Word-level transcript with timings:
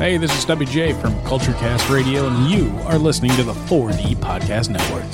Hey, 0.00 0.16
this 0.16 0.32
is 0.32 0.38
Stubby 0.38 0.64
J 0.64 0.94
from 0.94 1.12
Culturecast 1.24 1.94
Radio, 1.94 2.26
and 2.26 2.50
you 2.50 2.70
are 2.86 2.96
listening 2.96 3.32
to 3.32 3.42
the 3.42 3.52
4D 3.52 4.16
Podcast 4.16 4.70
Network. 4.70 5.04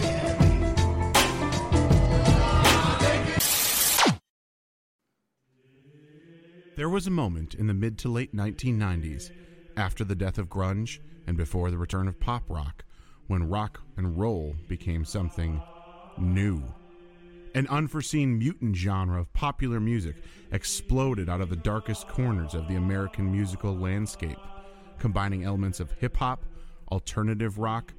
There 6.76 6.88
was 6.88 7.08
a 7.08 7.10
moment 7.10 7.54
in 7.54 7.66
the 7.66 7.74
mid 7.74 7.98
to 7.98 8.08
late 8.08 8.32
1990s, 8.32 9.32
after 9.76 10.04
the 10.04 10.14
death 10.14 10.38
of 10.38 10.48
grunge 10.48 11.00
and 11.26 11.36
before 11.36 11.72
the 11.72 11.78
return 11.78 12.06
of 12.06 12.20
pop 12.20 12.44
rock, 12.48 12.84
when 13.26 13.48
rock 13.48 13.80
and 13.96 14.16
roll 14.16 14.54
became 14.68 15.04
something 15.04 15.60
new. 16.16 16.62
An 17.56 17.66
unforeseen 17.70 18.38
mutant 18.38 18.76
genre 18.76 19.20
of 19.20 19.32
popular 19.32 19.80
music 19.80 20.14
exploded 20.52 21.28
out 21.28 21.40
of 21.40 21.50
the 21.50 21.56
darkest 21.56 22.06
corners 22.06 22.54
of 22.54 22.68
the 22.68 22.76
American 22.76 23.32
musical 23.32 23.76
landscape, 23.76 24.38
combining 24.98 25.44
elements 25.44 25.80
of 25.80 25.92
hip 25.92 26.16
hop, 26.16 26.44
alternative 26.90 27.58
rock, 27.58 27.92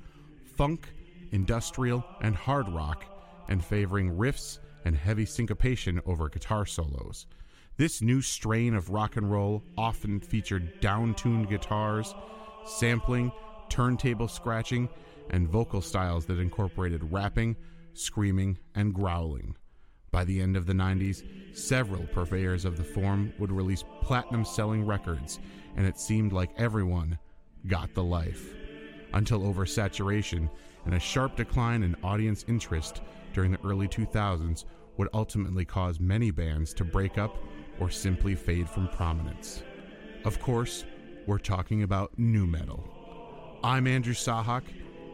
funk, 0.55 0.89
industrial, 1.31 2.03
and 2.21 2.35
hard 2.35 2.67
rock, 2.69 3.05
and 3.49 3.63
favoring 3.63 4.11
riffs 4.11 4.59
and 4.85 4.95
heavy 4.95 5.25
syncopation 5.25 6.01
over 6.05 6.29
guitar 6.29 6.65
solos. 6.65 7.27
This 7.77 8.01
new 8.01 8.21
strain 8.21 8.73
of 8.73 8.89
rock 8.89 9.17
and 9.17 9.29
roll 9.29 9.63
often 9.77 10.19
featured 10.19 10.79
down-tuned 10.79 11.49
guitars, 11.49 12.15
sampling, 12.65 13.31
turntable 13.69 14.27
scratching, 14.27 14.89
and 15.29 15.47
vocal 15.47 15.81
styles 15.81 16.25
that 16.25 16.39
incorporated 16.39 17.11
rapping, 17.11 17.55
screaming, 17.93 18.57
and 18.75 18.93
growling. 18.93 19.55
By 20.11 20.23
the 20.23 20.41
end 20.41 20.55
of 20.55 20.65
the 20.65 20.73
90s, 20.73 21.23
several 21.55 22.07
purveyors 22.07 22.65
of 22.65 22.77
the 22.77 22.83
form 22.83 23.33
would 23.39 23.51
release 23.51 23.83
platinum 24.01 24.45
selling 24.45 24.85
records, 24.85 25.39
and 25.77 25.85
it 25.85 25.97
seemed 25.99 26.33
like 26.33 26.49
everyone 26.57 27.17
got 27.67 27.93
the 27.93 28.03
life. 28.03 28.53
Until 29.13 29.41
oversaturation 29.41 30.49
and 30.85 30.95
a 30.95 30.99
sharp 30.99 31.37
decline 31.37 31.83
in 31.83 31.95
audience 32.03 32.43
interest 32.47 33.01
during 33.33 33.51
the 33.51 33.63
early 33.63 33.87
2000s 33.87 34.65
would 34.97 35.09
ultimately 35.13 35.63
cause 35.63 35.99
many 35.99 36.31
bands 36.31 36.73
to 36.73 36.83
break 36.83 37.17
up 37.17 37.37
or 37.79 37.89
simply 37.89 38.35
fade 38.35 38.67
from 38.69 38.87
prominence. 38.89 39.63
Of 40.25 40.41
course, 40.41 40.85
we're 41.27 41.37
talking 41.37 41.83
about 41.83 42.11
nu 42.17 42.47
metal. 42.47 42.83
I'm 43.63 43.85
Andrew 43.85 44.13
Sahak, 44.13 44.63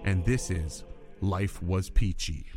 and 0.05 0.23
this 0.25 0.49
is 0.49 0.85
Life 1.21 1.61
Was 1.61 1.89
Peachy. 1.89 2.52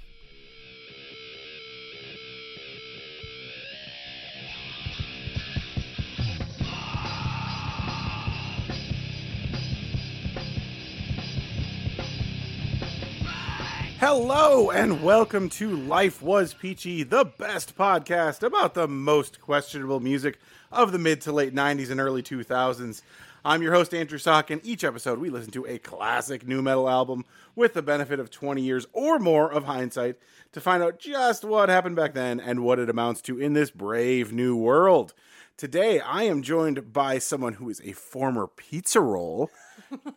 Hello 13.99 14.71
and 14.71 15.03
welcome 15.03 15.49
to 15.49 15.75
Life 15.75 16.21
Was 16.21 16.53
Peachy, 16.53 17.03
the 17.03 17.25
best 17.25 17.79
podcast 17.79 18.43
about 18.43 18.75
the 18.75 18.87
most 18.87 19.41
questionable 19.41 20.01
music 20.01 20.39
of 20.71 20.93
the 20.93 20.99
mid 20.99 21.23
to 21.23 21.33
late 21.33 21.55
90s 21.55 21.91
and 21.91 21.99
early 21.99 22.23
2000s. 22.23 23.01
I'm 23.43 23.63
your 23.63 23.73
host, 23.73 23.95
Andrew 23.95 24.19
Sock, 24.19 24.51
and 24.51 24.61
each 24.63 24.85
episode 24.85 25.19
we 25.19 25.31
listen 25.31 25.51
to 25.53 25.65
a 25.65 25.79
classic 25.79 26.47
nu 26.47 26.61
metal 26.61 26.91
album 26.91 27.25
with 27.55 27.73
the 27.73 27.81
benefit 27.81 28.21
of 28.21 28.31
20 28.31 28.61
years 28.61 28.87
or 28.93 29.19
more 29.19 29.51
of 29.51 29.65
hindsight 29.65 30.17
to 30.53 30.61
find 30.61 30.83
out 30.83 30.99
just 30.99 31.43
what 31.43 31.71
happened 31.71 31.97
back 31.97 32.13
then 32.13 32.39
and 32.39 32.61
what 32.61 32.79
it 32.79 32.91
amounts 32.91 33.23
to 33.23 33.41
in 33.41 33.55
this 33.55 33.71
brave 33.71 34.31
new 34.31 34.55
world. 34.55 35.15
Today, 35.57 36.01
I 36.01 36.25
am 36.25 36.43
joined 36.43 36.93
by 36.93 37.17
someone 37.19 37.55
who 37.55 37.71
is 37.71 37.81
a 37.81 37.93
former 37.93 38.47
pizza 38.47 39.01
roll 39.01 39.51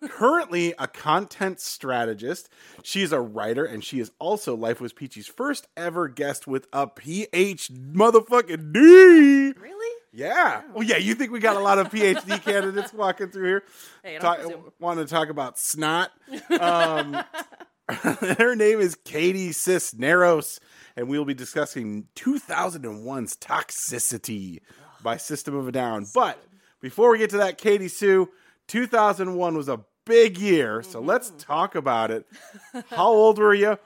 currently 0.10 0.74
a 0.78 0.88
content 0.88 1.60
strategist. 1.60 2.50
She 2.84 3.02
is 3.02 3.12
a 3.12 3.20
writer, 3.20 3.66
and 3.66 3.84
she 3.84 4.00
is 4.00 4.12
also 4.20 4.56
Life 4.56 4.82
Was 4.82 4.94
Peachy's 4.94 5.28
first 5.28 5.68
ever 5.78 6.08
guest 6.08 6.48
with 6.48 6.68
a 6.74 6.88
PH 6.88 7.72
motherfucking 7.74 8.74
D. 8.74 9.54
Really? 9.60 9.96
Yeah. 10.12 10.64
Well, 10.74 10.84
yeah. 10.84 10.98
You 10.98 11.16
think 11.16 11.32
we 11.32 11.40
got 11.40 11.56
a 11.56 11.60
lot 11.60 11.78
of 11.78 11.90
PhD 11.90 12.42
candidates 12.44 12.94
walking 12.94 13.30
through 13.30 13.48
here? 13.48 13.64
Hey, 14.04 14.18
Talk, 14.18 14.40
want 14.80 15.00
to 15.00 15.06
talk 15.06 15.30
about 15.30 15.58
snot? 15.58 16.12
Um, 16.60 17.24
her 17.90 18.56
name 18.56 18.80
is 18.80 18.96
Katie 18.96 19.52
Cisneros, 19.52 20.60
and 20.96 21.08
we'll 21.08 21.26
be 21.26 21.34
discussing 21.34 22.08
2001's 22.16 23.36
Toxicity 23.38 24.60
by 25.02 25.18
System 25.18 25.56
of 25.56 25.68
a 25.68 25.72
Down. 25.72 26.06
But 26.14 26.38
before 26.82 27.12
we 27.12 27.18
get 27.18 27.32
to 27.32 27.38
that, 27.38 27.58
Katie 27.58 27.88
Sue, 27.88 28.30
2001 28.70 29.58
was 29.58 29.68
a 29.68 29.82
big 30.06 30.38
year, 30.38 30.82
so 30.82 31.00
let's 31.02 31.32
talk 31.38 31.76
about 31.76 32.12
it. 32.12 32.26
How 32.90 33.08
old 33.08 33.38
were 33.40 33.54
you? 33.54 33.78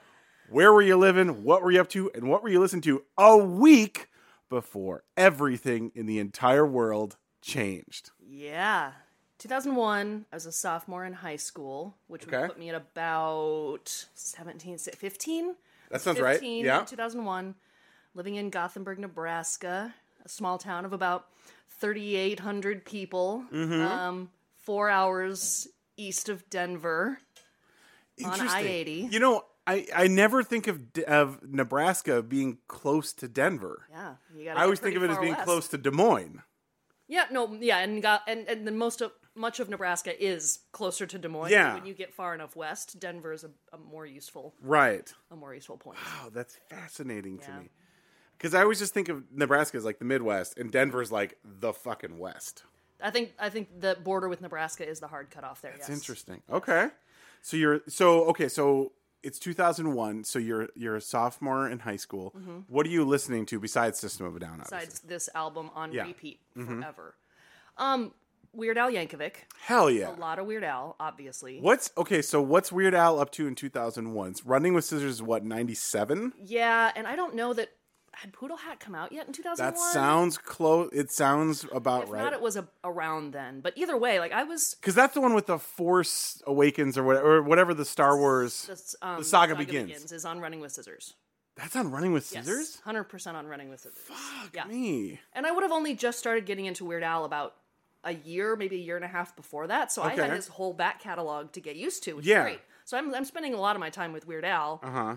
Where 0.50 0.72
were 0.72 0.82
you 0.82 0.96
living? 0.96 1.42
What 1.42 1.62
were 1.62 1.70
you 1.70 1.80
up 1.80 1.88
to? 1.90 2.10
And 2.14 2.28
what 2.28 2.42
were 2.42 2.50
you 2.50 2.60
listening 2.60 2.82
to 2.82 3.02
a 3.18 3.36
week 3.36 4.08
before 4.50 5.02
everything 5.16 5.90
in 5.94 6.04
the 6.06 6.18
entire 6.18 6.66
world 6.66 7.16
changed? 7.42 8.10
Yeah. 8.20 8.92
2001, 9.38 10.26
I 10.30 10.36
was 10.36 10.46
a 10.46 10.52
sophomore 10.52 11.04
in 11.04 11.14
high 11.14 11.36
school, 11.36 11.96
which 12.06 12.26
Okay. 12.26 12.42
would 12.42 12.48
put 12.50 12.58
me 12.58 12.68
at 12.68 12.74
about 12.74 14.06
17, 14.14 14.78
15? 14.78 15.54
That 15.90 16.00
sounds 16.02 16.20
right. 16.20 16.34
15 16.34 16.64
Yeah. 16.64 16.84
2001, 16.84 17.54
living 18.14 18.36
in 18.36 18.50
Gothenburg, 18.50 18.98
Nebraska, 18.98 19.94
a 20.24 20.28
small 20.28 20.58
town 20.58 20.84
of 20.84 20.92
about 20.92 21.26
3,800 21.80 22.84
people, 22.84 23.44
Mm-hmm. 23.52 23.80
um, 23.82 24.30
four 24.64 24.88
hours 24.90 25.68
east 25.96 26.28
of 26.28 26.48
Denver. 26.50 27.18
On 28.24 28.40
I-80. 28.40 29.12
You 29.12 29.18
know, 29.18 29.42
I, 29.66 29.86
I 29.94 30.06
never 30.06 30.42
think 30.42 30.66
of 30.68 30.80
of 31.06 31.40
Nebraska 31.42 32.22
being 32.22 32.58
close 32.68 33.12
to 33.14 33.28
Denver. 33.28 33.86
Yeah, 33.90 34.14
you 34.36 34.44
gotta 34.44 34.60
I 34.60 34.64
always 34.64 34.78
think 34.80 34.94
of 34.96 35.02
it 35.02 35.10
as 35.10 35.18
being 35.18 35.32
west. 35.32 35.44
close 35.44 35.68
to 35.68 35.78
Des 35.78 35.90
Moines. 35.90 36.42
Yeah, 37.08 37.24
no, 37.30 37.52
yeah, 37.60 37.78
and 37.78 38.00
got 38.02 38.22
and 38.28 38.46
and 38.48 38.66
then 38.66 38.76
most 38.78 39.00
of 39.00 39.12
much 39.34 39.58
of 39.58 39.68
Nebraska 39.68 40.12
is 40.22 40.60
closer 40.72 41.06
to 41.06 41.18
Des 41.18 41.28
Moines. 41.28 41.50
Yeah. 41.50 41.74
When 41.74 41.86
you 41.86 41.94
get 41.94 42.14
far 42.14 42.34
enough 42.34 42.54
west, 42.54 43.00
Denver 43.00 43.32
is 43.32 43.42
a, 43.42 43.50
a 43.72 43.78
more 43.78 44.06
useful 44.06 44.54
Right. 44.62 45.12
a 45.32 45.36
more 45.36 45.52
useful 45.52 45.76
point. 45.76 45.98
Wow, 45.98 46.30
that's 46.32 46.56
fascinating 46.70 47.38
to 47.40 47.48
Yeah. 47.50 47.58
me. 47.60 47.70
Because 48.38 48.54
I 48.54 48.62
always 48.62 48.78
just 48.78 48.94
think 48.94 49.08
of 49.08 49.24
Nebraska 49.32 49.76
as 49.76 49.84
like 49.84 49.98
the 49.98 50.04
Midwest, 50.04 50.56
and 50.58 50.70
Denver's 50.70 51.10
like 51.10 51.36
the 51.44 51.72
fucking 51.72 52.18
West. 52.18 52.62
I 53.04 53.10
think 53.10 53.32
I 53.38 53.50
think 53.50 53.80
the 53.80 53.96
border 54.02 54.28
with 54.28 54.40
Nebraska 54.40 54.88
is 54.88 54.98
the 54.98 55.06
hard 55.08 55.30
cutoff 55.30 55.60
there. 55.60 55.72
That's 55.72 55.88
yes. 55.88 55.98
interesting. 55.98 56.42
Okay, 56.50 56.88
so 57.42 57.56
you're 57.56 57.82
so 57.86 58.24
okay. 58.30 58.48
So 58.48 58.92
it's 59.22 59.38
2001. 59.38 60.24
So 60.24 60.38
you're 60.38 60.68
you're 60.74 60.96
a 60.96 61.00
sophomore 61.00 61.68
in 61.68 61.80
high 61.80 61.96
school. 61.96 62.34
What 62.68 62.86
are 62.86 62.90
you 62.90 63.04
listening 63.04 63.46
to 63.46 63.60
besides 63.60 63.98
System 63.98 64.26
of 64.26 64.34
a 64.36 64.40
Down? 64.40 64.60
Obviously? 64.60 64.76
Mm-hmm. 64.78 64.84
Besides 64.86 65.00
this 65.00 65.28
album 65.34 65.70
on 65.74 65.92
Yeah. 65.92 66.06
repeat 66.06 66.40
forever. 66.56 67.14
Um, 67.76 68.12
Weird 68.54 68.78
Al 68.78 68.90
Yankovic, 68.90 69.32
Hell 69.62 69.90
yeah. 69.90 70.10
a 70.10 70.14
lot 70.14 70.38
of 70.38 70.46
Weird 70.46 70.62
Al, 70.62 70.94
obviously. 71.00 71.58
What's 71.60 71.90
okay? 71.98 72.22
So 72.22 72.40
what's 72.40 72.70
Weird 72.70 72.94
Al 72.94 73.18
up 73.18 73.32
to 73.32 73.46
in 73.48 73.54
2001? 73.54 74.36
Running 74.44 74.74
with 74.74 74.84
Scissors 74.84 75.14
is 75.14 75.22
what 75.22 75.44
97? 75.44 76.32
Yeah, 76.44 76.92
and 76.94 77.06
I 77.06 77.16
don't 77.16 77.34
know 77.34 77.52
that 77.54 77.70
had 78.16 78.32
Poodle 78.32 78.56
Hat 78.56 78.80
come 78.80 78.94
out 78.94 79.12
yet 79.12 79.26
in 79.26 79.32
2001. 79.32 79.72
That 79.72 79.78
sounds 79.78 80.38
close. 80.38 80.90
It 80.92 81.10
sounds 81.10 81.66
about 81.72 82.04
If 82.04 82.10
right. 82.10 82.22
not, 82.24 82.32
it 82.32 82.40
was 82.40 82.56
a, 82.56 82.66
around 82.82 83.32
then. 83.32 83.60
But 83.60 83.72
either 83.76 83.96
way, 83.96 84.18
like 84.20 84.32
I 84.32 84.44
was 84.44 84.74
Because 84.80 84.94
that's 84.94 85.14
the 85.14 85.20
one 85.20 85.34
with 85.34 85.46
the 85.46 85.58
Force 85.58 86.42
Awakens 86.46 86.96
or 86.98 87.02
whatever, 87.04 87.36
or 87.36 87.42
whatever 87.42 87.74
the 87.74 87.84
Star 87.84 88.16
Wars. 88.18 88.66
this, 88.66 88.96
um, 89.02 89.18
The 89.18 89.24
Saga 89.24 89.54
Begins. 89.56 90.12
is 90.12 90.24
on 90.24 90.40
Running 90.40 90.60
with 90.60 90.72
Scissors. 90.72 91.14
That's 91.56 91.76
on 91.76 91.90
Running 91.92 92.12
with 92.12 92.24
Scissors. 92.26 92.80
hundred 92.84 93.04
percent 93.04 93.36
on 93.36 93.46
Running 93.46 93.68
with 93.70 93.80
Scissors. 93.80 93.98
Fuck 94.04 94.54
yeah. 94.54 94.64
me. 94.64 95.20
And 95.32 95.46
I 95.46 95.52
would 95.52 95.62
have 95.62 95.70
only 95.72 95.94
just 95.94 96.18
started 96.18 96.46
getting 96.46 96.66
into 96.66 96.84
Weird 96.84 97.02
Al 97.04 97.24
about 97.24 97.54
a 98.02 98.12
year, 98.12 98.54
maybe 98.56 98.76
a 98.76 98.80
year 98.80 98.96
and 98.96 99.04
a 99.04 99.08
half 99.08 99.34
before 99.36 99.66
that. 99.68 99.90
So 99.92 100.02
I 100.02 100.10
had 100.10 100.18
Okay. 100.20 100.34
his 100.36 100.48
whole 100.48 100.72
back 100.74 101.00
catalog 101.00 101.52
to 101.52 101.60
get 101.60 101.76
used 101.76 102.02
to, 102.04 102.14
which 102.14 102.26
Yeah. 102.26 102.40
is 102.40 102.44
great. 102.44 102.60
So 102.84 102.98
I'm, 102.98 103.14
I'm 103.14 103.24
spending 103.24 103.54
a 103.54 103.60
lot 103.60 103.76
of 103.76 103.80
my 103.80 103.88
time 103.88 104.12
with 104.12 104.26
Weird 104.26 104.44
Al, 104.44 104.80
Uh 104.82 104.90
huh. 104.90 105.16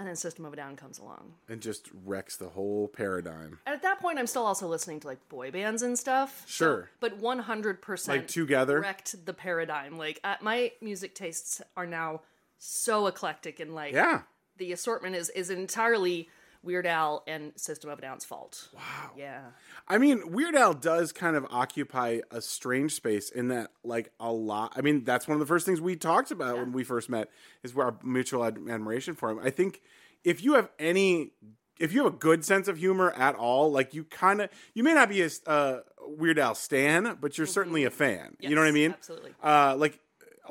And 0.00 0.08
then 0.08 0.16
System 0.16 0.46
of 0.46 0.52
a 0.52 0.56
Down 0.56 0.76
comes 0.76 0.98
along. 0.98 1.34
And 1.48 1.60
just 1.60 1.90
wrecks 2.06 2.36
the 2.38 2.48
whole 2.48 2.88
paradigm. 2.88 3.58
And 3.66 3.74
at 3.74 3.82
that 3.82 4.00
point, 4.00 4.18
I'm 4.18 4.26
still 4.26 4.46
also 4.46 4.66
listening 4.66 4.98
to 5.00 5.06
like 5.06 5.28
boy 5.28 5.50
bands 5.50 5.82
and 5.82 5.98
stuff. 5.98 6.42
So- 6.46 6.64
Sure. 6.64 6.90
but 7.00 7.20
100% 7.20 8.08
Like 8.08 8.26
together? 8.26 8.80
wrecked 8.80 9.26
the 9.26 9.34
paradigm. 9.34 9.98
Like 9.98 10.18
uh, 10.24 10.36
my 10.40 10.72
music 10.80 11.14
tastes 11.14 11.60
are 11.76 11.86
now 11.86 12.22
so 12.58 13.06
eclectic 13.06 13.60
and 13.60 13.74
like 13.74 13.92
Yeah. 13.92 14.22
the 14.56 14.72
assortment 14.72 15.16
is 15.16 15.28
is 15.30 15.50
entirely 15.50 16.28
Weird 16.62 16.86
Al 16.86 17.22
and 17.26 17.52
System 17.56 17.90
of 17.90 17.98
a 17.98 18.02
Down's 18.02 18.24
fault. 18.24 18.68
Wow. 18.74 19.10
Yeah. 19.16 19.40
I 19.88 19.98
mean, 19.98 20.30
Weird 20.32 20.54
Al 20.54 20.74
does 20.74 21.12
kind 21.12 21.36
of 21.36 21.46
occupy 21.50 22.20
a 22.30 22.40
strange 22.40 22.92
space 22.94 23.30
in 23.30 23.48
that, 23.48 23.70
like, 23.82 24.12
a 24.20 24.30
lot. 24.32 24.74
I 24.76 24.82
mean, 24.82 25.04
that's 25.04 25.26
one 25.26 25.34
of 25.34 25.40
the 25.40 25.46
first 25.46 25.64
things 25.64 25.80
we 25.80 25.96
talked 25.96 26.30
about 26.30 26.56
when 26.56 26.72
we 26.72 26.84
first 26.84 27.08
met 27.08 27.30
is 27.62 27.76
our 27.76 27.96
mutual 28.02 28.44
ad- 28.44 28.58
admiration 28.68 29.14
for 29.14 29.30
him. 29.30 29.38
I 29.42 29.50
think 29.50 29.80
if 30.22 30.42
you 30.44 30.54
have 30.54 30.68
any, 30.78 31.32
if 31.78 31.92
you 31.94 32.04
have 32.04 32.12
a 32.14 32.16
good 32.16 32.44
sense 32.44 32.68
of 32.68 32.76
humor 32.76 33.10
at 33.12 33.34
all, 33.36 33.72
like, 33.72 33.94
you 33.94 34.04
kind 34.04 34.42
of, 34.42 34.50
you 34.74 34.82
may 34.84 34.92
not 34.92 35.08
be 35.08 35.22
a 35.22 35.30
uh, 35.46 35.80
Weird 36.06 36.38
Al 36.38 36.54
stan, 36.54 37.16
but 37.20 37.38
you're 37.38 37.46
certainly 37.46 37.84
a 37.84 37.90
fan. 37.90 38.36
you 38.38 38.54
know 38.54 38.60
what 38.60 38.68
I 38.68 38.72
mean? 38.72 38.92
absolutely. 38.92 39.32
Uh, 39.42 39.76
like, 39.78 39.98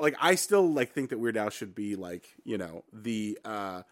like 0.00 0.16
I 0.20 0.34
still 0.34 0.72
like 0.72 0.92
think 0.92 1.10
that 1.10 1.18
Weird 1.18 1.36
Al 1.36 1.50
should 1.50 1.74
be 1.74 1.94
like 1.94 2.26
you 2.42 2.56
know 2.56 2.84
the 2.92 3.38
uh, 3.44 3.82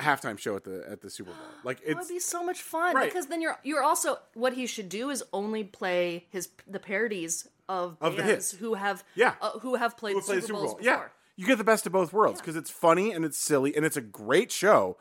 halftime 0.00 0.38
show 0.38 0.56
at 0.56 0.64
the 0.64 0.84
at 0.88 1.00
the 1.00 1.10
Super 1.10 1.30
Bowl. 1.30 1.40
Like 1.64 1.80
it 1.84 1.96
would 1.96 2.08
be 2.08 2.18
so 2.20 2.42
much 2.44 2.62
fun 2.62 2.94
Right. 2.94 3.04
because 3.08 3.26
then 3.26 3.40
you're 3.42 3.58
you're 3.62 3.82
also 3.82 4.18
what 4.34 4.52
he 4.54 4.66
should 4.66 4.88
do 4.88 5.10
is 5.10 5.22
only 5.32 5.64
play 5.64 6.26
his 6.30 6.48
the 6.66 6.78
parodies 6.80 7.48
of, 7.68 7.96
Of 8.00 8.16
the 8.16 8.22
bands 8.22 8.50
hits. 8.50 8.60
who 8.60 8.74
have 8.74 9.04
Yeah. 9.14 9.34
uh, 9.40 9.58
who 9.60 9.74
have 9.76 9.96
played, 9.96 10.14
who 10.14 10.22
Super, 10.22 10.40
Super 10.40 10.52
Bowls 10.54 10.66
Bowl. 10.72 10.78
before. 10.78 10.92
Yeah, 10.92 11.02
you 11.36 11.46
get 11.46 11.58
the 11.58 11.64
best 11.64 11.86
of 11.86 11.92
both 11.92 12.12
worlds 12.12 12.40
because 12.40 12.56
it's 12.56 12.70
funny 12.70 13.12
and 13.12 13.24
it's 13.24 13.38
silly 13.38 13.74
and 13.76 13.84
it's 13.84 13.96
a 13.96 14.00
great 14.00 14.50
show. 14.52 14.96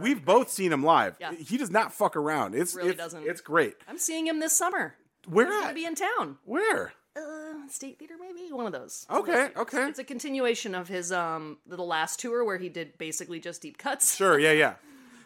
We've 0.00 0.24
both 0.24 0.50
seen 0.50 0.72
him 0.72 0.82
live. 0.82 1.16
Yeah. 1.20 1.32
He 1.34 1.56
does 1.56 1.70
not 1.70 1.92
fuck 1.92 2.16
around. 2.16 2.54
It's 2.54 2.74
Really 2.74 2.90
it's, 2.90 2.98
doesn't. 2.98 3.26
It's 3.26 3.40
great. 3.40 3.74
I'm 3.88 3.98
seeing 3.98 4.26
him 4.26 4.40
this 4.40 4.52
summer. 4.54 4.94
Where 5.26 5.46
He's 5.46 5.54
at? 5.54 5.60
gonna 5.62 5.74
be 5.74 5.84
in 5.84 5.94
town. 5.94 6.38
Where? 6.44 6.92
Uh, 7.14 7.68
State 7.68 7.98
Theater, 7.98 8.14
maybe 8.18 8.52
one 8.52 8.66
of 8.66 8.72
those. 8.72 9.06
Okay, 9.10 9.50
okay. 9.56 9.88
It's 9.88 9.98
a 9.98 10.04
continuation 10.04 10.74
of 10.74 10.88
his 10.88 11.12
um 11.12 11.58
the 11.66 11.82
last 11.82 12.20
tour 12.20 12.44
where 12.44 12.58
he 12.58 12.68
did 12.68 12.96
basically 12.98 13.38
just 13.40 13.62
deep 13.62 13.78
cuts. 13.78 14.16
Sure. 14.16 14.38
Yeah. 14.38 14.52
Yeah. 14.52 14.74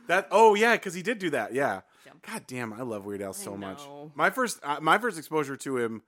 That. 0.08 0.28
Oh 0.30 0.54
yeah, 0.54 0.74
because 0.74 0.94
he 0.94 1.02
did 1.02 1.18
do 1.18 1.30
that. 1.30 1.52
Yeah. 1.54 1.82
God 2.22 2.42
damn, 2.46 2.72
I 2.72 2.82
love 2.82 3.04
Weird 3.04 3.22
Al 3.22 3.32
so 3.32 3.56
much. 3.56 3.80
My 4.14 4.30
first, 4.30 4.58
uh, 4.64 4.78
my 4.80 4.98
first 4.98 5.18
exposure 5.18 5.56
to 5.56 5.78
him, 5.78 6.02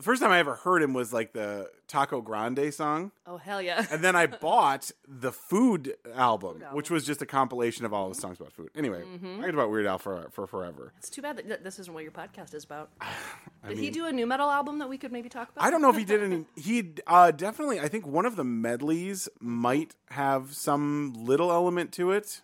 first 0.00 0.22
time 0.22 0.30
I 0.30 0.38
ever 0.38 0.54
heard 0.54 0.82
him 0.82 0.92
was 0.94 1.12
like 1.12 1.32
the 1.32 1.70
Taco 1.86 2.20
Grande 2.20 2.72
song. 2.72 3.12
Oh 3.26 3.36
hell 3.36 3.60
yeah! 3.62 3.84
And 3.90 4.02
then 4.02 4.14
I 4.16 4.26
bought 4.46 4.90
the 5.06 5.32
Food 5.32 5.94
album, 6.14 6.62
which 6.72 6.90
was 6.90 7.04
just 7.04 7.22
a 7.22 7.26
compilation 7.26 7.84
of 7.84 7.92
all 7.92 8.08
his 8.08 8.18
songs 8.18 8.38
about 8.40 8.52
food. 8.52 8.70
Anyway, 8.76 9.02
Mm-hmm. 9.02 9.40
I 9.40 9.44
could 9.46 9.54
about 9.54 9.70
Weird 9.70 9.86
Al 9.86 9.98
for 9.98 10.28
for 10.30 10.46
forever. 10.46 10.92
It's 10.98 11.10
too 11.10 11.22
bad 11.22 11.36
that 11.36 11.46
th- 11.46 11.60
this 11.62 11.78
isn't 11.78 11.92
what 11.92 12.02
your 12.02 12.12
podcast 12.12 12.54
is 12.54 12.64
about. 12.64 12.90
Did 13.68 13.78
he 13.78 13.90
do 13.90 14.06
a 14.06 14.12
nu 14.12 14.24
metal 14.26 14.48
album 14.50 14.78
that 14.78 14.88
we 14.88 14.98
could 14.98 15.12
maybe 15.12 15.28
talk 15.28 15.50
about? 15.50 15.64
I 15.64 15.70
don't 15.70 15.82
know 15.82 15.90
if 15.90 15.96
he 15.96 16.04
did 16.04 16.22
any. 16.22 16.44
He 16.56 16.94
uh, 17.06 17.30
definitely. 17.32 17.80
I 17.80 17.88
think 17.88 18.06
one 18.06 18.24
of 18.24 18.36
the 18.36 18.44
medleys 18.44 19.28
might 19.40 19.94
have 20.10 20.54
some 20.54 21.12
little 21.16 21.50
element 21.50 21.92
to 21.92 22.12
it, 22.12 22.42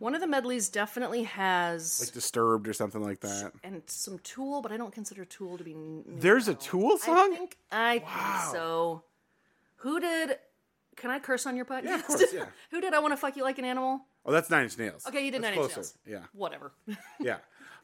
One 0.00 0.14
of 0.14 0.20
the 0.22 0.26
medleys 0.26 0.68
definitely 0.70 1.24
has 1.24 2.00
like 2.00 2.12
Disturbed 2.12 2.66
or 2.66 2.72
something 2.72 3.02
like 3.02 3.20
that. 3.20 3.52
and 3.62 3.82
some 3.86 4.18
Tool, 4.20 4.62
but 4.62 4.72
I 4.72 4.76
don't 4.76 4.92
consider 4.92 5.24
Tool 5.24 5.56
to 5.58 5.62
be. 5.62 5.74
new 5.74 6.02
There's 6.08 6.48
a. 6.48 6.54
Tool 6.54 6.94
I 7.02 7.06
song. 7.06 7.34
think 7.36 7.56
I 7.70 7.98
think 8.00 8.52
so. 8.52 9.02
Who 9.76 10.00
did? 10.00 10.38
Can 10.96 11.10
I 11.10 11.18
curse 11.18 11.46
on 11.46 11.54
your 11.54 11.64
podcast? 11.66 11.84
Yeah, 11.84 11.94
of 11.96 12.06
course, 12.06 12.24
yeah. 12.34 12.46
Who 12.70 12.80
did 12.80 12.94
I 12.94 12.98
want 12.98 13.12
to 13.12 13.16
fuck 13.16 13.36
you 13.36 13.42
like 13.42 13.58
an 13.58 13.64
animal? 13.64 14.00
Oh, 14.26 14.32
that's 14.32 14.50
Nine 14.50 14.64
Inch 14.64 14.76
Nails. 14.78 15.06
Okay, 15.06 15.24
you 15.24 15.30
did 15.30 15.42
That's 15.42 15.54
Nine 15.56 15.64
Inch. 15.64 15.76
Nails. 15.76 15.94
Yeah, 16.06 16.20
Whatever. 16.32 16.72
yeah. 17.20 17.36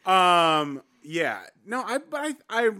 Um, 0.06 0.82
yeah. 1.02 1.40
No, 1.64 1.82
I, 1.82 1.98
but 1.98 2.36
I, 2.50 2.66
I, 2.66 2.70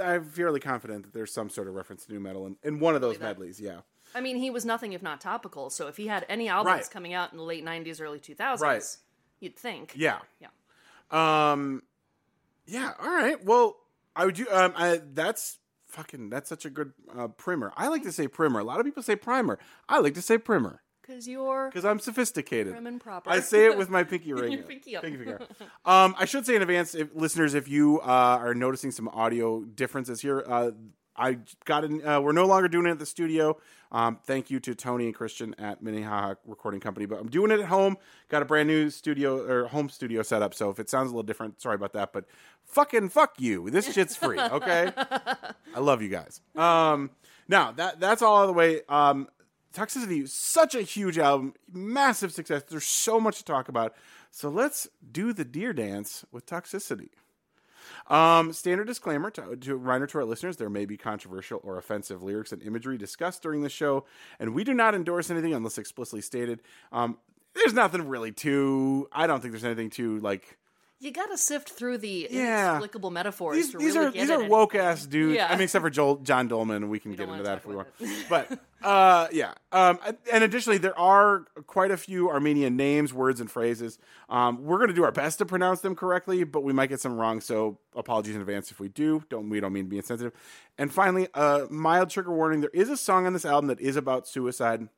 I'm 0.00 0.24
fairly 0.24 0.60
confident 0.60 1.04
that 1.04 1.12
there's 1.12 1.32
some 1.32 1.48
sort 1.50 1.68
of 1.68 1.74
reference 1.74 2.06
to 2.06 2.12
nu 2.12 2.20
metal 2.20 2.46
in, 2.46 2.56
in 2.62 2.78
one 2.80 2.94
of 2.94 3.00
those 3.00 3.18
medleys. 3.20 3.60
Yeah. 3.60 3.80
I 4.14 4.20
mean, 4.20 4.36
he 4.36 4.50
was 4.50 4.64
nothing 4.64 4.92
if 4.92 5.02
not 5.02 5.20
topical. 5.20 5.70
So 5.70 5.86
if 5.86 5.96
he 5.96 6.06
had 6.08 6.26
any 6.28 6.48
albums 6.48 6.74
Right. 6.74 6.90
coming 6.90 7.14
out 7.14 7.32
in 7.32 7.38
the 7.38 7.44
late 7.44 7.64
'90s, 7.64 8.00
early 8.00 8.18
2000s, 8.20 8.60
Right. 8.60 8.82
you'd 9.40 9.56
think. 9.56 9.92
Yeah. 9.96 10.18
Yeah. 10.40 10.48
Um, 11.10 11.82
yeah. 12.66 12.92
All 13.00 13.10
right. 13.10 13.42
Well, 13.44 13.76
I 14.16 14.24
would. 14.26 14.38
You, 14.38 14.46
um, 14.50 14.72
I, 14.76 15.00
that's 15.12 15.58
fucking. 15.88 16.30
That's 16.30 16.48
such 16.48 16.64
a 16.64 16.70
good 16.70 16.92
uh, 17.16 17.28
primer. 17.28 17.72
I 17.76 17.88
like 17.88 18.02
to 18.04 18.12
say 18.12 18.28
primer. 18.28 18.60
A 18.60 18.64
lot 18.64 18.80
of 18.80 18.86
people 18.86 19.02
say 19.02 19.16
primer. 19.16 19.58
I 19.88 19.98
like 20.00 20.14
to 20.14 20.22
say 20.22 20.38
primer 20.38 20.82
Because 21.02 21.26
you're 21.28 21.68
because 21.68 21.84
I'm 21.84 21.98
sophisticated. 21.98 22.72
prim 22.72 22.86
and 22.86 23.00
proper. 23.00 23.30
I 23.30 23.40
say 23.40 23.66
it 23.66 23.76
with 23.76 23.90
my 23.90 24.04
pinky 24.12 24.32
ring. 24.32 24.52
Your 24.52 24.62
pinky 24.62 24.96
up. 24.96 25.02
finger. 25.04 25.40
Um, 25.84 26.14
I 26.18 26.24
should 26.26 26.46
say 26.46 26.54
in 26.56 26.62
advance, 26.62 26.94
if, 26.94 27.08
listeners, 27.14 27.54
if 27.54 27.68
you 27.68 28.00
uh, 28.00 28.04
are 28.40 28.54
noticing 28.54 28.90
some 28.90 29.08
audio 29.08 29.62
differences 29.64 30.20
here, 30.20 30.44
uh, 30.46 30.70
I 31.20 31.38
got 31.64 31.84
in. 31.84 32.06
Uh, 32.06 32.20
we're 32.20 32.32
no 32.32 32.46
longer 32.46 32.66
doing 32.66 32.86
it 32.86 32.90
at 32.90 32.98
the 32.98 33.06
studio. 33.06 33.58
Um, 33.92 34.18
thank 34.24 34.50
you 34.50 34.58
to 34.60 34.74
Tony 34.74 35.06
and 35.06 35.14
Christian 35.14 35.54
at 35.58 35.82
Minnehaha 35.82 36.34
Recording 36.46 36.80
Company, 36.80 37.06
but 37.06 37.18
I'm 37.18 37.28
doing 37.28 37.50
it 37.50 37.60
at 37.60 37.66
home. 37.66 37.98
Got 38.28 38.42
a 38.42 38.44
brand 38.44 38.68
new 38.68 38.88
studio 38.88 39.44
or 39.44 39.68
home 39.68 39.88
studio 39.88 40.22
set 40.22 40.42
up, 40.42 40.54
so 40.54 40.70
if 40.70 40.78
it 40.78 40.88
sounds 40.88 41.08
a 41.08 41.10
little 41.10 41.24
different, 41.24 41.60
sorry 41.60 41.74
about 41.74 41.92
that. 41.92 42.12
But 42.12 42.24
fucking 42.64 43.10
fuck 43.10 43.34
you. 43.38 43.68
This 43.68 43.92
shit's 43.92 44.16
free, 44.16 44.40
okay? 44.40 44.92
I 44.96 45.80
love 45.80 46.02
you 46.02 46.08
guys. 46.08 46.40
Um, 46.56 47.10
now 47.48 47.72
that 47.72 48.00
that's 48.00 48.22
all 48.22 48.38
out 48.38 48.42
of 48.42 48.48
the 48.48 48.54
way. 48.54 48.80
Um, 48.88 49.28
Toxicity, 49.74 50.28
such 50.28 50.74
a 50.74 50.82
huge 50.82 51.16
album, 51.18 51.54
massive 51.72 52.32
success. 52.32 52.64
There's 52.68 52.86
so 52.86 53.20
much 53.20 53.38
to 53.38 53.44
talk 53.44 53.68
about. 53.68 53.94
So 54.32 54.48
let's 54.48 54.88
do 55.12 55.32
the 55.32 55.44
deer 55.44 55.72
dance 55.72 56.24
with 56.32 56.46
Toxicity. 56.46 57.10
Um, 58.10 58.52
standard 58.52 58.88
disclaimer 58.88 59.30
to, 59.30 59.56
to 59.56 59.76
reminder 59.76 60.06
to 60.08 60.18
our 60.18 60.24
listeners: 60.24 60.56
there 60.56 60.68
may 60.68 60.84
be 60.84 60.96
controversial 60.96 61.60
or 61.62 61.78
offensive 61.78 62.22
lyrics 62.22 62.52
and 62.52 62.62
imagery 62.62 62.98
discussed 62.98 63.42
during 63.42 63.62
the 63.62 63.68
show, 63.68 64.04
and 64.38 64.52
we 64.52 64.64
do 64.64 64.74
not 64.74 64.94
endorse 64.94 65.30
anything 65.30 65.54
unless 65.54 65.78
explicitly 65.78 66.20
stated. 66.20 66.60
Um, 66.92 67.18
there's 67.54 67.72
nothing 67.72 68.08
really 68.08 68.32
too. 68.32 69.08
I 69.12 69.26
don't 69.26 69.40
think 69.40 69.52
there's 69.52 69.64
anything 69.64 69.90
too 69.90 70.18
like. 70.18 70.58
You 71.02 71.10
gotta 71.12 71.38
sift 71.38 71.70
through 71.70 71.96
the 71.98 72.28
Yeah. 72.30 72.68
inexplicable 72.72 73.10
metaphors 73.10 73.56
These, 73.56 73.72
these 73.72 73.96
really 73.96 74.08
are 74.08 74.10
these 74.10 74.28
are 74.28 74.44
woke 74.46 74.74
ass 74.74 75.06
dudes. 75.06 75.36
Yeah. 75.36 75.46
I 75.46 75.52
mean, 75.52 75.62
except 75.62 75.82
for 75.82 75.88
Joel, 75.88 76.16
John 76.16 76.46
Dolmayan, 76.46 76.88
we 76.90 76.98
can 76.98 77.12
get 77.12 77.26
into 77.26 77.42
that 77.42 77.56
if 77.58 77.66
we 77.66 77.74
want. 77.74 77.88
But 78.28 78.60
uh, 78.82 79.28
yeah, 79.32 79.54
um, 79.72 79.98
and 80.30 80.44
additionally, 80.44 80.76
there 80.76 80.98
are 80.98 81.46
quite 81.66 81.90
a 81.90 81.96
few 81.96 82.28
Armenian 82.28 82.76
names, 82.76 83.14
words, 83.14 83.40
and 83.40 83.50
phrases. 83.50 83.98
Um, 84.28 84.62
we're 84.62 84.86
to 84.86 84.92
do 84.92 85.04
our 85.04 85.12
best 85.12 85.38
to 85.38 85.46
pronounce 85.46 85.80
them 85.80 85.96
correctly, 85.96 86.44
but 86.44 86.62
we 86.64 86.72
might 86.74 86.88
get 86.90 87.00
some 87.00 87.16
wrong. 87.16 87.40
So 87.40 87.78
apologies 87.96 88.34
in 88.34 88.42
advance 88.42 88.70
if 88.70 88.78
we 88.78 88.88
do. 88.88 89.24
Don't 89.30 89.48
we 89.48 89.58
don't 89.58 89.72
mean 89.72 89.84
to 89.84 89.90
be 89.90 89.96
insensitive. 89.96 90.34
And 90.76 90.92
finally, 90.92 91.28
a 91.32 91.66
mild 91.70 92.10
trigger 92.10 92.32
warning: 92.32 92.60
there 92.60 92.70
is 92.74 92.90
a 92.90 92.96
song 92.96 93.26
on 93.26 93.32
this 93.32 93.46
album 93.46 93.68
that 93.68 93.80
is 93.80 93.96
about 93.96 94.28
suicide. 94.28 94.88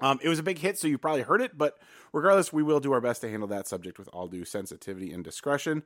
Um, 0.00 0.18
it 0.22 0.28
was 0.28 0.38
a 0.38 0.42
big 0.42 0.58
hit, 0.58 0.78
so 0.78 0.88
you 0.88 0.98
probably 0.98 1.22
heard 1.22 1.40
it, 1.40 1.56
but 1.56 1.78
regardless, 2.12 2.52
we 2.52 2.62
will 2.62 2.80
do 2.80 2.92
our 2.92 3.00
best 3.00 3.20
to 3.20 3.30
handle 3.30 3.48
that 3.48 3.68
subject 3.68 3.98
with 3.98 4.08
all 4.08 4.26
due 4.26 4.44
sensitivity 4.44 5.12
and 5.12 5.22
discretion. 5.22 5.84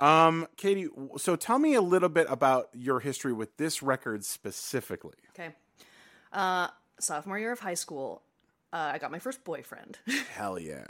Um, 0.00 0.48
Katie, 0.56 0.88
so 1.16 1.36
tell 1.36 1.58
me 1.60 1.74
a 1.74 1.80
little 1.80 2.08
bit 2.08 2.26
about 2.28 2.68
your 2.72 3.00
history 3.00 3.32
with 3.32 3.56
this 3.56 3.82
record 3.82 4.24
specifically. 4.24 5.14
Okay. 5.38 5.54
Uh, 6.32 6.68
sophomore 6.98 7.38
year 7.38 7.52
of 7.52 7.60
high 7.60 7.74
school, 7.74 8.22
uh, 8.72 8.90
I 8.94 8.98
got 8.98 9.12
my 9.12 9.20
first 9.20 9.44
boyfriend. 9.44 9.98
Hell 10.34 10.58
yeah. 10.58 10.84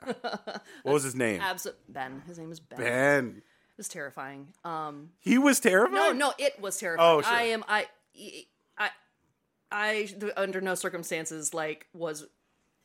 what 0.82 0.92
was 0.94 1.02
his 1.02 1.14
name? 1.14 1.42
Abs- 1.42 1.66
Ben. 1.88 2.22
His 2.26 2.38
name 2.38 2.50
is 2.50 2.60
Ben. 2.60 2.78
Ben. 2.78 3.34
It 3.36 3.76
was 3.76 3.88
terrifying. 3.88 4.48
Um, 4.64 5.10
He 5.20 5.36
was 5.36 5.60
terrifying? 5.60 6.16
no, 6.16 6.28
no, 6.28 6.32
it 6.38 6.58
was 6.60 6.78
terrifying. 6.78 7.18
Oh, 7.18 7.20
sure. 7.20 7.30
I 7.30 7.42
am. 7.42 7.62
I. 7.68 7.86
I. 8.78 8.88
I. 9.70 10.08
Under 10.36 10.60
no 10.60 10.74
circumstances 10.76 11.52
like 11.52 11.88
was 11.92 12.24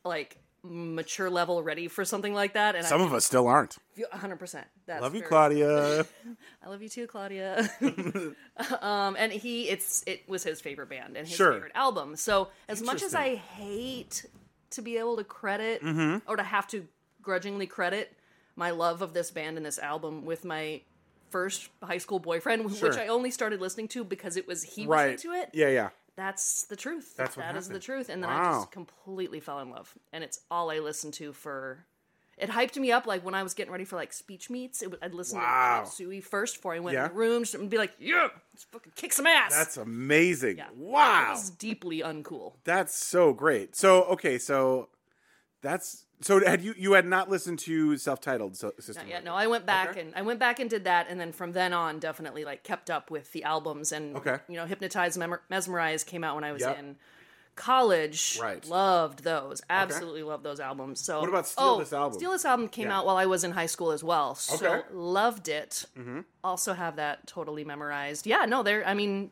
like 0.05 0.37
mature 0.61 1.29
level 1.29 1.63
ready 1.63 1.87
for 1.87 2.03
something 2.03 2.33
like 2.33 2.53
that. 2.53 2.75
And 2.75 2.85
Some 2.85 3.01
I 3.01 3.05
of 3.05 3.13
us 3.13 3.25
still 3.25 3.47
aren't. 3.47 3.77
100. 3.95 4.35
percent 4.37 4.67
Love 4.87 5.13
you, 5.13 5.19
very- 5.21 5.29
Claudia. 5.29 6.05
I 6.63 6.69
love 6.69 6.81
you 6.81 6.89
too, 6.89 7.07
Claudia. 7.07 7.69
um, 8.81 9.15
and 9.17 9.31
he, 9.31 9.69
it's 9.69 10.03
it 10.07 10.27
was 10.27 10.43
his 10.43 10.61
favorite 10.61 10.89
band 10.89 11.17
and 11.17 11.27
his 11.27 11.35
Sure. 11.35 11.53
favorite 11.53 11.71
album. 11.75 12.15
So 12.15 12.49
as 12.67 12.81
much 12.81 13.01
as 13.03 13.15
I 13.15 13.35
hate 13.35 14.25
to 14.71 14.81
be 14.81 14.97
able 14.97 15.17
to 15.17 15.23
credit 15.23 15.81
Mm-hmm. 15.81 16.29
or 16.29 16.35
to 16.35 16.43
have 16.43 16.67
to 16.67 16.85
grudgingly 17.21 17.67
credit 17.67 18.15
my 18.55 18.71
love 18.71 19.01
of 19.01 19.13
this 19.13 19.31
band 19.31 19.57
and 19.57 19.65
this 19.65 19.79
album 19.79 20.25
with 20.25 20.43
my 20.43 20.81
first 21.29 21.69
high 21.83 21.97
school 21.99 22.19
boyfriend, 22.19 22.65
which 22.81 22.97
I 22.97 23.07
only 23.07 23.31
started 23.31 23.61
listening 23.61 23.87
to 23.89 24.03
because 24.03 24.35
it 24.35 24.47
was 24.47 24.63
he 24.63 24.85
was 24.87 24.95
right. 24.95 25.11
into 25.11 25.31
it. 25.31 25.49
Yeah, 25.53 25.69
yeah. 25.69 25.89
That's 26.19 26.63
the 26.63 26.75
truth. 26.75 27.15
That's 27.15 27.37
what 27.37 27.43
That 27.45 27.55
is 27.55 27.69
the 27.69 27.79
truth. 27.79 28.09
And 28.09 28.21
then 28.21 28.29
I 28.29 28.51
just 28.51 28.71
completely 28.71 29.39
fell 29.39 29.59
in 29.59 29.69
love, 29.69 29.93
and 30.11 30.21
it's 30.23 30.41
all 30.51 30.69
I 30.69 30.79
listened 30.79 31.13
to 31.15 31.31
for. 31.31 31.85
It 32.37 32.49
hyped 32.49 32.77
me 32.77 32.91
up 32.91 33.05
like 33.05 33.23
when 33.25 33.33
I 33.35 33.43
was 33.43 33.53
getting 33.53 33.71
ready 33.71 33.83
for 33.85 33.95
like 33.97 34.11
speech 34.13 34.49
meets. 34.49 34.81
It, 34.81 34.91
would- 34.91 34.99
I'd 35.01 35.13
listen 35.13 35.39
Wow. 35.39 35.83
to 35.85 35.91
Suey 35.91 36.21
first 36.21 36.55
before 36.55 36.73
I 36.73 36.79
went 36.79 36.95
Yeah. 36.95 37.05
in 37.07 37.11
the 37.11 37.15
room 37.17 37.43
and 37.53 37.69
be 37.69 37.77
like, 37.77 37.93
"Yeah, 37.99 38.27
let's 38.53 38.63
fucking 38.65 38.93
kick 38.95 39.11
some 39.13 39.27
ass." 39.27 39.53
That's 39.53 39.75
amazing. 39.77 40.57
yeah. 40.57 40.67
Wow. 40.75 41.27
It 41.27 41.31
was 41.31 41.49
deeply 41.51 41.99
uncool. 42.01 42.53
That's 42.65 42.95
so 42.95 43.33
great. 43.33 43.75
So, 43.75 44.03
okay, 44.03 44.37
so 44.37 44.89
that's 45.61 46.05
so 46.21 46.43
had 46.45 46.61
you 46.61 46.73
you 46.77 46.93
had 46.93 47.05
not 47.05 47.29
listened 47.29 47.59
to 47.59 47.97
self-titled 47.97 48.57
so, 48.57 48.71
system 48.79 49.07
Yeah, 49.07 49.15
Records? 49.15 49.25
no, 49.25 49.35
I 49.35 49.47
went 49.47 49.65
back 49.65 49.89
Okay. 49.91 50.01
and 50.01 50.13
I 50.15 50.21
went 50.21 50.39
back 50.39 50.59
and 50.59 50.69
did 50.69 50.83
that, 50.83 51.07
and 51.09 51.19
then 51.19 51.31
from 51.31 51.53
then 51.53 51.71
on, 51.73 51.99
definitely 51.99 52.43
like 52.45 52.63
kept 52.63 52.89
up 52.89 53.09
with 53.09 53.31
the 53.31 53.43
albums 53.43 53.91
and 53.91 54.15
Okay. 54.17 54.37
you 54.47 54.55
know, 54.55 54.65
hypnotized, 54.65 55.17
Mem- 55.17 55.39
Mesmerize 55.49 56.03
came 56.03 56.23
out 56.23 56.35
when 56.35 56.43
I 56.43 56.51
was 56.51 56.61
Yep. 56.61 56.79
in 56.79 56.95
college. 57.55 58.39
Right. 58.41 58.65
Loved 58.67 59.23
those. 59.23 59.61
Absolutely 59.69 60.23
loved 60.23 60.43
those 60.45 60.59
albums. 60.59 61.01
So 61.01 61.19
What 61.19 61.29
about 61.29 61.47
Steal 61.47 61.65
oh, 61.65 61.79
This 61.79 61.91
Album? 61.93 62.17
Steal 62.17 62.31
This 62.31 62.45
album 62.45 62.69
came 62.69 62.87
Yeah. 62.87 62.99
out 62.99 63.05
while 63.05 63.17
I 63.17 63.25
was 63.25 63.43
in 63.43 63.51
high 63.51 63.65
school 63.65 63.91
as 63.91 64.03
well. 64.03 64.35
So 64.35 64.55
Okay. 64.55 64.81
Mm-hmm. 64.87 64.97
loved 64.97 65.47
it. 65.49 65.85
Also 66.43 66.73
have 66.73 66.95
that 66.95 67.27
totally 67.27 67.63
memorized. 67.65 68.25
Yeah, 68.25 68.45
no, 68.45 68.63
there. 68.63 68.87
I 68.87 68.93
mean, 68.93 69.31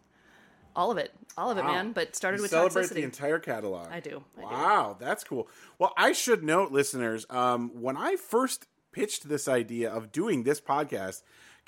all 0.77 0.91
of 0.91 0.97
it, 0.97 1.11
all 1.37 1.49
of 1.51 1.57
it, 1.57 1.65
man. 1.65 1.91
But 1.91 2.15
started 2.15 2.37
You 2.37 2.43
with 2.43 2.51
celebrate 2.51 2.83
toxicity. 2.83 2.93
the 2.93 3.03
entire 3.03 3.39
catalog. 3.39 3.89
I 3.91 3.99
do. 3.99 4.23
I 4.37 4.41
do. 4.41 4.47
Wow, 4.47 4.95
that's 4.99 5.23
cool. 5.25 5.49
Well, 5.79 5.91
I 5.97 6.13
should 6.13 6.43
note, 6.43 6.71
listeners, 6.71 7.25
um, 7.29 7.71
when 7.81 7.97
I 7.97 8.15
first 8.15 8.67
pitched 8.93 9.27
this 9.27 9.47
idea 9.47 9.89
of 9.91 10.11
doing 10.11 10.43
this 10.43 10.61
podcast, 10.61 11.23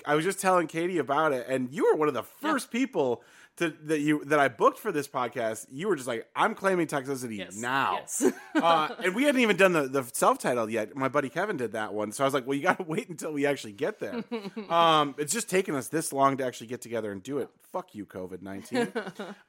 I 0.06 0.14
was 0.14 0.24
just 0.24 0.40
telling 0.40 0.66
Katie 0.66 0.96
about 0.98 1.32
it, 1.32 1.46
and 1.48 1.68
you 1.74 1.84
were 1.84 1.96
one 1.98 2.08
of 2.08 2.14
the 2.14 2.22
first 2.22 2.70
people 2.70 3.22
to 3.56 3.74
that 3.84 4.00
you 4.00 4.24
that 4.26 4.38
I 4.38 4.48
booked 4.48 4.78
for 4.78 4.90
this 4.92 5.06
podcast. 5.08 5.66
You 5.70 5.88
were 5.88 5.96
just 5.96 6.08
like, 6.08 6.26
"I'm 6.34 6.54
claiming 6.54 6.86
toxicity 6.86 7.38
Yes, 7.38 7.56
now," 7.56 7.94
yes. 8.00 8.32
uh, 8.54 8.88
and 9.04 9.14
we 9.14 9.24
hadn't 9.24 9.40
even 9.42 9.56
done 9.56 9.72
the 9.72 9.82
the 9.88 10.04
self 10.12 10.38
titled 10.38 10.70
yet. 10.70 10.96
My 10.96 11.08
buddy 11.08 11.28
Kevin 11.28 11.56
did 11.56 11.72
that 11.72 11.92
one, 11.92 12.12
so 12.12 12.24
I 12.24 12.26
was 12.26 12.32
like, 12.34 12.46
"Well, 12.46 12.56
you 12.56 12.62
got 12.62 12.78
to 12.78 12.84
wait 12.88 13.08
until 13.08 13.32
we 13.32 13.44
actually 13.46 13.72
get 13.72 13.98
there." 13.98 14.24
um, 14.70 15.14
it's 15.18 15.32
just 15.32 15.50
taken 15.50 15.74
us 15.74 15.88
this 15.88 16.12
long 16.12 16.36
to 16.38 16.44
actually 16.46 16.68
get 16.68 16.80
together 16.80 17.12
and 17.12 17.22
do 17.22 17.38
it. 17.38 17.48
Fuck 17.72 17.94
you, 17.94 18.06
COVID 18.06 18.42
nineteen. 18.42 18.88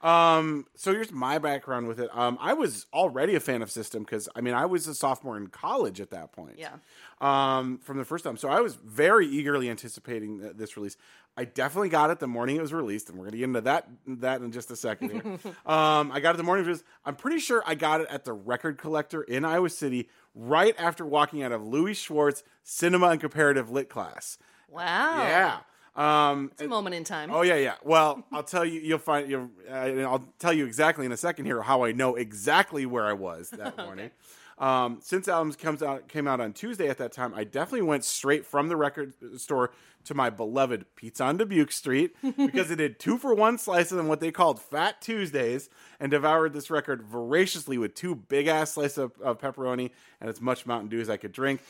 um, 0.00 0.66
so 0.74 0.92
here's 0.92 1.10
my 1.12 1.38
background 1.38 1.86
with 1.88 1.98
it. 2.00 2.10
Um, 2.12 2.38
I 2.40 2.52
was 2.54 2.86
already 2.92 3.34
a 3.34 3.40
fan 3.40 3.62
of 3.62 3.70
System 3.70 4.02
because 4.02 4.28
I 4.36 4.40
mean 4.40 4.54
I 4.54 4.66
was 4.66 4.86
a 4.86 4.94
sophomore 4.94 5.36
in 5.36 5.46
college 5.48 6.00
at 6.00 6.10
that 6.10 6.32
point 6.32 6.56
Yeah. 6.58 6.74
um, 7.20 7.78
from 7.78 7.98
the 7.98 8.04
first 8.04 8.24
time. 8.24 8.36
So 8.36 8.48
I 8.48 8.60
was 8.60 8.74
very 8.74 9.26
eagerly 9.26 9.70
anticipating 9.70 10.40
th- 10.40 10.52
this 10.56 10.76
release. 10.76 10.96
I 11.36 11.44
definitely 11.44 11.88
got 11.88 12.10
it 12.10 12.18
the 12.18 12.26
morning 12.26 12.56
it 12.56 12.62
was 12.62 12.72
released, 12.74 13.08
and 13.08 13.16
we're 13.18 13.24
going 13.24 13.32
to 13.32 13.38
get 13.38 13.44
into 13.44 13.60
that 13.62 13.88
that 14.06 14.42
in 14.42 14.52
just 14.52 14.70
a 14.70 14.76
second 14.76 15.10
here. 15.10 15.22
um, 15.66 16.12
I 16.12 16.20
got 16.20 16.34
it 16.34 16.38
the 16.38 16.42
morning 16.42 16.66
it 16.66 16.68
was. 16.68 16.84
I'm 17.06 17.16
pretty 17.16 17.38
sure 17.38 17.62
I 17.66 17.74
got 17.74 18.02
it 18.02 18.08
at 18.10 18.24
the 18.24 18.32
Record 18.34 18.76
Collector 18.78 19.22
in 19.22 19.44
Iowa 19.44 19.70
City 19.70 20.08
right 20.34 20.74
after 20.78 21.06
walking 21.06 21.42
out 21.42 21.52
of 21.52 21.66
Louis 21.66 21.94
Schwartz 21.94 22.42
Cinema 22.64 23.08
and 23.08 23.20
Comparative 23.20 23.70
Lit 23.70 23.88
class. 23.88 24.36
Wow. 24.68 25.22
Yeah. 25.22 25.58
Um, 25.94 26.50
It's 26.52 26.62
a 26.62 26.68
moment 26.68 26.94
in 26.94 27.04
time. 27.04 27.30
Oh 27.30 27.42
yeah, 27.42 27.56
yeah. 27.56 27.74
Well, 27.82 28.24
I'll 28.32 28.42
tell 28.42 28.64
you. 28.64 28.80
You'll 28.80 28.98
find. 28.98 29.30
You'll, 29.30 29.50
uh, 29.70 29.72
I'll 29.72 30.24
tell 30.38 30.52
you 30.52 30.66
exactly 30.66 31.04
in 31.06 31.12
a 31.12 31.16
second 31.16 31.44
here 31.46 31.62
how 31.62 31.84
I 31.84 31.92
know 31.92 32.14
exactly 32.16 32.86
where 32.86 33.06
I 33.06 33.12
was 33.12 33.50
that 33.50 33.76
morning. 33.78 34.10
Um, 34.58 34.98
since 35.00 35.28
albums 35.28 35.56
comes 35.56 35.82
out 35.82 36.08
came 36.08 36.28
out 36.28 36.40
on 36.40 36.52
Tuesday 36.52 36.88
at 36.88 36.98
that 36.98 37.12
time, 37.12 37.32
I 37.34 37.44
definitely 37.44 37.86
went 37.86 38.04
straight 38.04 38.46
from 38.46 38.68
the 38.68 38.76
record 38.76 39.14
store 39.36 39.72
to 40.04 40.14
my 40.14 40.30
beloved 40.30 40.84
Pizza 40.96 41.24
on 41.24 41.36
Dubuque 41.36 41.72
Street 41.72 42.14
because 42.22 42.70
it 42.70 42.76
did 42.76 42.98
two 42.98 43.18
for 43.18 43.34
one 43.34 43.58
slices 43.58 43.98
on 43.98 44.08
what 44.08 44.20
they 44.20 44.30
called 44.30 44.60
Fat 44.60 45.00
Tuesdays, 45.00 45.68
and 45.98 46.10
devoured 46.10 46.52
this 46.52 46.70
record 46.70 47.02
voraciously 47.02 47.78
with 47.78 47.94
two 47.94 48.14
big 48.14 48.46
ass 48.46 48.72
slices 48.72 48.98
of, 48.98 49.12
of 49.20 49.38
pepperoni 49.38 49.90
and 50.20 50.28
as 50.28 50.40
much 50.40 50.66
Mountain 50.66 50.90
Dew 50.90 51.00
as 51.00 51.10
I 51.10 51.16
could 51.16 51.32
drink. 51.32 51.60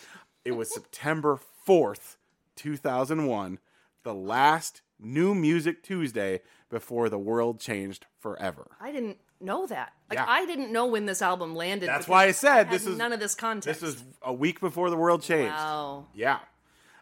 It 0.45 0.53
was 0.53 0.73
September 0.75 1.39
fourth, 1.65 2.19
two 2.57 2.77
thousand 2.77 3.27
one 3.27 3.59
the 4.03 4.15
last 4.15 4.83
New 4.99 5.35
Music 5.35 5.83
Tuesday 5.83 6.41
before 6.71 7.09
the 7.09 7.19
world 7.19 7.61
changed 7.61 8.07
forever. 8.19 8.71
I 8.81 8.93
didn't 8.93 9.19
know 9.43 9.67
that. 9.67 9.93
Like 10.11 10.19
Yeah. 10.19 10.27
I 10.29 10.47
didn't 10.47 10.73
know 10.73 10.87
when 10.87 11.07
this 11.07 11.21
album 11.23 11.55
landed. 11.55 11.89
That's 11.89 12.09
why 12.09 12.25
I 12.25 12.31
said 12.33 12.67
had 12.67 12.71
this 12.71 12.87
is- 12.87 12.97
none 12.99 13.13
of 13.13 13.21
this 13.21 13.35
context. 13.35 13.81
This 13.81 13.95
is 13.95 14.03
a 14.23 14.33
week 14.33 14.61
before 14.61 14.91
the 14.91 14.97
world 14.97 15.23
changed. 15.23 15.53
wow. 15.55 16.07
Yeah. 16.15 16.39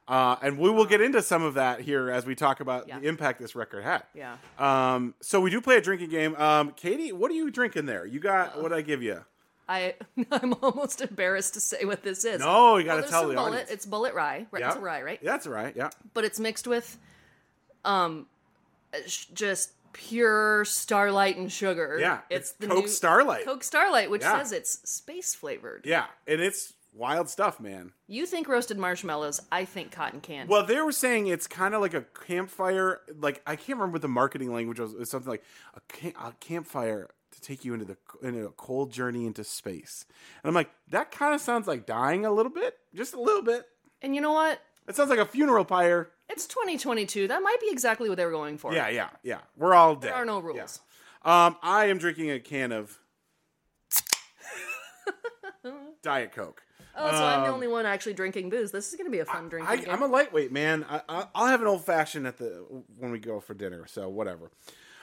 Uh, 0.08 0.34
and 0.42 0.58
we 0.58 0.68
will 0.70 0.86
get 0.86 1.00
into 1.00 1.22
some 1.22 1.42
of 1.44 1.54
that 1.54 1.80
here 1.82 2.10
as 2.10 2.26
we 2.26 2.34
talk 2.34 2.58
about 2.60 2.88
Yeah. 2.88 2.98
the 2.98 3.06
impact 3.06 3.40
this 3.40 3.54
record 3.54 3.84
had. 3.84 4.02
Yeah. 4.12 4.36
Um, 4.58 5.14
so 5.20 5.40
we 5.40 5.50
do 5.50 5.60
play 5.60 5.76
a 5.76 5.80
drinking 5.80 6.10
game. 6.10 6.34
Um, 6.36 6.72
Katie, 6.72 7.12
what 7.12 7.30
are 7.30 7.34
you 7.34 7.48
drinking 7.50 7.86
there? 7.86 8.04
You 8.04 8.18
got 8.18 8.60
what 8.60 8.70
did 8.70 8.78
I 8.78 8.82
give 8.82 9.02
you? 9.02 9.24
I 9.68 9.94
I'm 10.32 10.54
almost 10.62 11.00
embarrassed 11.00 11.54
to 11.54 11.60
say 11.60 11.84
what 11.84 12.02
this 12.02 12.24
is. 12.24 12.40
No, 12.40 12.76
you 12.76 12.84
got 12.86 12.96
to 12.96 13.02
Well, 13.02 13.10
tell 13.10 13.28
the 13.28 13.34
bullet. 13.34 13.48
audience. 13.50 13.70
It's 13.70 13.86
Bulleit 13.86 14.14
rye. 14.14 14.46
Right, 14.50 14.60
yeah. 14.60 14.68
It's 14.68 14.76
a 14.76 14.80
rye, 14.80 15.02
right? 15.02 15.20
Yeah, 15.22 15.30
that's 15.30 15.46
right. 15.46 15.72
Yeah. 15.76 15.90
But 16.12 16.24
it's 16.24 16.40
mixed 16.40 16.66
with, 16.66 16.98
um, 17.84 18.26
just 19.32 19.70
pure 19.92 20.64
starlight 20.64 21.36
and 21.36 21.50
sugar. 21.50 21.98
Yeah, 22.00 22.20
it's 22.30 22.50
it's 22.50 22.58
the 22.58 22.66
Coke 22.68 22.88
Starlight. 22.88 23.44
Coke 23.44 23.64
Starlight, 23.64 24.10
which 24.10 24.22
Yeah. 24.22 24.38
says 24.38 24.52
it's 24.52 24.90
space 24.90 25.34
flavored. 25.34 25.84
Yeah, 25.86 26.06
and 26.26 26.40
it's 26.40 26.74
wild 26.92 27.28
stuff, 27.28 27.60
man. 27.60 27.92
You 28.08 28.26
think 28.26 28.48
roasted 28.48 28.78
marshmallows? 28.78 29.40
I 29.52 29.64
think 29.64 29.92
cotton 29.92 30.20
candy. 30.20 30.50
Well, 30.50 30.64
they 30.66 30.80
were 30.80 30.92
saying 30.92 31.26
it's 31.28 31.46
kind 31.46 31.74
of 31.74 31.80
like 31.80 31.94
a 31.94 32.02
campfire. 32.26 33.00
Like 33.18 33.42
I 33.46 33.56
can't 33.56 33.78
remember 33.78 33.94
what 33.94 34.02
the 34.02 34.08
marketing 34.08 34.52
language 34.52 34.80
was. 34.80 34.94
It's 34.94 35.10
something 35.10 35.30
like 35.30 35.44
a, 35.74 35.80
camp, 35.92 36.16
a 36.18 36.32
campfire 36.40 37.08
to 37.32 37.40
take 37.40 37.64
you 37.64 37.74
into 37.74 37.84
the 37.86 37.96
into 38.22 38.44
a 38.46 38.50
cold 38.50 38.92
journey 38.92 39.24
into 39.26 39.44
space. 39.44 40.04
And 40.42 40.48
I'm 40.48 40.54
like, 40.54 40.70
that 40.88 41.10
kind 41.12 41.34
of 41.34 41.40
sounds 41.40 41.68
like 41.68 41.86
dying 41.86 42.26
a 42.26 42.32
little 42.32 42.50
bit, 42.52 42.76
just 42.94 43.14
a 43.14 43.20
little 43.20 43.42
bit. 43.42 43.66
and 44.02 44.14
you 44.14 44.20
know 44.20 44.32
what? 44.32 44.60
It 44.90 44.96
sounds 44.96 45.08
like 45.08 45.20
a 45.20 45.24
funeral 45.24 45.64
pyre. 45.64 46.10
It's 46.28 46.46
2022. 46.46 47.28
That 47.28 47.42
might 47.44 47.60
be 47.60 47.68
exactly 47.70 48.08
what 48.08 48.18
they 48.18 48.24
were 48.24 48.32
going 48.32 48.58
for. 48.58 48.74
Yeah, 48.74 48.88
yeah, 48.88 49.10
yeah. 49.22 49.38
We're 49.56 49.72
all 49.72 49.94
dead. 49.94 50.08
There 50.10 50.14
are 50.16 50.24
no 50.24 50.38
Yeah. 50.38 50.46
rules. 50.46 50.80
Um, 51.22 51.56
I 51.62 51.86
am 51.86 51.98
drinking 51.98 52.32
a 52.32 52.40
can 52.40 52.72
of 52.72 52.98
Diet 56.02 56.32
Coke. 56.32 56.64
Oh, 56.96 57.08
so 57.08 57.24
I'm 57.24 57.44
the 57.44 57.50
only 57.50 57.68
one 57.68 57.86
actually 57.86 58.14
drinking 58.14 58.50
booze. 58.50 58.72
This 58.72 58.88
is 58.88 58.96
going 58.96 59.06
to 59.06 59.12
be 59.12 59.20
a 59.20 59.24
fun 59.24 59.48
drinking 59.48 59.70
I, 59.70 59.76
game. 59.76 59.90
I'm 59.90 60.02
a 60.02 60.08
lightweight, 60.08 60.50
man. 60.50 60.84
I, 60.90 61.02
I, 61.08 61.26
I'll 61.36 61.46
have 61.46 61.60
an 61.60 61.68
old 61.68 61.84
fashioned 61.84 62.26
at 62.26 62.38
the 62.38 62.66
when 62.98 63.12
we 63.12 63.20
go 63.20 63.38
for 63.38 63.54
dinner. 63.54 63.86
So 63.86 64.08
whatever. 64.08 64.50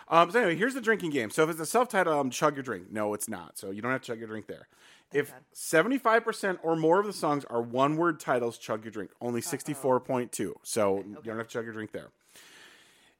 Um, 0.09 0.31
so 0.31 0.39
anyway, 0.39 0.57
here's 0.57 0.73
the 0.73 0.81
drinking 0.81 1.11
game. 1.11 1.29
So 1.29 1.43
if 1.43 1.49
it's 1.49 1.59
a 1.61 1.65
self-titled 1.65 2.13
album, 2.13 2.29
chug 2.31 2.55
your 2.55 2.63
drink. 2.63 2.91
No, 2.91 3.13
it's 3.13 3.29
not. 3.29 3.57
So 3.57 3.71
you 3.71 3.81
don't 3.81 3.91
have 3.91 4.01
to 4.01 4.07
chug 4.07 4.19
your 4.19 4.27
drink 4.27 4.47
there. 4.47 4.67
If 5.13 5.33
75% 5.55 6.59
or 6.63 6.75
more 6.75 6.99
of 6.99 7.05
the 7.05 7.13
songs 7.13 7.45
are 7.45 7.61
one-word 7.61 8.19
titles, 8.19 8.57
chug 8.57 8.83
your 8.83 8.91
drink. 8.91 9.11
Only 9.21 9.41
64.2. 9.41 10.53
So 10.63 10.97
you 10.97 11.17
don't 11.23 11.37
have 11.37 11.47
to 11.47 11.53
chug 11.53 11.65
your 11.65 11.73
drink 11.73 11.91
there. 11.91 12.09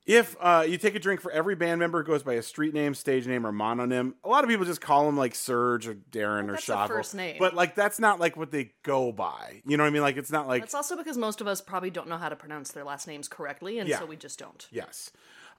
If 0.08 0.38
uh, 0.40 0.64
you 0.66 0.78
take 0.78 0.96
a 0.96 1.00
drink 1.00 1.20
for 1.20 1.30
every 1.32 1.56
band 1.56 1.80
member 1.82 2.02
who 2.02 2.08
goes 2.08 2.24
by 2.24 2.36
a 2.36 2.42
street 2.42 2.74
name, 2.74 2.94
stage 2.94 3.28
name, 3.28 3.46
or 3.46 3.52
mononym, 3.52 4.14
a 4.24 4.30
lot 4.30 4.46
of 4.46 4.50
people 4.50 4.66
just 4.66 4.80
call 4.80 5.06
them 5.06 5.18
like 5.18 5.34
Serj 5.34 5.86
or 5.86 5.96
Daron 5.96 6.46
or 6.46 6.54
that's 6.54 6.70
a 6.70 6.72
Shavel. 6.72 6.88
first 6.88 7.14
name. 7.14 7.36
But 7.40 7.56
like 7.56 7.76
that's 7.76 8.00
not 8.00 8.18
like 8.18 8.38
what 8.38 8.50
they 8.50 8.72
go 8.84 9.12
by. 9.12 9.62
You 9.66 9.76
know 9.76 9.84
what 9.84 9.90
I 9.90 9.92
mean? 9.92 10.02
Like 10.02 10.16
it's 10.16 10.32
not 10.32 10.48
like 10.48 10.64
it's 10.64 10.74
also 10.74 10.96
because 10.96 11.18
most 11.18 11.42
of 11.42 11.48
us 11.48 11.60
probably 11.60 11.90
don't 11.90 12.08
know 12.08 12.16
how 12.16 12.30
to 12.30 12.38
pronounce 12.38 12.72
their 12.72 12.86
last 12.86 13.06
names 13.06 13.28
correctly, 13.28 13.80
and 13.80 13.90
Yeah. 13.90 14.00
so 14.00 14.06
we 14.06 14.16
just 14.16 14.40
don't. 14.40 14.66
Yes. 14.72 15.12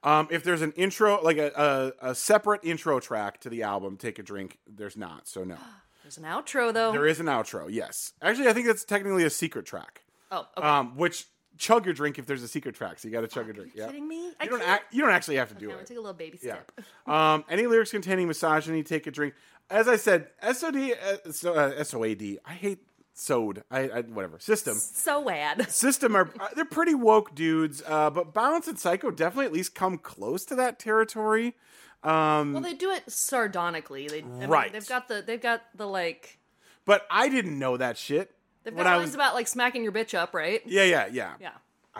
Um, 0.03 0.27
if 0.31 0.43
there's 0.43 0.63
an 0.63 0.71
intro, 0.71 1.21
like 1.21 1.37
a, 1.37 1.93
a, 2.01 2.09
a 2.09 2.15
separate 2.15 2.61
intro 2.63 2.99
track 2.99 3.39
to 3.41 3.49
the 3.49 3.61
album, 3.61 3.97
Take 3.97 4.17
a 4.17 4.23
Drink, 4.23 4.57
there's 4.65 4.97
not. 4.97 5.27
So, 5.27 5.43
no. 5.43 5.57
There's 6.09 6.17
an 6.17 6.23
outro 6.23 6.73
though. 6.73 6.91
There 6.91 7.05
is 7.05 7.19
an 7.19 7.27
outro, 7.27 7.71
yes. 7.71 8.13
Actually, 8.19 8.47
I 8.47 8.53
think 8.53 8.65
that's 8.65 8.83
technically 8.83 9.25
a 9.25 9.29
secret 9.29 9.67
track, 9.67 10.01
oh, 10.31 10.47
okay. 10.57 10.67
um, 10.67 10.97
which 10.97 11.25
chug 11.59 11.85
your 11.85 11.93
drink 11.93 12.17
if 12.17 12.25
there's 12.25 12.41
a 12.41 12.47
secret 12.47 12.73
track. 12.73 12.97
So, 12.97 13.07
you 13.07 13.11
got 13.13 13.21
to 13.21 13.27
chug 13.27 13.45
your 13.45 13.53
drink. 13.53 13.73
Yeah. 13.75 13.85
kidding 13.85 14.07
me? 14.07 14.31
I 14.39 14.45
You 14.45 14.49
don't, 14.49 14.81
you 14.91 15.01
don't 15.03 15.11
actually 15.11 15.35
have 15.35 15.49
to 15.49 15.53
do 15.55 15.65
I'm 15.65 15.71
gonna 15.73 15.81
it. 15.83 15.87
take 15.87 15.97
a 15.97 16.01
little 16.01 16.15
baby 16.15 16.39
Yeah. 16.41 16.53
step. 16.53 16.71
Um, 17.13 17.45
any 17.47 17.67
lyrics 17.67 17.91
containing 17.91 18.27
misogyny, 18.27 18.81
take 18.81 19.05
a 19.05 19.11
drink. 19.11 19.35
As 19.69 19.87
I 19.87 19.97
said, 19.97 20.29
SOD, 20.41 20.93
uh, 20.93 21.31
so, 21.31 21.53
uh, 21.53 21.83
SOAD. 21.83 22.39
I 22.43 22.53
hate 22.53 22.79
SOD. 23.13 23.61
I, 23.69 23.79
I 23.89 24.01
whatever. 24.01 24.39
System. 24.39 24.77
So 24.77 25.23
bad. 25.25 25.69
System 25.71 26.15
are 26.15 26.31
uh, 26.39 26.47
they're 26.55 26.65
pretty 26.65 26.95
woke 26.95 27.35
dudes, 27.35 27.83
uh, 27.85 28.09
but 28.09 28.33
Balance 28.33 28.67
and 28.67 28.79
Psycho 28.79 29.11
definitely 29.11 29.45
at 29.45 29.53
least 29.53 29.75
come 29.75 29.99
close 29.99 30.43
to 30.45 30.55
that 30.55 30.79
territory. 30.79 31.55
Um, 32.03 32.53
Well, 32.53 32.61
they 32.61 32.73
do 32.73 32.91
it 32.91 33.09
sardonically. 33.11 34.07
They 34.07 34.19
I 34.21 34.25
mean, 34.25 34.49
Right. 34.49 34.71
they've 34.71 34.87
got 34.87 35.07
the 35.07 35.21
they've 35.25 35.41
got 35.41 35.63
the 35.75 35.85
like 35.87 36.39
but 36.85 37.05
I 37.11 37.29
didn't 37.29 37.59
know 37.59 37.77
that 37.77 37.97
shit 37.97 38.35
they've 38.63 38.75
got 38.75 38.85
lines 38.85 39.07
was. 39.07 39.15
about 39.15 39.33
like 39.35 39.47
smacking 39.47 39.83
your 39.83 39.91
bitch 39.91 40.17
up, 40.17 40.33
right? 40.33 40.61
yeah, 40.65 40.83
yeah, 40.83 41.07
yeah, 41.11 41.33
Yeah. 41.39 41.51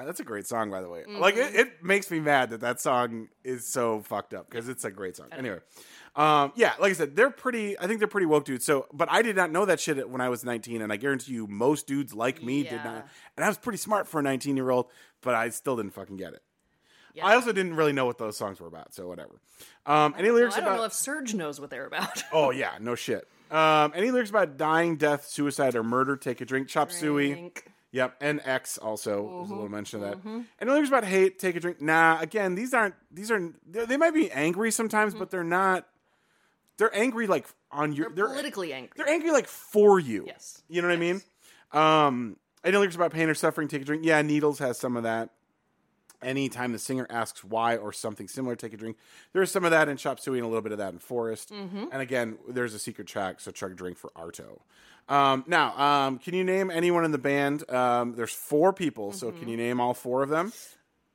That's 0.06 0.22
a 0.22 0.24
great 0.24 0.48
song, 0.48 0.72
by 0.72 0.82
the 0.82 0.88
way. 0.88 1.04
Like 1.06 1.36
it, 1.36 1.56
it 1.56 1.84
makes 1.84 2.10
me 2.10 2.22
mad 2.22 2.52
that 2.52 2.62
that 2.62 2.80
song 2.80 3.28
is 3.44 3.68
so 3.68 4.00
fucked 4.02 4.34
up 4.34 4.50
because 4.50 4.70
it's 4.70 4.86
a 4.86 4.92
great 4.92 5.18
song. 5.18 5.28
Anyway, 5.34 5.60
um, 6.16 6.54
yeah, 6.56 6.74
like 6.80 6.92
I 6.92 6.94
said, 6.94 7.18
they're 7.18 7.30
pretty. 7.30 7.78
I 7.78 7.86
think 7.86 8.00
they're 8.00 8.08
pretty 8.08 8.26
woke 8.26 8.46
dudes. 8.46 8.64
So, 8.66 8.88
but 8.94 9.12
I 9.12 9.22
did 9.22 9.36
not 9.36 9.52
know 9.52 9.66
that 9.66 9.80
shit 9.82 10.10
when 10.10 10.22
I 10.22 10.30
was 10.30 10.46
19, 10.46 10.82
and 10.82 10.94
I 10.94 10.96
guarantee 10.96 11.34
you, 11.34 11.48
most 11.48 11.86
dudes 11.86 12.14
like 12.14 12.42
me 12.42 12.64
did 12.64 12.84
not. 12.84 13.08
And 13.36 13.44
I 13.44 13.48
was 13.50 13.58
pretty 13.58 13.78
smart 13.78 14.08
for 14.08 14.20
a 14.20 14.24
19 14.24 14.56
year 14.56 14.70
old, 14.70 14.86
but 15.22 15.36
I 15.36 15.50
still 15.50 15.76
didn't 15.76 15.94
fucking 15.94 16.16
get 16.16 16.34
it. 16.34 16.42
Yeah. 17.20 17.28
I 17.28 17.36
also 17.36 17.52
didn't 17.52 17.76
really 17.76 17.94
know 17.94 18.06
what 18.06 18.18
those 18.18 18.36
songs 18.38 18.60
were 18.60 18.68
about, 18.68 18.94
so 18.94 19.08
whatever. 19.08 19.40
Um, 19.86 20.16
any 20.18 20.30
lyrics 20.32 20.56
I 20.56 20.60
don't 20.60 20.70
about? 20.70 20.78
know 20.78 20.84
if 20.86 20.92
Serj 20.94 21.34
knows 21.34 21.60
what 21.62 21.70
they're 21.70 21.86
about. 21.86 22.24
oh 22.34 22.52
yeah, 22.52 22.72
no 22.80 22.96
shit. 22.96 23.28
Um, 23.52 23.94
any 23.96 24.12
lyrics 24.12 24.30
about 24.30 24.58
dying, 24.58 24.98
death, 24.98 25.26
suicide, 25.28 25.76
or 25.76 25.84
murder? 25.84 26.16
Take 26.18 26.42
a 26.42 26.46
drink. 26.46 26.68
Chop 26.68 26.92
suey. 26.92 27.30
Drink. 27.32 27.66
Yep, 27.92 28.18
and 28.22 28.40
X 28.46 28.78
also 28.78 29.10
there's 29.10 29.22
a 29.22 29.26
Mm-hmm, 29.26 29.54
little 29.54 29.70
mention 29.70 30.04
of 30.04 30.24
that. 30.24 30.46
And 30.60 30.70
lyrics 30.70 30.90
about 30.90 31.06
hate, 31.06 31.40
take 31.40 31.56
a 31.56 31.60
drink. 31.60 31.82
Nah, 31.82 32.20
again, 32.22 32.54
these 32.56 32.74
aren't. 32.74 32.94
These 33.12 33.32
are. 33.32 33.52
They 33.68 33.98
might 33.98 34.14
be 34.14 34.32
angry 34.32 34.70
sometimes, 34.72 35.16
but 35.16 35.32
they're 35.32 35.44
not. 35.44 35.88
They're 36.78 36.96
angry 36.96 37.26
like 37.26 37.48
on 37.72 37.94
your. 37.94 38.06
Mm-hmm. 38.08 38.16
They're 38.16 38.26
They're 38.28 38.34
politically 38.36 38.74
angry. 38.74 38.92
They're 38.96 39.10
angry 39.10 39.32
like 39.32 39.48
for 39.48 40.00
you. 40.00 40.24
Yes. 40.28 40.62
You 40.70 40.82
know 40.84 40.88
what 40.88 40.94
I 40.94 40.98
mean? 40.98 41.22
Um, 41.72 42.38
any 42.64 42.78
lyrics 42.78 42.96
about 42.96 43.12
pain 43.12 43.28
or 43.28 43.34
suffering, 43.34 43.68
take 43.68 43.82
a 43.82 43.86
drink. 43.86 44.06
Yeah, 44.06 44.22
Needles 44.22 44.60
has 44.60 44.78
some 44.78 44.96
of 44.96 45.04
that. 45.04 45.30
Anytime 46.22 46.74
the 46.74 46.80
singer 46.80 47.08
asks 47.10 47.44
why 47.44 47.78
or 47.78 47.94
something 47.94 48.28
similar, 48.28 48.56
take 48.56 48.74
a 48.74 48.78
drink. 48.78 48.98
There's 49.34 49.52
some 49.52 49.64
of 49.64 49.72
that 49.72 49.88
in 49.88 49.98
Chop 49.98 50.20
Suey 50.20 50.38
and 50.40 50.46
a 50.46 50.50
little 50.50 50.62
bit 50.62 50.72
of 50.74 50.78
that 50.80 50.92
in 50.94 51.00
Forest. 51.00 51.52
Mm-hmm. 51.54 51.86
And 51.92 52.02
again, 52.02 52.38
there's 52.48 52.74
a 52.74 52.80
secret 52.80 53.08
track, 53.08 53.40
so 53.40 53.52
chug 53.52 53.72
a 53.72 53.76
drink 53.76 53.98
for 53.98 54.10
Arto. 54.18 54.60
Um, 55.08 55.44
now, 55.48 55.78
um, 55.78 56.20
can 56.20 56.34
you 56.36 56.44
name 56.44 56.70
anyone 56.70 57.04
in 57.06 57.12
the 57.12 57.18
band? 57.18 57.70
Um, 57.72 58.16
there's 58.16 58.34
four 58.34 58.74
people, 58.74 59.12
so 59.14 59.28
Mm-hmm. 59.30 59.40
can 59.40 59.48
you 59.50 59.58
name 59.58 59.80
all 59.80 59.94
four 59.94 60.22
of 60.22 60.30
them? 60.30 60.52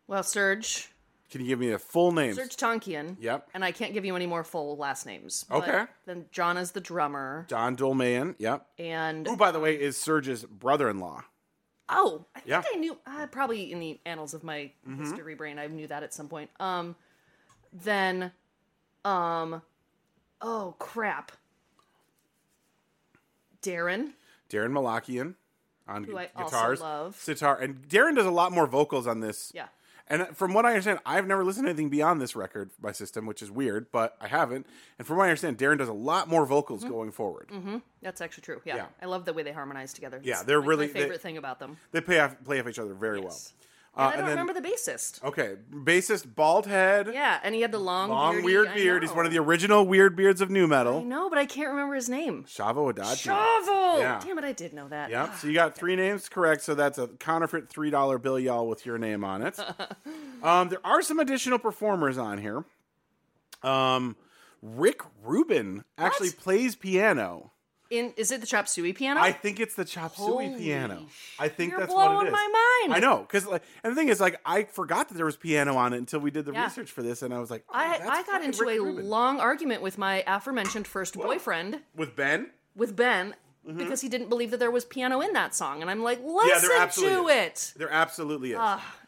Well, 0.07 0.23
Serj. 0.23 0.89
Can 1.31 1.41
you 1.41 1.49
give 1.49 1.59
me 1.59 1.71
the 1.71 1.79
full 1.79 2.13
name? 2.13 2.35
Serj 2.37 2.55
Tankian. 2.57 3.17
Yep. 3.21 3.49
And 3.55 3.65
I 3.65 3.73
can't 3.73 3.93
give 3.93 4.05
you 4.05 4.15
any 4.17 4.27
more 4.27 4.45
full 4.45 4.77
last 4.77 5.05
names. 5.05 5.45
Okay. 5.51 5.85
Then 6.07 6.27
John 6.33 6.57
is 6.57 6.73
the 6.73 6.81
drummer, 6.81 7.45
John 7.49 7.77
Dolmayan. 7.77 8.37
Yep. 8.39 8.67
and 8.79 9.27
Who, 9.27 9.37
by 9.37 9.51
the 9.51 9.59
way, 9.61 9.75
is 9.81 9.97
Serj's 9.97 10.45
brother-in-law. 10.45 11.23
Oh, 11.89 12.25
I 12.35 12.41
think 12.41 12.49
Yeah. 12.49 12.63
I 12.73 12.77
knew. 12.77 12.97
Uh, 13.07 13.27
probably 13.27 13.71
in 13.73 13.79
the 13.81 14.01
annals 14.07 14.33
of 14.35 14.43
my 14.45 14.71
Mm-hmm. 14.89 15.03
history 15.05 15.35
brain, 15.35 15.59
I 15.59 15.67
knew 15.67 15.87
that 15.87 16.03
at 16.03 16.15
some 16.15 16.29
point. 16.29 16.51
Um, 16.59 16.97
then, 17.73 18.33
um, 19.05 19.61
oh 20.41 20.75
crap, 20.79 21.33
Daron. 23.63 24.13
Daron 24.51 24.73
Malakian 24.73 25.35
on 25.89 26.05
Who 26.05 26.17
I 26.19 26.29
guitars, 26.37 26.81
love. 26.81 27.17
sitar, 27.21 27.57
and 27.59 27.83
Daron 27.89 28.15
does 28.15 28.27
a 28.27 28.31
lot 28.31 28.53
more 28.53 28.67
vocals 28.67 29.07
on 29.07 29.21
this. 29.21 29.53
Yeah. 29.55 29.67
And 30.07 30.29
from 30.37 30.53
what 30.53 30.67
I 30.67 30.71
understand, 30.71 30.99
I've 31.07 31.27
never 31.27 31.43
listened 31.45 31.65
to 31.65 31.71
anything 31.71 31.89
beyond 31.89 32.21
this 32.21 32.37
record 32.37 32.71
by 32.79 32.93
System, 32.93 33.25
which 33.25 33.41
is 33.41 33.51
weird, 33.51 33.87
but 33.91 34.17
I 34.21 34.29
haven't. 34.29 34.67
And 34.99 35.07
from 35.07 35.17
what 35.17 35.25
I 35.25 35.29
understand, 35.29 35.57
Daron 35.57 35.79
does 35.79 35.89
a 35.89 35.95
lot 35.95 36.29
more 36.29 36.45
vocals 36.45 36.83
Mm-hmm. 36.83 36.91
going 36.93 37.11
forward. 37.11 37.51
That's 38.03 38.21
actually 38.21 38.43
true. 38.43 38.61
Yeah. 38.67 38.77
Yeah. 38.77 38.87
I 39.01 39.07
love 39.07 39.25
the 39.25 39.33
way 39.33 39.43
they 39.43 39.53
harmonize 39.53 39.95
together. 39.95 40.21
Yeah, 40.23 40.43
they're 40.43 40.59
like, 40.61 40.69
really- 40.69 40.87
my 40.89 40.93
they- 40.93 41.01
favorite 41.01 41.23
thing 41.23 41.39
about 41.39 41.59
them. 41.59 41.79
They 41.93 42.03
play 42.03 42.21
off, 42.21 42.37
play 42.45 42.61
off 42.61 42.69
each 42.69 42.79
other 42.79 42.93
very 42.93 43.21
Yes. 43.23 43.55
well. 43.55 43.64
And 43.97 44.07
I 44.07 44.11
don't 44.17 44.21
then- 44.27 44.39
remember 44.39 44.53
the 44.61 44.61
bassist. 44.69 45.23
Okay, 45.23 45.55
bassist, 45.73 46.35
bald 46.35 46.67
head, 46.67 47.11
Yeah, 47.13 47.39
and 47.45 47.55
he 47.55 47.61
had 47.61 47.71
the 47.71 47.79
long, 47.79 48.11
long 48.11 48.33
beardy- 48.35 48.45
weird 48.45 48.75
beard. 48.75 49.03
He's 49.03 49.13
one 49.13 49.25
of 49.25 49.31
the 49.31 49.39
original 49.39 49.87
weird 49.87 50.17
beards 50.17 50.41
of 50.41 50.51
nu 50.51 50.67
metal. 50.67 50.99
I 50.99 51.03
know, 51.05 51.31
but 51.31 51.39
I 51.39 51.47
can't 51.47 51.69
remember 51.71 51.95
his 51.95 52.09
name. 52.09 52.45
Shavo 52.45 52.93
Odadjian. 52.93 53.33
Shavo. 53.33 53.99
Yeah. 54.01 54.21
Damn 54.25 54.39
it, 54.39 54.45
I 54.45 54.53
did 54.53 54.73
know 54.73 54.89
that. 54.89 55.11
Yep. 55.11 55.37
So 55.37 55.47
you 55.47 55.55
got 55.55 55.77
three 55.77 55.95
names 55.95 56.29
correct. 56.29 56.63
So 56.63 56.75
that's 56.75 56.99
a 56.99 57.07
counterfeit 57.07 57.69
three 57.69 57.91
dollar 57.91 58.19
bill, 58.19 58.39
y'all, 58.39 58.69
with 58.69 58.85
your 58.85 58.99
name 58.99 59.23
on 59.23 59.43
it. 59.43 59.59
um, 60.43 60.69
there 60.71 60.85
are 60.85 61.01
some 61.01 61.21
additional 61.21 61.61
performers 61.61 62.19
on 62.19 62.39
here. 62.39 62.65
Um, 63.63 64.17
Rick 64.61 65.03
Rubin 65.23 65.85
actually 65.99 66.31
What? 66.31 66.39
plays 66.39 66.75
piano. 66.75 67.53
In 67.99 68.13
is 68.17 68.31
it 68.33 68.41
the 68.41 68.47
chop 68.47 68.67
suey 68.69 68.93
piano? 68.93 69.21
I 69.21 69.33
think 69.33 69.61
it's 69.61 69.75
the 69.75 69.85
chop 69.85 70.17
suey 70.17 70.55
piano. 70.57 71.07
I 71.39 71.49
think 71.49 71.77
that's 71.77 71.93
what 71.93 72.09
blowing 72.09 72.27
it 72.27 72.29
is. 72.29 72.33
my 72.33 72.83
mind. 72.89 72.97
I 72.97 73.01
know, 73.01 73.19
because 73.21 73.47
like, 73.47 73.63
and 73.83 73.93
the 73.93 73.95
thing 73.97 74.09
is, 74.09 74.21
like, 74.21 74.41
I 74.45 74.65
forgot 74.65 75.09
that 75.09 75.15
there 75.15 75.27
was 75.27 75.37
piano 75.37 75.77
on 75.77 75.93
it 75.93 75.99
until 75.99 76.21
we 76.21 76.31
did 76.31 76.45
the 76.45 76.53
Yeah. 76.53 76.65
research 76.65 76.91
for 76.91 77.03
this, 77.03 77.23
and 77.23 77.33
I 77.33 77.39
was 77.39 77.51
like, 77.51 77.65
oh, 77.69 77.73
I, 77.75 77.99
that's 77.99 78.03
I 78.11 78.17
got 78.23 78.27
fucking 78.27 78.45
into 78.47 78.65
Rick 78.65 78.79
a 78.79 78.83
Rubin. 78.83 79.09
long 79.09 79.41
argument 79.41 79.83
with 79.83 79.97
my 79.99 80.25
aforementioned 80.27 80.87
first 80.87 81.15
boyfriend, 81.15 81.81
with 81.95 82.17
Ben. 82.17 82.51
with 82.75 82.97
Ben, 82.97 83.35
because 83.67 84.01
he 84.01 84.09
didn't 84.09 84.29
believe 84.29 84.51
that 84.51 84.59
there 84.59 84.71
was 84.71 84.85
piano 84.85 85.21
in 85.21 85.33
that 85.33 85.55
song. 85.55 85.81
And 85.83 85.91
I'm 85.91 86.03
like, 86.03 86.19
Mm-hmm. 86.21 86.49
Yeah, 86.49 86.83
listen 86.85 87.05
to 87.05 87.29
is. 87.29 87.73
it. 87.75 87.79
There 87.79 87.91
absolutely 87.91 88.53
is. 88.53 88.59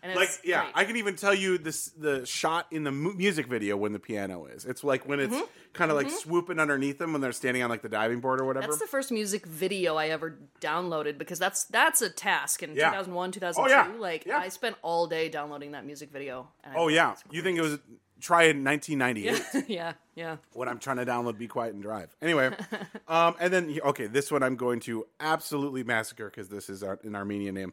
And 0.02 0.14
like 0.14 0.30
yeah, 0.44 0.62
great. 0.62 0.72
I 0.76 0.84
can 0.84 0.96
even 0.96 1.16
tell 1.16 1.34
you 1.34 1.58
this 1.58 1.86
the 1.98 2.24
shot 2.26 2.66
in 2.70 2.84
the 2.84 2.92
mu- 2.92 3.14
music 3.14 3.46
video 3.46 3.76
when 3.76 3.92
the 3.92 3.98
piano 3.98 4.46
is. 4.46 4.64
It's 4.64 4.84
like 4.84 5.06
when 5.08 5.20
it's 5.20 5.36
kind 5.72 5.90
of 5.90 5.96
like 5.96 6.08
swooping 6.10 6.58
underneath 6.58 6.98
them 6.98 7.12
when 7.12 7.20
they're 7.20 7.32
standing 7.32 7.62
on 7.62 7.68
like 7.70 7.82
the 7.82 7.88
diving 7.88 8.20
board 8.20 8.40
or 8.40 8.44
whatever. 8.44 8.62
Mm-hmm. 8.64 8.70
That's 8.72 8.80
the 8.82 8.86
first 8.88 9.10
music 9.12 9.44
video 9.46 9.96
I 9.96 10.08
ever 10.08 10.38
downloaded 10.60 11.18
because 11.18 11.38
that's 11.38 11.64
that's 11.64 12.00
a 12.02 12.08
task 12.10 12.62
in 12.62 12.70
Yeah. 12.74 12.90
2001, 12.90 13.32
2002. 13.32 13.60
Oh, 13.62 13.76
yeah. 13.76 13.98
Like. 14.00 14.26
I 14.28 14.48
spent 14.48 14.76
all 14.82 15.06
day 15.06 15.28
downloading 15.28 15.72
that 15.72 15.84
music 15.84 16.10
video. 16.12 16.48
and 16.64 16.74
oh 16.76 16.88
yeah, 16.88 17.14
you 17.30 17.42
think 17.42 17.58
it 17.58 17.62
was 17.62 17.78
try 18.20 18.44
in 18.44 18.64
1998 18.64 19.68
yeah, 19.68 19.92
yeah. 20.14 20.36
when 20.52 20.68
I'm 20.68 20.78
trying 20.78 20.96
to 20.96 21.06
download 21.06 21.38
Be 21.38 21.46
Quiet 21.48 21.74
and 21.74 21.82
Drive. 21.82 22.14
Anyway, 22.22 22.50
um, 23.08 23.34
and 23.40 23.52
then 23.52 23.78
okay, 23.84 24.06
this 24.06 24.30
one 24.30 24.42
I'm 24.42 24.56
going 24.56 24.80
to 24.80 25.06
absolutely 25.20 25.84
massacre 25.84 26.30
because 26.30 26.48
this 26.48 26.68
is 26.68 26.82
an 26.82 27.14
Armenian 27.14 27.54
name, 27.54 27.72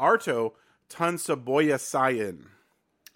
Arto 0.00 0.52
Tansaboyasayan. 0.90 2.46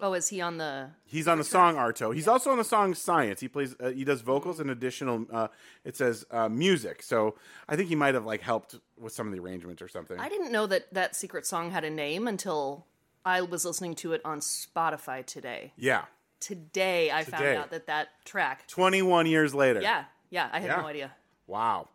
Oh, 0.03 0.13
is 0.13 0.29
he 0.29 0.41
on 0.41 0.57
the? 0.57 0.89
He's 1.05 1.27
on 1.27 1.37
the 1.37 1.43
song 1.43 1.75
Arto. 1.75 2.13
He's 2.13 2.27
also 2.27 2.49
on 2.49 2.57
the 2.57 2.63
song 2.63 2.95
Science. 2.95 3.39
He 3.39 3.47
plays. 3.47 3.75
Uh, 3.79 3.89
he 3.89 4.03
does 4.03 4.21
vocals 4.21 4.59
and 4.59 4.71
additional. 4.71 5.27
Uh, 5.31 5.47
it 5.85 5.95
says 5.95 6.25
uh, 6.31 6.49
music. 6.49 7.03
So 7.03 7.35
I 7.69 7.75
think 7.75 7.87
he 7.87 7.95
might 7.95 8.15
have 8.15 8.25
like 8.25 8.41
helped 8.41 8.79
with 8.99 9.13
some 9.13 9.27
of 9.27 9.33
the 9.33 9.39
arrangement 9.39 9.79
or 9.79 9.87
something. 9.87 10.19
I 10.19 10.27
didn't 10.27 10.51
know 10.51 10.65
that 10.65 10.91
that 10.93 11.15
secret 11.15 11.45
song 11.45 11.69
had 11.69 11.83
a 11.83 11.89
name 11.91 12.27
until 12.27 12.87
I 13.23 13.41
was 13.41 13.63
listening 13.63 13.93
to 13.95 14.13
it 14.13 14.21
on 14.25 14.39
Spotify 14.39 15.23
today. 15.23 15.73
yeah. 15.77 16.05
Today 16.41 17.09
I 17.11 17.23
Today. 17.23 17.37
found 17.37 17.57
out 17.57 17.71
that 17.71 17.87
that 17.87 18.09
track. 18.25 18.67
Twenty-one 18.67 19.25
years 19.27 19.55
later. 19.55 19.81
Yeah, 19.81 20.03
yeah. 20.29 20.49
I 20.51 20.59
had 20.59 20.69
Yeah. 20.69 20.81
no 20.81 20.87
idea. 20.87 21.11
Wow. 21.47 21.87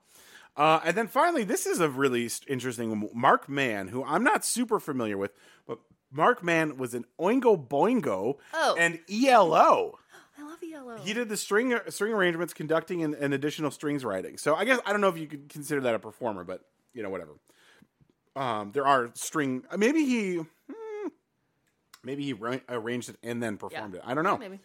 Uh, 0.56 0.80
and 0.84 0.96
then 0.96 1.06
finally, 1.06 1.44
this 1.44 1.66
is 1.66 1.80
a 1.80 1.88
really 1.90 2.30
interesting. 2.48 3.10
Marc 3.12 3.46
Mann, 3.48 3.88
who 3.88 4.02
I'm 4.04 4.24
not 4.24 4.42
super 4.44 4.80
familiar 4.80 5.18
with, 5.18 5.32
but 5.66 5.80
Marc 6.10 6.42
Mann 6.42 6.78
was 6.78 6.94
an 6.94 7.04
Oingo 7.20 7.56
Boingo 7.68 8.38
Oh. 8.54 8.74
and 8.78 9.00
ELO. 9.10 9.98
I 10.38 10.42
love 10.42 10.62
yellow. 10.62 10.96
He 10.98 11.12
did 11.12 11.28
the 11.28 11.36
string 11.36 11.78
string 11.88 12.12
arrangements, 12.12 12.54
conducting, 12.54 13.02
and, 13.02 13.14
and 13.14 13.34
additional 13.34 13.70
strings 13.70 14.04
writing. 14.04 14.38
So 14.38 14.54
I 14.54 14.64
guess 14.64 14.78
I 14.86 14.92
don't 14.92 15.00
know 15.02 15.08
if 15.08 15.18
you 15.18 15.26
could 15.26 15.48
consider 15.50 15.80
that 15.82 15.94
a 15.94 15.98
performer, 15.98 16.44
but 16.44 16.62
you 16.94 17.02
know 17.02 17.10
whatever. 17.10 17.32
Um, 18.34 18.70
there 18.72 18.86
are 18.86 19.10
string. 19.14 19.64
uh, 19.70 19.76
Maybe 19.78 20.04
he, 20.04 20.42
maybe 22.06 22.24
he 22.24 22.32
ra- 22.32 22.60
arranged 22.68 23.10
it 23.10 23.16
and 23.22 23.42
then 23.42 23.58
performed 23.58 23.96
it. 23.96 24.02
I 24.04 24.14
don't 24.14 24.24
know. 24.24 24.38
Maybe. 24.38 24.60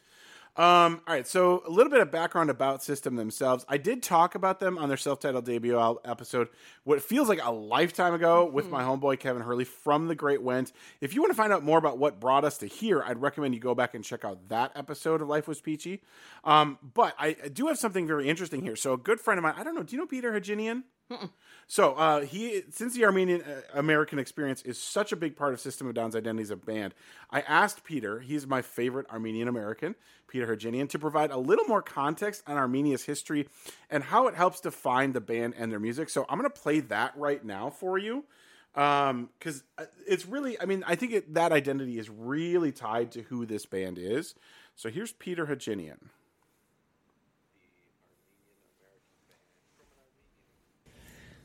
Um, 0.58 1.00
all 1.08 1.14
right, 1.14 1.26
so 1.26 1.64
a 1.66 1.70
little 1.70 1.90
bit 1.90 2.02
of 2.02 2.12
background 2.12 2.50
about 2.50 2.84
System 2.84 3.16
themselves. 3.16 3.66
I 3.70 3.78
did 3.78 4.04
talk 4.04 4.36
about 4.36 4.60
them 4.60 4.78
on 4.78 4.90
their 4.90 4.98
self-titled 4.98 5.46
debut 5.46 5.80
episode, 6.04 6.50
what 6.84 7.02
feels 7.02 7.30
like 7.30 7.40
a 7.42 7.52
lifetime 7.52 8.14
ago, 8.14 8.46
with 8.46 8.70
my 8.70 8.84
homeboy 8.84 9.18
Kevin 9.18 9.44
Hurley 9.44 9.64
from 9.64 10.10
The 10.10 10.16
Great 10.16 10.42
Went. 10.42 10.74
If 11.00 11.16
you 11.16 11.22
want 11.22 11.32
to 11.32 11.38
find 11.38 11.54
out 11.54 11.64
more 11.64 11.78
about 11.78 12.00
what 12.00 12.20
brought 12.20 12.44
us 12.44 12.58
to 12.58 12.68
here, 12.68 13.02
I'd 13.02 13.22
recommend 13.22 13.54
you 13.54 13.62
go 13.62 13.74
back 13.74 13.94
and 13.94 14.04
check 14.04 14.26
out 14.26 14.50
that 14.50 14.74
episode 14.76 15.22
of 15.22 15.30
Life 15.30 15.48
Was 15.48 15.62
Peachy. 15.62 16.02
Um, 16.44 16.78
but 16.94 17.16
I, 17.18 17.38
I 17.46 17.48
do 17.48 17.68
have 17.68 17.78
something 17.78 18.06
very 18.06 18.28
interesting 18.28 18.62
here. 18.62 18.76
So 18.76 18.92
a 18.92 18.98
good 18.98 19.22
friend 19.22 19.38
of 19.38 19.44
mine, 19.44 19.54
I 19.56 19.64
don't 19.64 19.74
know, 19.74 19.84
do 19.84 19.96
you 19.96 20.02
know 20.02 20.06
Peter 20.06 20.34
Haginian? 20.34 20.84
So 21.68 21.94
uh, 21.94 22.22
he, 22.22 22.64
since 22.70 22.96
the 22.96 23.06
Armenian 23.06 23.44
uh, 23.44 23.62
American 23.74 24.20
experience 24.20 24.62
is 24.64 24.78
such 24.78 25.14
a 25.14 25.16
big 25.16 25.38
part 25.38 25.54
of 25.54 25.62
System 25.62 25.88
of 25.88 25.94
Down's 25.94 26.18
identity 26.18 26.44
as 26.44 26.52
a 26.52 26.58
band, 26.58 26.94
I 27.30 27.42
asked 27.42 27.86
Peter, 27.86 28.20
he's 28.20 28.46
my 28.46 28.62
favorite 28.62 29.10
Armenian 29.10 29.48
American, 29.48 29.96
Peter 30.28 30.46
Herginian, 30.46 30.90
to 30.90 31.00
provide 31.00 31.32
a 31.32 31.38
little 31.38 31.64
more 31.66 31.82
context 31.82 32.44
on 32.46 32.58
Armenia's 32.58 33.04
history 33.04 33.48
and 33.90 34.04
how 34.04 34.28
it 34.28 34.36
helps 34.36 34.60
define 34.60 35.14
the 35.14 35.22
band 35.22 35.54
and 35.58 35.72
their 35.72 35.80
music. 35.80 36.10
So 36.10 36.26
I'm 36.28 36.38
going 36.38 36.50
to 36.50 36.62
play 36.62 36.82
that 36.82 37.14
right 37.16 37.44
now 37.44 37.70
for 37.70 37.98
you 37.98 38.26
because 38.74 39.64
it's 40.08 40.26
really, 40.26 40.60
I 40.60 40.66
mean, 40.66 40.84
I 40.86 40.96
think 40.96 41.14
it, 41.14 41.34
that 41.34 41.52
identity 41.52 42.00
is 42.00 42.10
really 42.10 42.72
tied 42.72 43.12
to 43.14 43.22
who 43.22 43.46
this 43.46 43.66
band 43.66 43.98
is. 43.98 44.36
So 44.76 44.90
here's 44.90 45.12
Peter 45.14 45.46
Haginian. 45.46 45.98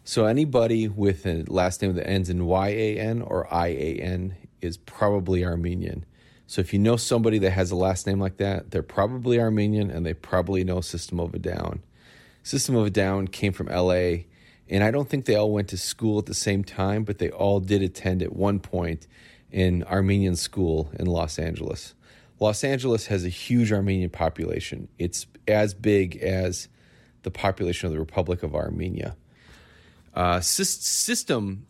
So 0.09 0.27
anybody 0.27 0.87
with 0.87 1.27
a 1.27 1.43
last 1.49 1.83
name 1.83 1.97
that 1.97 2.09
ends 2.09 2.31
in 2.31 2.47
Y-A-N 2.47 3.23
or 3.23 3.53
I-A-N 3.53 4.37
is 4.61 4.77
probably 4.77 5.45
Armenian. 5.45 6.07
So 6.47 6.61
if 6.61 6.73
you 6.73 6.79
know 6.79 6.95
somebody 6.95 7.39
that 7.39 7.51
has 7.51 7.73
a 7.73 7.77
last 7.77 8.07
name 8.07 8.21
like 8.21 8.37
that, 8.37 8.71
they're 8.71 8.85
probably 8.85 9.41
Armenian 9.41 9.91
and 9.91 10.07
they 10.07 10.15
probably 10.15 10.63
know 10.63 10.81
System 10.81 11.19
of 11.19 11.35
a 11.35 11.41
Down. 11.41 11.83
System 12.45 12.77
of 12.77 12.87
a 12.87 12.91
Down 12.91 13.27
came 13.27 13.53
from 13.53 13.67
LA, 13.67 14.27
and 14.69 14.85
I 14.85 14.93
don't 14.93 15.09
think 15.09 15.25
they 15.25 15.35
all 15.35 15.51
went 15.51 15.67
to 15.71 15.77
school 15.77 16.21
at 16.21 16.27
the 16.27 16.35
same 16.35 16.63
time, 16.63 17.03
but 17.03 17.19
they 17.19 17.31
all 17.31 17.59
did 17.59 17.83
attend 17.83 18.23
at 18.23 18.33
one 18.33 18.61
point 18.61 19.09
in 19.51 19.83
Armenian 19.83 20.37
school 20.37 20.89
in 21.01 21.07
Los 21.07 21.37
Angeles. 21.37 21.95
Los 22.39 22.63
Angeles 22.63 23.09
has 23.09 23.25
a 23.25 23.29
huge 23.29 23.73
Armenian 23.73 24.11
population. 24.11 24.87
It's 25.01 25.27
as 25.49 25.75
big 25.75 26.17
as 26.19 26.69
the 27.25 27.33
population 27.33 27.89
of 27.89 27.93
the 27.93 27.99
Republic 27.99 28.45
of 28.45 28.55
Armenia 28.55 29.17
uh, 30.17 30.39
Sys- 30.39 30.83
system 30.83 31.67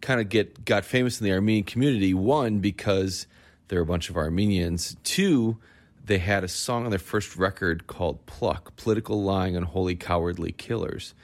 kind 0.00 0.20
of 0.20 0.28
get 0.28 0.64
got 0.64 0.84
famous 0.84 1.20
in 1.20 1.24
the 1.24 1.32
Armenian 1.32 1.64
community. 1.64 2.12
One 2.12 2.58
because 2.58 3.26
they're 3.68 3.80
a 3.80 3.86
bunch 3.86 4.10
of 4.10 4.16
Armenians. 4.16 4.96
Two, 5.04 5.58
they 6.04 6.18
had 6.18 6.44
a 6.44 6.48
song 6.48 6.84
on 6.84 6.90
their 6.90 6.98
first 6.98 7.36
record 7.36 7.86
called 7.86 8.26
"Pluck: 8.26 8.76
Political 8.76 9.22
Lying 9.22 9.56
and 9.56 9.64
Holy 9.64 9.94
Cowardly 9.94 10.52
Killers," 10.52 11.14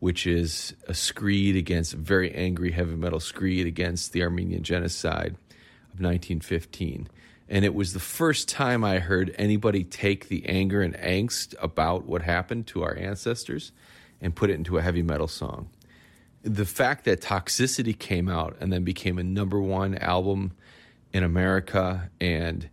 which 0.00 0.26
is 0.26 0.74
a 0.88 0.94
screed 0.94 1.56
against 1.56 1.92
a 1.92 1.98
very 1.98 2.32
angry 2.32 2.72
heavy 2.72 2.96
metal 2.96 3.20
screed 3.20 3.66
against 3.66 4.12
the 4.12 4.22
Armenian 4.22 4.62
genocide 4.62 5.36
of 5.92 6.00
1915. 6.00 7.08
And 7.46 7.66
it 7.66 7.74
was 7.74 7.92
the 7.92 8.00
first 8.00 8.48
time 8.48 8.82
I 8.82 8.98
heard 8.98 9.34
anybody 9.36 9.84
take 9.84 10.28
the 10.28 10.46
anger 10.46 10.80
and 10.80 10.94
angst 10.94 11.54
about 11.60 12.06
what 12.06 12.22
happened 12.22 12.66
to 12.68 12.82
our 12.82 12.96
ancestors 12.96 13.70
and 14.22 14.34
put 14.34 14.48
it 14.48 14.54
into 14.54 14.78
a 14.78 14.82
heavy 14.82 15.02
metal 15.02 15.28
song 15.28 15.68
the 16.44 16.66
fact 16.66 17.06
that 17.06 17.22
Toxicity 17.22 17.98
came 17.98 18.28
out 18.28 18.56
and 18.60 18.72
then 18.72 18.84
became 18.84 19.18
a 19.18 19.24
number 19.24 19.60
one 19.60 19.96
album 19.96 20.52
in 21.12 21.24
America 21.24 22.10
and 22.20 22.68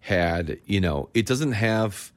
had, 0.00 0.58
you 0.64 0.80
know, 0.80 1.08
it 1.12 1.26
doesn't 1.26 1.52
have 1.52 2.12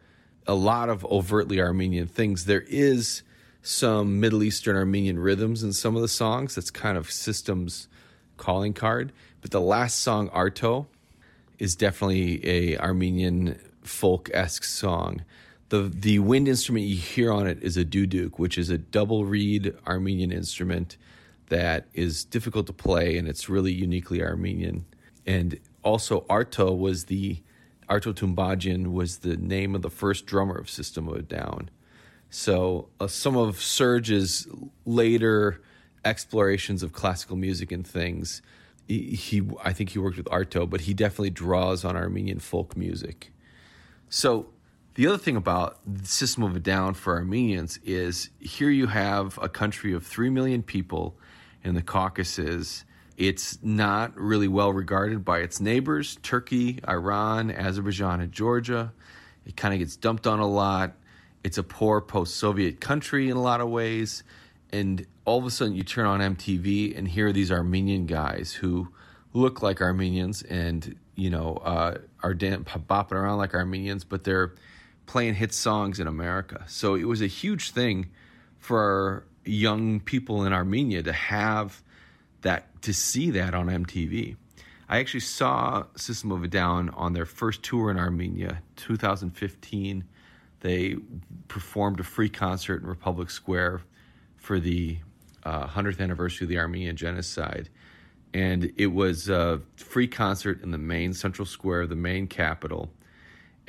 a 0.45 0.53
lot 0.53 0.87
of 0.87 1.03
overtly 1.05 1.59
Armenian 1.59 2.07
things. 2.07 2.45
There 2.45 2.63
is 2.67 3.23
some 3.63 4.19
Middle 4.19 4.43
Eastern 4.43 4.75
Armenian 4.75 5.17
rhythms 5.17 5.63
in 5.63 5.73
some 5.73 5.95
of 5.95 6.03
the 6.03 6.07
songs. 6.07 6.55
That's 6.55 6.69
kind 6.69 6.97
of 6.97 7.09
System's 7.09 7.87
calling 8.37 8.73
card. 8.73 9.11
But 9.41 9.49
the 9.49 9.61
last 9.61 9.99
song, 9.99 10.29
Arto, 10.29 10.85
is 11.57 11.75
definitely 11.75 12.45
a 12.47 12.77
Armenian 12.77 13.59
folk 13.81 14.29
esque 14.33 14.63
song. 14.63 15.23
The 15.69 15.83
the 15.83 16.19
wind 16.19 16.47
instrument 16.47 16.85
you 16.85 16.97
hear 16.97 17.31
on 17.31 17.47
it 17.47 17.61
is 17.61 17.77
a 17.77 17.85
duduk, 17.85 18.39
which 18.39 18.57
is 18.57 18.69
a 18.69 18.77
double 18.77 19.25
reed 19.25 19.75
Armenian 19.87 20.31
instrument 20.31 20.97
that 21.49 21.87
is 21.93 22.23
difficult 22.23 22.67
to 22.67 22.73
play 22.73 23.17
and 23.17 23.27
it's 23.27 23.49
really 23.49 23.71
uniquely 23.71 24.21
Armenian. 24.21 24.85
And 25.25 25.59
also, 25.83 26.21
Arto 26.21 26.77
was 26.77 27.05
the 27.05 27.41
Arto 27.89 28.13
Tumbagian 28.13 28.91
was 28.91 29.19
the 29.19 29.37
name 29.37 29.75
of 29.75 29.81
the 29.81 29.89
first 29.89 30.25
drummer 30.25 30.55
of 30.55 30.69
System 30.69 31.07
of 31.07 31.15
a 31.15 31.21
Down. 31.21 31.69
So 32.29 32.89
uh, 32.99 33.07
some 33.07 33.35
of 33.35 33.57
Serj's 33.57 34.47
later 34.85 35.61
explorations 36.05 36.83
of 36.83 36.93
classical 36.93 37.35
music 37.35 37.71
and 37.71 37.85
things, 37.85 38.41
he, 38.87 39.15
he 39.15 39.41
I 39.63 39.73
think 39.73 39.89
he 39.91 39.99
worked 39.99 40.17
with 40.17 40.27
Arto, 40.27 40.69
but 40.69 40.81
he 40.81 40.93
definitely 40.93 41.31
draws 41.31 41.83
on 41.83 41.95
Armenian 41.95 42.39
folk 42.39 42.77
music. 42.77 43.31
So 44.09 44.47
the 44.99 45.07
other 45.07 45.17
thing 45.17 45.37
about 45.37 45.79
the 45.87 46.05
System 46.05 46.43
of 46.43 46.57
a 46.57 46.59
Down 46.59 46.93
for 46.93 47.15
Armenians 47.15 47.79
is 47.85 48.31
here 48.37 48.69
you 48.69 48.87
have 48.87 49.39
a 49.41 49.47
country 49.47 49.93
of 49.93 50.05
three 50.05 50.29
million 50.29 50.61
people 50.61 51.15
in 51.63 51.73
the 51.73 51.81
Caucasus. 51.81 52.83
It's 53.15 53.57
not 53.63 54.13
really 54.17 54.49
well 54.49 54.73
regarded 54.73 55.23
by 55.23 55.39
its 55.39 55.61
neighbors 55.61 56.17
Turkey, 56.21 56.81
Iran, 56.85 57.49
Azerbaijan, 57.49 58.19
and 58.19 58.33
Georgia. 58.33 58.91
It 59.45 59.55
kind 59.55 59.73
of 59.73 59.79
gets 59.79 59.95
dumped 59.95 60.27
on 60.27 60.41
a 60.41 60.45
lot. 60.45 60.97
It's 61.45 61.57
a 61.57 61.63
poor 61.63 62.01
post 62.01 62.35
Soviet 62.35 62.81
country 62.81 63.29
in 63.29 63.37
a 63.37 63.41
lot 63.41 63.61
of 63.61 63.69
ways. 63.69 64.23
And 64.73 65.07
all 65.23 65.39
of 65.39 65.45
a 65.45 65.49
sudden, 65.49 65.75
you 65.75 65.83
turn 65.83 66.07
on 66.07 66.19
MTV 66.19 66.97
and 66.97 67.07
here 67.07 67.27
are 67.27 67.31
these 67.31 67.53
Armenian 67.53 68.05
guys 68.05 68.51
who 68.51 68.89
look 69.31 69.61
like 69.61 69.79
Armenians 69.79 70.41
and, 70.41 70.97
you 71.15 71.29
know, 71.29 71.53
uh, 71.63 71.99
are 72.21 72.33
bopping 72.33 73.11
around 73.13 73.37
like 73.37 73.53
Armenians, 73.53 74.03
but 74.03 74.25
they're 74.25 74.55
playing 75.09 75.33
hit 75.33 75.53
songs 75.53 75.99
in 75.99 76.07
America. 76.07 76.63
So 76.67 76.95
it 76.95 77.03
was 77.03 77.21
a 77.21 77.27
huge 77.27 77.71
thing 77.71 78.09
for 78.59 79.25
young 79.43 79.99
people 79.99 80.45
in 80.45 80.53
Armenia 80.53 81.03
to 81.03 81.13
have 81.13 81.81
that, 82.41 82.81
to 82.83 82.93
see 82.93 83.31
that 83.31 83.53
on 83.53 83.67
MTV. 83.67 84.35
I 84.87 84.99
actually 84.99 85.19
saw 85.19 85.85
System 85.95 86.31
of 86.31 86.43
a 86.43 86.47
Down 86.47 86.89
on 86.91 87.13
their 87.13 87.25
first 87.25 87.63
tour 87.63 87.91
in 87.91 87.97
Armenia, 87.97 88.61
2015 88.77 90.05
they 90.61 90.97
performed 91.47 91.99
a 91.99 92.03
free 92.03 92.29
concert 92.29 92.81
in 92.81 92.87
Republic 92.87 93.29
Square 93.29 93.81
for 94.37 94.59
the 94.59 94.97
uh, 95.43 95.67
100th 95.67 95.99
anniversary 95.99 96.45
of 96.45 96.49
the 96.49 96.57
Armenian 96.57 96.95
genocide. 96.95 97.69
And 98.33 98.71
it 98.77 98.87
was 98.87 99.29
a 99.29 99.61
free 99.75 100.07
concert 100.07 100.61
in 100.61 100.71
the 100.71 100.77
main 100.77 101.13
central 101.13 101.45
square, 101.45 101.81
of 101.81 101.89
the 101.89 101.95
main 101.95 102.27
capital. 102.27 102.89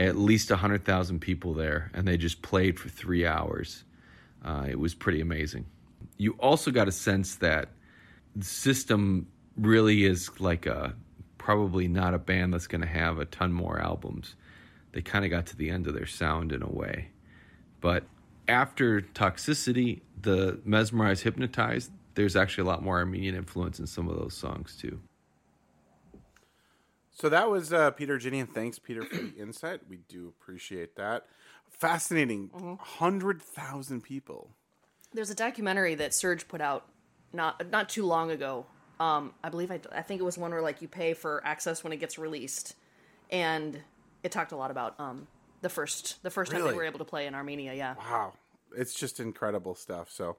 At 0.01 0.17
least 0.17 0.51
100,000 0.51 1.21
people 1.21 1.55
there, 1.55 1.91
and 1.95 2.09
they 2.09 2.17
just 2.17 2.43
played 2.43 2.81
for 2.81 2.89
three 2.89 3.27
hours. 3.27 3.85
Uh, 4.45 4.67
it 4.69 4.79
was 4.79 4.95
pretty 4.95 5.21
amazing. 5.21 5.67
You 6.17 6.33
also 6.39 6.71
got 6.71 6.89
a 6.89 6.93
sense 6.93 7.37
that 7.37 7.69
the 8.35 8.45
system 8.45 9.29
really 9.57 10.05
is 10.05 10.41
like 10.41 10.67
a 10.67 10.95
probably 11.39 11.87
not 11.87 12.15
a 12.15 12.19
band 12.19 12.53
that's 12.53 12.67
going 12.67 12.81
to 12.81 12.87
have 12.87 13.19
a 13.19 13.25
ton 13.27 13.53
more 13.53 13.79
albums 13.79 14.35
they 14.93 15.03
kind 15.03 15.25
of 15.25 15.31
got 15.31 15.47
to 15.47 15.57
the 15.57 15.71
end 15.71 15.87
of 15.87 15.95
their 15.95 16.07
sound 16.07 16.53
in 16.53 16.63
a 16.63 16.69
way. 16.69 17.09
But 17.81 18.05
after 18.49 19.01
Toxicity, 19.01 20.01
the 20.21 20.61
Mesmerized 20.65 21.23
Hypnotized, 21.23 21.91
there's 22.15 22.37
actually 22.37 22.63
a 22.63 22.67
lot 22.67 22.83
more 22.83 22.99
Armenian 22.99 23.35
influence 23.35 23.79
in 23.79 23.87
some 23.87 24.09
of 24.09 24.19
those 24.19 24.35
songs 24.35 24.77
too. 24.79 25.01
So 27.21 27.29
that 27.29 27.51
was 27.51 27.71
uh, 27.71 27.91
Peter 27.91 28.17
Ginny, 28.17 28.41
and 28.41 28.51
thanks, 28.53 28.79
Peter, 28.79 29.03
for 29.03 29.17
the 29.17 29.35
insight. 29.39 29.81
We 29.91 29.99
do 30.09 30.29
appreciate 30.29 30.97
that. 30.97 31.27
Fascinating. 31.69 32.49
Mm-hmm. 32.49 32.67
100,000 32.67 34.01
people. 34.01 34.51
There's 35.13 35.29
a 35.29 35.35
documentary 35.35 35.95
that 35.97 36.13
Serj 36.13 36.49
put 36.49 36.63
out 36.63 36.87
not 37.33 37.71
not 37.71 37.89
too 37.91 38.07
long 38.07 38.31
ago. 38.31 38.65
Um, 38.99 39.35
I 39.45 39.51
believe 39.51 39.71
I, 39.71 39.81
I 39.93 40.03
think 40.03 40.21
it 40.21 40.25
was 40.25 40.39
one 40.39 40.51
where 40.51 40.63
like 40.63 40.81
you 40.81 40.89
pay 40.89 41.13
for 41.13 41.43
access 41.45 41.85
when 41.85 41.93
it 41.93 41.99
gets 41.99 42.19
released, 42.19 42.75
and 43.31 43.79
it 44.23 44.33
talked 44.33 44.53
a 44.53 44.57
lot 44.57 44.71
about 44.71 44.99
um, 44.99 45.27
the 45.61 45.69
first 45.69 46.23
the 46.23 46.31
first 46.31 46.53
time 46.53 46.61
Really? 46.61 46.73
they 46.73 46.77
were 46.77 46.85
able 46.85 47.01
to 47.01 47.05
play 47.05 47.27
in 47.27 47.35
Armenia. 47.35 47.75
Yeah. 47.75 47.97
Wow. 47.99 48.33
It's 48.77 48.95
just 48.95 49.21
incredible 49.21 49.75
stuff. 49.75 50.11
So, 50.11 50.37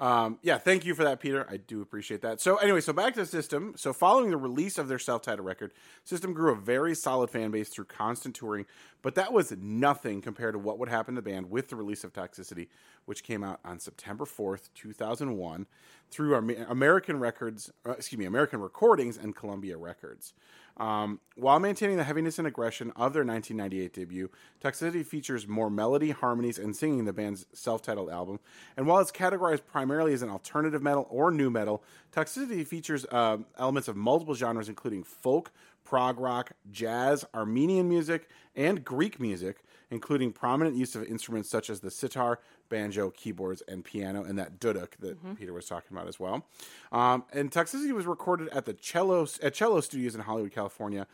um, 0.00 0.38
yeah, 0.42 0.58
thank 0.58 0.84
you 0.84 0.94
for 0.94 1.04
that, 1.04 1.20
Peter. 1.20 1.46
I 1.48 1.58
do 1.58 1.80
appreciate 1.80 2.22
that. 2.22 2.40
So, 2.40 2.56
anyway, 2.56 2.80
so 2.80 2.92
back 2.92 3.14
to 3.14 3.26
System. 3.26 3.74
So, 3.76 3.92
following 3.92 4.30
the 4.30 4.36
release 4.36 4.78
of 4.78 4.88
their 4.88 4.98
self 4.98 5.22
titled 5.22 5.46
record, 5.46 5.72
System 6.04 6.32
grew 6.32 6.52
a 6.52 6.56
very 6.56 6.94
solid 6.94 7.30
fan 7.30 7.50
base 7.50 7.68
through 7.68 7.84
constant 7.84 8.34
touring, 8.34 8.66
but 9.02 9.14
that 9.14 9.32
was 9.32 9.52
nothing 9.52 10.20
compared 10.20 10.54
to 10.54 10.58
what 10.58 10.78
would 10.78 10.88
happen 10.88 11.14
to 11.14 11.20
the 11.20 11.30
band 11.30 11.50
with 11.50 11.68
the 11.68 11.76
release 11.76 12.04
of 12.04 12.12
Toxicity, 12.12 12.68
which 13.04 13.22
came 13.22 13.44
out 13.44 13.60
on 13.64 13.78
September 13.78 14.24
4th, 14.24 14.70
2001, 14.74 15.66
through 16.10 16.36
Am- 16.36 16.66
American 16.68 17.18
Records, 17.18 17.70
uh, 17.86 17.92
excuse 17.92 18.18
me, 18.18 18.24
American 18.24 18.60
Recordings 18.60 19.16
and 19.16 19.36
Columbia 19.36 19.76
Records. 19.76 20.34
Um, 20.76 21.20
while 21.36 21.58
maintaining 21.58 21.96
the 21.96 22.04
heaviness 22.04 22.38
and 22.38 22.46
aggression 22.46 22.90
of 22.90 23.12
their 23.12 23.24
1998 23.24 23.92
debut, 23.92 24.30
Toxicity 24.62 25.04
features 25.04 25.46
more 25.46 25.70
melody, 25.70 26.10
harmonies, 26.10 26.58
and 26.58 26.74
singing 26.74 27.00
in 27.00 27.04
the 27.04 27.12
band's 27.12 27.46
self 27.52 27.82
titled 27.82 28.10
album. 28.10 28.40
And 28.76 28.86
while 28.86 29.00
it's 29.00 29.12
categorized 29.12 29.66
primarily 29.66 30.12
as 30.12 30.22
an 30.22 30.30
alternative 30.30 30.82
metal 30.82 31.06
or 31.10 31.30
nu 31.30 31.50
metal, 31.50 31.82
Toxicity 32.12 32.66
features 32.66 33.04
uh, 33.12 33.38
elements 33.58 33.88
of 33.88 33.96
multiple 33.96 34.34
genres, 34.34 34.68
including 34.68 35.04
folk, 35.04 35.52
prog 35.84 36.18
rock, 36.18 36.52
jazz, 36.70 37.24
Armenian 37.34 37.88
music, 37.88 38.28
and 38.56 38.84
Greek 38.84 39.20
music, 39.20 39.62
including 39.90 40.32
prominent 40.32 40.76
use 40.76 40.94
of 40.94 41.04
instruments 41.04 41.48
such 41.48 41.68
as 41.68 41.80
the 41.80 41.90
sitar, 41.90 42.40
banjo, 42.72 43.10
keyboards, 43.10 43.62
and 43.68 43.84
piano, 43.84 44.24
and 44.24 44.38
that 44.38 44.58
duduk 44.58 44.96
that 45.00 45.36
Peter 45.36 45.52
was 45.52 45.66
talking 45.66 45.94
about 45.94 46.08
as 46.08 46.18
well. 46.18 46.46
Um, 46.90 47.24
and 47.30 47.50
Toxicity 47.50 47.92
was 47.92 48.06
recorded 48.06 48.48
at 48.48 48.64
the 48.64 48.72
cello 48.72 49.26
at 49.42 49.52
Cello 49.52 49.80
Studios 49.82 50.14
in 50.14 50.22
Hollywood, 50.22 50.52
California. 50.52 51.06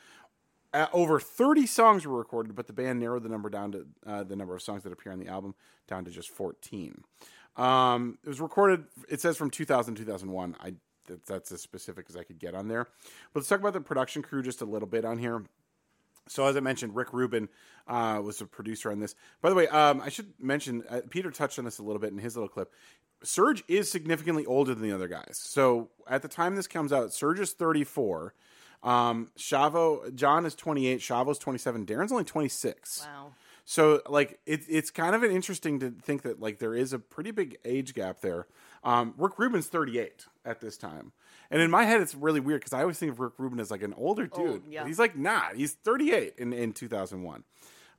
Uh, 0.72 0.86
over 0.92 1.18
30 1.18 1.66
songs 1.66 2.06
were 2.06 2.16
recorded, 2.16 2.54
but 2.54 2.68
the 2.68 2.72
band 2.72 3.00
narrowed 3.00 3.24
the 3.24 3.28
number 3.28 3.50
down 3.50 3.72
to 3.72 3.86
uh, 4.06 4.22
the 4.22 4.36
number 4.36 4.54
of 4.54 4.62
songs 4.62 4.84
that 4.84 4.92
appear 4.92 5.10
on 5.10 5.18
the 5.18 5.26
album 5.26 5.54
down 5.88 6.04
to 6.04 6.10
just 6.10 6.28
14. 6.28 7.02
Um, 7.56 8.18
it 8.22 8.28
was 8.28 8.40
recorded, 8.40 8.84
it 9.08 9.20
says 9.20 9.36
from 9.36 9.50
2000 9.50 9.96
2001. 9.96 10.56
I 10.60 10.74
that, 11.08 11.26
That's 11.26 11.50
as 11.50 11.60
specific 11.60 12.06
as 12.08 12.16
I 12.16 12.22
could 12.22 12.38
get 12.38 12.54
on 12.54 12.68
there. 12.68 12.84
But 13.32 13.40
let's 13.40 13.48
talk 13.48 13.60
about 13.60 13.72
the 13.72 13.80
production 13.80 14.22
crew 14.22 14.42
just 14.42 14.60
a 14.60 14.64
little 14.64 14.88
bit 14.88 15.04
on 15.04 15.18
here. 15.18 15.42
So 16.28 16.46
as 16.46 16.56
I 16.56 16.60
mentioned, 16.60 16.94
Rick 16.94 17.12
Rubin 17.12 17.48
uh, 17.86 18.20
was 18.22 18.40
a 18.40 18.46
producer 18.46 18.90
on 18.90 19.00
this. 19.00 19.14
By 19.40 19.48
the 19.50 19.54
way, 19.54 19.68
um, 19.68 20.00
I 20.00 20.08
should 20.08 20.32
mention 20.38 20.84
uh, 20.88 21.00
Peter 21.10 21.30
touched 21.30 21.58
on 21.58 21.64
this 21.64 21.78
a 21.78 21.82
little 21.82 22.00
bit 22.00 22.12
in 22.12 22.18
his 22.18 22.36
little 22.36 22.48
clip. 22.48 22.72
Serj 23.24 23.62
is 23.66 23.90
significantly 23.90 24.46
older 24.46 24.74
than 24.74 24.82
the 24.88 24.94
other 24.94 25.08
guys. 25.08 25.40
So 25.42 25.90
at 26.08 26.22
the 26.22 26.28
time 26.28 26.54
this 26.54 26.68
comes 26.68 26.92
out, 26.92 27.08
Serj 27.08 27.40
is 27.40 27.52
34. 27.52 28.34
Um, 28.82 29.30
Shavo, 29.36 30.14
John 30.14 30.46
is 30.46 30.54
28. 30.54 31.00
Shavo's 31.00 31.38
27. 31.38 31.84
Daron's 31.84 32.12
only 32.12 32.24
26. 32.24 33.06
Wow. 33.06 33.32
So 33.70 34.00
like 34.08 34.40
it, 34.46 34.62
it's 34.66 34.90
kind 34.90 35.14
of 35.14 35.22
an 35.22 35.30
interesting 35.30 35.78
to 35.80 35.90
think 35.90 36.22
that 36.22 36.40
like 36.40 36.58
there 36.58 36.74
is 36.74 36.94
a 36.94 36.98
pretty 36.98 37.32
big 37.32 37.58
age 37.66 37.92
gap 37.92 38.22
there. 38.22 38.46
Um, 38.82 39.12
Rick 39.18 39.38
Rubin's 39.38 39.66
38 39.66 40.24
at 40.46 40.62
this 40.62 40.78
time, 40.78 41.12
and 41.50 41.60
in 41.60 41.70
my 41.70 41.84
head 41.84 42.00
it's 42.00 42.14
really 42.14 42.40
weird 42.40 42.62
because 42.62 42.72
I 42.72 42.80
always 42.80 42.98
think 42.98 43.12
of 43.12 43.20
Rick 43.20 43.34
Rubin 43.36 43.60
as 43.60 43.70
like 43.70 43.82
an 43.82 43.92
older 43.92 44.26
dude. 44.26 44.48
Old, 44.48 44.62
yeah. 44.70 44.86
He's 44.86 44.98
like 44.98 45.18
not. 45.18 45.54
He's 45.54 45.74
38 45.74 46.36
in 46.38 46.54
in 46.54 46.72
2001. 46.72 47.44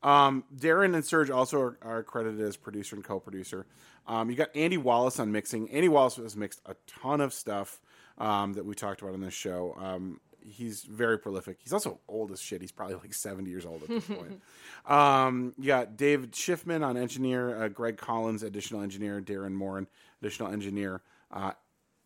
Um, 0.02 0.44
Daron 0.58 0.96
and 0.96 1.04
Serj 1.04 1.30
also 1.32 1.62
are, 1.62 1.78
are 1.84 2.02
credited 2.02 2.42
as 2.42 2.58
producer 2.58 2.96
and 2.96 3.06
co-producer. 3.06 3.68
Um, 4.08 4.32
you 4.32 4.36
got 4.36 4.50
Andy 4.56 4.78
Wallace 4.78 5.20
on 5.20 5.32
mixing. 5.32 5.70
Andy 5.70 5.88
Wallace 5.88 6.16
has 6.16 6.36
mixed 6.36 6.62
a 6.66 6.76
ton 6.88 7.22
of 7.22 7.32
stuff 7.32 7.80
um, 8.18 8.54
that 8.54 8.66
we 8.66 8.74
talked 8.74 9.04
about 9.04 9.14
on 9.14 9.22
this 9.22 9.36
show. 9.36 9.76
Um, 9.80 10.20
he's 10.46 10.84
very 10.84 11.18
prolific. 11.18 11.58
He's 11.62 11.74
also 11.74 12.00
old 12.08 12.32
as 12.32 12.40
shit. 12.42 12.62
He's 12.62 12.72
probably 12.72 12.96
like 12.96 13.14
70 13.14 13.50
years 13.50 13.66
old 13.66 13.84
at 13.84 13.90
this 13.90 14.06
point. 14.06 14.42
Um, 14.86 15.54
you 15.60 15.68
got 15.68 15.98
David 15.98 16.32
Schiffman 16.32 16.84
on 16.84 16.98
engineer, 16.98 17.64
uh, 17.64 17.68
Greg 17.68 17.98
Collins, 17.98 18.42
additional 18.42 18.82
engineer, 18.82 19.22
Darren 19.22 19.52
Morin, 19.52 19.88
additional 20.22 20.52
engineer, 20.52 21.02
uh, 21.32 21.52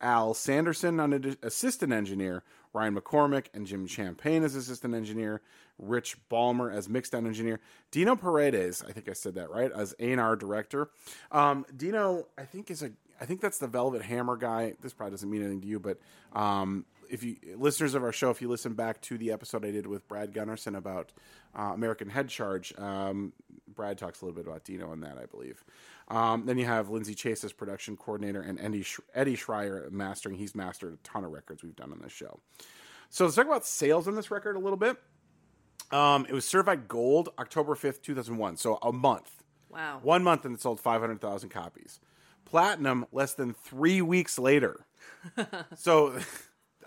Al 0.02 0.34
Sanderson 0.34 1.00
on 1.00 1.12
addi- 1.12 1.42
assistant 1.44 1.94
engineer, 1.94 2.44
Ryan 2.74 2.96
McCormick 2.96 3.46
and 3.54 3.66
Jim 3.66 3.88
Champagne 3.88 4.44
as 4.44 4.56
assistant 4.56 4.96
engineer, 4.96 5.42
Rich 5.80 6.18
Balmer 6.30 6.70
as 6.72 6.90
mixed 6.90 7.14
down 7.14 7.26
engineer, 7.26 7.60
Dino 7.92 8.16
Paredes, 8.16 8.84
I 8.88 8.92
think 8.92 9.08
I 9.08 9.14
said 9.14 9.36
that 9.36 9.50
right, 9.50 9.72
as 9.72 9.96
A&R 10.00 10.36
director. 10.36 10.90
Um, 11.32 11.66
Dino, 11.76 12.28
I 12.38 12.44
think 12.44 12.70
is 12.70 12.84
a, 12.84 12.92
I 13.22 13.26
think 13.26 13.40
that's 13.40 13.60
the 13.60 13.68
Velvet 13.68 14.02
Hammer 14.02 14.36
guy. 14.36 14.74
This 14.82 14.94
probably 14.94 15.12
doesn't 15.12 15.30
mean 15.30 15.42
anything 15.42 15.62
to 15.62 15.68
you, 15.68 15.80
but 15.80 16.00
um, 16.34 16.86
if 17.14 17.24
you 17.24 17.36
listeners 17.58 17.94
of 17.94 18.04
our 18.04 18.12
show, 18.12 18.32
if 18.32 18.42
you 18.42 18.50
listen 18.50 18.74
back 18.74 19.00
to 19.02 19.20
the 19.20 19.32
episode 19.32 19.64
I 19.64 19.70
did 19.70 19.86
with 19.86 20.08
Brad 20.08 20.34
Gunnarsson 20.34 20.76
about 20.76 21.14
uh, 21.56 21.72
American 21.74 22.10
Head 22.10 22.28
Charge, 22.28 22.74
um, 22.80 23.34
Brad 23.68 24.00
talks 24.00 24.22
a 24.22 24.26
little 24.26 24.36
bit 24.36 24.48
about 24.48 24.64
Dino 24.64 24.90
on 24.90 25.02
that, 25.02 25.20
I 25.20 25.28
believe. 25.28 25.64
Um, 26.08 26.48
then 26.48 26.58
you 26.58 26.66
have 26.66 26.90
Lindsay 26.90 27.14
Chase 27.14 27.44
as 27.44 27.54
production 27.54 27.96
coordinator 27.98 28.42
and 28.42 28.60
Eddie, 28.60 28.82
Sh- 28.82 29.00
Eddie 29.14 29.38
Schreyer 29.38 29.92
mastering. 29.92 30.36
He's 30.36 30.56
mastered 30.56 30.94
a 30.94 30.98
ton 31.08 31.24
of 31.24 31.32
records 31.32 31.64
we've 31.64 31.76
done 31.76 31.92
on 31.92 32.00
this 32.02 32.12
show. 32.12 32.40
So 33.12 33.26
let's 33.26 33.36
talk 33.36 33.46
about 33.46 33.64
sales 33.66 34.08
on 34.08 34.16
this 34.16 34.32
record 34.32 34.56
a 34.56 34.60
little 34.60 34.78
bit. 34.78 34.98
Um, 35.92 36.26
it 36.28 36.34
was 36.34 36.46
certified 36.46 36.88
gold 36.88 37.30
October 37.38 37.76
5th, 37.76 38.02
2001. 38.02 38.58
So 38.58 38.80
a 38.82 38.92
month. 38.92 39.44
Wow. 39.70 40.00
One 40.02 40.24
month 40.24 40.46
and 40.46 40.56
it 40.56 40.62
sold 40.62 40.80
500,000 40.80 41.50
copies. 41.50 42.00
platinum 42.46 43.06
less 43.12 43.36
than 43.36 43.54
three 43.54 44.02
weeks 44.02 44.40
later. 44.40 44.88
so 45.76 46.18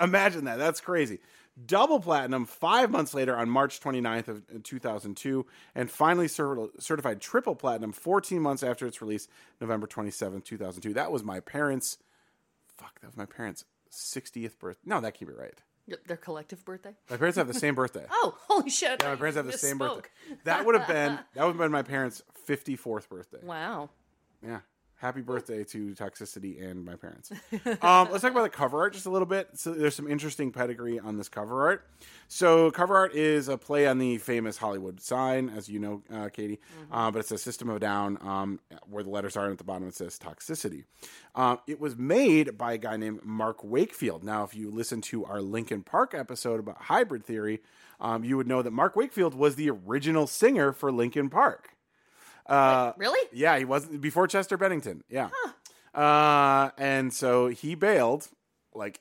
imagine 0.00 0.44
that. 0.44 0.59
That's 0.59 0.80
crazy. 0.80 1.20
Double 1.64 2.00
platinum 2.00 2.44
five 2.44 2.90
months 2.90 3.14
later 3.14 3.35
on 3.35 3.48
March 3.48 3.80
29th 3.80 4.28
of 4.28 4.42
uh, 4.54 4.59
2002, 4.62 5.46
and 5.74 5.90
finally 5.90 6.28
certified 6.28 7.20
triple 7.20 7.54
platinum 7.54 7.92
14 7.92 8.42
months 8.42 8.62
after 8.62 8.87
its 8.87 9.00
release, 9.00 9.26
November 9.61 9.87
27th, 9.87 10.44
2002. 10.44 10.92
That 10.92 11.11
was 11.11 11.24
my 11.24 11.40
parents' 11.40 11.96
fuck. 12.76 13.00
That 13.00 13.06
was 13.06 13.16
my 13.16 13.24
parents' 13.24 13.64
60th 13.90 14.59
birthday. 14.59 14.82
No, 14.85 15.00
that 15.00 15.14
can't 15.14 15.30
be 15.30 15.35
right. 15.35 15.59
Their 16.06 16.16
collective 16.16 16.64
birthday. 16.64 16.94
My 17.09 17.16
parents 17.16 17.38
have 17.38 17.46
the 17.48 17.54
same 17.54 17.74
birthday. 17.76 18.04
Oh, 18.11 18.37
holy 18.48 18.68
shit! 18.70 19.00
Yeah, 19.02 19.11
my 19.11 19.16
parents 19.16 19.37
have 19.37 19.46
the 19.46 19.52
same 19.56 19.78
Misspoke. 19.78 19.94
birthday. 20.28 20.37
That 20.44 20.66
would 20.66 20.74
have 20.74 20.88
been 20.88 21.18
that 21.35 21.44
would 21.44 21.52
have 21.52 21.59
been 21.59 21.70
my 21.70 21.82
parents' 21.82 22.22
54th 22.46 23.09
birthday. 23.09 23.38
Wow. 23.42 23.90
Yeah. 24.44 24.59
Happy 24.98 25.20
birthday 25.20 25.62
to 25.62 25.94
Toxicity 25.94 26.64
and 26.64 26.85
my 26.85 26.96
parents. 26.96 27.30
Um, 27.82 28.09
let's 28.11 28.22
talk 28.22 28.32
about 28.32 28.44
the 28.44 28.48
cover 28.48 28.80
art 28.80 28.94
just 28.94 29.06
a 29.06 29.11
little 29.11 29.26
bit. 29.26 29.48
So 29.54 29.72
there's 29.74 29.94
some 29.94 30.09
interesting 30.09 30.50
pedigree 30.50 30.98
on 30.98 31.18
this 31.18 31.28
cover 31.28 31.66
art. 31.66 31.87
So 32.28 32.70
cover 32.70 32.96
art 32.96 33.14
is 33.14 33.48
a 33.48 33.59
play 33.59 33.87
on 33.87 33.98
the 33.98 34.18
famous 34.18 34.56
Hollywood 34.56 35.00
sign, 35.00 35.50
as 35.50 35.68
you 35.68 35.78
know, 35.78 36.02
uh, 36.12 36.28
Katie. 36.30 36.59
Uh, 36.90 37.11
but 37.11 37.20
it's 37.20 37.30
a 37.30 37.38
System 37.38 37.68
of 37.68 37.80
Down 37.80 38.18
um, 38.22 38.61
where 38.88 39.02
the 39.02 39.11
letters 39.11 39.37
are, 39.37 39.44
and 39.44 39.52
at 39.52 39.59
the 39.59 39.64
bottom 39.64 39.87
it 39.87 39.94
says 39.94 40.18
Toxicity. 40.18 40.85
Um, 41.35 41.59
it 41.66 41.78
was 41.80 41.96
made 41.96 42.56
by 42.56 42.72
a 42.74 42.78
guy 42.78 42.96
named 42.96 43.20
Mark 43.24 43.62
Wakefield. 43.62 44.24
Now, 44.24 44.44
if 44.44 44.54
you 44.54 44.70
listen 44.70 45.00
to 45.02 45.24
our 45.26 45.42
Linkin 45.42 45.82
Park 45.82 46.14
episode 46.14 46.59
about 46.61 46.82
hybrid 46.82 47.24
theory, 47.24 47.61
um, 48.00 48.24
you 48.24 48.37
would 48.37 48.46
know 48.46 48.62
that 48.62 48.72
Mark 48.72 48.96
Wakefield 48.96 49.35
was 49.35 49.56
the 49.56 49.70
original 49.70 50.26
singer 50.26 50.72
for 50.72 50.90
Linkin 50.90 51.28
Park. 51.28 51.75
Uh, 52.48 52.92
Really? 52.96 53.28
yeah, 53.32 53.59
he 53.59 53.64
wasn't 53.64 54.00
before 54.00 54.26
Chester 54.26 54.56
Bennington. 54.56 55.02
Yeah. 55.09 55.30
Huh. 55.32 55.52
Uh, 56.00 56.70
and 56.78 57.12
so 57.12 57.46
he 57.48 57.74
bailed, 57.74 58.28
like 58.74 59.00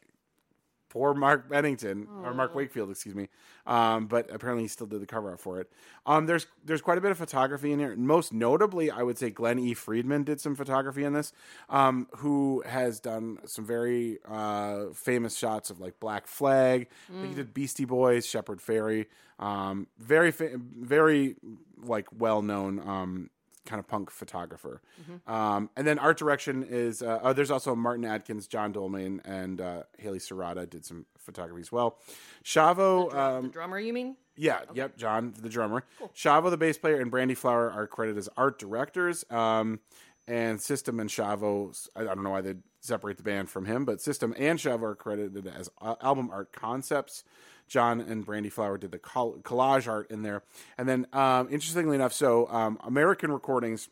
poor 0.89 1.13
Mark 1.13 1.49
Bennington 1.49 2.07
or 2.23 2.33
Mark 2.33 2.55
Wakefield, 2.55 2.89
excuse 2.89 3.13
me. 3.15 3.27
Um, 3.67 4.05
but 4.07 4.31
apparently 4.33 4.63
he 4.63 4.67
still 4.69 4.87
did 4.87 5.01
the 5.01 5.05
cover 5.05 5.31
art 5.31 5.41
for 5.41 5.59
it. 5.59 5.69
Um, 6.05 6.25
there's 6.25 6.47
there's 6.63 6.81
quite 6.81 6.97
a 6.97 7.01
bit 7.01 7.11
of 7.11 7.17
photography 7.17 7.73
in 7.73 7.79
here. 7.79 7.95
Most 7.97 8.31
notably, 8.31 8.89
I 8.91 9.01
would 9.03 9.17
say 9.17 9.29
Glenn 9.29 9.59
E. 9.59 9.73
Friedman 9.73 10.23
did 10.23 10.39
some 10.39 10.55
photography 10.55 11.03
in 11.03 11.11
this, 11.13 11.33
um, 11.69 12.07
who 12.17 12.63
has 12.65 12.99
done 13.01 13.39
some 13.45 13.65
very 13.65 14.19
uh, 14.29 14.85
famous 14.93 15.35
shots 15.37 15.69
of 15.69 15.79
like 15.81 15.99
Black 15.99 16.27
Flag. 16.27 16.87
I 17.09 17.13
think 17.19 17.29
he 17.29 17.35
did 17.35 17.53
Beastie 17.53 17.85
Boys, 17.85 18.25
Shepard 18.25 18.59
Fairey. 18.61 19.07
Um, 19.37 19.87
very 19.99 20.31
fa- 20.31 20.57
very 20.79 21.35
like 21.83 22.07
well 22.17 22.41
known 22.41 22.79
um, 22.87 23.29
kind 23.65 23.79
of 23.79 23.87
punk 23.87 24.11
photographer. 24.11 24.81
Um, 25.27 25.69
and 25.75 25.85
then 25.85 25.99
art 25.99 26.17
direction 26.17 26.65
is 26.67 27.01
uh, 27.01 27.19
oh, 27.21 27.33
there's 27.33 27.51
also 27.51 27.75
Martin 27.75 28.05
Adkins, 28.05 28.47
John 28.47 28.73
Dolmayan, 28.73 29.19
and 29.25 29.61
uh, 29.61 29.83
Haley 29.97 30.19
Serrata 30.19 30.69
did 30.69 30.85
some 30.85 31.05
photography 31.17 31.61
as 31.61 31.71
well. 31.71 31.97
Shavo, 32.43 33.09
the 33.09 33.19
um, 33.19 33.49
drummer, 33.49 33.79
you 33.79 33.93
mean? 33.93 34.15
yeah, 34.37 34.61
yep, 34.73 34.97
John, 34.97 35.33
the 35.41 35.49
drummer. 35.49 35.83
Shavo, 36.15 36.49
the 36.49 36.57
bass 36.57 36.77
player, 36.77 36.99
and 36.99 37.09
Brandy 37.09 37.35
Flower 37.35 37.71
are 37.71 37.87
credited 37.87 38.17
as 38.17 38.29
art 38.37 38.59
directors. 38.59 39.25
Um, 39.29 39.79
and 40.27 40.59
System 40.59 40.99
and 40.99 41.09
Shavo, 41.09 41.87
I 41.95 42.01
I 42.01 42.03
don't 42.03 42.23
know 42.23 42.31
why 42.31 42.41
they 42.41 42.55
separate 42.81 43.17
the 43.17 43.23
band 43.23 43.49
from 43.49 43.65
him, 43.65 43.85
but 43.85 44.01
System 44.01 44.33
and 44.37 44.59
Shavo 44.59 44.83
are 44.83 44.95
credited 44.95 45.47
as 45.47 45.69
uh, 45.81 45.95
album 46.01 46.29
art 46.31 46.51
concepts. 46.51 47.23
John 47.67 47.99
and 48.01 48.25
Brandy 48.25 48.49
Flower 48.49 48.77
did 48.77 48.91
the 48.91 48.99
collage 48.99 49.87
art 49.87 50.11
in 50.11 50.21
there. 50.21 50.43
And 50.77 50.87
then, 50.87 51.07
um, 51.13 51.47
interestingly 51.51 51.95
enough, 51.95 52.13
so 52.13 52.47
um, 52.49 52.79
American 52.83 53.31
Recordings, 53.31 53.89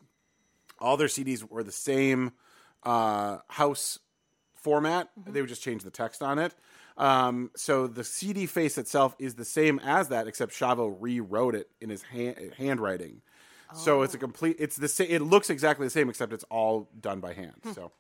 all 0.79 0.97
their 0.97 1.07
CDs 1.07 1.49
were 1.49 1.63
the 1.63 1.71
same 1.71 2.33
uh, 2.83 3.37
house 3.47 3.99
format. 4.55 5.09
They 5.25 5.41
would 5.41 5.49
just 5.49 5.63
change 5.63 5.83
the 5.83 5.91
text 5.91 6.21
on 6.21 6.39
it. 6.39 6.53
Um, 6.97 7.49
so 7.55 7.87
the 7.87 8.03
CD 8.03 8.45
face 8.45 8.77
itself 8.77 9.15
is 9.17 9.35
the 9.35 9.45
same 9.45 9.79
as 9.79 10.09
that, 10.09 10.27
except 10.27 10.51
Shavo 10.53 10.95
rewrote 10.99 11.55
it 11.55 11.69
in 11.81 11.89
his 11.89 12.03
hand, 12.03 12.53
handwriting. 12.57 13.21
So 13.75 14.03
it's 14.03 14.13
a 14.13 14.19
complete. 14.19 14.57
It's 14.59 14.75
the 14.75 14.87
same. 14.87 15.07
It 15.09 15.23
looks 15.23 15.49
exactly 15.49 15.87
the 15.87 15.91
same, 15.91 16.07
except 16.07 16.31
it's 16.31 16.43
all 16.51 16.89
done 17.01 17.19
by 17.19 17.33
hand. 17.33 17.53
So 17.73 17.91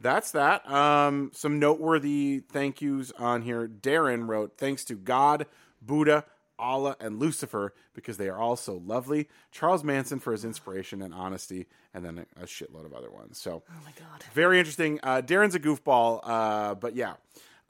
that's 0.00 0.32
that. 0.32 0.68
Um, 0.70 1.30
some 1.34 1.58
noteworthy 1.58 2.40
thank 2.50 2.80
yous 2.80 3.12
on 3.18 3.42
here. 3.42 3.68
Daron 3.68 4.26
wrote, 4.28 4.54
"Thanks 4.58 4.84
to 4.86 4.94
God, 4.94 5.46
Buddha." 5.82 6.24
Allah 6.58 6.94
and 7.00 7.18
Lucifer 7.18 7.72
because 7.94 8.18
they 8.18 8.28
are 8.28 8.36
all 8.36 8.54
so 8.54 8.82
lovely. 8.84 9.30
Charles 9.50 9.82
Manson 9.82 10.18
for 10.20 10.30
his 10.32 10.44
inspiration 10.44 11.00
and 11.00 11.14
honesty, 11.14 11.66
and 11.94 12.04
then 12.04 12.18
a, 12.36 12.42
a 12.42 12.44
shitload 12.44 12.84
of 12.84 12.92
other 12.92 13.10
ones. 13.10 13.38
So, 13.40 13.62
Oh 13.66 13.72
my 13.82 13.92
god. 13.98 14.22
very 14.34 14.58
interesting. 14.58 15.00
Uh, 15.02 15.22
Daron's 15.24 15.54
a 15.54 15.58
goofball, 15.58 16.20
uh, 16.22 16.74
but 16.74 16.94
yeah. 16.94 17.14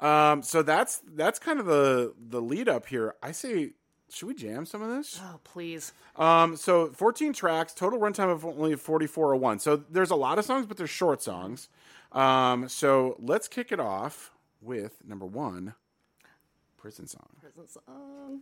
Um, 0.00 0.42
so 0.42 0.62
that's 0.62 1.00
that's 1.14 1.38
kind 1.38 1.60
of 1.60 1.66
the 1.66 2.14
the 2.18 2.40
lead 2.42 2.68
up 2.68 2.86
here. 2.86 3.14
I 3.22 3.30
say, 3.30 3.74
should 4.12 4.26
we 4.28 4.34
jam 4.34 4.66
some 4.66 4.82
of 4.82 4.88
this? 4.90 5.20
Oh 5.22 5.38
please. 5.44 5.92
Um, 6.16 6.56
so 6.56 6.88
14 6.88 7.32
tracks, 7.32 7.72
total 7.72 7.98
runtime 7.98 8.30
of 8.30 8.44
only 8.44 8.74
4401. 8.76 9.60
So 9.60 9.76
there's 9.76 10.10
a 10.10 10.16
lot 10.16 10.38
of 10.38 10.44
songs, 10.44 10.66
but 10.66 10.76
they're 10.76 10.86
short 10.86 11.22
songs. 11.22 11.68
Um, 12.12 12.68
so 12.68 13.16
let's 13.20 13.48
kick 13.48 13.72
it 13.72 13.80
off 13.80 14.32
with 14.60 15.04
number 15.06 15.26
one, 15.26 15.74
prison 16.76 17.06
song. 17.06 17.28
Prison 17.40 17.68
song. 17.68 18.40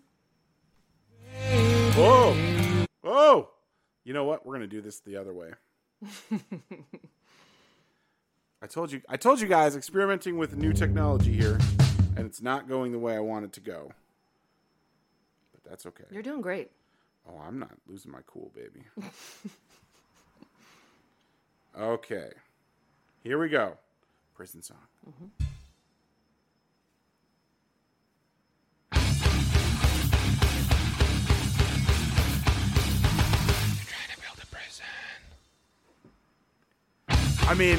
Whoa, 1.94 2.87
whoa! 3.02 3.50
You 4.04 4.14
know 4.14 4.24
what? 4.24 4.46
We're 4.46 4.54
gonna 4.54 4.66
do 4.66 4.81
this 4.81 5.00
the 5.00 5.16
other 5.16 5.35
way. 5.35 5.50
I 8.62 8.66
told 8.66 8.90
you. 8.90 9.02
I 9.09 9.16
told 9.16 9.40
you 9.40 9.48
guys 9.48 9.76
experimenting 9.76 10.38
with 10.38 10.57
new 10.57 10.72
technology 10.72 11.37
here, 11.37 11.59
and 12.16 12.24
it's 12.24 12.40
not 12.40 12.68
going 12.68 12.92
the 12.92 12.98
way 12.98 13.14
I 13.14 13.20
want 13.20 13.44
it 13.44 13.52
to 13.54 13.61
go. 13.61 13.92
That's 15.68 15.87
okay. 15.87 16.04
You're 16.11 16.22
doing 16.22 16.40
great. 16.40 16.70
Oh, 17.28 17.40
I'm 17.46 17.59
not 17.59 17.72
losing 17.87 18.11
my 18.11 18.20
cool, 18.26 18.50
baby. 18.54 18.85
okay. 21.78 22.31
Here 23.22 23.38
we 23.38 23.48
go. 23.48 23.76
Prison 24.35 24.62
song. 24.62 24.78
Mm-hmm. 25.09 25.44
I 37.48 37.54
mean, 37.54 37.78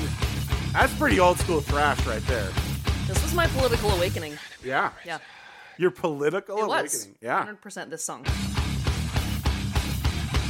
that's 0.74 0.92
pretty 0.96 1.20
old 1.20 1.38
school 1.38 1.62
thrash 1.62 2.04
right 2.08 2.26
there. 2.26 2.50
This 3.08 3.22
was 3.22 3.36
my 3.36 3.46
political 3.48 3.92
awakening. 3.92 4.36
Yeah. 4.64 4.92
Yeah. 5.06 5.20
Your 5.80 5.92
political 5.92 6.58
It 6.58 6.64
awakening. 6.64 6.84
was. 6.84 7.08
Yeah. 7.22 7.46
100% 7.64 7.90
this 7.90 8.04
song. 8.04 8.26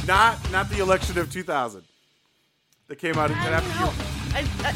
Not 0.08 0.50
not 0.50 0.68
the 0.70 0.80
election 0.80 1.16
of 1.18 1.30
2000. 1.32 1.84
That 2.88 2.96
came 2.98 3.16
out 3.16 3.30
in 3.30 3.36
I, 3.36 3.46
after 3.50 3.68
you- 3.78 4.34
I, 4.34 4.68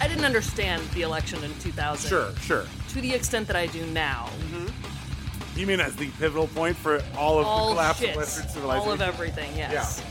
I, 0.00 0.04
I 0.04 0.08
didn't 0.08 0.24
understand 0.24 0.82
the 0.94 1.02
election 1.02 1.44
in 1.44 1.54
2000 1.60 2.08
Sure, 2.08 2.32
sure. 2.40 2.64
to 2.88 3.00
the 3.00 3.12
extent 3.14 3.46
that 3.46 3.54
I 3.54 3.66
do 3.66 3.86
now. 3.86 4.28
You 5.54 5.68
mean 5.68 5.78
as 5.78 5.94
the 5.94 6.08
pivotal 6.18 6.48
point 6.48 6.76
for 6.76 7.00
all 7.16 7.38
of 7.38 7.44
the 7.44 7.48
All 7.50 7.70
collapse 7.70 8.00
shit. 8.00 8.10
of 8.10 8.16
Western 8.16 8.48
civilization? 8.48 8.88
All 8.88 8.92
of 8.92 9.00
everything, 9.00 9.56
yes. 9.56 10.02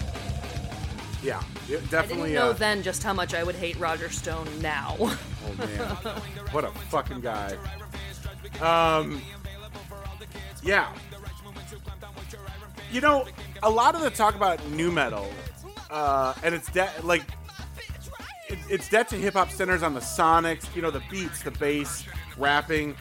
Yeah, 1.22 1.39
it 1.39 1.44
I 1.44 1.68
didn't 1.68 1.89
definitely. 1.92 2.34
know 2.34 2.52
uh, 2.52 2.54
then 2.54 2.82
just 2.84 3.04
how 3.04 3.12
much 3.12 3.34
I 3.34 3.44
would 3.44 3.56
hate 3.56 3.78
Roger 3.78 4.10
Stone 4.10 4.48
now. 4.62 4.96
Oh 5.00 5.18
man, 5.58 5.68
what 6.54 6.63
a 6.63 6.72
fucking 6.89 7.20
guy. 7.20 7.58
Um, 8.62 9.22
yeah. 10.64 10.92
You 12.92 13.02
know, 13.02 13.26
a 13.64 13.70
lot 13.70 13.96
of 13.96 14.02
the 14.02 14.10
talk 14.10 14.36
about 14.36 14.66
nu 14.70 14.92
metal, 14.92 15.28
uh, 15.90 16.34
and 16.44 16.54
it's 16.54 16.72
de- 16.72 16.92
like 17.02 17.24
it, 18.50 18.60
it's 18.70 18.88
debt 18.90 19.08
to 19.10 19.16
hip 19.16 19.34
hop 19.34 19.50
centers 19.50 19.82
on 19.82 19.94
the 19.96 20.00
sonics, 20.00 20.74
you 20.76 20.82
know, 20.82 20.92
the 20.92 21.02
beats, 21.10 21.42
the 21.42 21.52
bass, 21.52 22.06
rapping. 22.38 22.96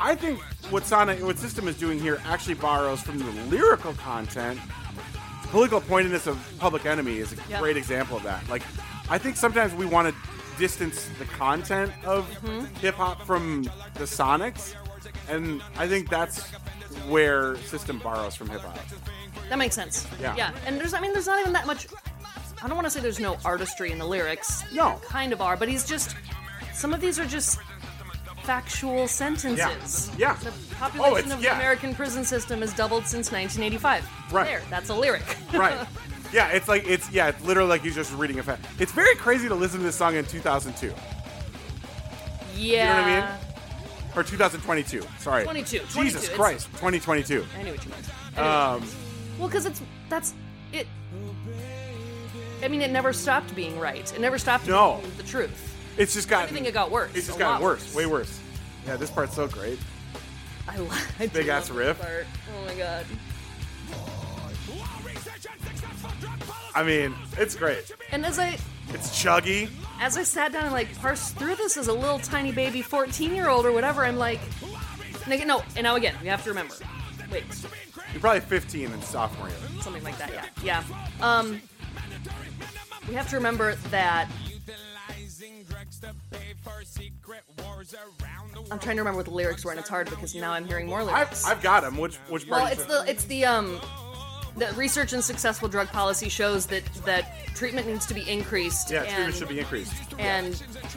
I 0.00 0.14
think 0.14 0.40
what 0.70 0.84
Sonic, 0.84 1.22
what 1.22 1.38
System 1.38 1.68
is 1.68 1.78
doing 1.78 1.98
here 2.00 2.20
actually 2.26 2.54
borrows 2.54 3.00
from 3.02 3.18
the 3.18 3.30
lyrical 3.48 3.94
content. 3.94 4.58
The 5.42 5.48
political 5.48 5.80
pointedness 5.80 6.26
of 6.26 6.38
Public 6.58 6.84
Enemy 6.84 7.18
is 7.18 7.32
a 7.32 7.36
Yeah. 7.48 7.60
great 7.60 7.76
example 7.76 8.16
of 8.16 8.24
that. 8.24 8.46
Like, 8.48 8.62
I 9.08 9.16
think 9.16 9.36
sometimes 9.36 9.72
we 9.74 9.86
want 9.86 10.08
to 10.12 10.14
distance 10.58 11.08
the 11.18 11.24
content 11.24 11.92
of 12.04 12.28
hip 12.80 12.96
hop 12.96 13.22
from 13.24 13.62
the 13.94 14.04
sonics, 14.04 14.74
and 15.28 15.62
I 15.76 15.86
think 15.88 16.08
that's 16.08 16.44
where 17.08 17.56
System 17.58 17.98
borrows 17.98 18.34
from 18.34 18.48
hip 18.48 18.60
hop. 18.62 18.78
that 19.48 19.58
makes 19.58 19.74
sense. 19.74 20.06
Yeah. 20.20 20.34
Yeah. 20.36 20.52
And 20.66 20.78
there's, 20.80 20.94
I 20.94 21.00
mean, 21.00 21.12
there's 21.12 21.26
not 21.26 21.38
even 21.40 21.52
that 21.52 21.66
much. 21.66 21.86
I 22.62 22.66
don't 22.68 22.76
want 22.76 22.86
to 22.86 22.90
say 22.90 23.00
there's 23.00 23.20
no 23.20 23.36
artistry 23.44 23.92
in 23.92 23.98
the 23.98 24.06
lyrics. 24.06 24.62
No. 24.72 24.98
There 25.00 25.08
kind 25.08 25.32
of 25.32 25.40
are, 25.40 25.56
but 25.56 25.68
he's 25.68 25.86
just. 25.86 26.16
Some 26.74 26.92
of 26.92 27.00
these 27.00 27.18
are 27.18 27.26
just 27.26 27.58
factual 28.42 29.08
sentences. 29.08 30.10
Yeah. 30.18 30.36
yeah. 30.42 30.50
The 30.50 30.50
Oh, 30.50 30.78
population 30.78 31.18
it's- 31.18 31.32
of 31.32 31.42
yeah. 31.42 31.54
the 31.54 31.60
American 31.60 31.94
prison 31.94 32.24
system 32.24 32.60
has 32.60 32.72
doubled 32.74 33.06
since 33.06 33.32
1985. 33.32 34.32
Right. 34.32 34.44
There, 34.46 34.62
that's 34.70 34.90
a 34.90 34.94
lyric. 34.94 35.22
right. 35.52 35.86
Yeah, 36.32 36.48
it's 36.48 36.68
like 36.68 36.86
it's 36.86 37.10
yeah, 37.10 37.28
it's 37.28 37.42
literally 37.44 37.68
like 37.70 37.82
he's 37.82 37.94
just 37.94 38.12
reading 38.14 38.38
a 38.38 38.42
fact. 38.42 38.66
It's 38.78 38.92
very 38.92 39.14
crazy 39.14 39.48
to 39.48 39.54
listen 39.54 39.78
to 39.78 39.86
this 39.86 39.96
song 39.96 40.16
in 40.16 40.24
2002 40.24 40.92
Yeah. 42.56 42.64
You 42.64 42.78
know 42.78 42.86
what 42.86 43.04
I 43.04 43.20
mean? 43.38 43.45
Or 44.16 44.22
2022. 44.22 45.02
Sorry, 45.20 45.44
22, 45.44 45.78
Jesus 45.78 45.92
22, 45.92 46.16
it's- 46.18 46.36
Christ, 46.36 46.66
2022. 46.72 47.44
I 47.58 47.62
knew 47.62 47.72
what 47.72 47.84
you 47.84 47.90
meant. 47.90 48.38
Um, 48.38 48.88
Well, 49.38 49.48
because 49.48 49.66
it's 49.66 49.82
that's 50.08 50.32
it. 50.72 50.86
I 52.64 52.68
mean, 52.68 52.80
it 52.80 52.90
never 52.90 53.12
stopped 53.12 53.54
being 53.54 53.78
right. 53.78 54.10
It 54.14 54.20
never 54.20 54.38
stopped 54.38 54.66
No. 54.66 54.98
being 55.02 55.16
the 55.18 55.22
truth. 55.22 55.74
it's 55.98 56.14
just 56.14 56.28
gotten. 56.28 56.48
I 56.48 56.52
think 56.52 56.66
it 56.66 56.72
got 56.74 56.90
worse. 56.90 57.10
It's 57.14 57.26
just 57.26 57.38
gotten 57.38 57.54
lot 57.54 57.62
worse, 57.62 57.94
way 57.94 58.06
worse. 58.06 58.38
Yeah, 58.86 58.96
this 58.96 59.10
part's 59.10 59.34
so 59.36 59.46
great. 59.46 59.78
I, 60.68 60.76
lo- 60.78 60.88
I 61.20 61.26
Big 61.26 61.48
ass 61.48 61.70
riff. 61.70 62.00
part. 62.00 62.26
Oh 62.58 62.66
my 62.66 62.74
god. 62.74 63.04
I 66.74 66.82
mean, 66.82 67.14
it's 67.38 67.54
great. 67.54 67.90
And 68.12 68.24
as 68.26 68.38
I 68.38 68.58
It's 68.90 69.10
chuggy. 69.22 69.70
As 70.00 70.16
I 70.16 70.22
sat 70.22 70.52
down 70.52 70.64
and 70.64 70.72
like 70.72 70.96
parsed 70.98 71.36
through 71.36 71.56
this 71.56 71.76
as 71.76 71.88
a 71.88 71.92
little 71.92 72.18
tiny 72.18 72.52
baby 72.52 72.82
14 72.82 73.34
year 73.34 73.48
old 73.48 73.66
or 73.66 73.72
whatever, 73.72 74.04
I'm 74.04 74.16
like, 74.16 74.40
no, 75.28 75.62
and 75.74 75.84
now 75.84 75.96
again, 75.96 76.14
we 76.22 76.28
have 76.28 76.42
to 76.44 76.50
remember. 76.50 76.74
Wait, 77.30 77.44
You're 78.12 78.20
probably 78.20 78.40
15 78.40 78.92
in 78.92 79.02
sophomore 79.02 79.48
year. 79.48 79.56
something 79.80 80.04
like 80.04 80.16
that, 80.18 80.32
yeah. 80.32 80.44
Yeah. 80.62 80.84
Um, 81.20 81.60
we 83.08 83.14
have 83.14 83.28
to 83.30 83.36
remember 83.36 83.74
that. 83.90 84.28
I'm 88.70 88.78
trying 88.78 88.96
to 88.96 89.02
remember 89.02 89.18
what 89.18 89.26
the 89.26 89.32
lyrics 89.32 89.64
were, 89.64 89.70
and 89.70 89.80
it's 89.80 89.88
hard 89.88 90.08
because 90.10 90.34
now 90.34 90.52
I'm 90.52 90.66
hearing 90.66 90.86
more 90.86 91.00
I've, 91.00 91.06
lyrics. 91.06 91.46
I've 91.46 91.62
got 91.62 91.82
them. 91.82 91.96
Which 91.98 92.16
which 92.28 92.48
part? 92.48 92.62
well, 92.62 92.72
it's 92.72 92.84
the 92.84 93.04
it's 93.06 93.24
the 93.24 93.44
um 93.44 93.80
the 94.56 94.72
research 94.74 95.12
and 95.12 95.22
successful 95.22 95.68
drug 95.68 95.88
policy 95.88 96.28
shows 96.30 96.66
that 96.66 96.82
that 97.04 97.30
treatment 97.54 97.86
needs 97.86 98.06
to 98.06 98.14
be 98.14 98.28
increased. 98.28 98.90
yeah, 98.90 99.02
and, 99.02 99.08
treatment 99.14 99.34
should 99.36 99.48
be 99.48 99.58
increased. 99.60 99.92
And 100.18 100.54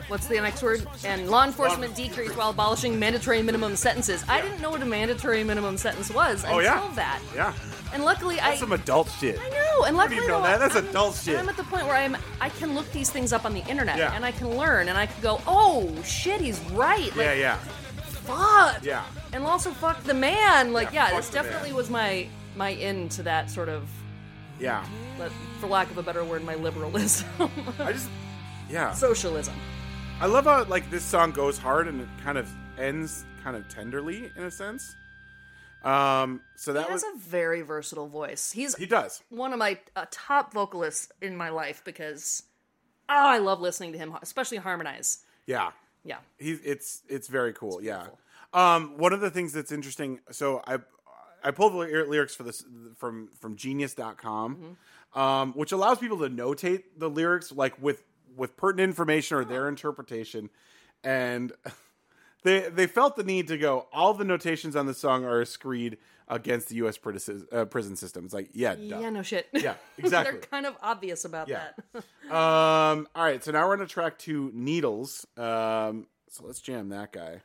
what's 0.08 0.28
the 0.28 0.36
next 0.40 0.64
word? 0.64 0.88
And 1.04 1.30
law 1.30 1.44
enforcement 1.46 1.94
decreased 1.96 2.38
while 2.38 2.52
abolishing 2.52 2.98
mandatory 2.98 3.42
minimum 3.42 3.76
sentences. 3.76 4.24
I 4.30 4.42
didn't 4.42 4.62
know 4.62 4.70
what 4.70 4.82
a 4.82 4.86
mandatory 4.86 5.44
minimum 5.44 5.78
sentence 5.78 6.10
was 6.10 6.44
Oh 6.46 6.60
until 6.60 6.64
yeah, 6.64 6.92
that. 6.96 7.22
yeah. 7.36 7.54
And 7.92 8.06
luckily, 8.06 8.36
That's 8.36 8.48
I 8.48 8.56
some 8.56 8.72
adult 8.72 9.10
shit. 9.20 9.38
I 9.40 9.50
know, 9.50 9.84
and 9.86 9.98
luckily 9.98 10.18
you 10.22 10.28
know 10.28 10.42
that? 10.44 10.60
That's 10.60 10.76
I'm- 10.76 10.88
adult 10.88 11.16
shit. 11.16 11.38
I'm 11.38 11.50
at 11.50 11.58
the 11.58 11.64
point 11.64 11.86
where 11.86 11.96
I'm 11.96 12.16
I 12.40 12.50
can 12.50 12.76
look 12.76 12.90
these 12.94 13.10
things 13.10 13.34
up 13.34 13.46
on 13.46 13.54
the 13.54 13.66
internet 13.68 13.98
Yeah. 13.98 14.14
and 14.16 14.24
I 14.24 14.32
can 14.32 14.56
learn 14.56 14.88
and 14.90 14.98
I 14.98 15.08
can 15.08 15.22
go, 15.22 15.42
oh 15.48 15.92
shit, 16.04 16.40
he's 16.40 16.60
right. 16.72 17.08
Like, 17.16 17.26
Yeah, 17.26 17.34
yeah, 17.34 17.56
Fuck. 18.26 18.84
yeah. 18.86 19.04
And 19.34 19.44
also 19.44 19.72
fuck 19.72 20.04
the 20.04 20.14
man. 20.14 20.72
Like 20.72 20.92
Yeah, 20.94 21.10
yeah, 21.10 21.18
this 21.18 21.30
the 21.30 21.36
man. 21.36 21.44
definitely 21.46 21.74
was 21.74 21.90
my 21.90 22.28
my 22.60 22.74
end 22.74 23.10
to 23.12 23.24
that 23.24 23.50
sort 23.50 23.70
of, 23.70 23.90
Yeah. 24.60 24.86
let- 25.18 25.32
for 25.60 25.68
lack 25.68 25.90
of 25.90 25.98
a 25.98 26.04
better 26.04 26.24
word, 26.24 26.44
my 26.44 26.56
liberalism, 26.56 27.28
I 27.80 27.94
just, 27.94 28.10
yeah. 28.70 28.94
socialism. 28.94 29.56
I 30.22 30.26
love 30.28 30.44
how 30.46 30.66
like 30.66 30.92
this 30.92 31.04
song 31.04 31.32
goes 31.32 31.58
hard 31.58 31.88
and 31.88 32.02
it 32.02 32.08
kind 32.24 32.38
of 32.38 32.48
ends 32.78 33.24
kind 33.44 33.56
of 33.56 33.68
tenderly 33.70 34.30
in 34.36 34.44
a 34.44 34.52
sense. 34.52 34.94
Um, 35.84 36.42
so 36.58 36.74
that 36.74 36.88
He 36.88 36.92
was 36.94 37.04
a 37.04 37.18
very 37.18 37.62
versatile 37.62 38.08
voice. 38.10 38.52
He's 38.52 38.76
he 38.76 38.86
does. 38.86 39.24
one 39.30 39.54
of 39.54 39.60
my 39.60 39.80
uh, 39.96 40.06
top 40.12 40.54
vocalists 40.54 41.10
in 41.22 41.38
my 41.38 41.50
life 41.50 41.82
because 41.86 42.44
oh, 43.08 43.14
I 43.16 43.38
love 43.38 43.62
listening 43.62 43.94
to 43.94 43.98
him, 43.98 44.14
especially 44.22 44.58
harmonize. 44.58 45.20
Yeah, 45.46 45.72
Yeah. 46.04 46.18
he's 46.38 46.60
it's 46.66 47.02
it's 47.08 47.30
very 47.30 47.54
cool. 47.54 47.82
yeah. 47.82 48.08
Um, 48.54 48.98
one 48.98 49.14
of 49.14 49.22
the 49.22 49.30
things 49.32 49.54
that's 49.54 49.72
interesting. 49.72 50.20
So 50.32 50.62
I 50.68 50.80
I 51.44 51.52
pulled 51.52 51.74
the 51.74 51.78
lyrics 51.78 52.36
for 52.36 52.44
this 52.44 52.64
from 52.98 53.30
from 53.40 53.56
Genius.com, 53.56 54.56
Mm-hmm. 54.56 55.20
um, 55.20 55.54
which 55.54 55.72
allows 55.72 55.98
people 56.00 56.18
to 56.20 56.30
notate 56.30 56.84
the 56.98 57.10
lyrics 57.10 57.52
like 57.52 57.82
with 57.82 58.04
with 58.36 58.56
pertinent 58.58 58.90
information 58.90 59.38
or 59.38 59.44
their 59.46 59.68
interpretation, 59.68 60.50
and 61.04 61.52
they 62.44 62.70
they 62.70 62.88
felt 62.88 63.16
the 63.16 63.24
need 63.24 63.48
to 63.48 63.58
go. 63.58 63.88
All 63.94 64.14
the 64.14 64.26
notations 64.26 64.76
on 64.76 64.86
the 64.86 64.94
song 64.94 65.26
are 65.26 65.42
a 65.42 65.46
screed 65.46 65.98
against 66.32 66.70
the 66.70 66.76
U.S. 66.76 66.96
prison 66.98 67.48
uh, 67.52 67.66
prison 67.66 67.96
system. 67.96 68.24
It's 68.26 68.34
like 68.34 68.50
yeah, 68.54 68.76
duh. 68.76 69.00
Yeah, 69.00 69.10
no 69.10 69.24
shit. 69.24 69.48
Yeah, 69.52 69.74
exactly. 69.98 70.34
They're 70.40 70.42
kind 70.42 70.66
of 70.68 70.76
obvious 70.82 71.26
about 71.26 71.48
Yeah. 71.48 71.70
that. 71.94 72.04
Um, 72.30 73.08
all 73.16 73.24
right, 73.24 73.44
so 73.44 73.52
now 73.52 73.66
we're 73.68 73.74
on 73.74 73.82
a 73.82 73.88
track 73.88 74.20
to 74.20 74.52
Needles. 74.54 75.26
Um, 75.36 76.06
so 76.30 76.46
let's 76.46 76.62
jam 76.62 76.90
that 76.90 77.12
guy. 77.12 77.42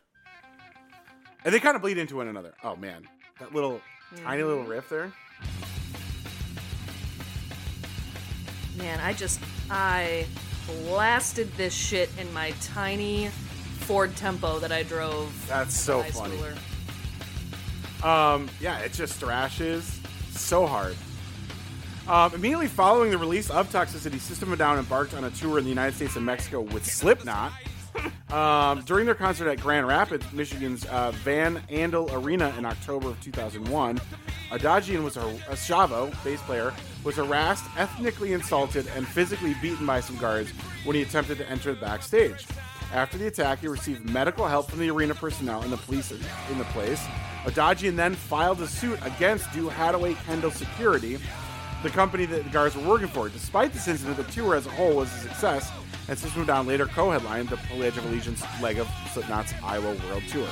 And 1.43 1.55
they 1.55 1.59
kind 1.59 1.75
of 1.75 1.81
bleed 1.81 1.97
into 1.97 2.17
one 2.17 2.29
another. 2.29 2.53
Oh 2.63 2.77
man, 2.77 3.09
that 3.41 3.55
little 3.55 3.81
tiny 4.23 4.43
little 4.43 4.65
riff 4.65 4.89
there. 4.89 5.13
Man, 8.77 9.01
I 9.01 9.13
just 9.13 9.41
I 9.71 10.27
blasted 10.85 11.53
this 11.57 11.75
shit 11.75 12.11
in 12.19 12.33
my 12.33 12.53
tiny 12.63 13.29
Ford 13.81 14.17
Tempo 14.17 14.59
that 14.61 14.73
I 14.73 14.83
drove. 14.83 15.33
That's 15.49 15.79
so 15.79 16.03
funny. 16.03 16.37
schooler. 16.37 18.05
Um, 18.05 18.49
yeah, 18.61 18.79
it 18.81 18.93
just 18.93 19.15
thrashes 19.15 20.01
so 20.31 20.67
hard. 20.67 20.97
Um, 22.07 22.35
immediately 22.35 22.67
following 22.67 23.11
the 23.11 23.19
release 23.19 23.49
of 23.49 23.71
Toxicity, 23.73 24.21
System 24.21 24.51
of 24.51 24.55
a 24.55 24.57
Down 24.59 24.79
embarked 24.79 25.15
on 25.15 25.25
a 25.25 25.31
tour 25.31 25.59
in 25.59 25.65
the 25.65 25.71
United 25.71 25.97
States 25.97 26.17
and 26.17 26.25
Mexico 26.27 26.61
with 26.61 26.85
Slipknot. 26.85 27.53
Um, 28.31 28.83
during 28.83 29.07
their 29.07 29.15
concert 29.15 29.49
at 29.49 29.61
Grand 29.61 29.87
Rapids, 29.87 30.25
Michigan's 30.33 30.85
uh, 30.87 31.13
Van 31.13 31.63
Andel 31.71 32.13
Arena 32.13 32.53
in 32.59 32.65
October 32.65 33.11
of 33.11 33.21
2001, 33.21 34.01
Odadjian 34.51 35.05
was 35.05 35.17
a, 35.17 35.21
a 35.21 35.55
Shavo, 35.55 36.13
bass 36.25 36.41
player, 36.43 36.73
was 37.05 37.17
harassed, 37.17 37.65
ethnically 37.77 38.33
insulted, 38.33 38.87
and 38.97 39.07
physically 39.07 39.55
beaten 39.63 39.87
by 39.87 40.01
some 40.01 40.17
guards 40.17 40.51
when 40.85 40.97
he 40.97 41.03
attempted 41.03 41.39
to 41.39 41.49
enter 41.49 41.75
the 41.75 41.81
backstage. 41.81 42.47
After 42.93 43.19
the 43.19 43.27
attack, 43.27 43.61
he 43.61 43.69
received 43.69 44.09
medical 44.09 44.47
help 44.47 44.71
from 44.71 44.81
the 44.81 44.91
arena 44.91 45.15
personnel 45.15 45.63
and 45.63 45.73
the 45.73 45.77
police 45.77 46.13
in 46.13 46.59
the 46.59 46.65
place. 46.67 47.05
Odadjian 47.45 47.97
then 47.97 48.15
filed 48.15 48.61
a 48.63 48.69
suit 48.69 48.99
against 49.03 49.47
DuHadway 49.47 50.17
Kendall 50.25 50.51
Security, 50.51 51.19
the 51.83 51.91
company 51.91 52.25
that 52.27 52.45
the 52.45 52.51
guards 52.51 52.77
were 52.77 52.89
working 52.89 53.09
for. 53.09 53.29
Despite 53.29 53.73
this 53.73 53.89
incident, 53.89 54.17
the 54.17 54.25
tour 54.25 54.55
as 54.55 54.67
a 54.67 54.71
whole 54.71 54.97
was 54.97 55.13
a 55.13 55.19
success, 55.19 55.71
and 56.09 56.19
since 56.19 56.37
a 56.37 56.45
Down 56.45 56.67
later 56.67 56.87
co-headlined 56.87 57.49
the 57.49 57.57
Pledge 57.57 57.97
of 57.97 58.05
Allegiance 58.07 58.43
leg 58.61 58.79
of 58.79 58.89
Slipknot's 59.13 59.55
Iowa 59.63 59.95
World 60.09 60.23
Tour. 60.29 60.47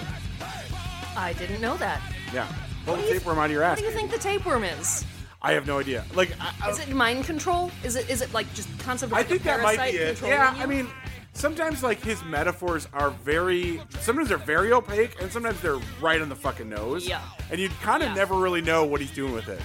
I 1.17 1.35
didn't 1.35 1.61
know 1.61 1.77
that. 1.77 2.01
Yeah, 2.33 2.47
pull 2.87 2.97
the 2.97 3.03
tapeworm 3.03 3.39
out 3.39 3.47
of 3.47 3.51
your 3.51 3.63
What 3.63 3.79
do 3.79 3.85
you 3.85 3.91
think 3.91 4.11
the 4.11 4.19
tapeworm 4.19 4.65
is? 4.65 5.05
I 5.43 5.53
have 5.53 5.67
no 5.67 5.79
idea. 5.81 6.05
Like, 6.15 6.33
I, 6.41 6.53
I- 6.63 6.71
Is 6.71 6.79
it 6.79 6.89
mind 6.91 7.25
control? 7.25 7.71
Is 7.85 7.97
it 7.97 8.09
is 8.09 8.23
it 8.23 8.33
like 8.33 8.53
just 8.55 8.69
concept 8.79 9.11
of 9.13 9.15
I 9.15 9.21
like 9.21 9.29
think 9.29 9.41
a 9.43 9.45
that 9.45 9.63
might 9.63 9.91
be 9.91 9.97
it. 9.99 10.21
Yeah, 10.23 10.55
you? 10.57 10.63
I 10.63 10.67
mean, 10.67 10.89
sometimes 11.35 11.83
like 11.83 12.01
his 12.01 12.23
metaphors 12.25 12.87
are 12.93 13.11
very. 13.11 13.81
Sometimes 14.01 14.29
they're 14.29 14.39
very 14.39 14.73
opaque, 14.73 15.21
and 15.21 15.31
sometimes 15.33 15.61
they're 15.61 15.81
right 16.01 16.23
on 16.23 16.29
the 16.29 16.37
fucking 16.37 16.69
nose. 16.69 17.07
Yeah. 17.09 17.21
and 17.51 17.61
you 17.61 17.69
kind 17.83 18.03
of 18.05 18.11
Yeah. 18.11 18.15
never 18.15 18.37
really 18.37 18.63
know 18.63 18.85
what 18.85 19.01
he's 19.01 19.11
doing 19.11 19.33
with 19.33 19.49
it. 19.49 19.61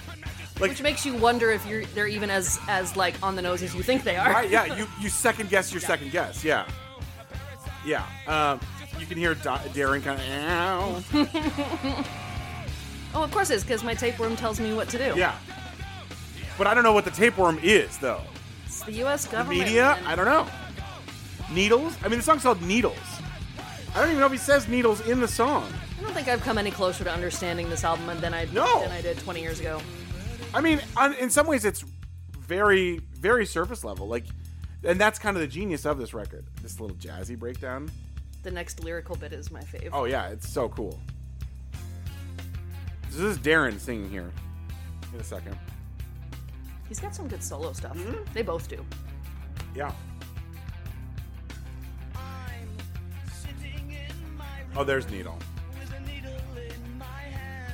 Like, 0.59 0.71
which 0.71 0.81
makes 0.81 1.05
you 1.05 1.13
wonder 1.15 1.51
if 1.51 1.65
you're 1.67 1.85
they're 1.85 2.07
even 2.07 2.29
as 2.31 2.59
as 2.67 2.95
like 2.97 3.15
on 3.21 3.35
the 3.35 3.41
nose 3.41 3.61
as 3.61 3.75
you 3.75 3.83
think 3.83 4.03
they 4.03 4.15
are. 4.17 4.29
right? 4.31 4.49
Yeah, 4.49 4.65
you 4.75 4.87
you 4.99 5.09
second 5.09 5.49
guess 5.49 5.71
your 5.71 5.81
second 5.81 6.11
guess. 6.11 6.43
Yeah, 6.43 6.67
yeah. 7.85 8.03
Um, 8.27 8.59
you 8.99 9.05
can 9.05 9.17
hear 9.17 9.35
da- 9.35 9.59
Daron 9.59 10.01
kind 10.03 10.19
of. 10.19 12.07
Oh, 13.15 13.23
of 13.23 13.31
course 13.31 13.49
it 13.49 13.55
is 13.55 13.63
because 13.63 13.83
my 13.83 13.93
tapeworm 13.95 14.35
tells 14.35 14.59
me 14.59 14.73
what 14.73 14.89
to 14.89 14.97
do. 14.97 15.13
Yeah, 15.17 15.35
but 16.57 16.67
I 16.67 16.73
don't 16.73 16.83
know 16.83 16.91
what 16.93 17.05
the 17.05 17.11
tapeworm 17.11 17.57
is 17.63 17.97
though. 17.97 18.21
It's 18.65 18.81
the 18.83 18.91
U.S. 18.93 19.25
The 19.25 19.31
government. 19.31 19.59
media, 19.65 19.97
man. 20.01 20.05
I 20.05 20.15
don't 20.15 20.25
know. 20.25 20.45
Needles. 21.51 21.97
I 22.03 22.09
mean, 22.09 22.19
the 22.19 22.23
song's 22.23 22.43
called 22.43 22.61
Needles. 22.61 22.97
I 23.95 23.99
don't 24.01 24.09
even 24.09 24.19
know 24.19 24.25
if 24.27 24.31
he 24.33 24.37
says 24.37 24.67
needles 24.67 25.01
in 25.07 25.19
the 25.19 25.27
song. 25.27 25.71
I 25.97 26.03
don't 26.03 26.13
think 26.13 26.27
I've 26.27 26.41
come 26.41 26.57
any 26.59 26.69
closer 26.69 27.03
to 27.05 27.11
understanding 27.11 27.69
this 27.69 27.83
album 27.83 28.19
than 28.21 28.33
I 28.33 28.45
No. 28.53 28.81
than 28.81 28.91
I 28.91 29.01
did 29.01 29.17
20 29.17 29.41
years 29.41 29.59
ago. 29.59 29.81
I 30.53 30.62
mean, 30.62 30.81
on, 30.95 31.13
in 31.15 31.29
some 31.29 31.47
ways, 31.47 31.65
it's 31.65 31.83
very, 32.39 32.99
very 33.13 33.45
surface 33.45 33.83
level. 33.83 34.07
Like, 34.07 34.25
and 34.83 34.99
that's 34.99 35.19
kind 35.19 35.36
of 35.36 35.41
the 35.41 35.47
genius 35.47 35.86
of 35.86 35.97
this 35.97 36.13
record. 36.13 36.45
This 36.62 36.79
little 36.79 36.95
jazzy 36.97 37.38
breakdown. 37.38 37.91
The 38.43 38.51
next 38.51 38.83
lyrical 38.83 39.15
bit 39.15 39.33
is 39.33 39.51
my 39.51 39.62
favorite. 39.62 39.91
Oh 39.93 40.05
yeah, 40.05 40.29
it's 40.29 40.48
so 40.48 40.69
cool. 40.69 41.00
So 43.10 43.17
this 43.17 43.37
is 43.37 43.39
Daron 43.39 43.79
singing 43.79 44.10
here. 44.10 44.31
In 45.13 45.19
a 45.19 45.23
second. 45.23 45.58
He's 46.87 47.00
got 47.00 47.13
some 47.13 47.27
good 47.27 47.43
solo 47.43 47.73
stuff. 47.73 47.98
Mm-hmm. 47.98 48.33
They 48.33 48.41
both 48.41 48.69
do. 48.69 48.85
Yeah. 49.75 49.91
Oh, 54.75 54.83
there's 54.83 55.10
Needle. 55.10 55.37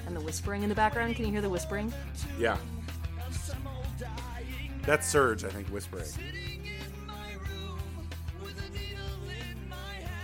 And 0.06 0.16
the 0.16 0.22
whispering 0.22 0.64
in 0.64 0.70
the 0.70 0.76
background. 0.76 1.16
Can 1.16 1.26
you 1.26 1.32
hear 1.32 1.42
the 1.42 1.50
whispering? 1.50 1.94
Yeah. 2.38 2.58
That's 4.84 5.12
Serj, 5.12 5.46
I 5.46 5.50
think, 5.50 5.68
whispering. 5.70 6.06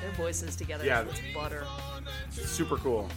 Their 0.02 0.12
voices 0.18 0.56
together. 0.56 0.86
Yeah. 0.86 1.04
It's 1.04 1.22
butter. 1.34 1.66
Super 2.32 2.78
cool. 2.78 3.10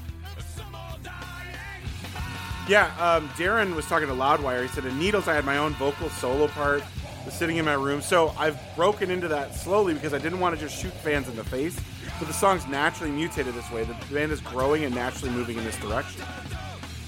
Yeah, 2.68 2.86
um, 3.00 3.28
Daron 3.30 3.74
was 3.74 3.86
talking 3.86 4.06
to 4.06 4.14
Loudwire. 4.14 4.62
He 4.62 4.68
said, 4.68 4.84
in 4.84 4.96
Needles, 4.96 5.26
I 5.26 5.34
had 5.34 5.44
my 5.44 5.58
own 5.58 5.72
vocal 5.74 6.08
solo 6.10 6.46
part 6.46 6.84
was 7.24 7.34
sitting 7.34 7.56
in 7.56 7.64
my 7.64 7.74
room. 7.74 8.00
So 8.00 8.34
I've 8.38 8.58
broken 8.76 9.10
into 9.10 9.28
that 9.28 9.54
slowly 9.54 9.94
because 9.94 10.14
I 10.14 10.18
didn't 10.18 10.40
want 10.40 10.54
to 10.54 10.60
just 10.60 10.80
shoot 10.80 10.92
fans 10.92 11.28
in 11.28 11.36
the 11.36 11.44
face. 11.44 11.78
But 12.18 12.28
the 12.28 12.34
song's 12.34 12.66
naturally 12.66 13.10
mutated 13.12 13.54
this 13.54 13.70
way. 13.70 13.84
The 13.84 13.94
band 14.12 14.30
is 14.32 14.40
growing 14.40 14.84
and 14.84 14.94
naturally 14.94 15.34
moving 15.34 15.56
in 15.58 15.64
this 15.64 15.76
direction. 15.78 16.22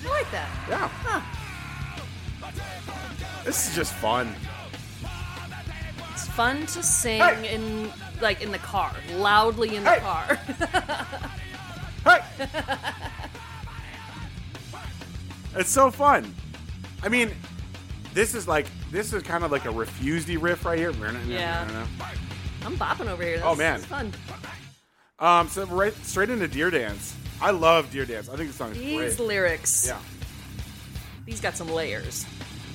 I 0.05 0.09
like 0.09 0.31
that. 0.33 0.49
Yeah. 0.69 1.23
This 3.45 3.69
is 3.69 3.75
just 3.77 3.93
fun. 3.95 4.35
It's 6.13 6.27
fun 6.29 6.67
to 6.67 6.83
sing 6.83 7.21
Hey! 7.21 7.55
in 7.55 7.91
like 8.21 8.41
in 8.43 8.51
the 8.53 8.59
car, 8.59 8.93
loudly 9.17 9.77
in 9.77 9.85
the 9.85 9.91
Hey! 9.91 10.01
car. 10.01 10.39
Hey! 12.05 12.21
it's 15.57 15.71
so 15.71 15.91
fun. 15.91 16.35
I 17.03 17.09
mean, 17.09 17.31
this 18.13 18.35
is 18.35 18.47
like 18.47 18.67
this 18.91 19.13
is 19.15 19.23
kind 19.23 19.43
of 19.45 19.51
like 19.53 19.65
a 19.65 19.71
refusedy 19.73 20.37
riff 20.37 20.65
right 20.67 20.79
here. 20.79 20.93
Yeah. 21.27 21.87
I'm 22.67 22.77
bopping 22.77 23.09
over 23.09 23.23
here. 23.23 23.37
That's, 23.39 23.47
Oh, 23.47 23.55
man. 23.55 23.81
fun. 23.81 24.13
Um, 25.25 25.49
so 25.49 25.65
right 25.65 25.95
straight 26.05 26.29
into 26.29 26.47
Deer 26.47 26.71
Dance. 26.71 27.17
I 27.41 27.51
love 27.51 27.91
Deer 27.91 28.05
Dance. 28.05 28.29
I 28.29 28.37
think 28.37 28.51
the 28.51 28.55
song 28.55 28.73
is 28.73 28.79
These 28.79 29.17
great. 29.17 29.27
lyrics. 29.27 29.87
Yeah. 29.87 29.99
These 31.25 31.41
got 31.41 31.57
some 31.57 31.71
layers. 31.71 32.27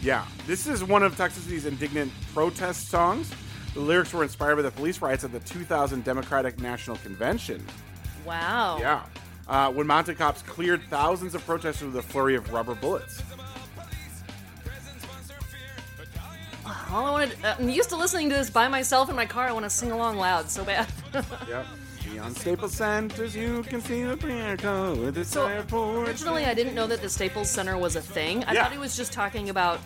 Yeah, 0.02 0.26
this 0.47 0.66
is 0.66 0.84
one 0.84 1.04
of 1.04 1.16
Texas's 1.16 1.68
indignant 1.68 2.12
protest 2.34 2.88
songs. 2.88 3.32
The 3.76 3.82
lyrics 3.82 4.12
were 4.14 4.24
inspired 4.24 4.56
by 4.56 4.64
the 4.64 4.72
police 4.72 5.00
riots 5.00 5.24
at 5.24 5.32
the 5.32 5.41
2000 5.41 6.04
Democratic 6.04 6.60
National 6.60 6.97
Convention. 6.97 7.64
Wow. 8.26 8.80
Yeah, 8.80 9.04
uh, 9.47 9.72
when 9.72 9.86
mounted 9.86 10.18
cops 10.18 10.41
cleared 10.41 10.82
thousands 10.89 11.36
of 11.36 11.45
protesters 11.45 11.93
with 11.93 11.97
a 11.97 12.02
flurry 12.02 12.36
of 12.36 12.52
rubber 12.52 12.74
bullets. 12.74 13.22
All 16.91 17.06
I 17.06 17.12
wanted, 17.12 17.38
uh, 17.45 17.56
I'm 17.60 17.70
used 17.70 17.89
to 17.89 17.95
listening 17.95 18.30
to 18.30 18.36
this 18.36 18.50
by 18.50 18.68
myself 18.68 19.08
in 19.12 19.16
my 19.16 19.28
car. 19.28 19.45
I 19.45 19.52
want 19.52 19.66
to 19.66 19.70
sing 19.70 19.91
along 19.91 20.18
loud 20.18 20.50
so 20.50 20.66
bad. 20.66 20.88
Yep. 21.47 21.66
Beyond 22.12 22.38
Staples 22.38 22.74
Centers, 22.74 23.36
you 23.36 23.64
can 23.64 23.82
see 23.82 24.03
the 24.03 24.18
Pinnacle 24.18 24.95
with 24.95 25.18
its 25.18 25.32
So, 25.32 25.45
airport. 25.45 26.07
Originally, 26.07 26.45
I 26.45 26.53
didn't 26.53 26.74
know 26.76 26.88
that 26.88 27.01
the 27.01 27.10
Staples 27.10 27.49
Center 27.49 27.78
was 27.78 27.95
a 27.95 28.01
thing. 28.01 28.43
I 28.45 28.53
Yeah. 28.53 28.64
thought 28.64 28.72
he 28.72 28.78
was 28.78 28.95
just 28.97 29.14
talking 29.14 29.49
about 29.49 29.80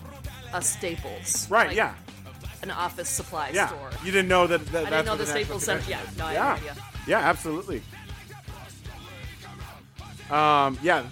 a 0.53 0.61
Staples. 0.61 1.49
Right, 1.49 1.67
like 1.67 1.77
yeah. 1.77 1.93
An 2.61 2.71
office 2.71 3.09
supply 3.09 3.49
Yeah. 3.53 3.67
store. 3.67 3.89
You 4.05 4.11
didn't 4.11 4.29
know 4.29 4.47
that, 4.47 4.65
that 4.67 4.85
I 4.85 4.89
didn't 4.89 5.05
know 5.05 5.17
the 5.17 5.25
Staples 5.25 5.63
Center. 5.65 5.83
Yeah, 5.89 5.99
no, 6.17 6.25
I 6.27 6.33
yeah. 6.33 6.43
no 6.43 6.51
idea. 6.53 6.75
Yeah, 7.07 7.19
absolutely. 7.19 7.81
Um, 10.31 10.79
yeah. 10.81 11.03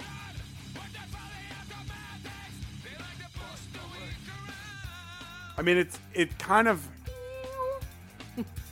I 5.58 5.62
mean, 5.62 5.78
it's 5.78 6.00
it 6.14 6.40
kind 6.40 6.68
of 6.68 6.88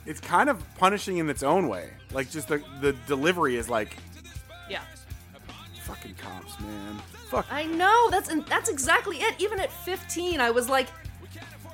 it's 0.06 0.20
kind 0.20 0.48
of 0.48 0.62
punishing 0.76 1.18
in 1.18 1.28
its 1.30 1.42
own 1.42 1.68
way. 1.68 1.90
Like, 2.12 2.30
just 2.30 2.48
the 2.48 2.62
the 2.80 2.92
delivery 3.06 3.56
is 3.56 3.68
like 3.68 3.96
Yeah. 4.68 4.82
fucking 5.84 6.14
cops, 6.14 6.58
man. 6.60 6.98
Fuck. 7.28 7.46
I 7.50 7.64
know. 7.64 8.10
That's 8.10 8.28
that's 8.48 8.68
exactly 8.68 9.18
it. 9.18 9.34
Even 9.38 9.60
at 9.60 9.70
15, 9.70 10.40
I 10.40 10.50
was 10.50 10.68
like, 10.68 10.88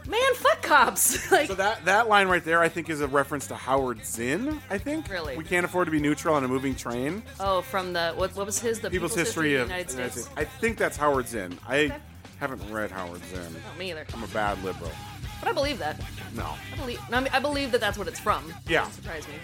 man, 0.06 0.34
fuck 0.34 0.60
cops. 0.62 1.30
like, 1.32 1.48
So 1.48 1.54
that 1.54 1.84
that 1.86 2.08
line 2.08 2.28
right 2.28 2.44
there, 2.44 2.60
I 2.60 2.68
think, 2.68 2.90
is 2.90 3.00
a 3.00 3.08
reference 3.08 3.46
to 3.48 3.56
Howard 3.56 4.04
Zinn. 4.04 4.60
I 4.70 4.76
think. 4.78 5.08
Really? 5.08 5.36
We 5.36 5.44
can't 5.44 5.64
afford 5.64 5.86
to 5.86 5.92
be 5.92 5.98
neutral 6.00 6.34
on 6.34 6.44
a 6.44 6.48
moving 6.48 6.74
train. 6.74 7.22
oh, 7.40 7.62
from 7.62 7.92
the 7.94 8.12
what? 8.16 8.36
What 8.36 8.46
was 8.46 8.58
his? 8.58 8.80
The 8.80 8.90
People's, 8.90 9.14
history, 9.14 9.54
of 9.56 9.68
the 9.68 9.74
United 9.74 9.90
States. 9.90 10.28
I 10.36 10.44
think 10.44 10.76
that's 10.76 10.96
Howard 10.98 11.28
Zinn. 11.28 11.58
I 11.66 11.90
haven't 12.38 12.60
read 12.70 12.90
Howard 12.90 13.24
Zinn. 13.26 13.40
Not 13.66 13.78
me 13.78 13.90
either. 13.92 14.04
I'm 14.12 14.22
a 14.22 14.28
bad 14.28 14.62
liberal. 14.62 14.92
But 15.40 15.48
I 15.48 15.52
believe 15.52 15.78
that. 15.78 16.00
No. 16.34 16.54
I 16.72 16.76
believe. 16.76 17.00
I, 17.12 17.20
mean, 17.20 17.30
I 17.32 17.38
believe 17.40 17.72
that 17.72 17.80
that's 17.80 17.98
what 17.98 18.08
it's 18.08 18.18
from. 18.20 18.52
Yeah. 18.68 18.84
Doesn't 18.84 19.02
surprise 19.02 19.26
me. 19.28 19.34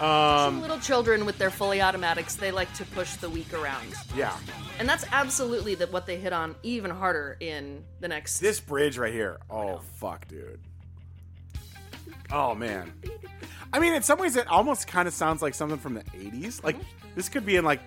Um. 0.00 0.54
Some 0.54 0.60
little 0.62 0.78
children 0.80 1.26
with 1.26 1.38
their 1.38 1.50
fully 1.50 1.82
automatics, 1.82 2.34
they 2.34 2.50
like 2.50 2.72
to 2.74 2.84
push 2.86 3.14
the 3.16 3.28
weak 3.30 3.52
around, 3.52 3.92
Yeah. 4.16 4.36
and 4.78 4.88
that's 4.88 5.04
absolutely 5.12 5.74
that 5.76 5.92
what 5.92 6.06
they 6.06 6.16
hit 6.16 6.32
on 6.32 6.56
even 6.62 6.90
harder 6.90 7.36
in 7.40 7.84
the 8.00 8.08
next. 8.08 8.40
This 8.40 8.58
bridge 8.58 8.96
right 8.98 9.12
here. 9.12 9.38
Oh 9.50 9.80
fuck, 9.98 10.26
dude. 10.26 10.60
Oh 12.32 12.54
man. 12.54 12.92
I 13.72 13.78
mean, 13.78 13.92
in 13.94 14.02
some 14.02 14.18
ways, 14.18 14.34
it 14.36 14.46
almost 14.48 14.86
kind 14.88 15.06
of 15.06 15.14
sounds 15.14 15.42
like 15.42 15.54
something 15.54 15.78
from 15.78 15.94
the 15.94 16.02
'80s. 16.04 16.64
Like 16.64 16.76
this 17.14 17.28
could 17.28 17.44
be 17.46 17.56
in 17.56 17.64
like 17.64 17.80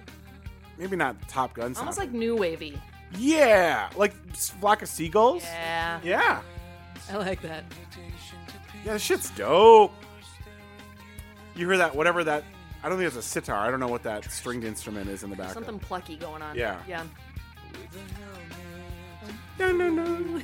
maybe 0.77 0.95
not 0.95 1.27
Top 1.27 1.55
Gun. 1.55 1.75
almost 1.75 1.97
like 1.97 2.11
new 2.11 2.35
wavy. 2.35 2.79
yeah, 3.17 3.89
like 3.97 4.13
flock 4.35 4.83
of 4.83 4.87
seagulls. 4.87 5.43
Yeah. 5.43 5.99
Yeah. 6.03 6.41
I 7.11 7.17
like 7.17 7.41
that. 7.41 7.63
Yeah, 8.83 8.93
this 8.93 9.01
shit's 9.01 9.29
dope. 9.31 9.93
You 11.55 11.67
hear 11.67 11.77
that? 11.77 11.95
Whatever 11.95 12.23
that. 12.23 12.43
I 12.83 12.89
don't 12.89 12.97
think 12.97 13.07
it's 13.07 13.17
a 13.17 13.21
sitar. 13.21 13.55
I 13.55 13.71
don't 13.71 13.79
know 13.79 13.87
what 13.87 14.03
that 14.03 14.29
stringed 14.31 14.63
instrument 14.63 15.09
is 15.09 15.23
in 15.23 15.29
the 15.29 15.35
background. 15.35 15.65
Something 15.65 15.79
plucky 15.79 16.17
going 16.17 16.41
on. 16.41 16.55
Yeah. 16.55 16.79
Yeah. 16.87 17.03
No, 19.57 19.71
no, 19.71 19.89
no. 19.89 20.41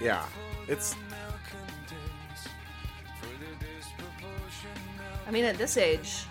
yeah, 0.00 0.24
it's 0.68 0.94
I 5.26 5.30
mean, 5.30 5.44
at 5.44 5.56
this 5.58 5.76
age, 5.76 6.24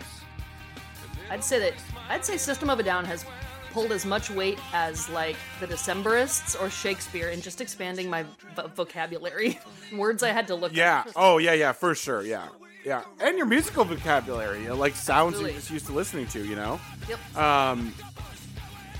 I'd 1.29 1.43
say 1.43 1.59
that 1.59 1.73
I'd 2.09 2.23
say 2.23 2.37
System 2.37 2.69
of 2.69 2.79
a 2.79 2.83
Down 2.83 3.05
has 3.05 3.25
pulled 3.73 3.91
as 3.91 4.05
much 4.05 4.29
weight 4.29 4.59
as 4.73 5.09
like 5.09 5.35
the 5.59 5.67
Decemberists 5.67 6.59
or 6.61 6.69
Shakespeare 6.69 7.29
in 7.29 7.41
just 7.41 7.59
expanding 7.59 8.09
my 8.09 8.23
vo- 8.55 8.67
vocabulary. 8.67 9.59
Words 9.95 10.23
I 10.23 10.29
had 10.29 10.47
to 10.47 10.55
look. 10.55 10.73
yeah. 10.75 10.99
Up. 11.07 11.11
Oh 11.15 11.37
yeah, 11.39 11.53
yeah, 11.53 11.71
for 11.71 11.95
sure. 11.95 12.21
Yeah, 12.21 12.47
yeah, 12.85 13.03
and 13.19 13.37
your 13.37 13.47
musical 13.47 13.83
vocabulary, 13.83 14.61
you 14.61 14.69
know, 14.69 14.75
like 14.75 14.95
sounds 14.95 15.39
you're 15.41 15.49
just 15.49 15.71
used 15.71 15.87
to 15.87 15.93
listening 15.93 16.27
to. 16.27 16.43
You 16.45 16.55
know, 16.55 16.79
Yep. 17.09 17.37
um, 17.37 17.93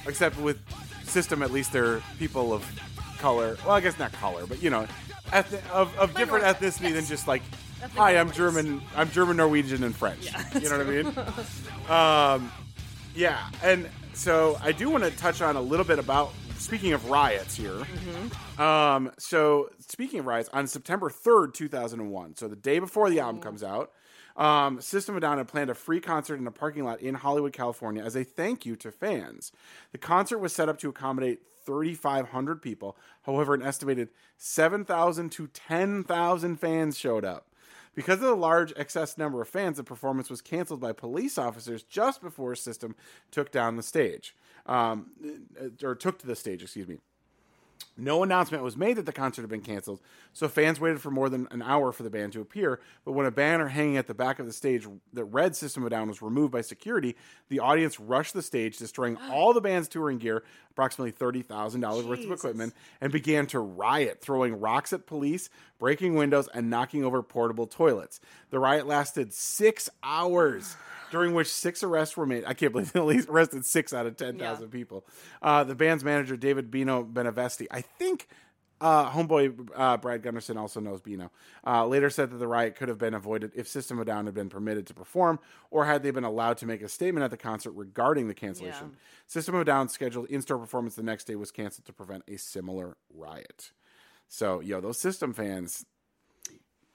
except 0.07 0.37
with 0.39 0.57
System, 1.05 1.43
at 1.43 1.51
least 1.51 1.71
they're 1.71 2.01
people 2.17 2.51
of 2.53 2.65
color. 3.19 3.55
Well, 3.63 3.75
I 3.75 3.81
guess 3.81 3.99
not 3.99 4.11
color, 4.13 4.47
but 4.47 4.63
you 4.63 4.71
know, 4.71 4.87
ethni- 5.27 5.69
of, 5.69 5.95
of 5.99 6.15
different 6.15 6.43
ethnicity 6.45 6.91
than 6.91 7.05
just 7.05 7.27
like, 7.27 7.43
Ethnic 7.83 7.97
hi, 7.97 8.17
I'm. 8.17 8.31
German. 8.31 8.81
I'm 8.95 9.11
German, 9.11 9.37
Norwegian, 9.37 9.83
and 9.83 9.95
French. 9.95 10.31
you 10.55 10.69
know 10.69 10.77
what 10.79 10.87
I 10.87 12.33
mean? 12.39 12.41
um, 12.45 12.51
yeah, 13.15 13.47
and 13.61 13.87
so 14.13 14.57
I 14.61 14.71
do 14.71 14.89
want 14.89 15.03
to 15.03 15.11
touch 15.11 15.41
on 15.41 15.55
a 15.55 15.61
little 15.61 15.85
bit 15.85 15.99
about 15.99 16.33
speaking 16.57 16.93
of 16.93 17.09
riots 17.09 17.55
here. 17.55 17.81
Um, 18.57 19.11
so 19.17 19.69
speaking 19.79 20.19
of 20.19 20.25
riots, 20.25 20.49
on 20.53 20.67
September 20.67 21.09
third, 21.09 21.53
two 21.53 21.67
thousand 21.67 21.99
and 21.99 22.11
one, 22.11 22.35
so 22.35 22.47
the 22.47 22.55
day 22.55 22.79
before 22.79 23.09
the 23.09 23.19
album 23.19 23.41
comes 23.41 23.63
out, 23.63 23.91
um, 24.35 24.81
System 24.81 25.15
of 25.15 25.17
a 25.17 25.21
Down 25.21 25.37
had 25.37 25.47
planned 25.47 25.69
a 25.69 25.75
free 25.75 25.99
concert 25.99 26.39
in 26.39 26.47
a 26.47 26.51
parking 26.51 26.83
lot 26.83 27.01
in 27.01 27.15
Hollywood, 27.15 27.53
California, 27.53 28.03
as 28.03 28.15
a 28.15 28.23
thank 28.23 28.65
you 28.65 28.75
to 28.77 28.91
fans. 28.91 29.51
The 29.91 29.97
concert 29.97 30.39
was 30.39 30.53
set 30.53 30.69
up 30.69 30.79
to 30.79 30.89
accommodate 30.89 31.41
3,500 31.65 32.61
people. 32.61 32.97
However, 33.23 33.53
an 33.53 33.61
estimated 33.61 34.09
7,000 34.37 35.31
to 35.31 35.47
10,000 35.47 36.55
fans 36.57 36.97
showed 36.97 37.23
up. 37.23 37.47
Because 37.95 38.15
of 38.15 38.21
the 38.21 38.35
large 38.35 38.73
excess 38.75 39.17
number 39.17 39.41
of 39.41 39.47
fans, 39.47 39.77
the 39.77 39.83
performance 39.83 40.29
was 40.29 40.41
canceled 40.41 40.79
by 40.79 40.93
police 40.93 41.37
officers 41.37 41.83
just 41.83 42.21
before 42.21 42.55
System 42.55 42.95
took 43.31 43.51
down 43.51 43.75
the 43.75 43.83
stage, 43.83 44.35
um, 44.65 45.11
or 45.83 45.95
took 45.95 46.17
to 46.19 46.27
the 46.27 46.35
stage, 46.35 46.63
excuse 46.63 46.87
me. 46.87 46.99
No 47.95 48.23
announcement 48.23 48.63
was 48.63 48.75
made 48.75 48.97
that 48.97 49.05
the 49.05 49.11
concert 49.11 49.41
had 49.41 49.49
been 49.51 49.61
canceled, 49.61 50.01
so 50.31 50.47
fans 50.47 50.79
waited 50.79 50.99
for 50.99 51.11
more 51.11 51.29
than 51.29 51.47
an 51.51 51.61
hour 51.61 51.91
for 51.91 52.01
the 52.01 52.09
band 52.09 52.33
to 52.33 52.41
appear. 52.41 52.79
But 53.05 53.11
when 53.11 53.27
a 53.27 53.31
banner 53.31 53.67
hanging 53.67 53.97
at 53.97 54.07
the 54.07 54.15
back 54.15 54.39
of 54.39 54.47
the 54.47 54.53
stage 54.53 54.87
that 55.13 55.25
read 55.25 55.55
System 55.55 55.83
of 55.83 55.91
Down 55.91 56.07
was 56.07 56.21
removed 56.21 56.51
by 56.51 56.61
security, 56.61 57.15
the 57.49 57.59
audience 57.59 57.99
rushed 57.99 58.33
the 58.33 58.41
stage, 58.41 58.77
destroying 58.77 59.17
all 59.29 59.53
the 59.53 59.61
band's 59.61 59.87
touring 59.87 60.17
gear, 60.17 60.43
approximately 60.71 61.11
$30,000 61.11 62.07
worth 62.07 62.23
of 62.25 62.31
equipment, 62.31 62.73
and 62.99 63.11
began 63.11 63.45
to 63.47 63.59
riot, 63.59 64.21
throwing 64.21 64.59
rocks 64.59 64.91
at 64.91 65.05
police, 65.05 65.49
breaking 65.77 66.15
windows, 66.15 66.49
and 66.51 66.71
knocking 66.71 67.05
over 67.05 67.21
portable 67.21 67.67
toilets. 67.67 68.19
The 68.49 68.57
riot 68.57 68.87
lasted 68.87 69.33
six 69.33 69.89
hours. 70.01 70.75
During 71.13 71.35
which 71.35 71.47
six 71.47 71.83
arrests 71.83 72.17
were 72.17 72.25
made. 72.25 72.43
I 72.43 72.55
can't 72.55 72.71
believe 72.71 72.91
they 72.93 72.99
only 72.99 73.19
arrested 73.29 73.65
six 73.65 73.93
out 73.93 74.07
of 74.07 74.17
10,000 74.17 74.63
Yeah. 74.63 74.67
people. 74.71 75.05
Uh, 75.43 75.63
the 75.63 75.75
band's 75.75 76.03
manager, 76.03 76.35
David 76.35 76.71
Beno 76.71 77.05
Benveniste, 77.05 77.67
I 77.69 77.81
think 77.81 78.27
uh, 78.81 79.11
homeboy 79.11 79.69
uh, 79.75 79.97
Brad 79.97 80.23
Gunderson 80.23 80.57
also 80.57 80.79
knows 80.79 81.01
Beno, 81.01 81.29
uh, 81.67 81.85
later 81.85 82.09
said 82.09 82.31
that 82.31 82.37
the 82.37 82.47
riot 82.47 82.75
could 82.75 82.89
have 82.89 82.97
been 82.97 83.13
avoided 83.13 83.51
if 83.55 83.67
System 83.67 83.99
of 83.99 84.01
a 84.01 84.05
Down 84.05 84.25
had 84.25 84.33
been 84.33 84.49
permitted 84.49 84.87
to 84.87 84.95
perform 84.95 85.37
or 85.69 85.85
had 85.85 86.01
they 86.01 86.09
been 86.09 86.23
allowed 86.23 86.57
to 86.57 86.65
make 86.65 86.81
a 86.81 86.89
statement 86.89 87.23
at 87.23 87.29
the 87.29 87.37
concert 87.37 87.73
regarding 87.73 88.27
the 88.27 88.33
cancellation. 88.33 88.87
Yeah. 88.93 88.97
System 89.27 89.53
of 89.53 89.61
a 89.61 89.65
Down's 89.65 89.93
scheduled 89.93 90.25
in 90.31 90.41
store 90.41 90.57
performance 90.57 90.95
the 90.95 91.03
next 91.03 91.25
day 91.25 91.35
was 91.35 91.51
canceled 91.51 91.85
to 91.85 91.93
prevent 91.93 92.23
a 92.27 92.37
similar 92.37 92.97
riot. 93.13 93.71
So, 94.27 94.61
yo, 94.61 94.81
those 94.81 94.97
System 94.97 95.31
fans, 95.31 95.85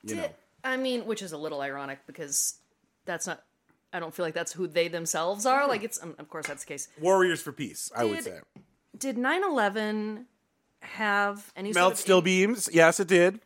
you 0.02 0.16
know. 0.16 0.28
I 0.64 0.76
mean, 0.76 1.06
which 1.06 1.22
is 1.22 1.30
a 1.30 1.38
little 1.38 1.60
ironic 1.60 2.00
because 2.08 2.56
that's 3.04 3.28
not 3.28 3.42
I 3.92 4.00
don't 4.00 4.14
feel 4.14 4.24
like 4.24 4.34
that's 4.34 4.52
who 4.52 4.66
they 4.66 4.88
themselves 4.88 5.46
are. 5.46 5.66
Like 5.66 5.82
it's 5.82 6.02
um, 6.02 6.14
of 6.18 6.28
course 6.28 6.46
that's 6.46 6.64
the 6.64 6.68
case. 6.68 6.88
Warriors 7.00 7.40
for 7.40 7.52
peace, 7.52 7.90
I 7.96 8.04
would 8.04 8.16
Did- 8.16 8.24
say. 8.24 8.40
Did 8.96 9.16
9/11 9.16 10.24
have 10.80 11.52
any 11.56 11.72
Melt 11.72 11.76
sort 11.84 11.92
of 11.92 11.98
steel 11.98 12.20
beams. 12.22 12.68
Yes, 12.72 13.00
it 13.00 13.08
did. 13.08 13.40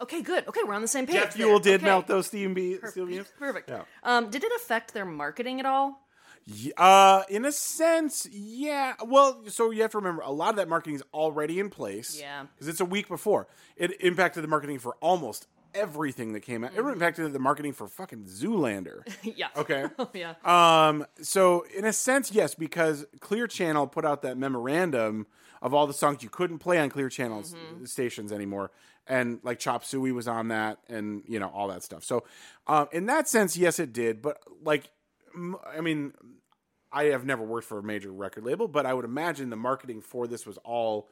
Okay, 0.00 0.22
good. 0.22 0.46
Okay, 0.46 0.60
we're 0.64 0.74
on 0.74 0.82
the 0.82 0.88
same 0.88 1.06
page. 1.06 1.16
Jet 1.16 1.22
there. 1.24 1.32
fuel 1.32 1.58
did 1.58 1.76
Okay. 1.80 1.84
melt 1.86 2.06
those 2.06 2.26
steam 2.28 2.54
be- 2.54 2.78
steel 2.86 3.06
beams. 3.06 3.26
Perfect. 3.38 3.68
Yeah. 3.68 3.82
Um, 4.02 4.30
did 4.30 4.44
it 4.44 4.52
affect 4.56 4.94
their 4.94 5.04
marketing 5.04 5.58
at 5.60 5.66
all? 5.66 6.06
Y- 6.46 6.72
Uh, 6.76 7.24
in 7.28 7.44
a 7.44 7.52
sense, 7.52 8.26
yeah. 8.30 8.94
Well, 9.04 9.42
so 9.48 9.70
you 9.70 9.82
have 9.82 9.90
to 9.92 9.98
remember 9.98 10.22
a 10.22 10.30
lot 10.30 10.50
of 10.50 10.56
that 10.56 10.68
marketing 10.68 10.94
is 10.94 11.02
already 11.12 11.58
in 11.58 11.68
place. 11.68 12.18
Yeah. 12.18 12.44
because 12.54 12.68
it's 12.68 12.80
a 12.80 12.84
week 12.84 13.08
before. 13.08 13.48
It 13.76 14.00
impacted 14.00 14.44
the 14.44 14.48
marketing 14.48 14.78
for 14.78 14.94
almost 15.00 15.46
everything 15.78 16.32
that 16.32 16.40
came 16.40 16.64
out. 16.64 16.72
It 16.74 16.78
impacted 16.80 17.32
the 17.32 17.38
marketing 17.38 17.72
for 17.72 17.86
fucking 17.88 18.24
Zoolander. 18.24 19.00
yeah. 19.22 19.48
Okay. 19.56 19.86
yeah. 20.14 20.34
Um, 20.44 21.06
so 21.22 21.64
in 21.76 21.84
a 21.84 21.92
sense, 21.92 22.32
yes, 22.32 22.54
because 22.54 23.06
Clear 23.20 23.46
Channel 23.46 23.86
put 23.86 24.04
out 24.04 24.22
that 24.22 24.36
memorandum 24.36 25.26
of 25.62 25.74
all 25.74 25.86
the 25.86 25.94
songs 25.94 26.22
you 26.22 26.28
couldn't 26.28 26.58
play 26.58 26.78
on 26.78 26.88
Clear 26.88 27.08
Channel 27.08 27.40
s- 27.40 27.54
stations 27.84 28.30
anymore, 28.32 28.70
and 29.06 29.40
like 29.42 29.58
Chop 29.58 29.84
Suey 29.84 30.12
was 30.12 30.28
on 30.28 30.48
that, 30.48 30.78
and 30.88 31.22
you 31.26 31.40
know 31.40 31.48
all 31.48 31.68
that 31.68 31.82
stuff. 31.82 32.04
So, 32.04 32.24
um, 32.68 32.88
in 32.92 33.06
that 33.06 33.28
sense, 33.28 33.56
yes, 33.56 33.78
it 33.80 33.92
did. 33.92 34.22
But 34.22 34.38
like, 34.62 34.88
m- 35.34 35.56
I 35.66 35.80
mean, 35.80 36.12
I 36.92 37.04
have 37.06 37.24
never 37.24 37.42
worked 37.42 37.66
for 37.66 37.78
a 37.78 37.82
major 37.82 38.12
record 38.12 38.44
label, 38.44 38.68
but 38.68 38.86
I 38.86 38.94
would 38.94 39.04
imagine 39.04 39.50
the 39.50 39.56
marketing 39.56 40.00
for 40.00 40.26
this 40.28 40.46
was 40.46 40.58
all 40.58 41.08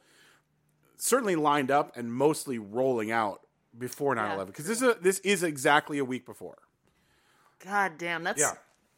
certainly 0.95 1.35
lined 1.35 1.69
up 1.69 1.95
and 1.97 2.11
mostly 2.11 2.57
rolling 2.57 3.11
out 3.11 3.41
before 3.77 4.15
9-11 4.15 4.47
because 4.47 4.65
this 4.65 4.81
is 4.81 4.89
a, 4.89 4.97
this 5.01 5.19
is 5.19 5.43
exactly 5.43 5.97
a 5.99 6.05
week 6.05 6.25
before. 6.25 6.57
God 7.65 7.93
damn, 7.97 8.23
that's 8.23 8.39
Yeah. 8.41 8.53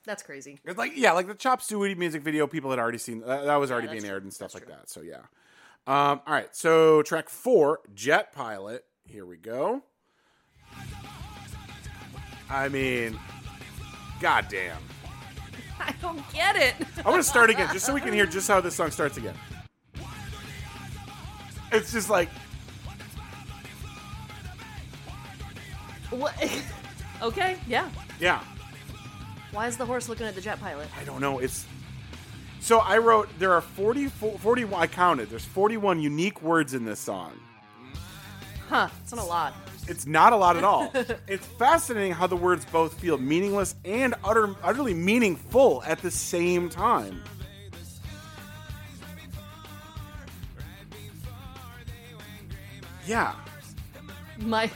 that's 0.05 0.23
crazy. 0.23 0.59
It's 0.65 0.77
like 0.77 0.93
yeah, 0.95 1.11
like 1.13 1.27
the 1.27 1.33
Chop 1.35 1.61
Suey 1.61 1.95
music 1.95 2.21
video, 2.21 2.47
people 2.47 2.69
had 2.69 2.79
already 2.79 2.97
seen 2.97 3.21
that, 3.21 3.45
that 3.45 3.55
was 3.55 3.71
already 3.71 3.87
that's 3.87 3.93
being 3.95 4.03
true. 4.03 4.11
aired 4.11 4.23
and 4.23 4.33
stuff 4.33 4.53
like 4.53 4.67
that. 4.67 4.89
So 4.89 5.01
yeah. 5.01 5.21
Um, 5.87 6.21
all 6.27 6.33
right, 6.33 6.53
so 6.55 7.01
track 7.03 7.29
four, 7.29 7.79
Jet 7.95 8.33
Pilot. 8.33 8.85
Here 9.05 9.25
we 9.25 9.37
go. 9.37 9.81
I 12.49 12.67
mean, 12.69 13.17
goddamn. 14.19 14.77
I 15.79 15.93
don't 16.01 16.21
get 16.33 16.55
it. 16.55 16.75
I'm 16.97 17.03
gonna 17.03 17.23
start 17.23 17.49
again 17.49 17.69
just 17.71 17.85
so 17.85 17.93
we 17.93 18.01
can 18.01 18.13
hear 18.13 18.25
just 18.25 18.47
how 18.47 18.59
this 18.61 18.75
song 18.75 18.91
starts 18.91 19.17
again. 19.17 19.35
It's 21.71 21.91
just 21.93 22.09
like 22.09 22.29
what? 26.09 26.33
okay, 27.21 27.57
yeah. 27.67 27.89
yeah, 28.19 28.43
Why 29.51 29.67
is 29.67 29.77
the 29.77 29.85
horse 29.85 30.09
looking 30.09 30.25
at 30.27 30.35
the 30.35 30.41
jet 30.41 30.59
pilot? 30.59 30.87
I 30.99 31.03
don't 31.03 31.21
know. 31.21 31.39
It's 31.39 31.65
so 32.59 32.79
I 32.79 32.97
wrote 32.97 33.29
there 33.39 33.53
are 33.53 33.61
40, 33.61 34.07
41 34.07 34.79
I 34.81 34.87
counted. 34.87 35.29
There's 35.29 35.45
41 35.45 35.99
unique 35.99 36.41
words 36.41 36.73
in 36.73 36.85
this 36.85 36.99
song. 36.99 37.39
Huh? 38.67 38.89
It's 39.01 39.13
not 39.13 39.23
a 39.23 39.27
lot. 39.27 39.53
It's 39.87 40.05
not 40.05 40.33
a 40.33 40.35
lot 40.35 40.55
at 40.57 40.63
all. 40.63 40.91
it's 41.27 41.45
fascinating 41.57 42.11
how 42.11 42.27
the 42.27 42.35
words 42.35 42.65
both 42.65 42.99
feel 42.99 43.17
meaningless 43.17 43.75
and 43.83 44.13
utter, 44.23 44.55
utterly 44.61 44.93
meaningful 44.93 45.81
at 45.85 45.99
the 45.99 46.11
same 46.11 46.69
time. 46.69 47.23
Yeah. 53.07 53.33
My 54.37 54.69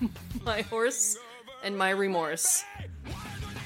my 0.44 0.62
horse 0.62 1.16
and 1.62 1.76
my 1.76 1.90
remorse. 1.90 2.64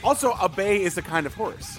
Also, 0.02 0.32
a 0.32 0.48
bay 0.48 0.82
is 0.82 0.98
a 0.98 1.02
kind 1.02 1.26
of 1.26 1.34
horse. 1.34 1.78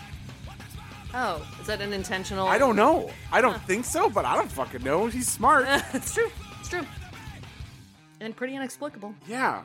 Oh, 1.14 1.46
is 1.62 1.68
that 1.68 1.80
an 1.80 1.94
intentional? 1.94 2.48
I 2.48 2.58
don't 2.58 2.76
know. 2.76 3.12
I 3.32 3.40
don't 3.40 3.62
think 3.64 3.86
so, 3.86 4.10
but 4.10 4.26
I 4.26 4.36
don't 4.36 4.52
fucking 4.52 4.84
know. 4.84 5.08
He's 5.08 5.28
smart. 5.28 5.66
it's 5.94 6.14
true. 6.14 6.30
It's 6.60 6.70
true. 6.70 6.86
And 8.20 8.36
pretty 8.36 8.56
inexplicable. 8.56 9.14
yeah. 9.28 9.64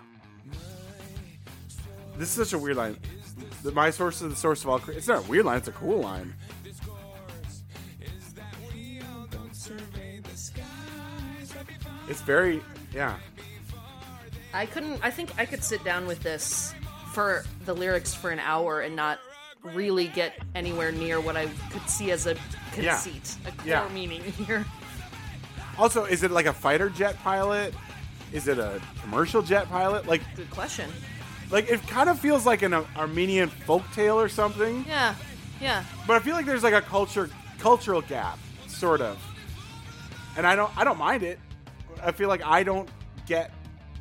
This 2.16 2.37
is 2.37 2.49
such 2.49 2.53
a 2.53 2.59
weird 2.62 2.76
line. 2.76 2.99
The, 3.62 3.72
my 3.72 3.89
source 3.91 4.20
is 4.20 4.28
the 4.28 4.37
source 4.37 4.62
of 4.62 4.68
all. 4.68 4.78
Cre- 4.78 4.93
it's 4.93 5.09
not 5.09 5.24
a 5.24 5.28
weird 5.28 5.47
line. 5.47 5.57
It's 5.57 5.68
a 5.68 5.72
cool 5.72 6.01
line. 6.01 6.35
It's 12.09 12.20
very 12.20 12.61
yeah. 12.93 13.16
I 14.53 14.66
couldn't. 14.66 15.01
I 15.03 15.11
think 15.11 15.30
I 15.38 15.44
could 15.46 15.62
sit 15.62 15.82
down 15.84 16.07
with 16.07 16.22
this 16.22 16.74
for 17.12 17.44
the 17.64 17.74
lyrics 17.74 18.14
for 18.14 18.30
an 18.30 18.38
hour 18.40 18.80
and 18.80 18.94
not 18.96 19.18
really 19.62 20.09
get 20.09 20.38
anywhere 20.55 20.90
near 20.92 21.20
what 21.20 21.36
I 21.36 21.46
could 21.70 21.88
see 21.88 22.11
as 22.11 22.26
a 22.26 22.34
Yeah. 22.76 22.94
conceit, 22.94 23.36
a 23.46 23.53
core 23.53 23.66
Yeah. 23.66 23.88
meaning 23.88 24.22
here. 24.22 24.64
Also, 25.78 26.05
is 26.05 26.22
it 26.22 26.30
like 26.30 26.46
a 26.46 26.53
fighter 26.53 26.88
jet 26.90 27.16
pilot? 27.22 27.74
Is 28.32 28.48
it 28.48 28.59
a 28.59 28.80
commercial 29.03 29.42
jet 29.42 29.68
pilot? 29.68 30.07
Like, 30.07 30.22
Good 30.36 30.51
question. 30.51 30.90
like 31.51 31.68
it 31.70 31.86
kind 31.88 32.09
of 32.09 32.18
feels 32.18 32.46
like 32.46 32.62
an 32.62 32.74
Armenian 32.96 33.48
folk 33.51 33.82
tale 33.92 34.18
or 34.20 34.28
something. 34.28 34.84
Yeah, 34.88 35.14
yeah. 35.61 35.84
But 36.07 36.16
I 36.16 36.18
feel 36.20 36.34
like 36.34 36.46
there's 36.46 36.62
like 36.62 36.74
a 36.74 36.82
culture 36.82 37.28
cultural 37.59 38.01
gap, 38.03 38.38
sort 38.66 39.01
of. 39.01 39.18
And 40.36 40.46
I 40.46 40.57
don't 40.57 40.74
I 40.76 40.84
don't 40.84 40.98
mind 40.98 41.22
it. 41.22 41.38
I 42.03 42.12
feel 42.12 42.28
like 42.28 42.42
I 42.44 42.62
don't 42.62 42.88
get 43.26 43.53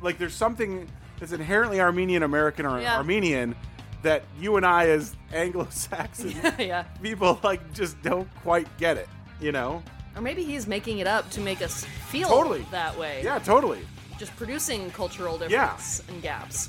like 0.02 0.18
there's 0.18 0.34
something 0.34 0.88
that's 1.18 1.32
inherently 1.32 1.80
Armenian 1.80 2.22
American 2.22 2.66
or 2.66 2.80
Yeah. 2.80 2.96
Armenian 2.96 3.54
that 4.02 4.22
you 4.40 4.56
and 4.56 4.64
I 4.64 4.88
as 4.88 5.14
Anglo-Saxon 5.32 6.30
yeah. 6.58 6.84
people 7.02 7.38
like 7.42 7.72
just 7.74 8.00
don't 8.02 8.28
quite 8.42 8.66
get 8.78 8.96
it, 8.96 9.08
you 9.40 9.52
know? 9.52 9.82
Or 10.16 10.22
maybe 10.22 10.42
he's 10.42 10.66
making 10.66 10.98
it 10.98 11.06
up 11.06 11.28
to 11.32 11.40
make 11.40 11.60
us 11.62 11.84
feel 12.08 12.28
Totally. 12.28 12.64
that 12.70 12.96
way. 12.98 13.20
Yeah, 13.22 13.38
totally. 13.38 13.80
Just 14.18 14.34
producing 14.36 14.90
cultural 14.90 15.40
Yeah. 15.48 15.76
and 16.08 16.22
gaps. 16.22 16.68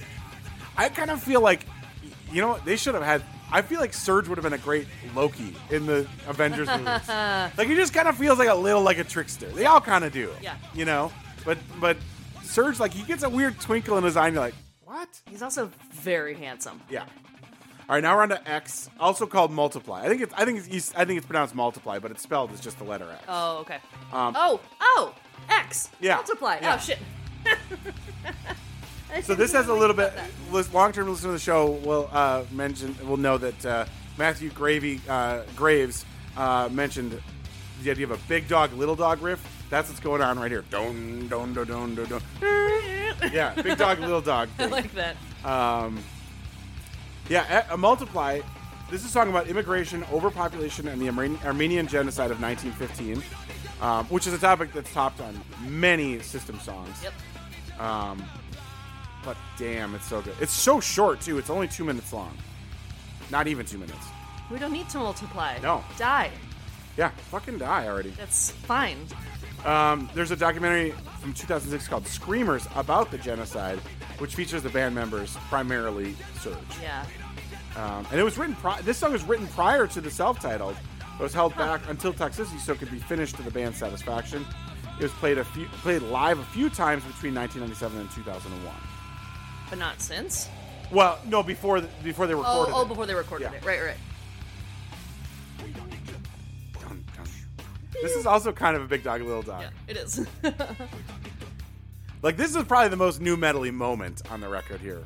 I 0.78 0.90
kind 0.90 1.10
of 1.10 1.22
feel 1.24 1.42
like, 1.42 1.66
you 2.32 2.42
know, 2.42 2.50
what, 2.50 2.66
they 2.66 2.76
should 2.76 2.94
have 2.96 3.04
had. 3.04 3.24
I 3.52 3.62
feel 3.62 3.80
like 3.82 3.92
Serj 3.92 4.28
would 4.28 4.38
have 4.38 4.44
been 4.44 4.54
a 4.54 4.58
great 4.58 4.88
Loki 5.16 5.54
in 5.70 5.86
the 5.86 6.08
Avengers 6.28 6.68
movies. 6.78 7.08
like 7.58 7.68
he 7.68 7.76
just 7.76 7.94
kind 7.94 8.08
of 8.08 8.16
feels 8.18 8.40
like 8.40 8.48
a 8.50 8.56
little 8.56 8.82
like 8.82 8.98
a 9.00 9.04
trickster. 9.04 9.48
They 9.50 9.66
all 9.66 9.82
kind 9.82 10.04
of 10.06 10.14
do. 10.14 10.30
Yeah. 10.42 10.56
You 10.74 10.86
know, 10.86 11.12
but 11.46 11.58
but 11.80 11.98
Serj 12.52 12.80
like 12.80 12.94
he 12.94 13.04
gets 13.04 13.24
a 13.24 13.30
weird 13.30 13.60
twinkle 13.60 13.98
in 13.98 14.04
his 14.04 14.18
eye. 14.18 14.28
and 14.28 14.36
You're 14.36 14.44
like, 14.44 14.56
what? 14.84 15.08
He's 15.30 15.42
also 15.42 15.72
very 15.92 16.34
handsome. 16.36 16.82
Yeah. 16.90 17.06
All 17.90 17.96
right, 17.96 18.04
now 18.04 18.16
we're 18.16 18.24
on 18.24 18.30
to 18.30 18.50
X, 18.50 18.90
also 19.00 19.26
called 19.26 19.52
multiply. 19.52 20.02
I 20.04 20.08
think 20.08 20.22
it's 20.22 20.34
I 20.36 20.46
think 20.46 20.66
it's 20.70 20.96
I 20.96 21.04
think 21.06 21.18
it's 21.18 21.26
pronounced 21.26 21.56
multiply, 21.56 22.00
but 22.00 22.12
it's 22.12 22.22
spelled 22.22 22.52
as 22.52 22.62
just 22.62 22.78
the 22.78 22.84
letter 22.86 23.10
X. 23.12 23.24
Oh, 23.28 23.58
okay. 23.60 23.78
Um, 24.14 24.34
oh, 24.38 24.60
oh, 24.80 25.14
X. 25.50 25.90
Yeah, 26.00 26.16
Multiply. 26.16 26.60
yeah. 26.62 26.76
Oh, 26.76 26.78
shit. 26.80 27.00
So 29.24 29.36
this 29.36 29.52
has 29.52 29.68
a 29.68 29.74
little 29.74 29.96
bit. 29.96 30.14
Long-term 30.72 31.10
listener 31.10 31.30
to 31.30 31.34
the 31.34 31.40
show 31.40 31.72
will 31.72 32.10
uh, 32.14 32.46
mention 32.50 32.96
will 33.06 33.18
know 33.18 33.38
that 33.38 33.66
uh, 33.66 33.86
Matthew 34.18 34.50
Gravy 34.52 35.02
uh, 35.10 35.42
Graves 35.58 36.06
uh, 36.38 36.70
mentioned 36.72 37.22
the 37.84 37.92
idea 37.92 38.06
of 38.06 38.12
a 38.12 38.28
big 38.30 38.48
dog, 38.48 38.72
little 38.72 38.96
dog 38.96 39.22
riff. 39.22 39.46
That's 39.72 39.88
what's 39.88 40.02
going 40.02 40.22
on 40.22 40.38
right 40.38 40.52
here. 40.52 40.64
Don 40.70 41.28
don 41.30 41.54
don 41.54 41.66
don 41.66 41.96
don. 41.96 42.08
don. 42.08 42.22
Yeah, 43.32 43.54
big 43.54 43.78
dog, 43.78 44.00
little 44.00 44.20
dog. 44.22 44.50
I 44.58 44.64
thing. 44.64 44.72
like 44.72 44.92
that. 44.94 45.16
Um, 45.46 46.04
yeah, 47.30 47.66
a, 47.70 47.76
a 47.76 47.78
multiply. 47.78 48.42
This 48.90 49.06
is 49.06 49.14
talking 49.14 49.32
about 49.32 49.48
immigration, 49.48 50.04
overpopulation, 50.12 50.88
and 50.88 51.00
the 51.00 51.08
Armen- 51.08 51.38
Armenian 51.46 51.88
genocide 51.88 52.32
of 52.32 52.42
1915, 52.42 53.24
um, 53.82 54.06
which 54.08 54.26
is 54.28 54.34
a 54.34 54.40
topic 54.40 54.74
that's 54.74 54.92
topped 54.92 55.22
on 55.22 55.40
many 55.68 56.20
system 56.20 56.60
songs. 56.60 56.98
Yep. 57.04 57.80
Um, 57.80 58.24
but 59.24 59.38
damn, 59.58 59.94
it's 59.94 60.08
so 60.08 60.22
good. 60.22 60.36
It's 60.42 60.52
so 60.52 60.80
short 60.80 61.22
too. 61.22 61.38
It's 61.38 61.50
only 61.52 61.68
two 61.68 61.86
minutes 61.86 62.12
long. 62.12 62.36
Not 63.30 63.48
even 63.48 63.66
two 63.68 63.78
minutes. 63.78 64.06
We 64.50 64.58
don't 64.58 64.74
need 64.74 64.90
to 64.90 64.98
multiply. 64.98 65.60
No. 65.60 65.84
Die. 65.98 66.32
Yeah, 66.98 67.10
fucking 67.30 67.60
die 67.60 67.88
already. 67.88 68.10
That's 68.10 68.52
fine. 68.52 68.98
Um, 69.66 70.10
there's 70.16 70.32
a 70.32 70.36
documentary 70.36 70.92
from 71.20 71.34
2006 71.34 71.88
called 71.88 72.08
"Screamers" 72.08 72.68
about 72.76 73.12
the 73.12 73.18
genocide, 73.18 73.78
which 74.18 74.34
features 74.36 74.64
the 74.64 74.70
band 74.70 74.96
members, 74.96 75.36
primarily 75.50 76.14
Serj. 76.40 76.58
Yeah. 76.82 77.06
Um, 77.76 78.06
and 78.12 78.20
it 78.20 78.24
was 78.24 78.38
written. 78.38 78.56
Pri- 78.56 78.82
this 78.82 78.98
song 78.98 79.12
was 79.14 79.24
written 79.24 79.48
prior 79.48 79.86
to 79.88 80.02
the 80.02 80.10
self-titled, 80.10 80.76
but 81.18 81.24
was 81.24 81.34
held 81.34 81.56
back 81.56 81.82
until 81.90 82.12
Toxicity, 82.12 82.60
so 82.60 82.74
it 82.74 82.80
could 82.80 82.92
be 82.92 82.98
finished 83.00 83.36
to 83.36 83.44
the 83.44 83.52
band's 83.52 83.78
satisfaction. 83.78 84.46
It 85.00 85.04
was 85.04 85.12
played 85.14 85.38
a 85.38 85.46
few, 85.46 85.68
played 85.82 86.02
live 86.02 86.40
a 86.40 86.44
few 86.46 86.70
times 86.70 87.04
between 87.04 87.34
1997 87.36 88.00
and 88.00 88.10
2001. 88.12 88.76
But 89.70 89.80
not 89.80 90.02
since. 90.02 90.50
Well, 90.92 91.18
no, 91.26 91.42
before 91.44 91.80
the, 91.82 91.88
before 92.04 92.28
they 92.28 92.34
Oh, 92.34 92.40
recorded. 92.40 92.74
oh, 92.76 92.82
it. 92.82 92.88
before 92.90 93.06
they 93.06 93.14
recorded 93.16 93.50
Yeah. 93.52 93.58
it. 93.58 93.66
Right, 93.66 93.82
right. 93.82 93.96
This 98.02 98.16
is 98.16 98.26
also 98.26 98.52
kind 98.52 98.76
of 98.76 98.82
a 98.84 98.88
big 98.88 99.04
dog, 99.04 99.22
little 99.22 99.42
dog. 99.42 99.62
Yeah, 99.62 99.70
it 99.88 99.98
is. 99.98 100.26
Like 102.24 102.38
this 102.38 102.56
is 102.56 102.64
probably 102.66 102.90
the 102.90 102.98
most 102.98 103.20
new 103.20 103.36
metally 103.36 103.74
moment 103.74 104.22
on 104.30 104.42
the 104.42 104.48
record 104.48 104.80
here. 104.80 105.04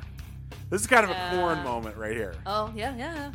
This 0.68 0.82
is 0.82 0.86
kind 0.86 1.04
of 1.04 1.10
a 1.10 1.16
Uh, 1.18 1.30
Korn 1.30 1.64
moment 1.64 1.96
right 1.96 2.14
here. 2.14 2.34
Oh 2.44 2.70
yeah, 2.76 2.94
yeah. 2.96 3.14
yeah. 3.14 3.30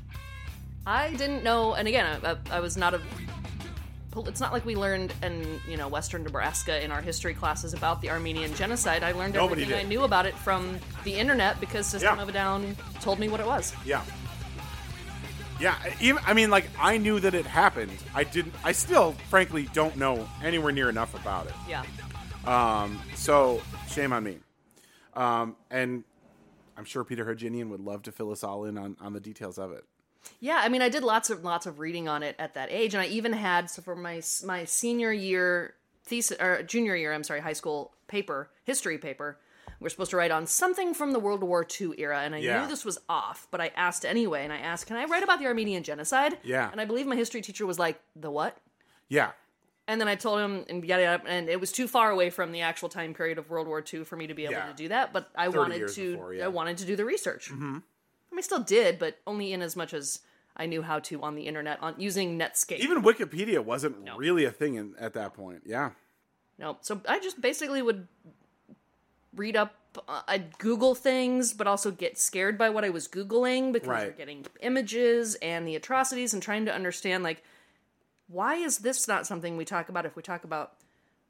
I 0.85 1.13
didn't 1.13 1.43
know, 1.43 1.73
and 1.73 1.87
again, 1.87 2.19
I, 2.23 2.31
I, 2.31 2.37
I 2.57 2.59
was 2.59 2.77
not 2.77 2.93
a. 2.93 3.01
It's 4.27 4.41
not 4.41 4.51
like 4.51 4.65
we 4.65 4.75
learned 4.75 5.13
in 5.23 5.59
you 5.67 5.77
know 5.77 5.87
Western 5.87 6.23
Nebraska 6.23 6.83
in 6.83 6.91
our 6.91 7.01
history 7.01 7.33
classes 7.33 7.73
about 7.73 8.01
the 8.01 8.09
Armenian 8.09 8.53
genocide. 8.55 9.03
I 9.03 9.13
learned 9.13 9.33
Nobody 9.33 9.61
everything 9.63 9.79
did. 9.79 9.85
I 9.85 9.89
knew 9.89 10.03
about 10.03 10.25
it 10.25 10.35
from 10.37 10.77
the 11.03 11.13
internet 11.15 11.59
because 11.59 11.85
System 11.87 12.17
Yeah. 12.17 12.21
of 12.23 12.29
a 12.29 12.31
Down 12.33 12.75
told 12.99 13.19
me 13.19 13.29
what 13.29 13.39
it 13.39 13.45
was. 13.47 13.73
Yeah. 13.85 14.03
Yeah, 15.61 15.77
even 15.99 16.23
I 16.25 16.33
mean, 16.33 16.49
like 16.49 16.67
I 16.79 16.97
knew 16.97 17.19
that 17.19 17.35
it 17.35 17.45
happened. 17.45 17.91
I 18.15 18.23
didn't. 18.23 18.55
I 18.63 18.71
still, 18.71 19.13
frankly, 19.29 19.69
don't 19.73 19.95
know 19.95 20.27
anywhere 20.43 20.71
near 20.71 20.89
enough 20.89 21.13
about 21.13 21.45
it. 21.45 21.53
Yeah. 21.69 21.83
Um, 22.45 22.99
so 23.15 23.61
shame 23.87 24.11
on 24.11 24.23
me. 24.23 24.39
Um, 25.13 25.55
and 25.69 26.03
I'm 26.75 26.85
sure 26.85 27.03
Peter 27.03 27.25
Herginian 27.25 27.69
would 27.69 27.81
love 27.81 28.01
to 28.03 28.11
fill 28.11 28.31
us 28.31 28.43
all 28.43 28.65
in 28.65 28.75
on, 28.77 28.97
on 28.99 29.13
the 29.13 29.19
details 29.19 29.59
of 29.59 29.71
it. 29.71 29.85
Yeah, 30.39 30.59
I 30.63 30.69
mean, 30.69 30.81
I 30.81 30.89
did 30.89 31.03
lots 31.03 31.29
of 31.29 31.43
lots 31.43 31.67
of 31.67 31.79
reading 31.79 32.07
on 32.07 32.23
it 32.23 32.35
at 32.39 32.55
that 32.55 32.69
age, 32.71 32.95
and 32.95 33.01
I 33.01 33.07
even 33.07 33.33
had 33.33 33.69
so 33.69 33.83
for 33.83 33.95
my 33.95 34.21
my 34.43 34.65
senior 34.65 35.11
year 35.11 35.75
thesis 36.05 36.37
or 36.39 36.63
junior 36.63 36.95
year, 36.95 37.13
I'm 37.13 37.23
sorry, 37.23 37.41
high 37.41 37.53
school 37.53 37.93
paper, 38.07 38.49
history 38.63 38.97
paper. 38.97 39.37
We're 39.81 39.89
supposed 39.89 40.11
to 40.11 40.17
write 40.17 40.29
on 40.31 40.45
something 40.45 40.93
from 40.93 41.11
the 41.11 41.19
World 41.19 41.41
War 41.43 41.65
II 41.81 41.93
era, 41.97 42.19
and 42.21 42.35
I 42.35 42.37
Yeah. 42.37 42.61
knew 42.61 42.67
this 42.69 42.85
was 42.85 42.99
off, 43.09 43.47
but 43.49 43.59
I 43.59 43.69
asked 43.75 44.05
anyway, 44.05 44.43
and 44.43 44.53
I 44.53 44.57
asked, 44.57 44.85
"Can 44.85 44.95
I 44.95 45.05
write 45.05 45.23
about 45.23 45.39
the 45.39 45.47
Armenian 45.47 45.81
genocide?" 45.83 46.37
Yeah. 46.43 46.69
and 46.71 46.79
I 46.79 46.85
believe 46.85 47.07
my 47.07 47.15
history 47.15 47.41
teacher 47.41 47.65
was 47.65 47.79
like, 47.79 47.99
"The 48.15 48.29
what?" 48.31 48.59
Yeah, 49.09 49.31
And 49.87 49.99
then 49.99 50.07
I 50.07 50.15
told 50.15 50.39
him, 50.39 50.63
and 50.69 50.85
yada 50.85 51.01
yada, 51.03 51.23
and 51.25 51.49
it 51.49 51.59
was 51.59 51.71
too 51.71 51.85
far 51.87 52.11
away 52.11 52.29
from 52.29 52.51
the 52.53 52.61
actual 52.61 52.87
time 52.87 53.13
period 53.13 53.37
of 53.39 53.49
World 53.49 53.67
War 53.67 53.81
II 53.83 54.05
for 54.05 54.15
me 54.15 54.27
to 54.27 54.33
be 54.33 54.43
able 54.45 54.53
Yeah. 54.53 54.67
to 54.67 54.73
do 54.73 54.87
that. 54.89 55.11
But 55.11 55.29
I 55.35 55.49
wanted 55.49 55.89
to, 55.89 56.11
before, 56.13 56.33
yeah. 56.35 56.45
I 56.45 56.47
wanted 56.47 56.77
to 56.77 56.85
do 56.85 56.95
the 56.95 57.03
research. 57.03 57.49
Mm-hmm. 57.49 57.63
I 57.75 57.75
mean, 58.31 58.37
I 58.37 58.41
still 58.41 58.59
did, 58.61 58.99
but 58.99 59.17
only 59.27 59.51
in 59.51 59.61
as 59.61 59.75
much 59.75 59.93
as 59.93 60.21
I 60.55 60.65
knew 60.67 60.83
how 60.83 60.99
to 60.99 61.21
on 61.23 61.35
the 61.35 61.41
internet 61.47 61.81
on 61.81 61.95
using 61.97 62.37
Netscape. 62.39 62.77
even 62.77 63.01
Wikipedia 63.01 63.59
wasn't 63.65 63.97
really 64.15 64.45
a 64.45 64.51
thing 64.51 64.75
in, 64.75 64.95
at 64.97 65.13
that 65.13 65.33
point. 65.33 65.63
Yeah, 65.65 65.91
no, 66.57 66.77
so 66.81 67.01
I 67.07 67.19
just 67.19 67.41
basically 67.41 67.81
would 67.81 68.07
read 69.35 69.55
up. 69.55 69.75
Uh, 70.07 70.21
I'd 70.27 70.57
Google 70.57 70.95
things, 70.95 71.53
but 71.53 71.67
also 71.67 71.91
get 71.91 72.17
scared 72.17 72.57
by 72.57 72.69
what 72.69 72.85
I 72.85 72.89
was 72.89 73.07
googling 73.09 73.73
because 73.73 73.89
Right. 73.89 74.03
you're 74.03 74.11
getting 74.13 74.45
images 74.61 75.35
and 75.41 75.67
the 75.67 75.75
atrocities 75.75 76.33
and 76.33 76.41
trying 76.41 76.65
to 76.65 76.73
understand 76.73 77.23
like 77.23 77.43
why 78.27 78.55
is 78.55 78.77
this 78.79 79.07
not 79.07 79.27
something 79.27 79.57
we 79.57 79.65
talk 79.65 79.89
about 79.89 80.05
if 80.05 80.15
we 80.15 80.21
talk 80.23 80.43
about 80.45 80.73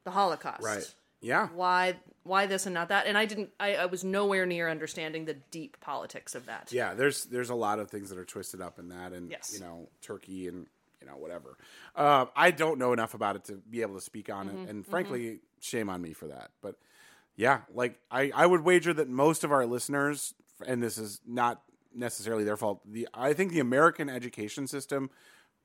the 0.04 0.12
Holocaust? 0.12 0.62
right. 0.62 0.94
Yeah, 1.20 1.48
why 1.54 1.96
why 2.24 2.46
this 2.46 2.66
and 2.66 2.74
not 2.74 2.88
that 2.88 3.06
and 3.06 3.16
i 3.16 3.24
didn't 3.26 3.50
I, 3.60 3.74
I 3.76 3.86
was 3.86 4.02
nowhere 4.02 4.44
near 4.44 4.68
understanding 4.68 5.24
the 5.24 5.34
deep 5.34 5.76
politics 5.80 6.34
of 6.34 6.46
that 6.46 6.72
yeah. 6.72 6.94
There's 6.94 7.24
there's 7.26 7.50
a 7.50 7.54
lot 7.54 7.78
of 7.78 7.90
things 7.90 8.10
that 8.10 8.18
are 8.18 8.24
twisted 8.24 8.60
up 8.60 8.78
in 8.80 8.88
that, 8.88 9.12
and 9.12 9.30
Yes. 9.30 9.52
you 9.54 9.60
know, 9.60 9.88
Turkey 10.00 10.48
and 10.48 10.66
you 11.00 11.06
know 11.06 11.16
whatever. 11.16 11.56
Uh, 11.96 12.26
I 12.36 12.50
don't 12.52 12.78
know 12.78 12.92
enough 12.92 13.14
about 13.14 13.36
it 13.36 13.44
to 13.44 13.54
be 13.54 13.82
able 13.82 13.94
to 13.94 14.00
speak 14.00 14.30
on 14.32 14.48
Mm-hmm, 14.48 14.58
it, 14.64 14.70
and 14.70 14.86
frankly, 14.86 15.40
shame 15.60 15.88
on 15.88 16.00
me 16.02 16.12
for 16.12 16.26
that. 16.28 16.50
But 16.60 16.76
yeah, 17.36 17.60
like 17.72 17.98
I 18.10 18.30
I 18.34 18.46
would 18.46 18.62
wager 18.62 18.92
that 18.94 19.08
most 19.08 19.44
of 19.44 19.52
our 19.52 19.66
listeners, 19.66 20.34
and 20.66 20.82
this 20.82 20.98
is 20.98 21.20
not 21.26 21.62
necessarily 21.94 22.44
their 22.44 22.56
fault. 22.56 22.80
The 22.90 23.08
I 23.14 23.32
think 23.32 23.52
the 23.52 23.60
American 23.60 24.08
education 24.08 24.66
system 24.66 25.10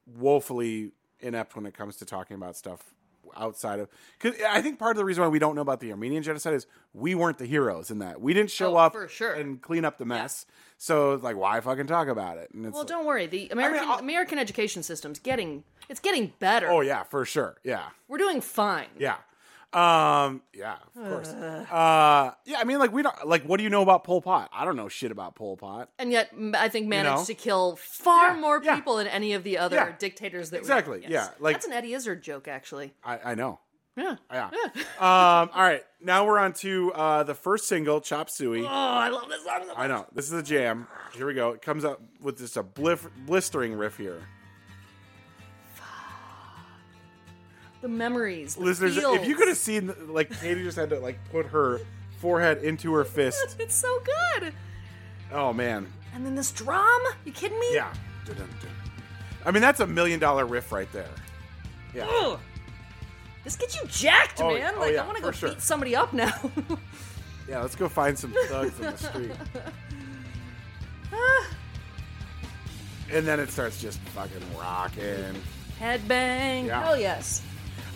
woefully 0.06 0.92
inept 1.20 1.56
when 1.56 1.66
it 1.66 1.74
comes 1.74 1.98
to 1.98 2.06
talking 2.06 2.36
about 2.36 2.56
stuff 2.56 2.94
outside 3.36 3.80
of 3.80 3.90
because 4.20 4.40
I 4.50 4.62
think 4.62 4.80
part 4.80 4.92
of 4.92 4.98
the 4.98 5.04
reason 5.06 5.22
why 5.22 5.28
we 5.28 5.38
don't 5.38 5.54
know 5.54 5.62
about 5.62 5.80
the 5.82 5.92
Armenian 5.92 6.24
genocide 6.24 6.54
is 6.54 6.66
we 6.94 7.14
weren't 7.14 7.38
the 7.38 7.46
heroes 7.46 7.92
in 7.92 8.00
that 8.00 8.22
we 8.22 8.34
didn't 8.34 8.52
show 8.52 8.74
Oh, 8.76 8.78
up 8.78 8.94
for 8.94 9.08
sure. 9.10 9.34
and 9.34 9.62
clean 9.62 9.84
up 9.84 9.98
the 9.98 10.06
mess. 10.06 10.46
So 10.78 11.12
it's 11.14 11.24
like 11.24 11.36
why 11.36 11.60
fucking 11.60 11.88
talk 11.88 12.08
about 12.08 12.38
it? 12.38 12.52
And 12.54 12.66
it's 12.66 12.74
well 12.74 12.84
like- 12.84 12.88
don't 12.88 13.06
worry 13.06 13.28
the 13.28 13.50
american 13.50 13.88
I'll- 13.88 14.00
american 14.00 14.40
education 14.40 14.82
system's 14.82 15.20
getting 15.20 15.66
it's 15.90 16.00
getting 16.00 16.34
better 16.40 16.70
oh 16.70 16.82
yeah, 16.82 17.04
for 17.04 17.26
sure, 17.26 17.58
yeah. 17.64 17.90
we're 18.08 18.18
doing 18.18 18.40
fine 18.42 18.88
Yeah. 18.98 19.18
Um, 19.74 20.42
yeah, 20.54 20.78
of 20.96 21.04
course. 21.12 21.28
Uh, 21.28 22.32
yeah, 22.46 22.58
I 22.60 22.64
mean, 22.64 22.80
like, 22.80 22.94
we 22.94 23.02
don't, 23.04 23.28
like, 23.28 23.44
what 23.44 23.58
do 23.58 23.64
you 23.64 23.70
know 23.70 23.82
about 23.82 24.04
Pol 24.06 24.22
Pot? 24.22 24.50
I 24.54 24.64
don't 24.66 24.76
know 24.78 24.88
shit 24.88 25.12
about 25.12 25.36
Pol 25.36 25.58
Pot. 25.58 25.90
and 26.00 26.12
yet 26.12 26.30
m- 26.34 26.56
i 26.58 26.70
think 26.70 26.88
managed 26.88 27.18
know? 27.18 27.26
to 27.26 27.34
kill 27.34 27.76
far 27.76 28.30
Yeah, 28.34 28.40
more 28.40 28.62
yeah. 28.64 28.76
people 28.76 28.96
than 28.96 29.08
any 29.08 29.34
of 29.34 29.44
the 29.44 29.58
other 29.58 29.76
Yeah. 29.76 29.96
dictators 30.00 30.50
that 30.52 30.58
we- 30.58 30.62
Exactly, 30.62 31.00
yes. 31.02 31.12
yeah, 31.12 31.28
like- 31.40 31.56
that's 31.56 31.68
an 31.68 31.74
eddie 31.74 31.94
izzard 31.94 32.24
joke 32.24 32.48
actually 32.48 32.94
I, 33.04 33.20
I 33.32 33.36
know. 33.36 33.60
yeah 33.98 34.16
Yeah. 34.32 34.46
um, 35.00 35.50
all 35.54 35.62
right. 35.64 35.84
Now 36.02 36.26
we're 36.26 36.40
on 36.40 36.54
to 36.54 36.94
uh, 36.94 37.24
the 37.24 37.36
first 37.36 37.68
single, 37.68 38.00
Chop 38.00 38.30
Suey. 38.30 38.64
oh 38.64 38.68
i 38.68 39.10
love 39.10 39.28
this 39.28 39.44
song 39.44 39.60
so 39.62 39.68
much. 39.68 39.78
I 39.78 39.88
know. 39.88 40.06
This 40.14 40.26
is 40.28 40.34
a 40.34 40.44
jam. 40.44 40.88
Here 41.14 41.28
we 41.28 41.34
go. 41.34 41.52
It 41.52 41.62
comes 41.62 41.84
up 41.84 42.02
with 42.22 42.38
just 42.38 42.56
a 42.56 42.64
blif- 42.64 43.10
blistering 43.26 43.74
riff 43.74 43.98
here. 43.98 44.22
The 47.82 47.88
memories 47.88 48.56
the 48.56 48.62
Listeners, 48.64 48.98
if 48.98 49.28
you 49.28 49.36
could 49.36 49.48
have 49.48 49.58
seen, 49.58 49.94
like, 50.08 50.30
Katie 50.42 50.64
just 50.64 50.78
had 50.78 50.90
to, 50.90 51.00
like, 51.00 51.18
put 51.32 51.46
her 51.48 51.80
forehead 52.20 52.64
into 52.64 52.94
her 52.94 53.04
fist. 53.04 53.56
it's 53.60 53.76
so 53.76 54.00
good 54.40 54.54
Oh, 55.32 55.54
man. 55.54 55.92
and 56.14 56.26
then 56.26 56.36
this 56.36 56.52
drum 56.52 57.00
you 57.26 57.32
kidding 57.32 57.60
me 57.60 57.74
Yeah. 57.76 57.94
I 59.46 59.52
mean, 59.52 59.62
that's 59.62 59.80
a 59.80 59.88
million 59.88 60.20
dollar 60.20 60.46
riff 60.46 60.72
right 60.72 60.92
there. 60.92 61.10
Yeah. 61.94 62.08
Ugh. 62.10 62.40
This 63.44 63.56
gets 63.56 63.76
you 63.82 63.88
jacked, 63.88 64.42
Oh, 64.42 64.54
man. 64.54 64.74
oh, 64.76 64.80
like 64.82 64.94
yeah, 64.94 65.04
I 65.04 65.06
want 65.06 65.16
to 65.18 65.24
go 65.24 65.32
sure. 65.32 65.50
beat 65.50 65.62
somebody 65.62 65.96
up 65.96 66.12
now. 66.12 66.32
Yeah, 67.48 67.62
let's 67.62 67.76
go 67.78 67.88
find 67.88 68.20
some 68.20 68.34
thugs 68.50 68.78
in 68.78 68.86
the 68.88 68.98
street. 68.98 69.32
and 73.12 73.26
then 73.26 73.40
it 73.40 73.50
starts 73.50 73.82
just 73.82 74.00
fucking 74.00 74.42
rocking. 74.60 75.34
Headbang. 75.80 76.66
Yeah. 76.68 76.84
Hell 76.84 77.00
yes. 77.00 77.42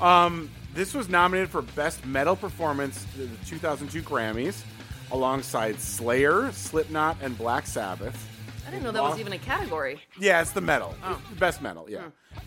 Um, 0.01 0.49
this 0.73 0.93
was 0.93 1.09
nominated 1.09 1.49
for 1.49 1.61
Best 1.61 2.05
Metal 2.05 2.35
Performance 2.35 3.05
the 3.17 3.27
2002 3.45 4.01
Grammys, 4.01 4.63
alongside 5.11 5.79
Slayer, 5.79 6.51
Slipknot, 6.51 7.17
and 7.21 7.37
Black 7.37 7.67
Sabbath. 7.67 8.27
I 8.67 8.71
didn't 8.71 8.83
know 8.83 8.91
that 8.91 9.03
was 9.03 9.19
even 9.19 9.33
a 9.33 9.37
category. 9.37 9.99
Yeah, 10.19 10.41
it's 10.41 10.51
the 10.51 10.61
metal. 10.61 10.95
Oh. 11.03 11.21
Best 11.37 11.61
metal, 11.61 11.87
yeah. 11.89 12.05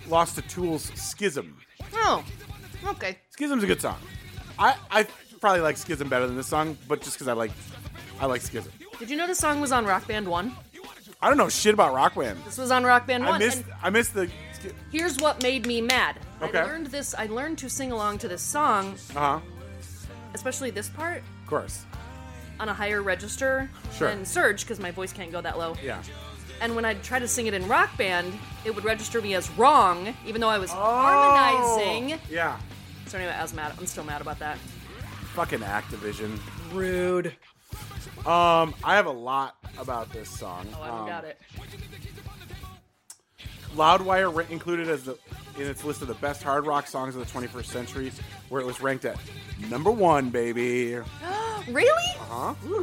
Lost 0.09 0.37
to 0.37 0.43
Tool's 0.43 0.91
Schism. 0.95 1.57
Oh, 1.93 2.25
okay. 2.87 3.19
Schism's 3.37 3.63
a 3.63 3.67
good 3.67 3.81
song. 3.81 3.99
I, 4.59 4.77
I 4.91 5.07
probably 5.41 5.61
like 5.61 5.77
Schism 5.77 6.09
better 6.09 6.27
than 6.27 6.37
this 6.37 6.47
song, 6.47 6.79
but 6.89 7.03
just 7.03 7.17
because 7.17 7.29
I 7.29 7.35
like 7.35 7.51
I 8.21 8.27
like 8.27 8.41
Schism. 8.41 8.73
Did 8.99 9.11
you 9.11 9.17
know 9.17 9.27
this 9.27 9.39
song 9.39 9.61
was 9.61 9.73
on 9.73 9.85
Rock 9.85 10.07
Band 10.07 10.27
One? 10.27 10.57
I 11.21 11.29
don't 11.29 11.37
know 11.37 11.49
shit 11.49 11.75
about 11.75 11.95
Rock 11.95 12.15
Band. 12.15 12.39
This 12.45 12.59
was 12.59 12.71
on 12.71 12.85
Rock 12.85 13.07
Band 13.07 13.25
One. 13.25 13.35
I 13.35 13.39
missed 13.39 13.65
and 13.65 13.73
I 13.83 13.91
missed 13.91 14.15
the 14.15 14.31
here's 14.91 15.19
what 15.19 15.43
made 15.43 15.67
me 15.67 15.81
mad. 15.81 16.19
Okay. 16.43 16.59
I 16.59 16.65
learned 16.65 16.87
this. 16.89 17.15
I 17.15 17.27
learned 17.27 17.59
to 17.59 17.69
sing 17.71 17.93
along 17.93 18.19
to 18.19 18.29
this 18.29 18.43
song, 18.43 18.95
uh 19.15 19.39
huh. 19.39 19.41
especially 20.35 20.71
this 20.71 20.89
part, 20.89 21.19
Of 21.43 21.49
course. 21.49 21.85
on 22.61 22.69
a 22.69 22.75
higher 22.75 23.03
register 23.03 23.71
Sure. 23.97 24.09
than 24.09 24.23
Serj 24.25 24.61
because 24.61 24.79
my 24.81 24.91
voice 24.91 25.13
can't 25.13 25.33
go 25.33 25.41
that 25.41 25.59
low. 25.59 25.77
Yeah. 25.83 26.03
And 26.61 26.77
when 26.77 26.85
I'd 26.85 27.03
try 27.03 27.19
to 27.19 27.27
sing 27.29 27.47
it 27.47 27.55
in 27.55 27.67
Rock 27.69 27.97
Band, 27.97 28.33
it 28.65 28.75
would 28.75 28.85
register 28.85 29.21
me 29.21 29.35
as 29.35 29.51
wrong, 29.53 30.15
even 30.27 30.41
though 30.41 30.49
I 30.49 30.59
was 30.59 30.71
Oh. 30.71 30.75
harmonizing. 30.77 32.21
Yeah. 32.31 32.59
So 33.07 33.19
anyway, 33.19 33.33
I 33.35 33.43
was 33.43 33.53
mad. 33.55 33.73
I'm 33.79 33.87
still 33.87 34.05
mad 34.05 34.21
about 34.21 34.39
that. 34.39 34.59
Fucking 35.35 35.61
Activision. 35.61 36.39
Rude. 36.73 37.35
Um, 38.25 38.75
I 38.83 38.95
have 38.97 39.07
a 39.07 39.11
lot 39.11 39.57
about 39.79 40.11
this 40.13 40.31
song. 40.31 40.67
Oh, 40.79 40.83
I 40.83 40.87
don't 40.89 41.01
um, 41.01 41.07
doubt 41.07 41.25
it. 41.25 41.39
Loudwire 43.75 44.49
included 44.51 44.89
as 44.89 45.05
the 45.05 45.19
in 45.59 45.67
its 45.67 45.85
list 45.85 46.03
of 46.03 46.09
the 46.09 46.15
best 46.15 46.43
hard 46.43 46.67
rock 46.67 46.87
songs 46.87 47.15
of 47.15 47.25
the 47.25 47.39
21st 47.39 47.67
century, 47.67 48.13
where 48.49 48.61
it 48.61 48.67
was 48.67 48.81
ranked 48.81 49.05
at 49.05 49.17
number 49.71 49.91
one, 49.91 50.31
baby. 50.31 50.99
Really? 51.69 52.17
Uh 52.31 52.53
Huh? 52.53 52.83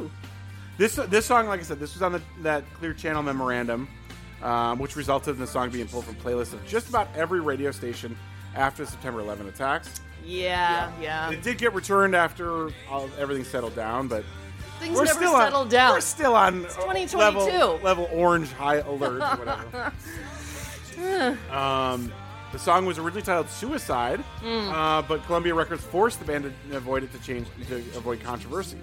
This 0.77 0.95
this 0.95 1.27
song, 1.27 1.47
like 1.47 1.59
I 1.59 1.63
said, 1.63 1.79
this 1.79 1.93
was 1.93 2.01
on 2.01 2.13
the, 2.13 2.21
that 2.41 2.63
Clear 2.73 2.93
Channel 2.95 3.21
memorandum, 3.21 3.87
um, 4.41 4.79
which 4.79 4.95
resulted 4.95 5.35
in 5.35 5.39
the 5.39 5.45
song 5.45 5.69
being 5.69 5.87
pulled 5.87 6.05
from 6.05 6.15
playlists 6.15 6.53
of 6.53 6.65
just 6.65 6.89
about 6.89 7.07
every 7.15 7.41
radio 7.41 7.69
station 7.69 8.17
after 8.55 8.83
the 8.83 8.89
September 8.89 9.19
11 9.19 9.47
attacks. 9.49 10.01
Yeah, 10.25 10.91
yeah. 10.99 11.29
It 11.29 11.43
did 11.43 11.59
get 11.59 11.75
returned 11.75 12.15
after 12.15 12.69
all, 12.89 13.07
everything 13.19 13.43
settled 13.43 13.75
down, 13.75 14.07
but 14.07 14.23
Things 14.79 14.95
we're 14.97 15.03
never 15.05 15.19
still 15.19 15.37
settled 15.37 15.65
on, 15.67 15.69
down. 15.69 15.93
We're 15.93 16.01
still 16.01 16.35
on 16.35 16.65
uh, 16.65 16.69
2022. 16.69 17.17
level 17.17 17.79
level 17.83 18.09
orange 18.11 18.51
high 18.53 18.77
alert 18.77 19.21
or 19.21 19.35
whatever. 19.45 19.93
Um, 21.51 22.11
the 22.51 22.59
song 22.59 22.85
was 22.85 22.97
originally 22.97 23.21
titled 23.23 23.49
"Suicide," 23.49 24.19
Hmm. 24.41 24.69
uh, 24.69 25.01
but 25.03 25.25
Columbia 25.25 25.53
Records 25.53 25.83
forced 25.83 26.19
the 26.19 26.25
band 26.25 26.51
to 26.69 26.77
avoid 26.77 27.03
it 27.03 27.11
to 27.13 27.19
change 27.19 27.47
to 27.67 27.75
avoid 27.95 28.21
controversy. 28.21 28.77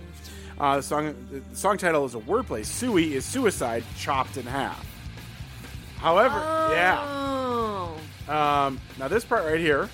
Uh, 0.59 0.77
the 0.77 0.83
song 0.83 1.15
the 1.31 1.57
song 1.57 1.77
title 1.79 2.05
is 2.05 2.15
a 2.15 2.19
wordplay. 2.21 2.65
"Sui" 2.65 3.15
is 3.15 3.25
suicide 3.25 3.85
chopped 3.97 4.37
in 4.37 4.47
half. 4.47 4.85
However, 5.99 6.37
yeah. 6.73 6.99
Oh. 7.07 7.95
Um, 8.29 8.81
now 8.99 9.09
this 9.09 9.25
part 9.25 9.45
right 9.45 9.61
here. 9.61 9.89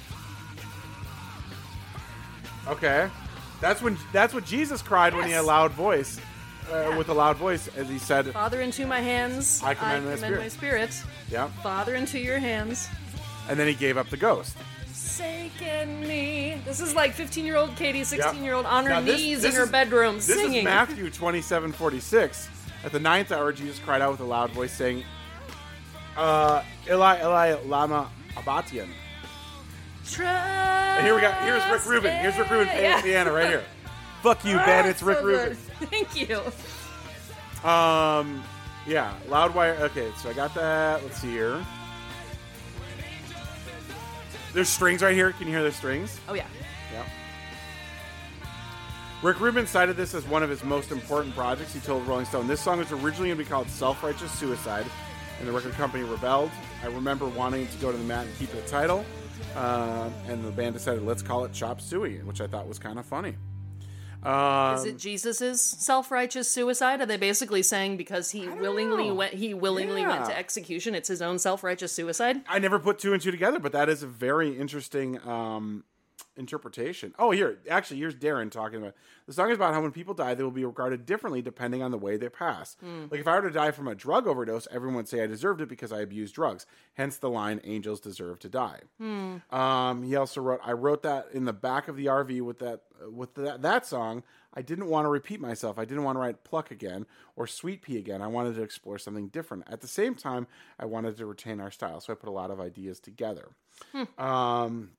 Okay, 2.67 3.11
that's 3.61 3.83
when 3.83 3.99
that's 4.13 4.33
what 4.33 4.45
Jesus 4.47 4.81
cried 4.81 5.15
when 5.15 5.25
he 5.27 5.33
had 5.33 5.39
a 5.39 5.43
Yes. 5.43 5.47
loud 5.49 5.73
voice. 5.73 6.19
Uh, 6.71 6.95
with 6.97 7.09
a 7.09 7.15
loud 7.15 7.37
voice 7.37 7.69
as 7.77 7.89
he 7.89 7.99
said, 7.99 8.27
Father, 8.33 8.61
into 8.61 8.87
my 8.87 9.01
hands. 9.01 9.63
I 9.63 9.75
commend 9.75 10.07
my 10.07 10.17
spirit. 10.17 10.41
my 10.41 10.49
spirit. 10.49 11.03
"Yeah," 11.31 11.49
Father, 11.63 11.95
into 11.95 12.19
your 12.19 12.39
hands. 12.39 12.89
and 13.49 13.59
then 13.59 13.67
he 13.69 13.75
gave 13.75 13.97
up 13.97 14.09
the 14.11 14.17
ghost. 14.17 14.57
Forsaken 14.87 16.01
me. 16.09 16.61
This 16.65 16.81
is 16.81 16.95
like 16.95 17.13
15 17.13 17.45
year 17.45 17.57
old 17.57 17.77
Katie, 17.77 18.03
16 18.05 18.43
year 18.43 18.55
old 18.55 18.67
on 18.67 18.85
her 18.85 18.91
Now, 18.91 19.01
this- 19.01 19.21
knees 19.21 19.43
this 19.43 19.53
in 19.55 19.59
her 19.59 19.65
is- 19.65 19.71
bedroom 19.71 20.17
This 20.17 20.27
singing. 20.27 20.55
is 20.61 20.65
Matthew 20.65 21.11
twenty-seven 21.11 21.73
forty-six. 21.73 22.49
At 22.85 22.93
the 22.93 23.01
ninth 23.01 23.31
hour, 23.33 23.53
Jesus 23.53 23.79
cried 23.79 24.03
out 24.03 24.11
with 24.13 24.21
a 24.21 24.25
loud 24.25 24.51
voice, 24.51 24.73
saying, 24.73 25.05
uh, 26.17 26.63
"Eli, 26.89 27.21
Eli, 27.23 27.55
lama 27.65 28.11
abatian." 28.37 28.89
And 30.19 31.07
here 31.07 31.15
we 31.15 31.21
got. 31.21 31.43
Here's 31.43 31.65
Rick 31.73 31.87
Rubin. 31.87 32.13
Here's 32.21 32.37
Rick 32.39 32.51
Rubin 32.51 32.69
playing 32.69 32.85
Yeah. 32.85 33.01
piano 33.03 33.35
right 33.35 33.49
here. 33.49 33.65
Fuck 34.23 34.45
you, 34.45 34.57
Ben. 34.59 34.87
It's 34.87 35.03
Rick 35.03 35.19
So 35.19 35.25
Rubin. 35.25 35.57
Thank 35.91 36.17
you. 36.17 36.39
Um, 37.69 38.43
yeah, 38.87 39.15
Loudwire. 39.29 39.79
Okay, 39.81 40.11
so 40.19 40.31
I 40.31 40.33
got 40.33 40.55
that. 40.55 41.03
Let's 41.03 41.19
see 41.19 41.31
here. 41.31 41.65
There's 44.53 44.69
strings 44.69 45.03
right 45.03 45.15
here. 45.15 45.33
Can 45.33 45.47
you 45.49 45.53
hear 45.53 45.63
the 45.65 45.73
strings? 45.73 46.21
Oh, 46.29 46.35
yeah. 46.35 46.47
Yeah. 46.93 47.05
Rick 49.23 49.41
Rubin 49.41 49.67
cited 49.67 49.97
this 49.97 50.15
as 50.15 50.25
one 50.27 50.43
of 50.43 50.51
his 50.51 50.63
most 50.63 50.93
important 50.93 51.35
projects. 51.35 51.73
He 51.73 51.81
told 51.81 52.07
Rolling 52.07 52.27
Stone, 52.27 52.47
"This 52.47 52.61
song 52.61 52.79
was 52.79 52.93
originally 52.93 53.31
going 53.31 53.39
to 53.39 53.45
be 53.45 53.49
called 53.49 53.69
Self 53.71 54.03
Righteous 54.03 54.31
Suicide, 54.33 54.85
and 55.39 55.49
the 55.49 55.53
record 55.53 55.73
company 55.73 56.05
rebelled. 56.05 56.51
I 56.83 56.89
remember 56.89 57.27
wanting 57.27 57.67
to 57.67 57.77
go 57.79 57.91
to 57.91 57.97
the 57.97 58.05
mat 58.05 58.27
and 58.27 58.37
keep 58.37 58.51
the 58.51 58.61
title, 58.63 59.05
uh, 59.57 60.11
and 60.29 60.45
the 60.45 60.51
band 60.51 60.75
decided 60.75 61.05
let's 61.05 61.23
call 61.23 61.45
it 61.47 61.53
Chop 61.55 61.81
Suey, 61.81 62.19
which 62.19 62.43
I 62.43 62.47
thought 62.47 62.69
was 62.69 62.79
kind 62.79 62.99
of 62.99 63.07
funny." 63.07 63.35
Um, 64.25 64.77
Is 64.77 64.85
it 64.85 64.97
Jesus's 64.97 65.61
self-righteous 65.61 66.51
suicide? 66.51 67.01
Are 67.01 67.07
they 67.07 67.17
basically 67.17 67.63
saying 67.63 67.97
because 67.97 68.31
he 68.31 68.49
willingly 68.49 69.09
know. 69.09 69.15
went 69.15 69.35
he 69.35 69.53
willingly 69.55 70.07
went 70.07 70.25
to 70.27 70.37
execution, 70.37 70.95
it's 70.95 71.09
his 71.09 71.21
own 71.21 71.39
self-righteous 71.39 71.93
suicide? 71.93 72.41
I 72.49 72.59
never 72.59 72.79
put 72.79 72.99
two 72.99 73.13
and 73.13 73.21
two 73.21 73.31
together, 73.31 73.59
but 73.59 73.73
that 73.73 73.89
is 73.89 74.03
a 74.03 74.07
very 74.07 74.59
interesting 74.59 75.21
um, 75.29 75.85
interpretation. 76.37 77.15
Oh, 77.19 77.31
here, 77.31 77.59
actually, 77.69 77.99
here's 77.99 78.15
Daron 78.15 78.51
talking 78.51 78.79
about 78.81 78.95
the 79.27 79.33
song 79.33 79.51
is 79.51 79.57
about 79.57 79.73
how 79.75 79.81
when 79.83 79.93
people 79.93 80.15
die, 80.15 80.35
they 80.35 80.43
will 80.43 80.51
be 80.51 80.65
regarded 80.65 81.07
differently 81.07 81.43
depending 81.43 81.83
on 81.83 81.91
the 81.91 81.99
way 81.99 82.17
they 82.17 82.29
pass. 82.29 82.77
Like 83.11 83.21
if 83.21 83.29
I 83.29 83.37
were 83.37 83.43
to 83.43 83.51
die 83.51 83.71
from 83.71 83.89
a 83.89 83.95
drug 83.95 84.27
overdose, 84.27 84.67
everyone 84.71 84.97
would 84.97 85.09
say 85.09 85.23
I 85.23 85.27
deserved 85.27 85.61
it 85.61 85.69
because 85.69 85.93
I 85.93 86.01
abused 86.01 86.35
drugs. 86.35 86.67
Hence 86.95 87.17
the 87.17 87.31
line 87.31 87.61
"Angels 87.65 88.01
deserve 88.01 88.39
to 88.41 88.49
die." 88.49 88.81
Um, 89.51 90.03
he 90.03 90.17
also 90.17 90.41
wrote, 90.41 90.61
"I 90.65 90.73
wrote 90.73 91.03
that 91.03 91.29
in 91.33 91.45
the 91.45 91.53
back 91.53 91.89
of 91.89 91.97
the 91.97 92.07
RV 92.07 92.41
with 92.43 92.59
that 92.59 92.83
with 93.11 93.35
that, 93.35 93.63
that 93.63 93.87
song. 93.87 94.23
I 94.57 94.63
didn't 94.63 94.87
want 94.87 95.05
to 95.05 95.09
repeat 95.09 95.41
myself. 95.41 95.79
I 95.79 95.85
didn't 95.85 96.05
want 96.05 96.15
to 96.17 96.21
write 96.21 96.45
Pluck 96.45 96.71
again 96.71 97.07
or 97.35 97.47
Sweet 97.47 97.83
Pea 97.83 97.99
again. 97.99 98.23
I 98.23 98.29
wanted 98.29 98.55
to 98.55 98.63
explore 98.63 98.99
something 98.99 99.27
different. 99.29 99.65
At 99.67 99.81
the 99.81 99.89
same 99.89 100.15
time, 100.15 100.47
I 100.79 100.85
wanted 100.85 101.17
to 101.17 101.27
retain 101.27 101.61
our 101.61 101.73
style, 101.73 102.01
so 102.01 102.13
I 102.13 102.17
put 102.17 102.29
a 102.29 102.33
lot 102.33 102.51
of 102.51 102.61
ideas 102.61 103.01
together." 103.01 103.49
Um, 104.19 104.93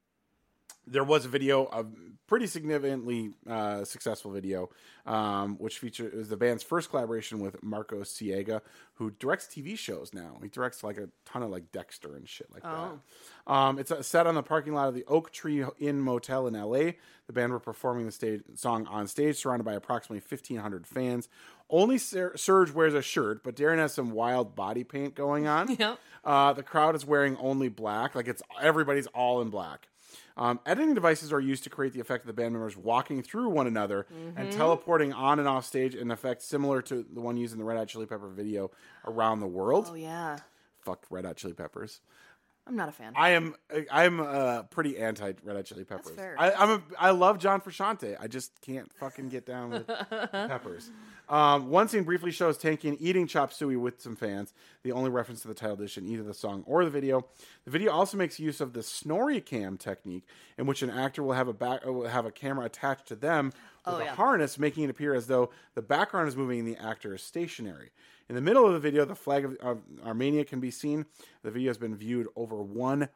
there 0.88 1.03
was 1.03 1.25
a 1.25 1.29
video, 1.29 1.65
a 1.65 1.86
pretty 2.27 2.47
significantly 2.47 3.31
uh, 3.47 3.83
successful 3.86 4.31
video, 4.31 4.69
um, 5.05 5.57
which 5.57 5.77
featured 5.77 6.13
it 6.13 6.17
was 6.17 6.29
the 6.29 6.38
band's 6.38 6.63
first 6.63 6.89
collaboration 6.89 7.39
with 7.39 7.61
Marco 7.63 8.01
Siega, 8.01 8.61
who 8.95 9.11
directs 9.11 9.45
TV 9.45 9.77
shows 9.77 10.11
now. 10.13 10.38
He 10.41 10.47
directs 10.49 10.83
like 10.83 10.97
a 10.97 11.09
ton 11.25 11.43
of 11.43 11.49
like 11.51 11.71
Dexter 11.71 12.15
and 12.15 12.27
shit 12.27 12.51
like 12.51 12.63
that. 12.63 13.51
Um, 13.51 13.77
it's 13.77 13.91
uh, 13.91 14.01
set 14.01 14.25
on 14.25 14.36
the 14.36 14.41
parking 14.43 14.73
lot 14.73 14.88
of 14.88 14.95
the 14.95 15.05
Oak 15.07 15.31
Tree 15.31 15.63
Inn 15.79 16.01
Motel 16.01 16.47
in 16.47 16.55
L.A. 16.55 16.97
The 17.27 17.33
band 17.33 17.51
were 17.51 17.59
performing 17.59 18.05
the 18.05 18.11
stage 18.11 18.41
song 18.55 18.88
on 18.88 19.07
stage, 19.07 19.36
surrounded 19.38 19.63
by 19.63 19.73
approximately 19.73 20.23
1,500 20.27 20.88
fans. 20.88 21.29
Only 21.69 21.97
Ser- 21.97 22.33
Serj 22.36 22.73
wears 22.73 22.93
a 22.93 23.01
shirt, 23.01 23.43
but 23.43 23.55
Daron 23.55 23.77
has 23.77 23.93
some 23.93 24.11
wild 24.11 24.55
body 24.55 24.83
paint 24.83 25.15
going 25.15 25.47
on. 25.47 25.75
Yep. 25.79 25.99
Uh, 26.23 26.53
the 26.53 26.63
crowd 26.63 26.95
is 26.95 27.05
wearing 27.05 27.38
only 27.38 27.69
black, 27.69 28.15
like 28.15 28.27
it's 28.27 28.41
everybody's 28.59 29.05
all 29.07 29.41
in 29.41 29.49
black. 29.49 29.88
Um, 30.38 30.59
editing 30.65 30.93
devices 30.93 31.31
are 31.31 31.39
used 31.39 31.63
to 31.63 31.69
create 31.69 31.93
the 31.93 32.01
effect 32.01 32.23
of 32.23 32.27
the 32.27 32.33
band 32.33 32.53
members 32.53 32.75
walking 32.75 33.23
through 33.23 33.49
one 33.49 33.67
another 33.67 34.05
and 34.36 34.51
teleporting 34.51 35.13
on 35.13 35.39
and 35.39 35.47
off 35.47 35.65
stage, 35.65 35.95
in 35.95 36.01
an 36.01 36.11
effect 36.11 36.41
similar 36.41 36.81
to 36.83 37.05
the 37.09 37.21
one 37.21 37.38
used 37.38 37.53
in 37.53 37.59
the 37.59 37.65
Red 37.65 37.77
Hot 37.77 37.88
Chili 37.88 38.05
Pepper 38.05 38.27
video 38.27 38.71
around 39.05 39.39
the 39.39 39.47
world. 39.47 39.88
Oh 39.89 39.95
yeah. 39.95 40.39
Fuck 40.81 41.05
Red 41.09 41.25
Hot 41.25 41.38
Chili 41.38 41.53
Peppers. 41.53 42.01
I'm 42.67 42.75
not 42.75 42.89
a 42.89 42.91
fan. 42.91 43.13
I 43.15 43.29
am 43.29 43.55
I 43.91 44.05
am 44.05 44.19
uh, 44.19 44.63
pretty 44.63 44.97
anti 44.97 45.33
Red 45.43 45.55
Hot 45.55 45.65
Chili 45.65 45.83
Peppers. 45.83 46.15
fair. 46.15 46.36
I, 46.38 46.51
I'm 46.51 46.69
a, 46.71 46.81
I 46.99 47.11
love 47.11 47.38
John 47.38 47.61
Frusciante. 47.61 48.17
I 48.19 48.27
just 48.27 48.59
can't 48.61 48.91
fucking 48.93 49.29
get 49.29 49.45
down 49.45 49.69
with 49.69 49.88
Peppers. 50.09 50.89
Um, 51.28 51.69
one 51.69 51.88
scene 51.88 52.03
briefly 52.03 52.32
shows 52.32 52.57
Tankian 52.57 52.97
eating 52.99 53.26
chop 53.28 53.51
suey 53.51 53.76
with 53.76 53.99
some 54.01 54.15
fans. 54.15 54.53
The 54.84 54.91
only 54.91 55.09
reference 55.09 55.41
to 55.41 55.47
the 55.47 55.53
title 55.53 55.76
dish 55.78 55.97
in 55.97 56.05
either 56.07 56.23
the 56.23 56.34
song 56.34 56.63
or 56.67 56.84
the 56.84 56.91
video. 56.91 57.26
The 57.65 57.71
video 57.71 57.91
also 57.91 58.17
makes 58.17 58.39
use 58.39 58.61
of 58.61 58.73
the 58.73 58.84
snorri 58.84 59.41
cam 59.41 59.78
technique, 59.78 60.26
in 60.57 60.65
which 60.67 60.82
an 60.84 60.89
actor 60.89 61.23
will 61.23 61.34
have 61.34 61.47
a 61.47 61.53
back 61.53 61.82
uh, 61.86 61.91
will 61.91 62.07
have 62.07 62.26
a 62.26 62.32
camera 62.32 62.65
attached 62.65 63.07
to 63.07 63.15
them 63.15 63.47
with 63.86 63.95
Oh, 63.95 63.97
a 63.99 64.05
yeah. 64.05 64.15
harness, 64.15 64.57
making 64.59 64.84
it 64.86 64.89
appear 64.89 65.13
as 65.13 65.28
though 65.28 65.49
the 65.73 65.82
background 65.82 66.28
is 66.28 66.36
moving 66.36 66.59
and 66.59 66.67
the 66.67 66.78
actor 66.78 67.13
is 67.15 67.21
stationary. 67.23 67.91
In 68.30 68.36
the 68.36 68.41
middle 68.41 68.65
of 68.65 68.73
the 68.73 68.80
video, 68.80 69.05
the 69.05 69.15
flag 69.15 69.45
of, 69.45 69.55
of 69.57 69.82
Armenia 70.03 70.43
can 70.45 70.59
be 70.59 70.71
seen. 70.71 71.05
The 71.43 71.51
video 71.51 71.69
has 71.69 71.78
been 71.78 71.95
viewed 71.95 72.28
over 72.36 72.55
1 72.61 73.09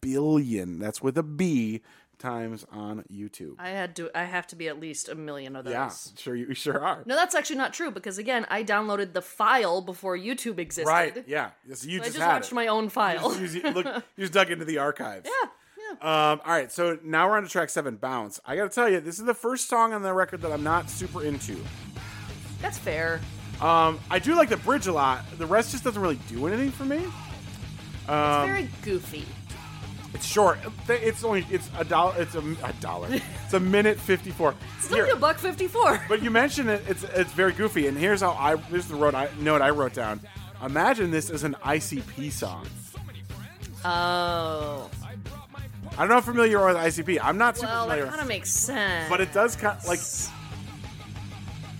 billion, 0.00 0.78
that's 0.78 1.00
with 1.02 1.16
a 1.16 1.22
B, 1.22 1.80
times 2.18 2.64
on 2.70 3.04
YouTube. 3.12 3.54
I 3.58 3.70
had 3.70 3.96
to. 3.96 4.10
I 4.14 4.24
have 4.24 4.46
to 4.48 4.56
be 4.56 4.68
at 4.68 4.78
least 4.80 5.08
a 5.08 5.14
million 5.14 5.56
of 5.56 5.64
those. 5.64 5.72
yeah, 5.72 5.90
sure 6.16 6.36
you 6.36 6.54
sure 6.54 6.80
are. 6.80 7.02
No, 7.06 7.14
that's 7.16 7.34
actually 7.34 7.56
not 7.56 7.72
true 7.72 7.90
because 7.90 8.18
again, 8.18 8.46
I 8.50 8.62
downloaded 8.64 9.12
the 9.12 9.22
file 9.22 9.80
before 9.80 10.16
YouTube 10.16 10.58
existed. 10.58 10.88
Right, 10.88 11.24
yeah. 11.26 11.50
So 11.74 11.88
you 11.88 12.00
I 12.00 12.04
just, 12.04 12.14
just 12.16 12.24
had 12.24 12.32
watched 12.34 12.52
it. 12.52 12.54
my 12.54 12.66
own 12.68 12.88
file. 12.88 13.34
You 13.34 13.46
just, 13.48 13.54
you, 13.56 13.70
look, 13.72 13.86
you 14.16 14.20
just 14.24 14.32
dug 14.32 14.50
into 14.50 14.64
the 14.64 14.78
archives. 14.78 15.26
yeah. 15.28 15.48
Yeah. 16.00 16.30
Um, 16.32 16.40
all 16.46 16.52
right, 16.52 16.70
so 16.70 16.98
now 17.02 17.28
we're 17.28 17.36
on 17.36 17.42
to 17.42 17.48
track 17.48 17.68
seven, 17.68 17.96
Bounce. 17.96 18.40
I 18.46 18.56
got 18.56 18.62
to 18.70 18.74
tell 18.74 18.88
you, 18.88 19.00
this 19.00 19.18
is 19.18 19.26
the 19.26 19.34
first 19.34 19.68
song 19.68 19.92
on 19.92 20.02
the 20.02 20.12
record 20.14 20.40
that 20.42 20.52
I'm 20.52 20.62
not 20.62 20.88
super 20.88 21.22
into. 21.24 21.56
That's 22.62 22.78
fair. 22.78 23.20
Um, 23.60 23.98
I 24.10 24.18
do 24.18 24.34
like 24.34 24.48
the 24.48 24.56
bridge 24.58 24.86
a 24.86 24.92
lot. 24.92 25.24
The 25.38 25.44
rest 25.46 25.72
just 25.72 25.82
doesn't 25.84 26.00
really 26.00 26.18
do 26.28 26.46
anything 26.46 26.70
for 26.70 26.84
me. 26.84 26.98
It's 26.98 28.08
Um, 28.08 28.46
very 28.46 28.68
goofy. 28.82 29.24
It's 30.14 30.26
short. 30.26 30.58
It's 30.88 31.24
only 31.24 31.46
it's 31.50 31.70
a 31.78 31.84
dollar. 31.84 32.14
It's 32.18 32.34
a, 32.34 32.40
a 32.62 32.72
dollar. 32.80 33.08
It's 33.44 33.54
a 33.54 33.60
minute 33.60 33.98
fifty 33.98 34.30
four. 34.30 34.54
It's 34.78 34.90
only 34.90 35.10
a 35.10 35.16
buck 35.16 35.36
fifty 35.38 35.66
four. 35.68 36.00
But 36.08 36.22
you 36.22 36.30
mentioned 36.30 36.70
it. 36.70 36.82
It's 36.88 37.02
it's 37.04 37.32
very 37.32 37.52
goofy. 37.52 37.86
And 37.86 37.96
here's 37.98 38.22
how 38.22 38.30
I 38.32 38.56
here's 38.56 38.86
the 38.88 38.94
road 38.94 39.14
I, 39.14 39.28
note 39.40 39.60
I 39.60 39.70
wrote 39.70 39.92
down. 39.92 40.20
Imagine 40.64 41.10
this 41.10 41.28
as 41.28 41.44
an 41.44 41.54
ICP 41.62 42.32
song. 42.32 42.66
Oh. 43.84 44.88
I 45.92 45.96
don't 45.98 46.08
know 46.08 46.16
if 46.18 46.24
familiar 46.24 46.50
you 46.50 46.58
are 46.58 46.68
with 46.68 46.76
ICP. 46.76 47.18
I'm 47.22 47.36
not 47.36 47.56
super 47.56 47.66
Well, 47.66 47.86
that 47.88 47.92
familiar, 47.92 48.08
kind 48.10 48.22
of 48.22 48.28
makes 48.28 48.50
sense. 48.50 49.10
but 49.10 49.20
it 49.20 49.32
does 49.34 49.56
kind 49.56 49.76
of, 49.76 49.86
like 49.86 50.00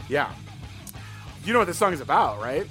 yeah. 0.09 0.31
You 1.45 1.53
know 1.55 1.61
what 1.61 1.69
this 1.69 1.79
song 1.79 1.93
is 1.95 2.01
about, 2.01 2.41
right? 2.41 2.67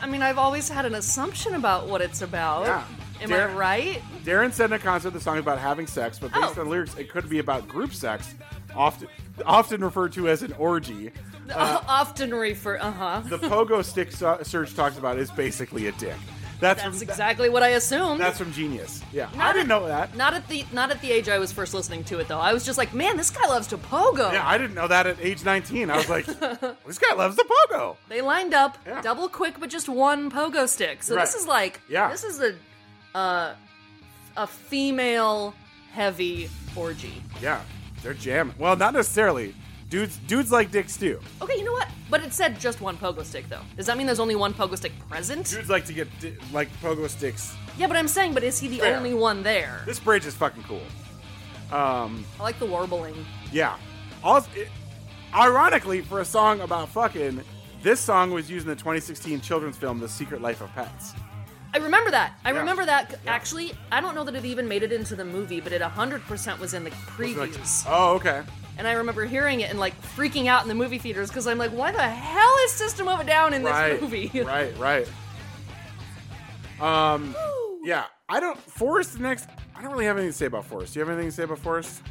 I 0.00 0.06
mean, 0.06 0.22
I've 0.22 0.38
always 0.38 0.68
had 0.68 0.86
an 0.86 0.94
assumption 0.94 1.54
about 1.54 1.86
what 1.86 2.00
it's 2.00 2.22
about. 2.22 2.64
Yeah. 2.64 2.84
Am 3.22 3.28
Dar- 3.30 3.50
I 3.50 3.54
right? 3.54 4.02
Daron 4.24 4.52
said 4.52 4.66
in 4.66 4.72
a 4.74 4.78
concert 4.78 5.10
the 5.10 5.20
song 5.20 5.38
about 5.38 5.58
having 5.58 5.86
sex, 5.86 6.18
but 6.18 6.32
based 6.32 6.56
Oh. 6.58 6.62
on 6.62 6.68
lyrics, 6.68 6.96
it 6.96 7.10
could 7.10 7.28
be 7.28 7.38
about 7.38 7.66
group 7.68 7.92
sex, 7.94 8.34
often 8.74 9.08
often 9.46 9.82
referred 9.84 10.12
to 10.14 10.28
as 10.28 10.42
an 10.42 10.52
orgy. 10.58 11.10
Often 11.54 12.32
refer. 12.34 12.78
Uh 12.78 12.92
huh. 12.92 13.22
The 13.24 13.38
pogo 13.38 13.84
stick 13.84 14.12
so- 14.12 14.38
Serj 14.42 14.74
talks 14.74 14.96
about 14.96 15.18
is 15.18 15.30
basically 15.30 15.88
a 15.88 15.92
dick. 15.92 16.14
That's, 16.60 16.80
That's 16.80 16.98
from, 17.00 17.08
exactly 17.08 17.48
what 17.48 17.64
I 17.64 17.70
assumed. 17.70 18.20
That's 18.20 18.38
from 18.38 18.52
Genius. 18.52 19.02
Yeah, 19.12 19.28
I 19.36 19.52
didn't 19.52 19.62
at- 19.62 19.80
know 19.80 19.88
that. 19.88 20.16
Not 20.16 20.32
at 20.34 20.46
the 20.46 20.64
not 20.72 20.92
at 20.92 21.00
the 21.02 21.10
age 21.10 21.28
I 21.28 21.40
was 21.40 21.50
first 21.50 21.74
listening 21.74 22.04
to 22.04 22.20
it 22.20 22.28
though. 22.28 22.38
I 22.38 22.52
was 22.52 22.64
just 22.64 22.78
like, 22.78 22.94
man, 22.94 23.16
this 23.16 23.30
guy 23.30 23.46
loves 23.48 23.66
to 23.68 23.76
pogo. 23.78 24.32
Yeah, 24.32 24.46
I 24.48 24.56
didn't 24.56 24.74
know 24.76 24.86
that 24.86 25.08
at 25.08 25.16
age 25.20 25.44
19. 25.44 25.90
I 25.90 25.96
was 25.96 26.08
like, 26.08 26.26
this 26.86 26.98
guy 26.98 27.14
loves 27.16 27.34
the 27.34 27.44
pogo. 27.44 27.96
They 28.08 28.20
lined 28.22 28.54
up, 28.54 28.78
Yeah. 28.86 29.02
double 29.02 29.28
quick, 29.28 29.58
but 29.58 29.68
just 29.68 29.88
one 29.88 30.30
pogo 30.30 30.68
stick. 30.68 31.02
So 31.02 31.16
this 31.16 31.34
is 31.34 31.46
like, 31.48 31.80
Yeah. 31.88 32.08
this 32.12 32.22
is 32.22 32.38
a, 32.40 32.54
uh, 33.14 33.54
a 34.36 34.46
female 34.46 35.54
heavy 35.92 36.48
orgy. 36.76 37.22
Yeah, 37.40 37.60
they're 38.02 38.14
jamming. 38.14 38.54
Well, 38.58 38.76
not 38.76 38.94
necessarily. 38.94 39.54
Dudes, 39.90 40.16
dudes 40.26 40.50
like 40.50 40.70
dicks 40.70 40.96
too. 40.96 41.20
Okay, 41.42 41.58
you 41.58 41.64
know 41.64 41.72
what? 41.72 41.86
But 42.08 42.22
it 42.24 42.32
said 42.32 42.58
just 42.58 42.80
one 42.80 42.96
pogo 42.96 43.22
stick 43.24 43.48
though. 43.50 43.60
Does 43.76 43.84
that 43.86 43.98
mean 43.98 44.06
there's 44.06 44.20
only 44.20 44.34
one 44.36 44.54
pogo 44.54 44.76
stick 44.76 44.92
present? 45.08 45.46
Dudes 45.50 45.68
like 45.68 45.84
to 45.86 45.92
get 45.92 46.08
di- 46.18 46.34
like 46.52 46.68
pogo 46.80 47.08
sticks. 47.10 47.54
Yeah, 47.76 47.88
but 47.88 47.96
I'm 47.98 48.08
saying, 48.08 48.32
but 48.32 48.42
is 48.42 48.58
he 48.58 48.68
the 48.68 48.78
Fair. 48.78 48.96
only 48.96 49.12
one 49.12 49.42
there? 49.42 49.82
This 49.84 50.00
bridge 50.00 50.24
is 50.24 50.34
fucking 50.34 50.62
cool. 50.62 50.80
Um, 51.70 52.24
I 52.38 52.42
like 52.42 52.58
the 52.58 52.66
warbling. 52.66 53.14
yeah. 53.52 53.76
Also, 54.24 54.48
it, 54.56 54.68
ironically, 55.34 56.00
for 56.00 56.20
a 56.20 56.24
song 56.24 56.60
about 56.60 56.88
fucking, 56.90 57.42
this 57.82 57.98
song 58.00 58.30
was 58.30 58.50
used 58.50 58.64
in 58.66 58.70
the 58.70 58.76
2016 58.76 59.40
children's 59.40 59.76
film 59.76 59.98
*The 59.98 60.08
Secret 60.08 60.40
Life 60.40 60.60
of 60.62 60.72
Pets*. 60.74 61.12
I 61.74 61.78
remember 61.78 62.10
that. 62.10 62.34
I 62.44 62.52
Yeah. 62.52 62.58
remember 62.58 62.84
that. 62.84 63.18
Actually, 63.26 63.72
I 63.90 64.00
don't 64.00 64.14
know 64.14 64.24
that 64.24 64.34
it 64.34 64.44
even 64.44 64.68
made 64.68 64.82
it 64.82 64.92
into 64.92 65.16
the 65.16 65.24
movie, 65.24 65.60
but 65.60 65.72
it 65.72 65.80
100% 65.80 66.58
was 66.58 66.74
in 66.74 66.84
the 66.84 66.90
previews. 66.90 67.84
Oh, 67.88 68.14
okay. 68.16 68.42
And 68.78 68.86
I 68.86 68.92
remember 68.92 69.24
hearing 69.24 69.60
it 69.60 69.70
and 69.70 69.78
like 69.78 70.00
freaking 70.16 70.46
out 70.46 70.62
in 70.62 70.68
the 70.68 70.74
movie 70.74 70.98
theaters 70.98 71.28
because 71.28 71.46
I'm 71.46 71.58
like, 71.58 71.70
why 71.70 71.92
the 71.92 72.02
hell 72.02 72.56
is 72.64 72.72
System 72.72 73.08
of 73.08 73.20
a 73.20 73.24
Down 73.24 73.54
in 73.54 73.62
this 73.62 74.00
movie? 74.00 74.30
right, 74.44 74.76
right. 74.78 75.08
Um, 76.80 77.34
yeah. 77.84 78.04
I 78.28 78.40
don't. 78.40 78.58
Forest 78.58 79.18
next. 79.20 79.48
I 79.76 79.82
don't 79.82 79.92
really 79.92 80.06
have 80.06 80.16
anything 80.16 80.32
to 80.32 80.36
say 80.38 80.46
about 80.46 80.64
Forest. 80.66 80.94
Do 80.94 81.00
you 81.00 81.06
have 81.06 81.12
anything 81.12 81.30
to 81.30 81.36
say 81.36 81.42
about 81.44 81.58
Forest? 81.58 82.02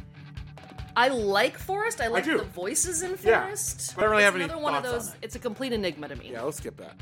I 0.96 1.08
like 1.08 1.56
Forest. 1.58 2.00
I 2.00 2.08
like 2.08 2.24
do. 2.24 2.38
the 2.38 2.44
voices 2.44 3.02
in 3.02 3.16
Yeah, 3.22 3.42
Forest. 3.44 3.94
but 3.96 4.02
I 4.02 4.04
don't 4.04 4.10
really 4.10 4.22
It's 4.22 4.26
have 4.26 4.34
any 4.36 4.44
another 4.44 4.60
one 4.62 4.74
of 4.74 4.82
those. 4.82 5.08
it. 5.08 5.14
It's 5.22 5.34
a 5.36 5.38
complete 5.38 5.72
enigma 5.72 6.08
to 6.08 6.16
me. 6.16 6.30
Yeah, 6.32 6.42
let's 6.42 6.58
skip 6.58 6.76
that. 6.76 6.94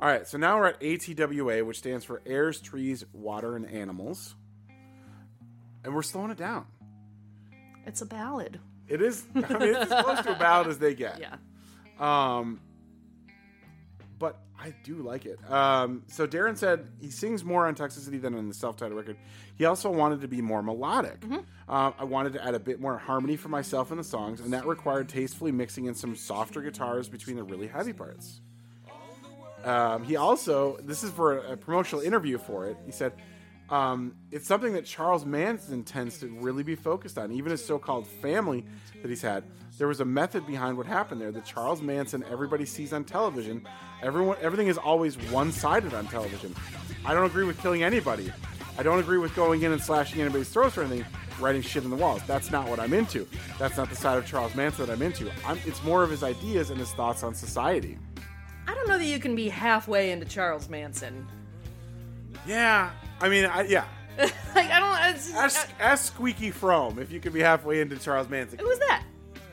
All 0.00 0.08
right, 0.08 0.26
so 0.26 0.36
now 0.36 0.58
we're 0.58 0.66
at 0.66 0.80
ATWA, 0.80 1.64
which 1.64 1.78
stands 1.78 2.04
for 2.04 2.20
Airs, 2.26 2.60
Trees, 2.60 3.04
Water, 3.12 3.56
and 3.56 3.66
Animals. 3.70 4.34
And 5.84 5.94
we're 5.94 6.02
slowing 6.02 6.30
it 6.30 6.36
down. 6.36 6.66
It's 7.86 8.02
a 8.02 8.06
ballad. 8.06 8.60
It 8.88 9.00
is, 9.00 9.24
I 9.34 9.38
mean, 9.40 9.74
it's 9.74 9.90
as 9.90 10.04
close 10.04 10.20
to 10.22 10.32
a 10.34 10.38
ballad 10.38 10.66
as 10.68 10.78
they 10.78 10.94
get. 10.94 11.20
Yeah. 11.20 11.36
Um, 11.98 12.60
but 14.18 14.38
I 14.60 14.74
do 14.84 14.96
like 14.96 15.24
it. 15.24 15.38
Um, 15.50 16.02
so 16.08 16.26
Daron 16.26 16.58
said 16.58 16.86
he 17.00 17.10
sings 17.10 17.42
more 17.42 17.66
on 17.66 17.74
Toxicity 17.74 18.20
than 18.20 18.34
on 18.34 18.48
the 18.48 18.54
self-titled 18.54 18.96
record. 18.98 19.16
He 19.56 19.64
also 19.64 19.90
wanted 19.90 20.20
to 20.20 20.28
be 20.28 20.42
more 20.42 20.62
melodic. 20.62 21.24
Um, 21.24 21.42
I 21.98 22.04
wanted 22.04 22.34
to 22.34 22.44
add 22.44 22.54
a 22.54 22.60
bit 22.60 22.80
more 22.80 22.98
harmony 22.98 23.36
for 23.36 23.48
myself 23.48 23.90
in 23.92 23.96
the 23.96 24.04
songs, 24.04 24.40
and 24.40 24.52
that 24.52 24.66
required 24.66 25.08
tastefully 25.08 25.52
mixing 25.52 25.86
in 25.86 25.94
some 25.94 26.14
softer 26.16 26.60
guitars 26.60 27.08
between 27.08 27.36
the 27.36 27.44
really 27.44 27.66
heavy 27.66 27.94
parts. 27.94 28.40
Um, 29.66 30.04
he 30.04 30.14
also, 30.14 30.78
this 30.82 31.02
is 31.02 31.10
for 31.10 31.38
a, 31.38 31.56
promotional 31.56 32.00
interview 32.00 32.38
for 32.38 32.66
it. 32.66 32.76
He 32.86 32.92
said, 32.92 33.12
um, 33.68 34.14
it's 34.30 34.46
something 34.46 34.74
that 34.74 34.84
Charles 34.84 35.26
Manson 35.26 35.82
tends 35.82 36.18
to 36.18 36.28
really 36.28 36.62
be 36.62 36.76
focused 36.76 37.18
on, 37.18 37.32
even 37.32 37.50
his 37.50 37.64
so-called 37.64 38.06
family 38.06 38.64
that 39.02 39.08
he's 39.08 39.22
had. 39.22 39.42
There 39.76 39.88
was 39.88 39.98
a 39.98 40.04
method 40.04 40.46
behind 40.46 40.76
what 40.76 40.86
happened 40.86 41.20
there. 41.20 41.32
The 41.32 41.40
Charles 41.40 41.82
Manson 41.82 42.24
everybody 42.30 42.64
sees 42.64 42.92
on 42.92 43.02
television, 43.02 43.66
everyone, 44.02 44.36
everything 44.40 44.68
is 44.68 44.78
always 44.78 45.16
one-sided 45.32 45.92
on 45.94 46.06
television. 46.06 46.54
I 47.04 47.12
don't 47.12 47.26
agree 47.26 47.44
with 47.44 47.60
killing 47.60 47.82
anybody. 47.82 48.32
I 48.78 48.84
don't 48.84 49.00
agree 49.00 49.18
with 49.18 49.34
going 49.34 49.62
in 49.62 49.72
and 49.72 49.82
slashing 49.82 50.20
anybody's 50.20 50.48
throats 50.48 50.78
or 50.78 50.82
anything, 50.82 51.04
writing 51.40 51.62
shit 51.62 51.82
in 51.82 51.90
the 51.90 51.96
walls. 51.96 52.22
That's 52.28 52.52
not 52.52 52.68
what 52.68 52.78
I'm 52.78 52.92
into. 52.92 53.26
That's 53.58 53.76
not 53.76 53.90
the 53.90 53.96
side 53.96 54.16
of 54.16 54.26
Charles 54.26 54.54
Manson 54.54 54.86
that 54.86 54.92
I'm 54.92 55.02
into. 55.02 55.28
I'm, 55.44 55.58
it's 55.64 55.82
more 55.82 56.04
of 56.04 56.10
his 56.10 56.22
ideas 56.22 56.70
and 56.70 56.78
his 56.78 56.92
thoughts 56.92 57.24
on 57.24 57.34
society. 57.34 57.98
I 58.66 58.74
don't 58.74 58.88
know 58.88 58.98
that 58.98 59.04
you 59.04 59.18
can 59.18 59.34
be 59.36 59.48
halfway 59.48 60.10
into 60.10 60.26
Charles 60.26 60.68
Manson. 60.68 61.26
Yeah, 62.46 62.90
I 63.20 63.28
mean, 63.28 63.44
I, 63.46 63.62
yeah. 63.62 63.84
like 64.18 64.70
I 64.70 64.80
don't. 64.80 65.14
It's, 65.14 65.32
Ask, 65.34 65.68
ask 65.78 66.12
Squeaky 66.14 66.50
Fromme 66.50 66.98
if 66.98 67.10
you 67.12 67.20
could 67.20 67.32
be 67.32 67.40
halfway 67.40 67.80
into 67.80 67.96
Charles 67.96 68.28
Manson. 68.28 68.58
who 68.58 68.66
was 68.66 68.78
that? 68.80 69.02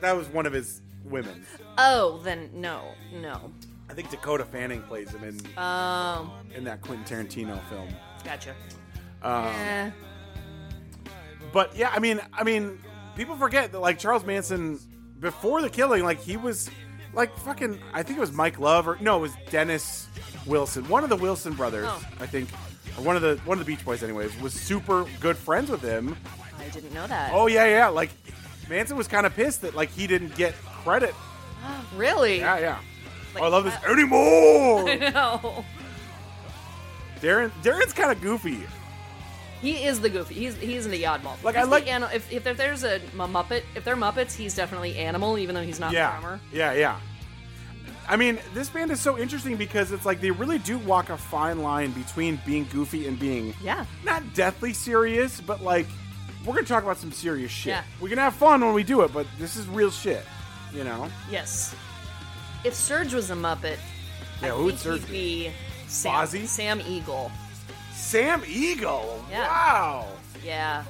That 0.00 0.16
was 0.16 0.26
one 0.28 0.46
of 0.46 0.52
his 0.52 0.80
women. 1.04 1.44
Oh, 1.78 2.20
then 2.24 2.50
no, 2.54 2.92
no. 3.20 3.52
I 3.90 3.94
think 3.94 4.10
Dakota 4.10 4.44
Fanning 4.44 4.82
plays 4.82 5.10
him 5.10 5.22
in 5.24 5.58
Um, 5.62 6.30
in 6.54 6.64
that 6.64 6.80
Quentin 6.80 7.26
Tarantino 7.26 7.60
film. 7.68 7.88
gotcha. 8.24 8.54
Um, 9.22 9.44
Eh, 9.46 9.90
But 11.52 11.76
yeah, 11.76 11.90
I 11.94 11.98
mean, 11.98 12.20
I 12.32 12.42
mean, 12.44 12.78
people 13.16 13.36
forget 13.36 13.72
that 13.72 13.78
like 13.80 13.98
Charles 13.98 14.24
Manson 14.24 14.78
before 15.20 15.62
the 15.62 15.70
killing, 15.70 16.02
like 16.04 16.20
he 16.20 16.36
was 16.36 16.70
like 17.14 17.36
fucking. 17.38 17.80
I 17.92 18.02
think 18.02 18.18
it 18.18 18.20
was 18.20 18.32
Mike 18.32 18.58
Love 18.58 18.88
or 18.88 18.98
no, 19.00 19.18
it 19.18 19.20
was 19.20 19.32
Dennis 19.50 20.08
Wilson, 20.46 20.88
one 20.88 21.04
of 21.04 21.10
the 21.10 21.16
Wilson 21.16 21.54
brothers. 21.54 21.86
Oh. 21.88 22.04
I 22.20 22.26
think, 22.26 22.48
or 22.98 23.04
one 23.04 23.16
of 23.16 23.22
the 23.22 23.40
one 23.44 23.58
of 23.58 23.64
the 23.64 23.70
Beach 23.70 23.84
Boys, 23.84 24.02
anyways, 24.02 24.38
was 24.40 24.52
super 24.52 25.06
good 25.20 25.36
friends 25.36 25.70
with 25.70 25.82
him. 25.82 26.16
I 26.58 26.68
didn't 26.68 26.92
know 26.92 27.06
that. 27.06 27.32
Oh 27.32 27.46
yeah, 27.46 27.66
yeah. 27.66 27.88
Like 27.88 28.10
Manson 28.68 28.96
was 28.96 29.08
kind 29.08 29.26
of 29.26 29.34
pissed 29.34 29.62
that 29.62 29.74
like 29.74 29.90
he 29.90 30.06
didn't 30.06 30.34
get 30.36 30.54
credit. 30.64 31.14
really? 31.96 32.38
Yeah, 32.38 32.58
yeah. 32.58 32.78
Like, 33.34 33.42
oh, 33.42 33.46
I 33.46 33.48
love 33.48 33.64
this 33.64 33.74
uh, 33.74 33.90
anymore. 33.92 34.84
no. 35.12 35.64
Daron, 37.20 37.50
Daron's 37.62 37.92
kind 37.92 38.12
of 38.12 38.20
goofy. 38.20 38.60
He 39.64 39.84
is 39.84 40.00
the 40.00 40.10
goofy. 40.10 40.34
He's 40.34 40.56
he's 40.56 40.86
the 40.86 41.02
oddball. 41.04 41.42
Like, 41.42 41.54
He's 41.54 41.62
I 41.62 41.64
the 41.64 41.70
like- 41.70 41.86
ani- 41.88 42.06
if, 42.14 42.30
if 42.32 42.44
there's 42.56 42.84
a, 42.84 42.96
m- 42.96 43.02
Muppet, 43.32 43.62
if 43.74 43.82
they're 43.84 43.96
Muppets, 43.96 44.34
he's 44.36 44.54
definitely 44.54 44.96
animal, 44.96 45.38
even 45.38 45.54
though 45.54 45.62
he's 45.62 45.80
not 45.80 45.92
Yeah, 45.92 46.14
the 46.16 46.20
drummer. 46.20 46.40
yeah, 46.52 46.72
yeah. 46.74 47.00
I 48.06 48.16
mean, 48.16 48.38
this 48.52 48.68
band 48.68 48.90
is 48.90 49.00
so 49.00 49.16
interesting 49.18 49.56
because 49.56 49.90
it's 49.90 50.04
like 50.04 50.20
they 50.20 50.30
really 50.30 50.58
do 50.58 50.76
walk 50.76 51.08
a 51.08 51.16
fine 51.16 51.60
line 51.62 51.92
between 51.92 52.38
being 52.44 52.66
goofy 52.70 53.06
and 53.08 53.18
being 53.18 53.54
Yeah. 53.62 53.86
not 54.04 54.34
deathly 54.34 54.74
serious, 54.74 55.40
but 55.40 55.62
like 55.62 55.86
we're 56.44 56.54
gonna 56.54 56.66
talk 56.66 56.82
about 56.82 56.98
some 56.98 57.12
serious 57.12 57.50
shit. 57.50 57.70
Yeah. 57.70 57.82
We're 58.00 58.10
gonna 58.10 58.20
have 58.20 58.34
fun 58.34 58.60
when 58.60 58.74
we 58.74 58.82
do 58.84 59.00
it, 59.00 59.12
but 59.14 59.26
this 59.38 59.56
is 59.56 59.66
real 59.68 59.90
shit. 59.90 60.22
You 60.74 60.84
know? 60.84 61.08
Yes. 61.30 61.74
If 62.64 62.74
Serj 62.74 63.14
was 63.14 63.30
a 63.30 63.34
Muppet, 63.34 63.78
Yeah, 64.42 64.48
I 64.48 64.56
who 64.56 64.64
would 64.64 64.74
he'd 64.74 65.06
be? 65.06 65.44
be 65.48 65.52
Sam? 65.88 66.26
Sam 66.26 66.80
Eagle. 66.86 67.30
Sam 68.14 68.44
Eagle. 68.46 69.24
Yeah. 69.28 69.48
Wow. 69.48 70.06
Yeah. 70.44 70.84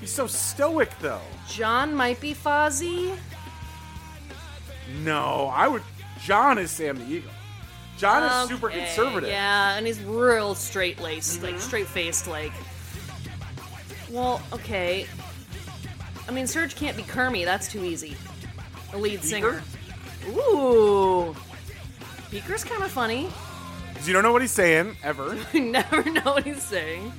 He's 0.00 0.10
so 0.10 0.26
stoic 0.26 0.90
though. 1.00 1.20
John 1.46 1.94
might 1.94 2.18
be 2.22 2.32
Fozzie. 2.32 3.14
No, 5.02 5.52
I 5.54 5.68
would. 5.68 5.82
John 6.24 6.56
is 6.56 6.70
Sam 6.70 6.96
the 6.96 7.04
Eagle. 7.04 7.32
John 7.98 8.22
is 8.22 8.48
super 8.48 8.70
conservative. 8.70 9.28
Yeah, 9.28 9.76
and 9.76 9.86
he's 9.86 10.00
real 10.00 10.54
straight 10.54 10.98
laced, 11.02 11.36
Mm-hmm. 11.42 11.52
like 11.52 11.60
straight 11.60 11.86
faced, 11.86 12.26
like. 12.26 12.52
Well, 14.10 14.40
okay. 14.50 15.06
I 16.26 16.30
mean, 16.30 16.46
Serj 16.46 16.74
can't 16.74 16.96
be 16.96 17.02
Kermie. 17.02 17.44
That's 17.44 17.68
too 17.70 17.84
easy. 17.84 18.16
The 18.90 18.96
lead 18.96 19.22
singer. 19.22 19.62
Ooh. 20.28 21.36
Beaker's 22.30 22.64
kind 22.64 22.82
of 22.82 22.90
funny. 22.90 23.28
'Cause 24.00 24.08
you 24.08 24.14
don't 24.14 24.22
know 24.22 24.32
what 24.32 24.40
he's 24.40 24.50
saying 24.50 24.96
ever. 25.04 25.36
You 25.52 25.60
never 25.60 26.02
know 26.10 26.22
what 26.22 26.44
he's 26.44 26.62
saying. 26.62 27.12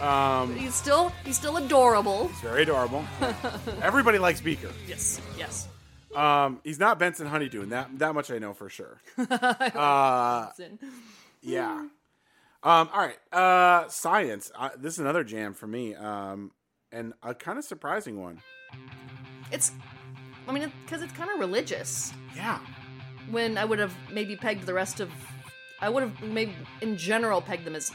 Um, 0.00 0.54
He's 0.56 0.72
still 0.74 1.12
he's 1.24 1.36
still 1.36 1.56
adorable. 1.56 2.28
He's 2.28 2.40
very 2.40 2.62
adorable. 2.62 3.04
Everybody 3.82 4.18
likes 4.18 4.40
Beaker. 4.40 4.70
Yes, 4.86 5.20
yes. 5.36 5.66
Um, 6.14 6.60
he's 6.62 6.78
not 6.78 6.98
Bunsen 7.00 7.26
Honeydew, 7.26 7.62
and 7.62 7.72
that 7.72 7.98
that 7.98 8.14
much 8.14 8.30
I 8.30 8.38
know 8.38 8.54
for 8.54 8.68
sure. 8.68 9.00
Uh, 9.18 10.46
yeah. 11.42 11.72
Um, 12.62 12.88
all 12.92 13.00
right. 13.00 13.18
Uh, 13.32 13.88
science. 13.88 14.52
Uh, 14.56 14.68
this 14.78 14.92
is 14.94 14.98
another 15.00 15.24
jam 15.24 15.54
for 15.54 15.66
me, 15.66 15.94
um, 15.96 16.52
and 16.92 17.12
a 17.22 17.34
kind 17.34 17.58
of 17.58 17.64
surprising 17.64 18.20
one. 18.22 18.40
It's, 19.50 19.72
I 20.48 20.52
mean, 20.52 20.70
because 20.84 21.02
it's 21.02 21.12
kind 21.14 21.30
of 21.30 21.38
religious. 21.40 22.12
Yeah. 22.36 22.58
When 23.30 23.58
I 23.58 23.64
would 23.64 23.78
have 23.80 23.94
maybe 24.12 24.36
pegged 24.36 24.66
the 24.66 24.74
rest 24.74 25.00
of, 25.00 25.10
I 25.80 25.88
would 25.88 26.02
have 26.02 26.22
maybe 26.22 26.54
in 26.80 26.96
general 26.96 27.40
pegged 27.40 27.64
them 27.64 27.74
as 27.76 27.92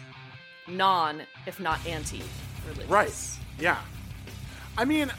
non, 0.67 1.23
if 1.45 1.59
not 1.59 1.86
anti-religious. 1.88 2.88
Right. 2.89 3.13
Yeah. 3.59 3.79
I 4.77 4.86
mean, 4.86 5.11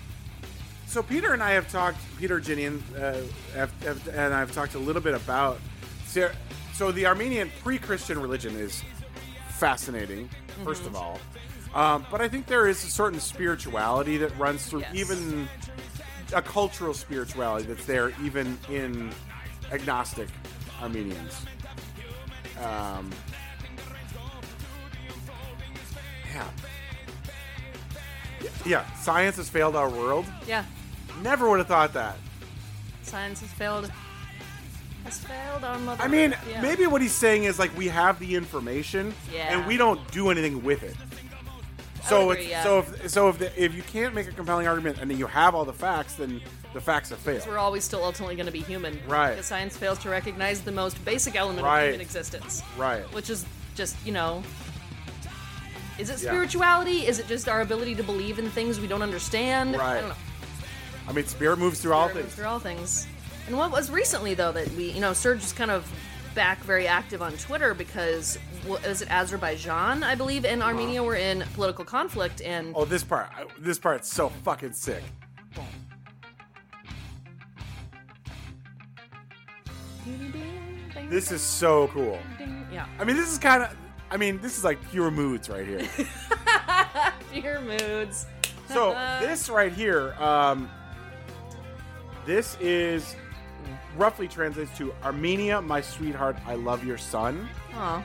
so 0.86 1.02
Peter 1.02 1.32
and 1.32 1.42
I 1.42 1.52
have 1.52 1.70
talked. 1.70 1.98
Peter 2.18 2.40
Ginian 2.40 2.80
uh, 2.96 3.20
have, 3.54 3.72
have, 3.82 4.08
and 4.08 4.32
I've 4.32 4.52
talked 4.52 4.74
a 4.74 4.78
little 4.78 5.02
bit 5.02 5.14
about. 5.14 5.58
So, 6.06 6.30
so 6.74 6.92
the 6.92 7.06
Armenian 7.06 7.50
pre-Christian 7.62 8.20
religion 8.20 8.56
is 8.56 8.82
fascinating. 9.48 10.28
1st 10.64 10.86
of 10.86 10.96
all, 10.96 11.18
um, 11.74 12.04
but 12.10 12.20
I 12.20 12.28
think 12.28 12.46
there 12.46 12.68
is 12.68 12.84
a 12.84 12.88
certain 12.90 13.18
spirituality 13.18 14.18
that 14.18 14.36
runs 14.38 14.66
through 14.66 14.80
Yes. 14.80 14.94
even 14.94 15.48
a 16.34 16.42
cultural 16.42 16.92
spirituality 16.92 17.66
that's 17.66 17.86
there 17.86 18.12
even 18.22 18.58
in 18.70 19.10
agnostic 19.72 20.28
Armenians. 20.82 21.46
Um, 22.60 23.10
yeah. 26.32 26.48
Yeah, 28.42 28.50
yeah, 28.66 28.92
science 28.94 29.36
has 29.36 29.48
failed 29.48 29.76
our 29.76 29.88
world. 29.88 30.26
Yeah. 30.46 30.64
Never 31.22 31.48
would 31.48 31.58
have 31.58 31.68
thought 31.68 31.92
that. 31.92 32.16
Science 33.02 33.40
has 33.40 33.50
failed. 33.50 33.90
Has 35.04 35.18
failed 35.18 35.64
our 35.64 35.78
mother. 35.78 36.02
I 36.02 36.08
mean, 36.08 36.34
Yeah. 36.48 36.60
maybe 36.62 36.86
what 36.86 37.02
he's 37.02 37.12
saying 37.12 37.44
is 37.44 37.58
like 37.58 37.76
we 37.76 37.88
have 37.88 38.18
the 38.18 38.34
information 38.34 39.14
Yeah. 39.32 39.52
and 39.56 39.66
we 39.66 39.76
don't 39.76 40.00
do 40.10 40.30
anything 40.30 40.62
with 40.64 40.82
it. 40.82 40.96
So 42.08 42.30
agree, 42.30 42.50
yeah. 42.50 42.64
so 42.64 42.78
if 42.80 43.10
so 43.10 43.28
if 43.28 43.38
the, 43.38 43.62
if 43.64 43.74
you 43.74 43.82
can't 43.82 44.14
make 44.14 44.26
a 44.28 44.32
compelling 44.32 44.66
argument 44.66 44.98
and 45.00 45.10
then 45.10 45.18
you 45.18 45.26
have 45.26 45.54
all 45.54 45.64
the 45.64 45.72
facts, 45.72 46.14
then 46.14 46.40
the 46.74 46.80
facts 46.80 47.10
have 47.10 47.18
failed. 47.18 47.46
We're 47.46 47.58
always 47.58 47.84
still 47.84 48.02
ultimately 48.04 48.34
going 48.34 48.46
to 48.46 48.52
be 48.52 48.60
human. 48.60 48.98
Right. 49.06 49.30
Because 49.30 49.46
science 49.46 49.76
fails 49.76 49.98
to 50.00 50.10
recognize 50.10 50.62
the 50.62 50.72
most 50.72 51.02
basic 51.04 51.36
element 51.36 51.64
Right. 51.64 51.82
of 51.82 51.86
human 51.90 52.00
existence. 52.00 52.62
Right. 52.76 53.02
Which 53.14 53.30
is 53.30 53.44
just, 53.74 53.96
you 54.06 54.12
know. 54.12 54.42
Is 55.98 56.08
it 56.10 56.22
Yeah. 56.22 56.30
spirituality? 56.30 57.06
Is 57.06 57.18
it 57.18 57.28
just 57.28 57.48
our 57.48 57.60
ability 57.60 57.94
to 57.96 58.02
believe 58.02 58.38
in 58.38 58.50
things 58.50 58.80
we 58.80 58.86
don't 58.86 59.02
understand? 59.02 59.76
Right. 59.76 59.98
I 59.98 60.00
don't 60.00 60.08
know. 60.08 60.14
I 61.08 61.12
mean, 61.12 61.26
spirit 61.26 61.58
moves 61.58 61.80
through 61.80 61.92
all 61.92 62.08
Spirit 62.08 62.24
moves 62.24 62.34
things. 62.34 62.36
Through 62.36 62.50
all 62.52 62.58
things. 62.58 63.06
And 63.48 63.58
what 63.58 63.70
was 63.70 63.90
recently 63.90 64.34
though 64.34 64.52
that 64.52 64.70
we, 64.72 64.90
you 64.90 65.00
know, 65.00 65.10
Serj 65.12 65.38
is 65.44 65.52
kind 65.52 65.70
of 65.70 65.90
back 66.34 66.60
very 66.64 66.86
active 66.88 67.20
on 67.20 67.32
Twitter 67.36 67.74
because 67.74 68.38
was 68.66 69.02
it 69.02 69.10
Azerbaijan, 69.10 70.02
I 70.02 70.14
believe, 70.14 70.44
and 70.44 70.62
Armenia 70.62 71.02
were 71.02 71.16
in 71.16 71.42
political 71.54 71.84
conflict, 71.84 72.40
and 72.42 72.72
Oh, 72.76 72.84
this 72.84 73.02
part. 73.04 73.30
This 73.58 73.78
part's 73.78 74.12
so 74.12 74.28
fucking 74.44 74.72
sick. 74.72 75.02
This 81.08 81.30
is 81.30 81.42
so 81.42 81.88
cool. 81.88 82.18
yeah, 82.72 82.86
I 82.98 83.04
mean, 83.04 83.16
this 83.16 83.30
is 83.30 83.38
kind 83.38 83.62
of. 83.62 83.76
I 84.10 84.16
mean, 84.16 84.40
this 84.40 84.58
is 84.58 84.64
like 84.64 84.78
pure 84.90 85.10
moods 85.10 85.48
right 85.48 85.66
here. 85.66 85.88
pure 87.32 87.60
moods. 87.60 88.26
so 88.68 88.92
this 89.20 89.48
right 89.48 89.72
here, 89.72 90.12
um, 90.14 90.70
this 92.26 92.56
is 92.60 93.16
roughly 93.96 94.28
translates 94.28 94.76
to 94.78 94.92
Armenia, 95.02 95.60
my 95.62 95.80
sweetheart, 95.80 96.36
I 96.46 96.54
love 96.56 96.84
your 96.84 96.98
son, 96.98 97.48
Aw. 97.74 98.02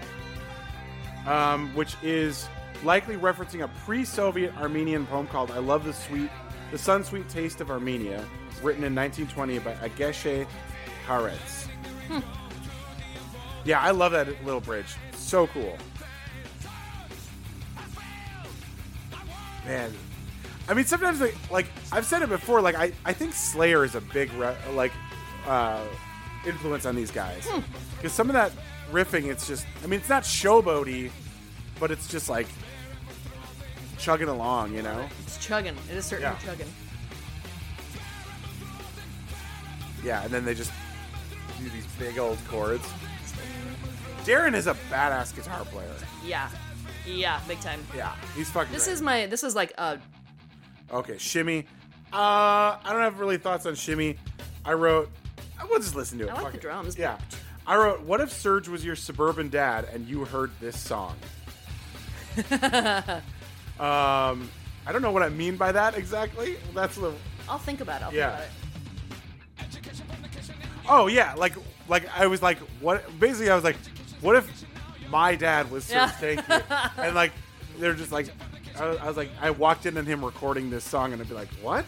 Um, 1.26 1.74
which 1.76 1.96
is 2.04 2.48
likely 2.84 3.18
referencing 3.18 3.64
a 3.64 3.68
pre-Soviet 3.86 4.56
Armenian 4.58 5.06
poem 5.08 5.28
called 5.28 5.52
"I 5.52 5.60
Love 5.60 5.84
the 5.84 5.94
Sweet, 5.94 6.30
the 6.72 6.78
Sun 6.78 7.04
Sweet 7.04 7.28
Taste 7.28 7.60
of 7.60 7.70
Armenia," 7.70 8.24
written 8.64 8.84
in 8.84 8.96
1920 8.96 9.60
by 9.60 9.74
Yeghishe 9.76 10.48
Charents. 11.06 11.68
Yeah, 13.66 13.82
I 13.82 13.92
love 13.92 14.14
that 14.14 14.28
little 14.46 14.62
bridge. 14.62 14.96
So 15.14 15.48
cool. 15.48 15.78
Man, 19.66 19.92
I 20.70 20.74
mean, 20.74 20.86
sometimes 20.86 21.20
like, 21.20 21.36
like 21.52 21.66
I've 21.92 22.06
said 22.06 22.22
it 22.22 22.30
before. 22.30 22.62
Like 22.62 22.76
I, 22.76 22.94
I 23.04 23.12
think 23.12 23.34
Slayer 23.34 23.84
is 23.84 23.96
a 23.96 24.02
big 24.02 24.32
re- 24.34 24.56
like 24.74 24.94
uh, 25.46 25.84
influence 26.46 26.86
on 26.86 26.96
these 26.96 27.12
guys 27.12 27.46
because 27.98 28.14
some 28.14 28.30
of 28.30 28.34
that 28.34 28.52
riffing, 28.92 29.26
it's 29.26 29.48
just. 29.48 29.66
I 29.84 29.88
mean, 29.88 30.00
it's 30.00 30.10
not 30.10 30.24
showboaty, 30.24 31.12
but 31.80 31.92
it's 31.92 32.08
just 32.08 32.30
like 32.30 32.48
chugging 33.98 34.28
along. 34.30 34.74
You 34.74 34.82
know? 34.84 35.08
It's 35.24 35.38
chugging. 35.46 35.76
It 35.92 35.98
is 35.98 36.06
certainly 36.06 36.36
Yeah. 36.42 36.46
chugging. 36.46 36.68
Yeah, 40.04 40.24
and 40.24 40.32
then 40.34 40.46
they 40.46 40.54
just 40.54 40.72
do 41.60 41.70
these 41.70 41.86
big 42.00 42.18
old 42.18 42.38
chords. 42.48 42.88
Daron 44.24 44.54
is 44.56 44.68
a 44.68 44.74
badass 44.92 45.36
guitar 45.36 45.64
player. 45.66 45.90
Yeah, 46.26 46.50
yeah, 47.06 47.40
big 47.48 47.60
time. 47.62 47.80
Yeah, 47.96 48.14
he's 48.36 48.50
fucking. 48.50 48.74
This 48.74 48.86
great. 48.86 48.94
is 48.94 49.02
my. 49.02 49.26
This 49.26 49.44
is 49.44 49.56
like 49.56 49.74
a. 49.78 50.00
Okay, 50.92 51.18
Shimmy. 51.18 51.66
Uh, 52.14 52.78
I 52.84 52.90
don't 52.90 53.02
have 53.02 53.20
really 53.20 53.38
thoughts 53.38 53.66
on 53.66 53.76
Shimmy. 53.76 54.18
I 54.64 54.74
wrote. 54.74 55.10
I 55.60 55.66
will 55.66 55.80
just 55.80 55.96
listen 55.96 56.20
to 56.20 56.26
it. 56.28 56.30
I 56.32 56.42
like 56.42 56.54
the 56.54 56.60
drums. 56.60 56.98
Yeah. 56.98 57.18
I 57.68 57.76
wrote, 57.76 58.02
"What 58.02 58.22
if 58.22 58.30
Serj 58.32 58.68
was 58.70 58.84
your 58.84 58.96
suburban 58.96 59.50
dad 59.50 59.88
and 59.94 60.08
you 60.08 60.26
heard 60.26 60.52
this 60.60 60.80
song?" 60.80 61.16
um, 62.52 64.50
I 64.86 64.92
don't 64.92 65.02
know 65.02 65.12
what 65.12 65.24
I 65.24 65.30
mean 65.30 65.58
by 65.58 65.72
that 65.72 65.98
exactly. 65.98 66.58
That's 66.74 66.96
the. 66.96 67.12
I'll 67.50 67.58
think 67.58 67.82
about 67.82 68.02
it. 68.02 68.06
I'll 68.06 68.14
Yeah. 68.14 68.38
think 68.38 68.52
Oh 70.90 71.08
yeah, 71.08 71.34
like 71.34 71.56
like 71.88 72.08
I 72.18 72.28
was 72.28 72.42
like, 72.42 72.58
what? 72.80 73.04
Basically, 73.20 73.50
I 73.50 73.56
was 73.56 73.64
like, 73.64 73.76
what 74.22 74.36
if 74.38 74.66
my 75.10 75.36
dad 75.36 75.70
was 75.70 75.86
Serj? 75.86 75.92
Yeah. 75.92 76.08
Thank 76.08 76.48
you. 76.48 76.76
And 77.04 77.16
like, 77.16 77.34
they're 77.80 77.94
just 77.94 78.12
like, 78.12 78.28
I, 78.80 78.86
I 78.86 79.08
was 79.08 79.18
like, 79.18 79.30
I 79.42 79.52
walked 79.52 79.86
in 79.86 79.98
on 79.98 80.06
him 80.06 80.24
recording 80.24 80.70
this 80.70 80.84
song, 80.84 81.12
and 81.14 81.22
I'd 81.22 81.28
be 81.28 81.36
like, 81.36 81.50
what? 81.62 81.86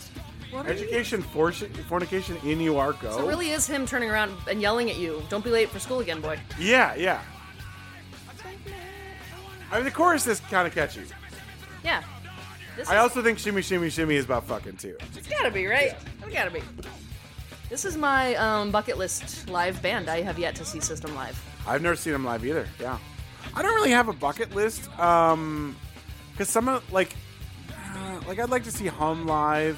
What 0.52 0.66
are 0.66 0.70
Education, 0.70 1.22
for- 1.22 1.52
fornication, 1.52 2.38
in 2.44 2.60
you 2.60 2.78
are 2.78 2.94
go. 2.94 3.10
it. 3.10 3.14
So 3.14 3.26
it 3.26 3.28
really 3.28 3.50
is 3.50 3.68
him 3.68 3.86
turning 3.86 4.10
around 4.10 4.36
and 4.50 4.62
yelling 4.62 4.90
at 4.90 4.98
you. 4.98 5.22
Don't 5.30 5.44
be 5.44 5.52
late 5.52 5.70
for 5.70 5.80
school 5.80 6.00
again, 6.00 6.22
boy. 6.22 6.40
Yeah, 6.58 6.96
yeah. 6.96 7.22
I 9.72 9.76
mean, 9.76 9.86
the 9.86 9.92
chorus 9.92 10.26
is 10.28 10.40
kind 10.40 10.68
of 10.68 10.74
catchy. 10.74 11.02
Yeah. 11.84 12.04
This 12.76 12.90
I 12.90 12.96
is, 12.96 13.00
also 13.02 13.22
think 13.22 13.38
"Shimmy 13.40 13.62
Shimmy 13.62 13.90
Shimmy" 13.90 14.16
is 14.16 14.26
about 14.26 14.46
fucking 14.48 14.78
too. 14.78 14.96
it's 15.16 15.28
gotta 15.28 15.52
be 15.52 15.68
right. 15.68 15.96
It's 16.24 16.34
gotta 16.34 16.50
be. 16.50 16.62
This 17.70 17.86
is 17.86 17.98
my 17.98 18.36
um, 18.36 18.72
bucket 18.72 18.98
list 18.98 19.50
live 19.50 19.82
band. 19.82 20.10
I 20.10 20.22
have 20.22 20.40
yet 20.40 20.56
to 20.56 20.66
see 20.66 20.80
System 20.80 21.14
live. 21.14 21.40
I've 21.68 21.82
never 21.82 21.96
seen 21.96 22.14
them 22.14 22.26
live 22.26 22.46
either. 22.46 22.68
Yeah, 22.80 22.98
I 23.54 23.62
don't 23.62 23.76
really 23.76 23.92
have 23.92 24.08
a 24.08 24.14
bucket 24.14 24.56
list. 24.56 24.90
Um, 25.00 25.76
because 26.32 26.50
some 26.50 26.70
of 26.70 26.92
like, 26.94 27.16
uh, 27.70 28.22
like 28.28 28.40
I'd 28.40 28.50
like 28.50 28.64
to 28.64 28.72
see 28.72 28.88
Hum 28.88 29.28
live. 29.28 29.78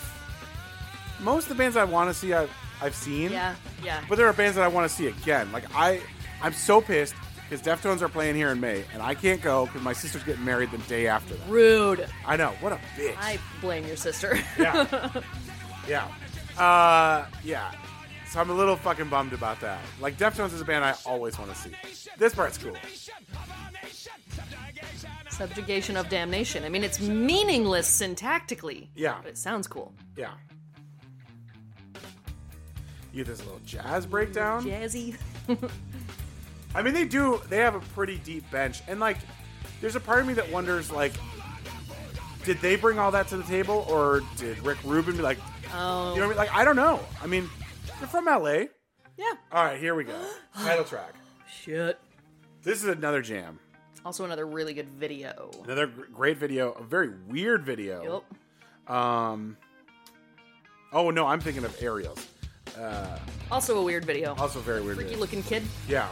Most 1.21 1.43
of 1.43 1.49
the 1.49 1.55
bands 1.55 1.77
I 1.77 1.83
want 1.83 2.09
to 2.09 2.13
see, 2.13 2.33
I've, 2.33 2.51
I've 2.81 2.95
seen. 2.95 3.31
Yeah, 3.31 3.55
yeah. 3.83 4.03
But 4.09 4.17
there 4.17 4.27
are 4.27 4.33
bands 4.33 4.55
that 4.55 4.63
I 4.63 4.67
want 4.67 4.89
to 4.89 4.95
see 4.95 5.07
again. 5.07 5.51
Like 5.51 5.65
I, 5.75 6.01
I'm 6.41 6.53
so 6.53 6.81
pissed 6.81 7.13
because 7.49 7.65
Deftones 7.65 8.01
are 8.01 8.09
playing 8.09 8.35
here 8.35 8.49
in 8.49 8.59
May, 8.59 8.83
and 8.93 9.01
I 9.01 9.13
can't 9.13 9.41
go 9.41 9.65
because 9.65 9.81
my 9.81 9.93
sister's 9.93 10.23
getting 10.23 10.45
married 10.45 10.71
the 10.71 10.77
day 10.79 11.07
after 11.07 11.35
that. 11.35 11.49
Rude. 11.49 12.07
I 12.25 12.37
know. 12.37 12.53
What 12.61 12.73
a 12.73 12.79
bitch. 12.97 13.15
I 13.17 13.37
blame 13.59 13.85
your 13.85 13.97
sister. 13.97 14.39
Yeah. 14.57 15.11
yeah. 15.87 16.07
Uh, 16.57 17.25
yeah. 17.43 17.71
So 18.29 18.39
I'm 18.39 18.49
a 18.49 18.53
little 18.53 18.77
fucking 18.77 19.09
bummed 19.09 19.33
about 19.33 19.59
that. 19.59 19.81
Like 19.99 20.17
Deftones 20.17 20.53
is 20.53 20.61
a 20.61 20.65
band 20.65 20.85
I 20.85 20.95
always 21.05 21.37
want 21.37 21.53
to 21.53 21.57
see. 21.57 21.71
This 22.17 22.33
part's 22.33 22.57
cool. 22.57 22.77
Subjugation 25.29 25.97
of 25.97 26.07
damnation. 26.07 26.63
I 26.63 26.69
mean, 26.69 26.83
it's 26.83 27.01
meaningless 27.01 27.89
syntactically. 27.89 28.87
Yeah. 28.95 29.17
But 29.21 29.31
it 29.31 29.37
sounds 29.37 29.67
cool. 29.67 29.93
Yeah. 30.15 30.31
You 33.11 33.23
get 33.23 33.27
this 33.27 33.43
little 33.43 33.59
jazz 33.65 34.05
breakdown. 34.05 34.63
Jazzy. 34.63 35.15
I 36.75 36.81
mean, 36.81 36.93
they 36.93 37.05
do. 37.05 37.41
They 37.49 37.57
have 37.57 37.75
a 37.75 37.79
pretty 37.79 38.17
deep 38.19 38.49
bench, 38.51 38.81
and 38.87 38.99
like, 38.99 39.17
there's 39.81 39.95
a 39.95 39.99
part 39.99 40.21
of 40.21 40.27
me 40.27 40.33
that 40.35 40.49
wonders, 40.51 40.89
like, 40.91 41.11
did 42.45 42.59
they 42.61 42.75
bring 42.77 42.97
all 42.99 43.11
that 43.11 43.27
to 43.29 43.37
the 43.37 43.43
table, 43.43 43.85
or 43.89 44.21
did 44.37 44.57
Rick 44.59 44.77
Rubin 44.85 45.17
be 45.17 45.21
like, 45.21 45.37
Oh. 45.73 46.13
you 46.13 46.19
know 46.21 46.27
what 46.27 46.37
I 46.37 46.39
mean? 46.43 46.49
Like, 46.49 46.53
I 46.53 46.63
don't 46.63 46.75
know. 46.75 46.99
I 47.21 47.27
mean, 47.27 47.49
they're 47.99 48.07
from 48.07 48.25
LA. 48.25 48.65
Yeah. 49.17 49.33
All 49.51 49.63
right, 49.65 49.79
here 49.79 49.95
we 49.95 50.03
go. 50.05 50.15
Title 50.55 50.85
track. 50.85 51.13
Shit. 51.49 51.99
This 52.63 52.81
is 52.81 52.89
another 52.89 53.21
jam. 53.21 53.59
Also, 54.05 54.23
another 54.25 54.47
really 54.47 54.73
good 54.73 54.89
video. 54.89 55.51
Another 55.65 55.87
gr- 55.87 56.05
great 56.13 56.37
video. 56.37 56.71
A 56.71 56.83
very 56.83 57.09
weird 57.27 57.63
video. 57.63 58.23
Yep. 58.87 58.95
Um. 58.95 59.57
Oh 60.93 61.09
no, 61.11 61.27
I'm 61.27 61.39
thinking 61.39 61.63
of 61.63 61.75
Aerials. 61.81 62.27
Also, 63.51 63.79
a 63.79 63.83
weird 63.83 64.05
video. 64.05 64.35
Also 64.35 64.59
a 64.59 64.61
very 64.61 64.81
weird. 64.81 64.95
Freaky 64.95 65.09
video. 65.09 65.21
looking 65.21 65.43
kid. 65.43 65.63
Yeah. 65.87 66.09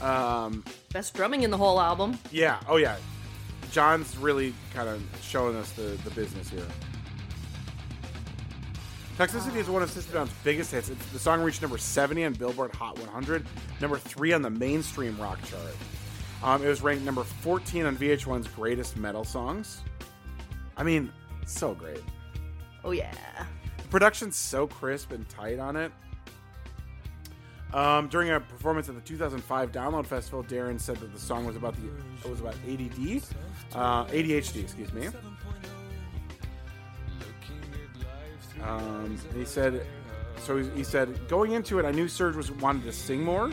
Um. 0.00 0.64
Best 0.92 1.14
drumming 1.14 1.42
in 1.42 1.50
the 1.50 1.56
whole 1.56 1.80
album. 1.80 2.18
Yeah. 2.30 2.60
Oh 2.68 2.76
yeah. 2.76 2.96
John's 3.70 4.16
really 4.18 4.52
kind 4.74 4.88
of 4.88 5.02
showing 5.22 5.56
us 5.56 5.70
the 5.72 5.98
the 6.04 6.10
business 6.10 6.50
here. 6.50 6.66
Toxicity 9.18 9.56
is 9.56 9.68
one 9.68 9.82
of 9.82 9.90
System 9.90 10.14
Down's 10.14 10.32
biggest 10.42 10.72
hits. 10.72 10.88
It's, 10.88 11.06
the 11.12 11.18
song 11.18 11.42
reached 11.42 11.60
number 11.60 11.76
70 11.76 12.24
on 12.24 12.32
Billboard 12.32 12.74
Hot 12.74 12.98
100, 12.98 13.46
number 13.80 13.98
3 13.98 14.32
on 14.32 14.42
the 14.42 14.48
mainstream 14.48 15.20
rock 15.20 15.38
chart. 15.44 15.76
Um, 16.42 16.64
it 16.64 16.68
was 16.68 16.80
ranked 16.80 17.04
number 17.04 17.22
14 17.22 17.84
on 17.84 17.96
VH1's 17.96 18.48
Greatest 18.48 18.96
Metal 18.96 19.22
Songs. 19.22 19.82
I 20.78 20.82
mean, 20.82 21.12
so 21.46 21.74
great. 21.74 22.02
Oh, 22.84 22.92
yeah. 22.92 23.12
Production's 23.92 24.36
so 24.36 24.66
crisp 24.66 25.12
and 25.12 25.28
tight 25.28 25.58
on 25.58 25.76
it. 25.76 25.92
Um, 27.74 28.08
during 28.08 28.30
a 28.30 28.40
performance 28.40 28.88
at 28.88 28.94
the 28.94 29.02
2005 29.02 29.70
Download 29.70 30.06
Festival, 30.06 30.42
Daron 30.42 30.80
said 30.80 30.96
that 30.96 31.12
the 31.12 31.20
song 31.20 31.44
was 31.44 31.56
about 31.56 31.76
the 31.76 31.88
it 32.24 32.30
was 32.30 32.40
about 32.40 32.54
ADD, 32.66 33.22
uh, 33.74 34.06
ADHD, 34.06 34.62
excuse 34.62 34.90
me. 34.94 35.08
Um, 38.62 39.18
he 39.34 39.44
said, 39.44 39.84
so 40.38 40.56
he, 40.56 40.70
he 40.70 40.84
said, 40.84 41.28
going 41.28 41.52
into 41.52 41.78
it, 41.78 41.84
I 41.84 41.90
knew 41.90 42.06
Serj 42.06 42.34
was 42.34 42.50
wanted 42.50 42.84
to 42.84 42.92
sing 42.92 43.22
more. 43.22 43.50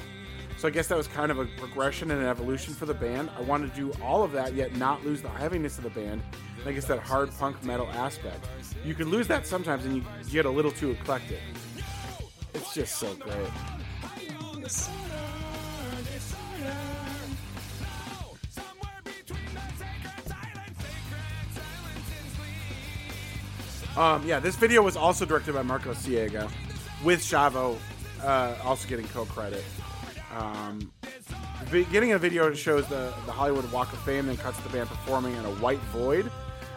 So 0.57 0.69
I 0.69 0.71
guess 0.71 0.87
that 0.87 0.97
was 0.97 1.07
kind 1.07 1.31
of 1.31 1.39
a 1.39 1.47
progression 1.57 2.11
and 2.11 2.21
an 2.21 2.27
evolution 2.27 2.73
for 2.73 2.85
the 2.85 2.93
band. 2.93 3.29
I 3.37 3.41
wanted 3.41 3.75
to 3.75 3.75
do 3.75 3.91
all 4.01 4.23
of 4.23 4.31
that, 4.31 4.53
yet 4.53 4.73
not 4.77 5.05
lose 5.05 5.21
the 5.21 5.27
heaviness 5.27 5.77
of 5.77 5.83
the 5.83 5.89
band. 5.89 6.21
And 6.59 6.67
I 6.67 6.73
guess 6.73 6.85
that 6.85 6.99
hard 6.99 7.31
punk 7.37 7.63
metal 7.63 7.87
aspect. 7.87 8.45
You 8.83 8.93
can 8.93 9.09
lose 9.09 9.27
that 9.27 9.47
sometimes, 9.47 9.85
and 9.85 9.95
you 9.95 10.03
get 10.29 10.45
a 10.45 10.49
little 10.49 10.71
too 10.71 10.91
eclectic. 10.91 11.39
It's 12.53 12.73
just 12.73 12.97
so 12.97 13.13
great. 13.15 13.49
Um, 23.97 24.25
yeah, 24.25 24.39
this 24.39 24.55
video 24.55 24.81
was 24.81 24.95
also 24.95 25.25
directed 25.25 25.53
by 25.53 25.61
Marco 25.61 25.93
Siega, 25.93 26.49
with 27.03 27.19
Shavo 27.19 27.77
uh, 28.23 28.55
also 28.63 28.87
getting 28.87 29.07
co-credit. 29.09 29.63
Um, 30.37 30.91
beginning 31.71 32.13
of 32.13 32.21
the 32.21 32.29
video 32.29 32.53
shows 32.53 32.87
the, 32.87 33.13
the 33.25 33.31
Hollywood 33.31 33.69
Walk 33.71 33.91
of 33.91 33.99
Fame, 34.03 34.27
then 34.27 34.37
cuts 34.37 34.59
the 34.59 34.69
band 34.69 34.87
performing 34.87 35.35
in 35.35 35.43
a 35.43 35.51
white 35.55 35.79
void. 35.91 36.31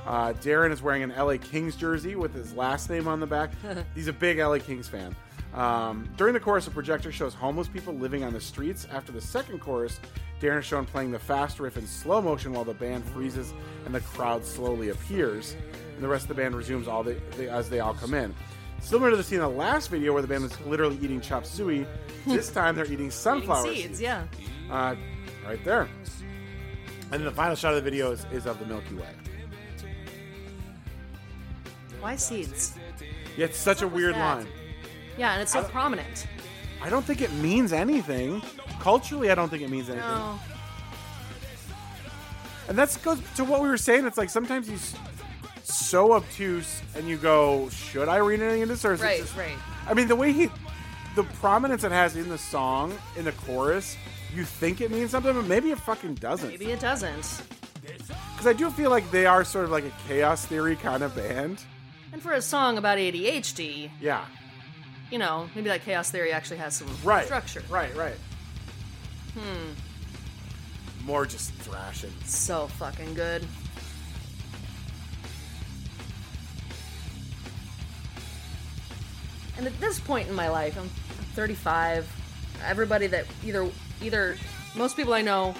Uh, 0.06 0.32
Daron 0.34 0.72
is 0.72 0.82
wearing 0.82 1.02
an 1.02 1.10
LA 1.16 1.36
Kings 1.36 1.76
jersey 1.76 2.16
with 2.16 2.34
his 2.34 2.54
last 2.54 2.90
name 2.90 3.06
on 3.06 3.20
the 3.20 3.26
back. 3.26 3.52
He's 3.94 4.08
a 4.08 4.12
big 4.12 4.38
LA 4.38 4.58
Kings 4.58 4.88
fan. 4.88 5.14
Um, 5.54 6.08
during 6.16 6.34
the 6.34 6.40
chorus, 6.40 6.66
a 6.66 6.70
projector 6.70 7.12
shows 7.12 7.34
homeless 7.34 7.68
people 7.68 7.94
living 7.94 8.24
on 8.24 8.32
the 8.32 8.40
streets. 8.40 8.86
After 8.90 9.12
the 9.12 9.20
second 9.20 9.60
chorus, 9.60 10.00
Daron 10.40 10.58
is 10.58 10.64
shown 10.64 10.86
playing 10.86 11.12
the 11.12 11.18
fast 11.18 11.60
riff 11.60 11.76
in 11.76 11.86
slow 11.86 12.20
motion 12.20 12.52
while 12.52 12.64
the 12.64 12.74
band 12.74 13.04
freezes 13.04 13.52
and 13.84 13.94
the 13.94 14.00
crowd 14.00 14.44
slowly 14.44 14.88
appears. 14.88 15.54
And 15.94 16.02
the 16.02 16.08
rest 16.08 16.24
of 16.24 16.28
the 16.28 16.34
band 16.34 16.56
resumes 16.56 16.88
all 16.88 17.04
the, 17.04 17.20
the, 17.36 17.50
as 17.50 17.68
they 17.68 17.80
all 17.80 17.94
come 17.94 18.14
in. 18.14 18.34
Similar 18.80 19.10
to 19.10 19.16
the 19.16 19.22
scene 19.22 19.38
in 19.38 19.42
the 19.42 19.48
last 19.48 19.88
video 19.88 20.12
where 20.12 20.22
the 20.22 20.28
band 20.28 20.42
was 20.42 20.60
literally 20.62 20.98
eating 21.00 21.20
chop 21.20 21.46
suey, 21.46 21.86
this 22.26 22.50
time 22.50 22.74
they're 22.74 22.90
eating 22.90 23.10
sunflower 23.10 23.68
Eating 23.68 23.82
seeds, 23.88 24.00
yeah. 24.00 24.24
uh, 24.70 24.96
right 25.46 25.62
there. 25.64 25.88
And 27.02 27.20
then 27.20 27.24
the 27.24 27.30
final 27.30 27.54
shot 27.54 27.74
of 27.74 27.76
the 27.76 27.88
video 27.88 28.10
is, 28.10 28.26
is 28.32 28.46
of 28.46 28.58
the 28.58 28.64
Milky 28.64 28.94
Way. 28.94 29.06
Why 32.02 32.16
seeds? 32.16 32.74
Yeah, 33.36 33.46
it's 33.46 33.56
such 33.58 33.80
a 33.82 33.88
weird 33.88 34.14
that? 34.16 34.36
line. 34.38 34.48
Yeah, 35.16 35.32
and 35.34 35.42
it's 35.42 35.52
so 35.52 35.60
I- 35.60 35.64
prominent. 35.64 36.26
I 36.82 36.90
don't 36.90 37.04
think 37.04 37.20
it 37.20 37.32
means 37.34 37.72
anything. 37.72 38.42
Culturally, 38.80 39.30
I 39.30 39.36
don't 39.36 39.48
think 39.48 39.62
it 39.62 39.70
means 39.70 39.88
anything. 39.88 40.08
No. 40.08 40.38
And 42.68 42.76
that's 42.76 42.96
goes 42.96 43.20
to 43.36 43.44
what 43.44 43.60
we 43.62 43.68
were 43.68 43.76
saying. 43.76 44.04
It's 44.06 44.18
like 44.18 44.30
sometimes 44.30 44.68
you 44.68 44.78
so 45.62 46.12
obtuse 46.12 46.82
and 46.96 47.08
you 47.08 47.16
go, 47.18 47.68
should 47.70 48.08
I 48.08 48.16
read 48.16 48.40
anything 48.40 48.62
into 48.62 48.74
this? 48.74 48.84
Or 48.84 48.94
is 48.94 49.00
it 49.00 49.04
Right, 49.04 49.20
just- 49.20 49.36
right. 49.36 49.56
I 49.88 49.94
mean, 49.94 50.08
the 50.08 50.16
way 50.16 50.32
he, 50.32 50.48
the 51.14 51.22
prominence 51.40 51.84
it 51.84 51.92
has 51.92 52.16
in 52.16 52.28
the 52.28 52.38
song, 52.38 52.96
in 53.16 53.24
the 53.24 53.32
chorus, 53.32 53.96
you 54.34 54.44
think 54.44 54.80
it 54.80 54.90
means 54.90 55.10
something, 55.12 55.32
but 55.34 55.46
maybe 55.46 55.70
it 55.70 55.78
fucking 55.78 56.14
doesn't. 56.14 56.48
Maybe 56.48 56.72
it 56.72 56.80
doesn't. 56.80 57.42
Because 58.32 58.46
I 58.46 58.52
do 58.54 58.70
feel 58.70 58.90
like 58.90 59.08
they 59.10 59.26
are 59.26 59.44
sort 59.44 59.64
of 59.66 59.70
like 59.70 59.84
a 59.84 59.92
chaos 60.08 60.46
theory 60.46 60.74
kind 60.76 61.02
of 61.02 61.14
band. 61.14 61.62
And 62.12 62.20
for 62.22 62.32
a 62.32 62.42
song 62.42 62.76
about 62.78 62.98
ADHD, 62.98 63.90
Yeah. 64.00 64.26
you 65.10 65.18
know, 65.18 65.48
maybe 65.54 65.68
that 65.68 65.84
chaos 65.84 66.10
theory 66.10 66.32
actually 66.32 66.58
has 66.58 66.76
some 66.76 66.88
Right. 67.02 67.24
structure. 67.24 67.62
Right, 67.68 67.94
right. 67.96 68.16
Hmm. 69.34 69.72
More 71.06 71.24
just 71.26 71.52
thrashing. 71.54 72.12
So 72.26 72.68
fucking 72.68 73.14
good. 73.14 73.46
And 79.56 79.66
at 79.66 79.78
this 79.80 80.00
point 80.00 80.28
in 80.28 80.34
my 80.34 80.48
life, 80.48 80.78
I'm 80.78 80.88
35. 81.34 82.10
Everybody 82.64 83.06
that 83.08 83.26
either 83.44 83.68
either 84.02 84.36
most 84.74 84.96
people 84.96 85.12
I 85.14 85.22
know 85.22 85.54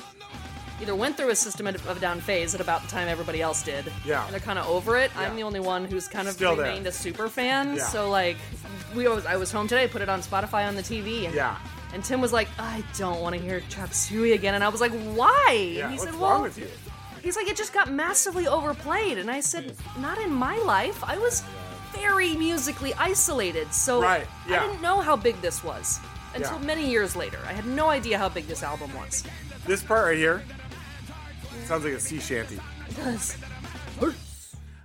either 0.82 0.94
went 0.94 1.16
through 1.16 1.30
a 1.30 1.36
system 1.36 1.66
of 1.66 1.86
a 1.96 2.00
down 2.00 2.20
phase 2.20 2.54
at 2.54 2.60
about 2.60 2.82
the 2.82 2.88
time 2.88 3.08
everybody 3.08 3.40
else 3.40 3.62
did. 3.62 3.90
Yeah. 4.04 4.24
And 4.24 4.32
they're 4.32 4.40
kind 4.40 4.58
of 4.58 4.66
over 4.68 4.96
it. 4.98 5.10
Yeah. 5.14 5.22
I'm 5.22 5.36
the 5.36 5.42
only 5.44 5.60
one 5.60 5.84
who's 5.84 6.08
kind 6.08 6.28
of 6.28 6.34
Still 6.34 6.56
there. 6.56 6.66
remained 6.66 6.86
a 6.86 6.92
super 6.92 7.28
fan. 7.28 7.76
Yeah. 7.76 7.86
So 7.86 8.10
like, 8.10 8.36
we 8.94 9.06
always, 9.06 9.24
I 9.24 9.36
was 9.36 9.50
home 9.52 9.68
today, 9.68 9.86
put 9.88 10.02
it 10.02 10.08
on 10.08 10.20
Spotify 10.20 10.66
on 10.68 10.74
the 10.74 10.82
TV, 10.82 11.24
and 11.26 11.34
Yeah. 11.34 11.56
and 11.94 12.04
Tim 12.04 12.20
was 12.20 12.32
like, 12.32 12.48
I 12.58 12.82
don't 12.98 13.20
want 13.20 13.34
to 13.36 13.40
hear 13.40 13.60
Chop 13.68 13.92
Suey 13.94 14.32
again. 14.32 14.54
And 14.54 14.62
I 14.64 14.68
was 14.68 14.80
like, 14.80 14.92
why? 15.14 15.52
Yeah, 15.76 15.84
and 15.84 15.92
he 15.92 15.98
what's 15.98 16.10
said, 16.10 16.14
wrong 16.20 16.20
well, 16.32 16.42
with 16.42 16.58
you? 16.58 16.66
he's 17.22 17.36
like, 17.36 17.46
it 17.48 17.56
just 17.56 17.72
got 17.72 17.90
massively 17.90 18.46
overplayed. 18.48 19.18
And 19.18 19.30
I 19.30 19.40
said, 19.40 19.74
not 19.98 20.18
in 20.18 20.32
my 20.32 20.58
life. 20.58 21.02
I 21.04 21.16
was 21.18 21.42
very 21.94 22.34
musically 22.36 22.92
isolated. 22.94 23.72
So 23.72 24.02
Right, 24.02 24.26
yeah. 24.48 24.62
I 24.62 24.66
didn't 24.66 24.82
know 24.82 25.00
how 25.00 25.14
big 25.16 25.40
this 25.42 25.62
was 25.62 26.00
until 26.34 26.58
Yeah. 26.58 26.66
many 26.66 26.88
years 26.90 27.14
later. 27.14 27.38
I 27.46 27.52
had 27.52 27.66
no 27.66 27.88
idea 27.90 28.18
how 28.18 28.28
big 28.28 28.46
this 28.48 28.62
album 28.62 28.92
was. 28.94 29.22
This 29.66 29.82
part 29.82 30.06
right 30.06 30.16
here 30.16 30.42
sounds 31.66 31.84
like 31.84 31.94
a 31.94 32.00
sea 32.00 32.18
shanty. 32.20 32.58
It 32.88 32.96
does. 32.96 33.36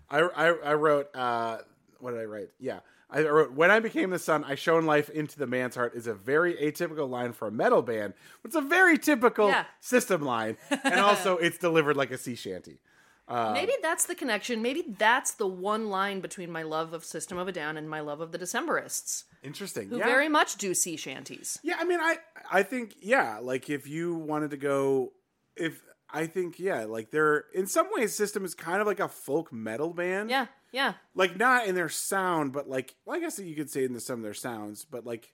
I, 0.10 0.20
I, 0.22 0.46
I 0.48 0.74
wrote, 0.74 1.14
uh, 1.16 1.58
what 2.00 2.12
did 2.12 2.22
I 2.22 2.26
write? 2.26 2.50
Yeah. 2.60 2.80
I 3.10 3.22
wrote, 3.24 3.54
when 3.54 3.72
I 3.72 3.80
became 3.80 4.10
the 4.10 4.20
sun, 4.20 4.44
I 4.44 4.56
shone 4.56 4.86
life 4.86 5.10
into 5.10 5.38
the 5.38 5.48
man's 5.48 5.76
heart 5.76 5.96
is 5.96 6.08
a 6.08 6.14
very 6.14 6.56
atypical 6.56 7.10
line 7.10 7.34
for 7.34 7.48
a 7.48 7.52
metal 7.52 7.82
band. 7.82 8.14
It's 8.44 8.56
a 8.56 8.62
very 8.62 8.98
typical 8.98 9.50
Yeah. 9.50 9.66
system 9.80 10.22
line. 10.22 10.58
And 10.84 10.96
also, 10.96 11.38
it's 11.42 11.58
delivered 11.58 11.96
like 11.98 12.12
a 12.12 12.18
sea 12.18 12.36
shanty. 12.36 12.80
Uh, 13.28 13.52
Maybe 13.54 13.74
that's 13.82 14.06
the 14.06 14.16
connection. 14.16 14.62
Maybe 14.62 14.96
that's 14.98 15.32
the 15.32 15.48
one 15.48 15.90
line 15.90 16.22
between 16.22 16.50
my 16.50 16.64
love 16.64 16.94
of 16.94 17.04
System 17.04 17.38
of 17.38 17.48
a 17.50 17.52
Down 17.52 17.76
and 17.76 17.90
my 17.90 18.00
love 18.00 18.22
of 18.22 18.32
the 18.32 18.40
Decemberists, 18.40 19.26
Interesting. 19.44 19.90
who 19.90 19.98
yeah. 19.98 20.06
very 20.06 20.30
much 20.30 20.56
do 20.56 20.74
sea 20.74 20.96
shanties. 20.96 21.60
Yeah, 21.62 21.76
I 21.78 21.84
mean, 21.84 22.00
I 22.00 22.20
I 22.50 22.64
think 22.64 22.96
yeah, 23.02 23.40
like 23.42 23.70
if 23.70 23.86
you 23.86 24.16
wanted 24.16 24.52
to 24.52 24.58
go, 24.58 25.12
if 25.58 25.82
I 26.18 26.26
think 26.26 26.58
yeah, 26.58 26.86
like 26.86 27.12
they're 27.12 27.46
in 27.54 27.68
some 27.68 27.88
ways, 27.92 28.16
System 28.16 28.44
is 28.44 28.56
kind 28.56 28.82
of 28.82 28.88
like 28.88 29.00
a 29.00 29.08
folk 29.08 29.54
metal 29.54 29.94
band. 29.94 30.32
Yeah, 30.32 30.48
yeah. 30.72 30.94
like 31.14 31.38
not 31.38 31.68
in 31.68 31.76
their 31.76 31.90
sound, 31.90 32.54
but 32.54 32.68
like 32.68 32.96
well, 33.06 33.16
I 33.16 33.20
guess 33.20 33.38
you 33.38 33.56
could 33.56 33.70
say 33.70 33.84
in 33.84 33.94
the, 33.94 34.00
some 34.00 34.20
of 34.20 34.24
their 34.24 34.34
sounds, 34.34 34.84
but 34.84 35.06
like, 35.06 35.32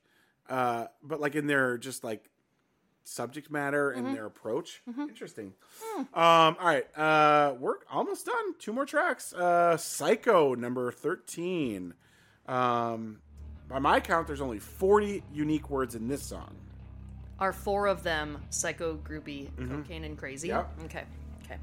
uh, 0.49 0.87
but 1.01 1.21
like 1.21 1.35
in 1.35 1.47
their 1.47 1.77
just 1.77 2.03
like 2.03 2.29
subject 3.05 3.49
matter 3.49 3.91
and 3.91 4.13
their 4.13 4.25
approach. 4.25 4.81
Interesting. 4.99 5.53
Um, 5.97 6.05
all 6.13 6.55
right, 6.59 6.85
uh, 6.97 7.55
we're 7.59 7.75
almost 7.89 8.25
done. 8.25 8.55
Two 8.59 8.73
more 8.73 8.85
tracks. 8.85 9.33
Uh, 9.33 9.77
Psycho 9.77 10.53
number 10.53 10.91
thirteen. 10.91 11.93
Um, 12.45 13.19
by 13.69 13.79
my 13.79 14.01
count, 14.01 14.27
there's 14.27 14.41
only 14.41 14.59
forty 14.59 15.23
unique 15.33 15.69
words 15.69 15.95
in 15.95 16.09
this 16.09 16.23
song. 16.23 16.57
Are 17.39 17.51
four 17.53 17.87
of 17.87 18.03
them 18.03 18.41
psycho, 18.49 18.95
groupie, 18.95 19.49
cocaine, 19.69 20.03
and 20.03 20.17
crazy? 20.17 20.49
Yep. 20.49 20.69
Okay. 20.85 21.03
Okay. 21.45 21.57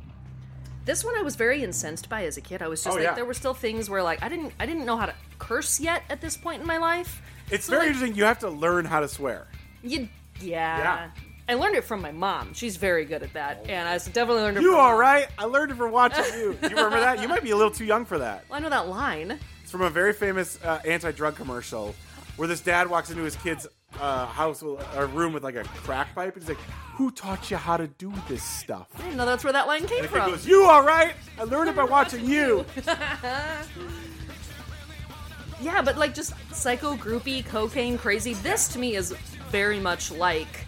This 0.84 1.04
one 1.04 1.16
I 1.16 1.22
was 1.22 1.36
very 1.36 1.62
incensed 1.62 2.08
by 2.08 2.24
as 2.24 2.36
a 2.36 2.40
kid. 2.40 2.60
I 2.62 2.68
was 2.68 2.82
just 2.82 2.92
Oh, 2.92 2.96
like, 2.98 3.04
yeah. 3.08 3.14
there 3.14 3.24
were 3.24 3.34
still 3.34 3.54
things 3.54 3.88
where 3.88 4.02
like 4.02 4.22
I 4.22 4.28
didn't 4.28 4.52
I 4.58 4.66
didn't 4.66 4.84
know 4.84 4.96
how 4.96 5.06
to 5.06 5.14
curse 5.38 5.78
yet 5.80 6.02
at 6.10 6.20
this 6.20 6.36
point 6.36 6.60
in 6.60 6.66
my 6.66 6.78
life. 6.78 7.22
It's 7.50 7.66
So, 7.66 7.70
very 7.72 7.82
like, 7.86 7.94
interesting. 7.94 8.16
You 8.16 8.24
have 8.24 8.38
to 8.40 8.50
learn 8.50 8.84
how 8.84 9.00
to 9.00 9.08
swear. 9.08 9.46
You, 9.82 10.08
yeah. 10.40 10.78
Yeah. 10.78 11.10
I 11.48 11.54
learned 11.54 11.74
it 11.74 11.82
from 11.84 12.00
my 12.00 12.12
mom. 12.12 12.54
She's 12.54 12.76
very 12.76 13.04
good 13.04 13.24
at 13.24 13.32
that, 13.32 13.64
and 13.68 13.88
I 13.88 13.98
definitely 13.98 14.42
learned 14.42 14.58
it. 14.58 14.62
You 14.62 14.70
from 14.70 14.80
all 14.80 14.92
mom. 14.92 15.24
I 15.36 15.44
learned 15.46 15.72
it 15.72 15.76
from 15.76 15.90
watching 15.90 16.24
you. 16.34 16.56
You 16.62 16.68
remember 16.68 17.00
that? 17.00 17.20
You 17.20 17.26
might 17.26 17.42
be 17.42 17.50
a 17.50 17.56
little 17.56 17.72
too 17.72 17.84
young 17.84 18.04
for 18.04 18.18
that. 18.18 18.44
Well, 18.48 18.58
I 18.58 18.62
know 18.62 18.68
that 18.70 18.86
line. 18.86 19.36
It's 19.62 19.70
from 19.70 19.80
a 19.82 19.90
very 19.90 20.12
famous 20.12 20.60
uh, 20.62 20.80
anti-drug 20.84 21.34
commercial 21.34 21.94
where 22.36 22.46
this 22.46 22.60
dad 22.60 22.88
walks 22.88 23.10
into 23.10 23.22
his 23.24 23.34
kid's 23.34 23.66
uh, 23.98 24.26
house 24.26 24.62
with 24.62 24.80
a 24.94 25.06
room 25.06 25.32
with 25.32 25.42
like 25.42 25.56
a 25.56 25.64
crack 25.64 26.14
pipe. 26.14 26.34
And 26.34 26.42
he's 26.42 26.48
like, 26.48 26.58
"Who 26.94 27.10
taught 27.10 27.50
you 27.50 27.56
how 27.56 27.76
to 27.76 27.86
do 27.88 28.12
this 28.28 28.42
stuff?" 28.42 28.88
I 28.98 29.02
didn't 29.02 29.16
know 29.16 29.26
that's 29.26 29.42
where 29.44 29.52
that 29.52 29.66
line 29.66 29.86
came 29.86 30.00
And 30.00 30.08
from. 30.10 30.30
goes, 30.30 30.46
"You 30.46 30.64
all 30.64 30.82
right? 30.82 31.14
I 31.38 31.44
learned 31.44 31.70
it 31.70 31.76
by 31.76 31.84
watching 31.84 32.24
you." 32.26 32.64
Yeah, 35.62 35.82
but 35.82 35.98
like 35.98 36.14
just 36.14 36.32
psycho, 36.54 36.94
groupie, 36.96 37.44
cocaine, 37.44 37.98
crazy. 37.98 38.32
This 38.32 38.66
to 38.68 38.78
me 38.78 38.96
is 38.96 39.12
very 39.50 39.78
much 39.78 40.10
like 40.10 40.64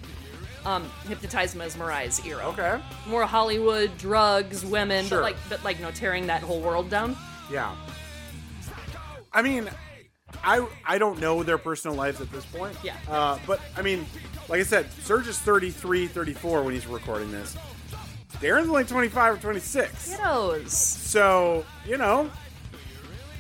um, 0.67 0.85
hypnotize, 1.09 1.55
mesmerize 1.55 2.21
era. 2.27 2.45
Okay. 2.49 2.79
More 3.09 3.25
Hollywood, 3.25 3.97
drugs, 3.97 4.67
women, 4.67 5.07
Sure. 5.07 5.19
but 5.19 5.23
like, 5.25 5.37
but 5.49 5.65
like, 5.65 5.79
you 5.79 5.85
know, 5.85 5.91
tearing 5.93 6.27
that 6.27 6.43
whole 6.43 6.61
world 6.61 6.91
down. 6.91 7.17
Yeah. 7.51 7.75
I 9.33 9.41
mean, 9.41 9.71
I 10.45 10.67
I 10.85 10.99
don't 10.99 11.21
know 11.21 11.43
their 11.43 11.59
personal 11.59 11.97
lives 11.97 12.21
at 12.21 12.31
this 12.33 12.45
point. 12.47 12.77
Yeah. 12.83 12.97
Uh, 13.09 13.39
but 13.47 13.61
I 13.77 13.83
mean, 13.83 14.05
like 14.49 14.61
I 14.61 14.65
said, 14.65 14.87
Serj 14.91 15.27
is 15.29 15.39
33, 15.39 16.07
34 16.09 16.63
when 16.63 16.75
he's 16.75 16.87
recording 16.87 17.31
this. 17.31 17.57
Daron's 18.41 18.69
only 18.69 18.85
25 18.85 19.35
or 19.35 19.37
26. 19.39 20.15
Kiddos. 20.17 20.69
So, 20.71 21.65
you 21.87 21.97
know, 21.97 22.29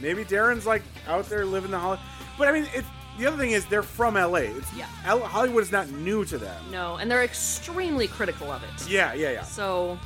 maybe 0.01 0.25
Daron's 0.25 0.67
like 0.67 0.83
out 1.09 1.29
there 1.29 1.45
living 1.45 1.71
the 1.71 1.79
Hollywood. 1.79 2.05
But 2.39 2.49
I 2.49 2.53
mean, 2.53 2.69
it, 2.75 2.85
the 3.19 3.27
other 3.27 3.37
thing 3.37 3.51
is 3.51 3.67
they're 3.67 3.83
from 3.83 4.15
LA. 4.15 4.37
It's, 4.37 4.73
Yeah. 4.75 4.87
L- 5.05 5.21
Hollywood 5.21 5.63
is 5.65 5.73
not 5.73 5.89
new 5.91 6.25
to 6.27 6.39
them. 6.39 6.63
No, 6.71 6.97
and 6.97 7.11
they're 7.11 7.25
extremely 7.25 8.07
critical 8.07 8.51
of 8.53 8.63
it. 8.63 8.89
Yeah, 8.89 9.13
yeah, 9.15 9.33
yeah. 9.33 9.43
So 9.43 9.99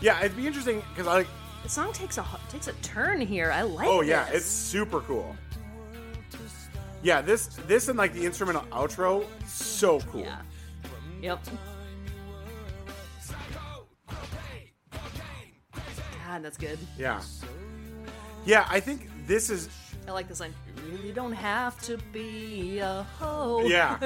Yeah, 0.00 0.18
it'd 0.20 0.36
be 0.36 0.46
interesting 0.46 0.82
because 0.90 1.06
I 1.08 1.14
like, 1.14 1.26
the 1.64 1.68
song 1.68 1.92
takes 1.92 2.18
a 2.18 2.26
takes 2.48 2.68
a 2.68 2.72
turn 2.74 3.20
here. 3.20 3.50
I 3.50 3.62
like. 3.62 3.88
oh 3.88 4.00
yeah, 4.02 4.24
this. 4.26 4.42
it's 4.42 4.46
super 4.46 5.00
cool. 5.00 5.34
Yeah, 7.02 7.20
this 7.20 7.46
this 7.66 7.88
and 7.88 7.96
like 7.98 8.12
the 8.12 8.24
instrumental 8.26 8.62
outro, 8.72 9.24
so 9.46 10.00
cool. 10.00 10.22
yeah. 10.22 10.40
Yep. 11.22 11.40
God, 16.26 16.42
that's 16.42 16.56
good. 16.56 16.78
Yeah. 16.98 17.20
Yeah, 18.44 18.66
I 18.70 18.80
think 18.80 19.08
this 19.26 19.50
is 19.50 19.68
I 20.06 20.12
like 20.12 20.28
this 20.28 20.40
line. 20.40 20.54
You 20.66 20.96
really 20.96 21.12
don't 21.12 21.32
have 21.32 21.80
to 21.82 21.98
be 22.12 22.78
a 22.78 23.06
hoe. 23.18 23.62
yeah. 23.66 23.98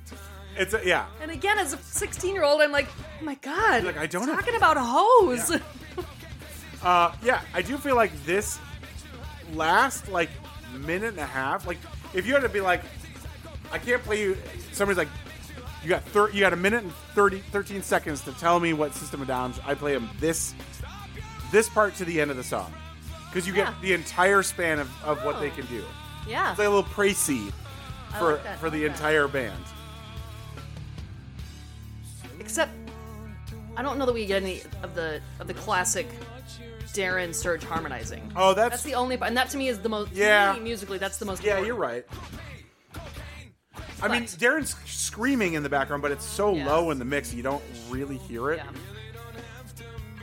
it's 0.56 0.74
a, 0.74 0.80
yeah. 0.84 1.06
And 1.22 1.30
again, 1.30 1.58
as 1.58 1.72
a 1.72 1.78
16 1.78 2.34
year 2.34 2.44
old, 2.44 2.60
I'm 2.60 2.72
like, 2.72 2.88
oh 3.20 3.24
my 3.24 3.34
god, 3.36 3.84
Like, 3.84 3.96
I 3.96 4.06
don't 4.06 4.26
talking 4.26 4.56
about 4.56 4.76
hoes. 4.78 5.50
Yeah. 5.50 5.58
Uh, 6.82 7.12
yeah, 7.24 7.40
I 7.54 7.62
do 7.62 7.76
feel 7.76 7.96
like 7.96 8.12
this 8.24 8.58
last 9.54 10.08
like 10.08 10.30
minute 10.86 11.08
and 11.08 11.18
a 11.18 11.26
half. 11.26 11.66
Like, 11.66 11.78
if 12.14 12.26
you 12.26 12.34
had 12.34 12.42
to 12.42 12.48
be 12.48 12.60
like, 12.60 12.82
I 13.72 13.78
can't 13.78 14.02
play 14.02 14.20
you. 14.22 14.36
Somebody's 14.72 14.98
like, 14.98 15.08
you 15.82 15.88
got 15.88 16.02
thir- 16.04 16.30
you 16.30 16.40
got 16.40 16.52
a 16.52 16.56
minute 16.56 16.82
and 16.84 16.92
30, 17.14 17.38
13 17.40 17.82
seconds 17.82 18.22
to 18.22 18.32
tell 18.32 18.58
me 18.60 18.72
what 18.72 18.94
System 18.94 19.22
of 19.22 19.28
Downs. 19.28 19.60
I 19.66 19.74
play 19.74 19.92
them 19.92 20.08
this 20.20 20.54
this 21.52 21.68
part 21.68 21.94
to 21.96 22.04
the 22.04 22.20
end 22.20 22.30
of 22.30 22.36
the 22.36 22.44
song 22.44 22.72
because 23.30 23.46
you 23.46 23.54
Yeah. 23.54 23.66
get 23.72 23.80
the 23.80 23.92
entire 23.94 24.42
span 24.42 24.78
of, 24.78 24.90
of 25.04 25.24
what 25.24 25.40
they 25.40 25.48
Oh. 25.50 25.54
can 25.54 25.66
do. 25.66 25.84
Yeah. 26.26 26.50
It's 26.50 26.58
like 26.58 26.66
a 26.66 26.70
little 26.70 26.84
précis 26.90 27.52
for 28.18 28.32
like 28.32 28.42
that, 28.44 28.58
for 28.58 28.70
the 28.70 28.82
like 28.82 28.88
that. 28.92 28.96
entire 28.98 29.28
band. 29.28 29.64
Except, 32.40 32.70
I 33.76 33.82
don't 33.82 33.98
know 33.98 34.06
that 34.06 34.12
we 34.14 34.26
get 34.26 34.42
any 34.42 34.62
of 34.82 34.94
the 34.94 35.20
of 35.40 35.46
the 35.46 35.54
classic 35.54 36.06
Daron 36.92 37.30
Serj 37.30 37.62
harmonizing. 37.62 38.32
Oh, 38.36 38.54
that's, 38.54 38.70
That's 38.70 38.82
the 38.82 38.94
only, 38.94 39.16
and 39.20 39.36
that 39.36 39.50
to 39.50 39.56
me 39.56 39.68
is 39.68 39.78
the 39.80 39.88
most. 39.88 40.12
Yeah. 40.12 40.54
me, 40.54 40.60
musically, 40.60 40.98
that's 40.98 41.18
the 41.18 41.24
most. 41.26 41.42
yeah. 41.42 41.58
important. 41.58 41.66
You're 41.66 41.76
right. 41.76 42.06
I 44.00 44.08
mean, 44.08 44.24
Daron's 44.24 44.76
screaming 44.86 45.54
in 45.54 45.62
the 45.62 45.68
background, 45.68 46.02
but 46.02 46.12
it's 46.12 46.24
so 46.24 46.54
Yeah. 46.54 46.66
low 46.66 46.90
in 46.90 46.98
the 46.98 47.04
mix 47.04 47.34
you 47.34 47.42
don't 47.42 47.62
really 47.90 48.16
hear 48.16 48.50
it. 48.52 48.60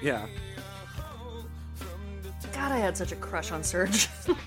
Yeah. 0.01 0.25
Yeah. 0.27 0.27
God, 2.53 2.71
I 2.71 2.77
had 2.77 2.95
such 2.95 3.11
a 3.11 3.15
crush 3.17 3.51
on 3.51 3.61
Serj. 3.61 4.07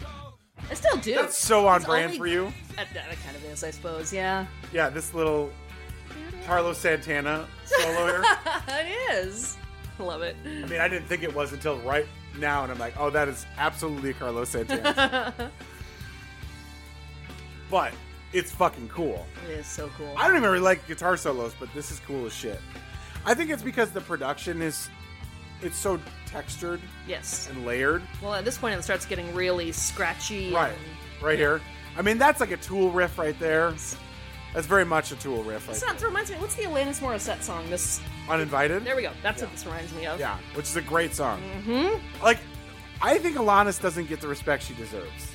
I 0.71 0.75
still 0.75 0.97
do. 0.99 1.15
That's 1.15 1.37
so 1.37 1.67
on 1.67 1.77
It's 1.77 1.85
brand 1.87 2.07
only- 2.07 2.19
for 2.19 2.27
you. 2.27 2.53
That, 2.77 2.89
that 2.95 3.05
kind 3.25 3.37
of 3.37 3.45
is, 3.45 3.63
I 3.65 3.71
suppose. 3.71 4.13
Yeah. 4.13 4.47
Yeah, 4.73 4.89
this 4.89 5.13
little 5.15 5.51
Carlos 6.47 6.79
Santana 6.79 7.47
solo 7.65 8.07
here. 8.07 8.25
it 8.69 9.15
is. 9.15 9.57
Love 10.05 10.23
it. 10.23 10.37
I 10.45 10.67
mean, 10.67 10.81
I 10.81 10.89
didn't 10.89 11.07
think 11.07 11.23
it 11.23 11.35
was 11.35 11.53
until 11.53 11.79
right 11.81 12.07
now, 12.39 12.63
and 12.63 12.73
I'm 12.73 12.79
like, 12.79 12.95
oh, 12.99 13.11
that 13.11 13.29
is 13.29 13.47
absolutely 13.57 14.15
Carlos 14.15 14.51
Santana. 14.51 15.35
but 17.71 17.93
it's 18.33 18.53
fucking 18.53 18.89
cool. 18.89 19.27
It 19.49 19.53
is 19.53 19.67
so 19.67 19.91
cool. 19.97 20.13
I 20.17 20.29
don't 20.29 20.37
even 20.37 20.49
really 20.49 20.63
like 20.63 20.87
guitar 20.87 21.17
solos, 21.17 21.55
but 21.59 21.73
this 21.75 21.91
is 21.91 22.01
cool 22.01 22.27
as 22.27 22.33
shit. 22.33 22.61
I 23.25 23.35
think 23.35 23.51
it's 23.51 23.63
because 23.63 23.91
the 23.91 24.01
production 24.01 24.63
is 24.63 24.89
it's 25.63 25.77
so 25.77 25.99
textured 26.27 26.81
yes. 27.07 27.49
and 27.51 27.67
layered. 27.67 28.03
Well, 28.23 28.35
at 28.35 28.45
this 28.45 28.59
point, 28.59 28.79
it 28.79 28.83
starts 28.83 29.05
getting 29.07 29.35
really 29.35 29.73
scratchy. 29.73 30.53
Right. 30.53 30.73
and- 30.73 31.23
Right 31.25 31.39
here. 31.39 31.61
I 31.97 32.03
mean, 32.03 32.17
that's 32.17 32.39
like 32.39 32.53
a 32.53 32.57
Tool 32.59 32.93
riff 32.93 33.19
right 33.19 33.39
there. 33.41 33.75
That's 34.59 34.67
very 34.67 34.85
much 34.85 35.13
a 35.13 35.15
Tool 35.15 35.45
riff. 35.45 35.69
This 35.69 35.81
Right 35.85 35.91
sounds, 35.91 36.03
reminds 36.03 36.33
me. 36.33 36.37
What's 36.39 36.57
the 36.57 36.65
Alanis 36.65 36.99
Morissette 36.99 37.43
song? 37.43 37.71
This. 37.71 38.01
Uninvited. 38.29 38.85
There 38.85 38.97
we 38.97 39.03
go. 39.03 39.13
That's 39.23 39.41
what 39.41 39.53
this 39.53 39.65
reminds 39.65 39.95
me 39.95 40.07
of. 40.07 40.19
Yeah, 40.19 40.37
which 40.55 40.67
is 40.67 40.75
a 40.75 40.83
great 40.83 41.15
song. 41.15 41.41
Mm-hmm. 41.65 42.25
Like, 42.25 42.41
I 43.01 43.19
think 43.19 43.37
Alanis 43.37 43.81
doesn't 43.81 44.09
get 44.09 44.21
the 44.21 44.27
respect 44.27 44.65
she 44.65 44.75
deserves. 44.75 45.31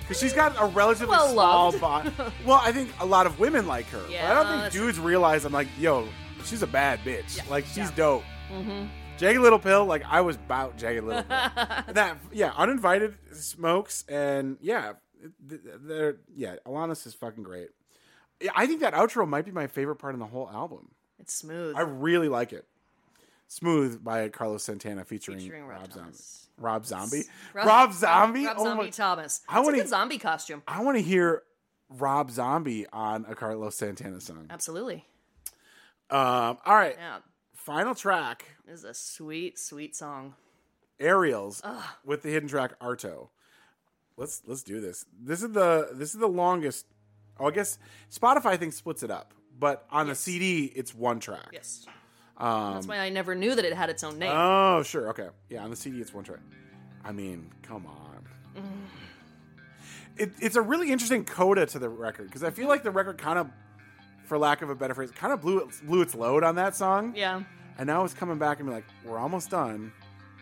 Because 0.00 0.18
she's 0.18 0.32
got 0.32 0.56
a 0.60 0.66
relatively 0.66 1.12
Well 1.12 1.30
small 1.30 1.78
body. 1.78 2.10
well, 2.44 2.60
I 2.64 2.72
think 2.72 2.90
a 2.98 3.06
lot 3.06 3.26
of 3.26 3.38
women 3.38 3.68
like 3.68 3.86
her. 3.90 4.02
but 4.08 4.16
I 4.16 4.34
don't 4.34 4.60
think 4.62 4.72
dudes 4.72 4.98
realize 4.98 5.44
I'm 5.44 5.52
like, 5.52 5.68
yo, 5.78 6.08
she's 6.44 6.62
a 6.64 6.66
bad 6.66 6.98
bitch. 7.04 7.36
Yeah, 7.36 7.44
Like, 7.48 7.66
she's 7.66 7.76
yeah. 7.76 7.90
dope. 7.94 8.24
Mm-hmm. 8.52 8.86
Jagged 9.18 9.38
Little 9.38 9.60
Pill, 9.60 9.84
like, 9.84 10.02
I 10.04 10.20
was 10.20 10.34
about 10.34 10.76
Jagged 10.78 11.04
Little 11.04 11.22
Pill. 11.22 11.38
that, 11.92 12.16
yeah, 12.32 12.52
Uninvited 12.56 13.14
smokes, 13.34 14.04
and 14.08 14.56
yeah, 14.60 14.94
they're, 15.38 16.16
yeah, 16.34 16.56
Alanis 16.66 17.06
is 17.06 17.14
fucking 17.14 17.44
great. 17.44 17.68
Yeah, 18.44 18.50
I 18.54 18.66
think 18.66 18.80
that 18.80 18.92
outro 18.94 19.26
might 19.26 19.44
be 19.46 19.50
my 19.52 19.66
favorite 19.66 19.96
part 19.96 20.12
in 20.14 20.20
the 20.20 20.26
whole 20.26 20.48
album. 20.50 20.90
It's 21.18 21.32
smooth. 21.34 21.74
I 21.76 21.80
really 21.80 22.28
like 22.28 22.52
it. 22.52 22.66
Smooth 23.48 24.02
by 24.04 24.28
Carlos 24.28 24.62
Santana 24.64 25.04
featuring, 25.04 25.38
Featuring 25.38 25.64
Rob 25.66 25.80
Rob 25.80 25.92
Zombie. 25.92 26.16
Rob 26.58 26.86
Zombie. 26.86 27.22
Rob, 27.54 27.92
Zombie. 27.92 28.44
Rob 28.46 28.56
oh 28.58 28.64
Zombie 28.64 28.84
my- 28.84 28.90
Thomas. 28.90 29.40
I 29.48 29.60
wanna- 29.60 29.78
a 29.78 29.80
good 29.80 29.88
zombie 29.88 30.18
costume. 30.18 30.62
I 30.68 30.82
want 30.82 30.96
to 30.98 31.02
hear 31.02 31.42
Rob 31.88 32.30
Zombie 32.30 32.86
on 32.92 33.24
a 33.28 33.34
Carlos 33.34 33.76
Santana 33.76 34.20
song. 34.20 34.46
Absolutely. 34.50 35.06
Um, 36.10 36.58
all 36.66 36.74
right, 36.76 36.96
Yeah. 36.98 37.18
final 37.54 37.94
track, 37.94 38.44
This 38.66 38.80
is 38.80 38.84
a 38.84 38.94
sweet, 38.94 39.58
sweet 39.58 39.96
song. 39.96 40.34
Aerials 41.00 41.62
with 42.04 42.22
the 42.22 42.30
hidden 42.30 42.48
track 42.48 42.78
Arto. 42.78 43.28
Let's 44.16 44.42
let's 44.46 44.62
do 44.62 44.80
this. 44.80 45.04
This 45.20 45.42
is 45.42 45.50
the 45.52 45.90
this 45.92 46.14
is 46.14 46.20
the 46.20 46.28
longest. 46.28 46.86
Oh, 47.38 47.46
I 47.46 47.50
guess 47.50 47.78
Spotify 48.12 48.46
I 48.46 48.56
think 48.56 48.72
splits 48.72 49.02
it 49.02 49.10
up, 49.10 49.34
but 49.58 49.86
on 49.90 50.06
the 50.06 50.10
Yes. 50.10 50.20
CD 50.20 50.64
it's 50.74 50.94
one 50.94 51.20
track. 51.20 51.48
Yes. 51.52 51.86
Um, 52.36 52.74
That's 52.74 52.86
why 52.88 52.98
I 52.98 53.10
never 53.10 53.34
knew 53.34 53.54
that 53.54 53.64
it 53.64 53.72
had 53.74 53.90
its 53.90 54.02
own 54.02 54.18
name. 54.18 54.32
Oh, 54.34 54.82
sure. 54.82 55.08
Okay. 55.10 55.28
Yeah, 55.48 55.62
on 55.62 55.70
the 55.70 55.76
CD, 55.76 56.00
it's 56.00 56.12
one 56.12 56.24
track. 56.24 56.40
I 57.04 57.12
mean, 57.12 57.50
come 57.62 57.86
on. 57.86 58.26
It, 60.16 60.32
it's 60.40 60.56
a 60.56 60.62
really 60.62 60.92
interesting 60.92 61.24
coda 61.24 61.66
to 61.66 61.78
the 61.78 61.88
record 61.88 62.26
because 62.26 62.44
I 62.44 62.50
feel 62.50 62.68
like 62.68 62.82
the 62.84 62.90
record 62.90 63.18
kind 63.18 63.38
of, 63.38 63.48
for 64.26 64.38
lack 64.38 64.62
of 64.62 64.70
a 64.70 64.74
better 64.74 64.94
phrase, 64.94 65.10
kind 65.10 65.32
of 65.32 65.40
blew 65.40 65.58
it, 65.58 65.68
blew 65.84 66.02
its 66.02 66.14
load 66.14 66.44
on 66.44 66.54
that 66.56 66.76
song. 66.76 67.14
yeah. 67.16 67.42
And 67.76 67.88
now 67.88 68.04
it's 68.04 68.14
coming 68.14 68.38
back 68.38 68.60
and 68.60 68.68
be 68.68 68.72
like, 68.74 68.84
we're 69.04 69.18
almost 69.18 69.50
done, 69.50 69.90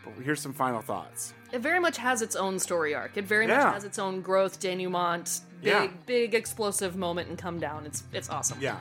but 0.03 0.13
here's 0.23 0.41
some 0.41 0.53
final 0.53 0.81
thoughts. 0.81 1.33
It 1.51 1.59
very 1.61 1.79
much 1.79 1.97
has 1.97 2.21
its 2.21 2.35
own 2.35 2.59
story 2.59 2.95
arc. 2.95 3.15
It 3.17 3.25
very 3.25 3.47
Yeah. 3.47 3.63
much 3.65 3.73
has 3.75 3.83
its 3.83 3.99
own 3.99 4.21
growth, 4.21 4.59
denouement, 4.59 5.41
big, 5.61 5.71
Yeah. 5.71 5.87
big 6.05 6.33
explosive 6.33 6.95
moment 6.95 7.29
and 7.29 7.37
come 7.37 7.59
down. 7.59 7.85
It's 7.85 8.03
it's 8.11 8.29
awesome. 8.29 8.57
Yeah. 8.59 8.77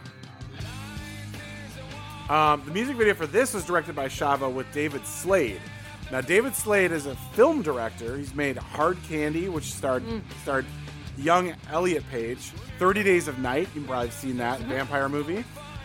Um, 2.29 2.63
the 2.65 2.73
music 2.73 2.97
video 2.97 3.15
for 3.15 3.27
this 3.27 3.53
was 3.53 3.65
directed 3.65 3.95
by 3.95 4.07
Shavo 4.09 4.51
with 4.53 4.71
David 4.73 5.05
Slade. 5.07 5.61
Now, 6.11 6.21
David 6.21 6.55
Slade 6.55 6.93
is 6.93 7.07
a 7.07 7.17
film 7.35 7.63
director. 7.63 8.17
He's 8.17 8.35
made 8.35 8.57
Hard 8.57 8.97
Candy, 9.09 9.49
which 9.49 9.73
starred 9.73 10.05
starred 10.43 10.67
young 11.19 11.55
Elliot 11.71 12.05
Page, 12.11 12.53
30 12.79 13.03
Days 13.03 13.29
of 13.29 13.39
Night. 13.39 13.69
You've 13.75 13.87
probably 13.87 14.11
seen 14.11 14.37
that 14.39 14.61
vampire 14.61 15.09
movie. 15.09 15.45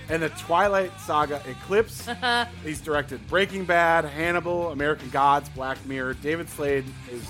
And 0.09 0.23
the 0.23 0.29
Twilight 0.29 0.91
Saga 1.01 1.41
Eclipse. 1.47 2.07
He's 2.63 2.79
directed 2.79 3.25
Breaking 3.27 3.65
Bad, 3.65 4.05
Hannibal, 4.05 4.71
American 4.71 5.09
Gods, 5.09 5.49
Black 5.49 5.83
Mirror. 5.85 6.13
David 6.15 6.49
Slade 6.49 6.85
is 7.11 7.23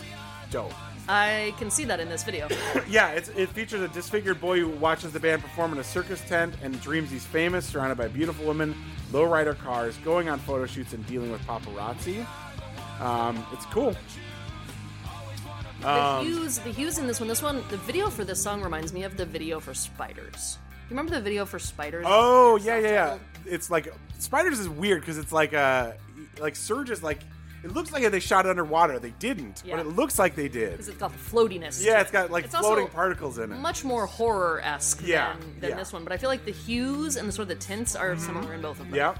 dope. 0.51 0.73
I 1.09 1.53
can 1.57 1.71
see 1.71 1.85
that 1.85 1.99
in 1.99 2.09
this 2.09 2.23
video. 2.23 2.47
Yeah, 2.87 3.09
it's, 3.11 3.29
it 3.29 3.49
features 3.49 3.81
a 3.81 3.87
disfigured 3.87 4.39
boy 4.39 4.59
who 4.59 4.67
watches 4.69 5.11
the 5.11 5.19
band 5.19 5.41
perform 5.41 5.73
in 5.73 5.79
a 5.79 5.83
circus 5.83 6.21
tent 6.21 6.53
and 6.61 6.79
dreams 6.81 7.09
he's 7.09 7.25
famous, 7.25 7.65
surrounded 7.65 7.97
by 7.97 8.07
beautiful 8.07 8.45
women, 8.45 8.75
lowrider 9.11 9.57
cars, 9.57 9.97
going 10.03 10.29
on 10.29 10.39
photo 10.39 10.65
shoots, 10.65 10.93
and 10.93 11.05
dealing 11.07 11.31
with 11.31 11.41
paparazzi. 11.47 12.25
Um, 12.99 13.43
it's 13.53 13.65
cool. 13.67 13.95
the 15.81 15.89
Um, 15.89 16.25
hues, 16.25 16.59
the 16.59 16.71
hues 16.71 16.97
in 16.97 17.07
this 17.07 17.19
one. 17.19 17.27
This 17.27 17.41
one, 17.41 17.63
the 17.69 17.77
video 17.77 18.09
for 18.09 18.23
this 18.23 18.41
song 18.41 18.61
reminds 18.61 18.93
me 18.93 19.03
of 19.03 19.17
the 19.17 19.25
video 19.25 19.59
for 19.59 19.73
Spiders. 19.73 20.57
You 20.89 20.95
remember 20.95 21.11
the 21.15 21.21
video 21.21 21.45
for 21.45 21.59
Spiders? 21.59 22.05
Oh 22.07 22.55
yeah, 22.57 22.77
yeah, 22.79 22.87
yeah. 22.89 23.17
It's 23.45 23.69
like 23.69 23.93
Spiders 24.19 24.59
is 24.59 24.69
weird 24.69 25.01
because 25.01 25.17
it's 25.17 25.31
like 25.33 25.53
uh 25.53 25.91
like 26.39 26.53
Serj 26.53 26.89
is 26.89 27.03
like 27.03 27.19
it 27.63 27.73
looks 27.73 27.91
like 27.91 28.09
they 28.09 28.19
shot 28.19 28.45
it 28.45 28.49
underwater. 28.49 28.97
They 28.99 29.09
didn't, 29.19 29.63
Yeah. 29.65 29.75
but 29.77 29.85
it 29.85 29.89
looks 29.89 30.17
like 30.17 30.35
they 30.35 30.47
did. 30.47 30.71
because 30.71 30.87
it's 30.87 30.97
got 30.97 31.11
the 31.11 31.17
floatiness. 31.17 31.83
Yeah, 31.83 31.93
it. 31.95 32.03
has 32.03 32.11
got 32.11 32.31
like 32.31 32.45
It's 32.45 32.55
floating 32.55 32.87
particles 32.87 33.37
in 33.37 33.51
it. 33.51 33.57
Much 33.57 33.83
more 33.83 34.05
horror 34.05 34.61
esque 34.63 35.01
Yeah, 35.03 35.33
than, 35.33 35.59
than 35.59 35.69
yeah. 35.71 35.75
this 35.75 35.91
one, 35.91 36.03
but 36.03 36.13
I 36.13 36.17
feel 36.17 36.29
like 36.29 36.45
the 36.45 36.51
hues 36.51 37.17
and 37.17 37.27
the 37.27 37.31
sort 37.33 37.43
of 37.43 37.49
the 37.49 37.55
tints 37.55 37.95
are 37.95 38.15
similar 38.17 38.53
in 38.53 38.61
both 38.61 38.79
of 38.79 38.89
them. 38.89 38.95
Yeah. 38.95 39.15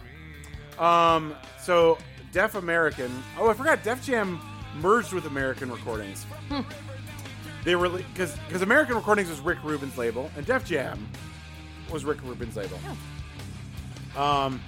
Um. 0.80 1.36
So 1.62 1.98
Def 2.32 2.56
American. 2.56 3.12
Oh, 3.38 3.50
I 3.50 3.54
forgot. 3.54 3.84
Def 3.84 4.04
Jam 4.06 4.40
merged 4.80 5.12
with 5.12 5.26
American 5.26 5.70
Recordings. 5.72 6.26
They 7.64 7.76
were 7.76 7.90
because 7.90 8.38
because 8.48 8.62
American 8.62 8.96
Recordings 8.96 9.30
was 9.30 9.40
Rick 9.42 9.58
Rubin's 9.64 9.98
label, 9.98 10.32
and 10.38 10.46
Def 10.46 10.64
Jam 10.64 11.10
was 11.92 12.06
Rick 12.06 12.22
Rubin's 12.24 12.56
label. 12.56 12.80
Um, 14.16 14.62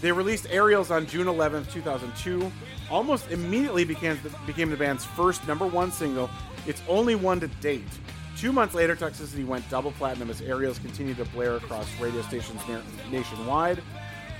they 0.00 0.12
released 0.12 0.46
Aerials 0.50 0.90
on 0.90 1.06
June 1.06 1.26
11th, 1.26 1.72
2002. 1.72 2.50
Almost 2.90 3.30
immediately 3.30 3.84
became 3.84 4.18
the, 4.22 4.30
became 4.46 4.70
the 4.70 4.76
band's 4.76 5.04
first 5.04 5.46
number 5.46 5.66
one 5.66 5.92
single. 5.92 6.28
Its 6.66 6.82
only 6.88 7.14
one 7.14 7.40
to 7.40 7.48
date. 7.48 7.84
Two 8.36 8.52
months 8.52 8.74
later, 8.74 8.96
Toxicity 8.96 9.46
went 9.46 9.68
double 9.70 9.92
platinum 9.92 10.30
as 10.30 10.40
Aerials 10.40 10.78
continued 10.78 11.16
to 11.18 11.24
blare 11.26 11.56
across 11.56 11.86
radio 12.00 12.22
stations 12.22 12.60
na- 12.68 12.80
nationwide. 13.10 13.82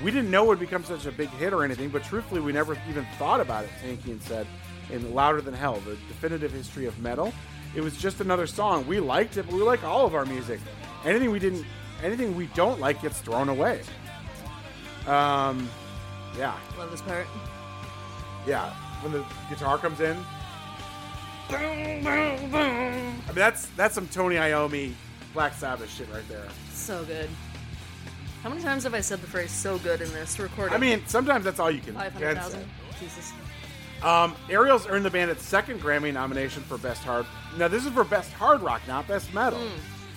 We 0.03 0.11
didn't 0.11 0.31
know 0.31 0.45
it 0.45 0.49
would 0.49 0.61
become 0.61 0.85
such 0.85 1.07
a 1.07 1.13
big 1.13 1.29
hit 1.31 1.53
or 1.53 1.65
anything, 1.65 1.89
but 1.89 2.03
truthfully, 2.03 2.41
we 2.41 2.53
never 2.53 2.77
even 2.89 3.07
thought 3.19 3.41
about 3.41 3.65
it, 3.65 3.71
Tankian 3.85 4.21
said 4.23 4.47
in 4.91 5.15
Louder 5.15 5.41
Than 5.41 5.55
Hell, 5.55 5.81
the 5.87 5.95
definitive 6.09 6.53
history 6.53 6.87
of 6.87 6.99
metal. 7.01 7.33
It 7.75 7.81
was 7.81 7.97
just 7.97 8.21
another 8.21 8.47
song. 8.47 8.87
We 8.87 9.01
liked 9.01 9.37
it, 9.37 9.47
but 9.47 9.55
we 9.55 9.63
like 9.63 9.85
all 9.85 10.05
of 10.07 10.15
our 10.15 10.27
music. 10.27 10.61
Anything 11.05 11.31
we 11.31 11.39
didn't, 11.39 11.65
anything 12.03 12.35
we 12.37 12.47
don't 12.49 12.81
like 12.81 13.01
gets 13.03 13.21
thrown 13.21 13.49
away. 13.49 13.83
Um, 15.07 15.69
yeah, 16.39 16.55
Love 16.79 16.91
this 16.91 17.03
part. 17.03 17.27
yeah. 18.47 18.73
When 19.03 19.13
the 19.13 19.25
guitar 19.51 19.79
comes 19.79 20.01
in, 20.01 20.17
Boom, 21.51 22.05
boom, 22.05 22.51
boom. 22.51 22.53
I 22.53 23.27
mean 23.27 23.35
that's 23.35 23.67
that's 23.77 23.95
some 23.95 24.07
Tony 24.09 24.37
Iommi, 24.37 24.93
Black 25.35 25.55
Sabbath 25.55 25.93
shit 25.93 26.09
right 26.13 26.27
there. 26.29 26.47
So 26.73 27.05
good. 27.05 27.29
How 28.43 28.49
many 28.49 28.63
times 28.63 28.85
have 28.85 28.95
I 28.95 29.01
said 29.01 29.21
the 29.21 29.27
phrase 29.27 29.51
"so 29.51 29.79
good" 29.79 30.01
in 30.01 30.11
this 30.13 30.39
recording? 30.39 30.75
I 30.75 30.79
mean, 30.79 31.03
sometimes 31.07 31.45
that's 31.45 31.59
all 31.61 31.71
you 31.71 31.81
can, 31.81 31.95
five 31.95 32.13
can 32.13 32.23
hundred 32.23 32.35
say. 32.37 32.41
thousand. 32.41 32.65
Jesus. 33.01 33.33
Um, 34.03 34.35
Aerials 34.49 34.87
earned 34.89 35.05
the 35.05 35.11
band 35.11 35.31
its 35.31 35.45
second 35.45 35.81
Grammy 35.81 36.13
nomination 36.13 36.63
for 36.63 36.77
Best 36.79 37.03
Hard. 37.05 37.27
Now, 37.59 37.69
this 37.69 37.85
is 37.87 37.93
for 37.93 38.03
Best 38.05 38.33
Hard 38.33 38.61
Rock, 38.63 38.83
not 38.89 39.07
Best 39.07 39.33
Metal. 39.35 39.61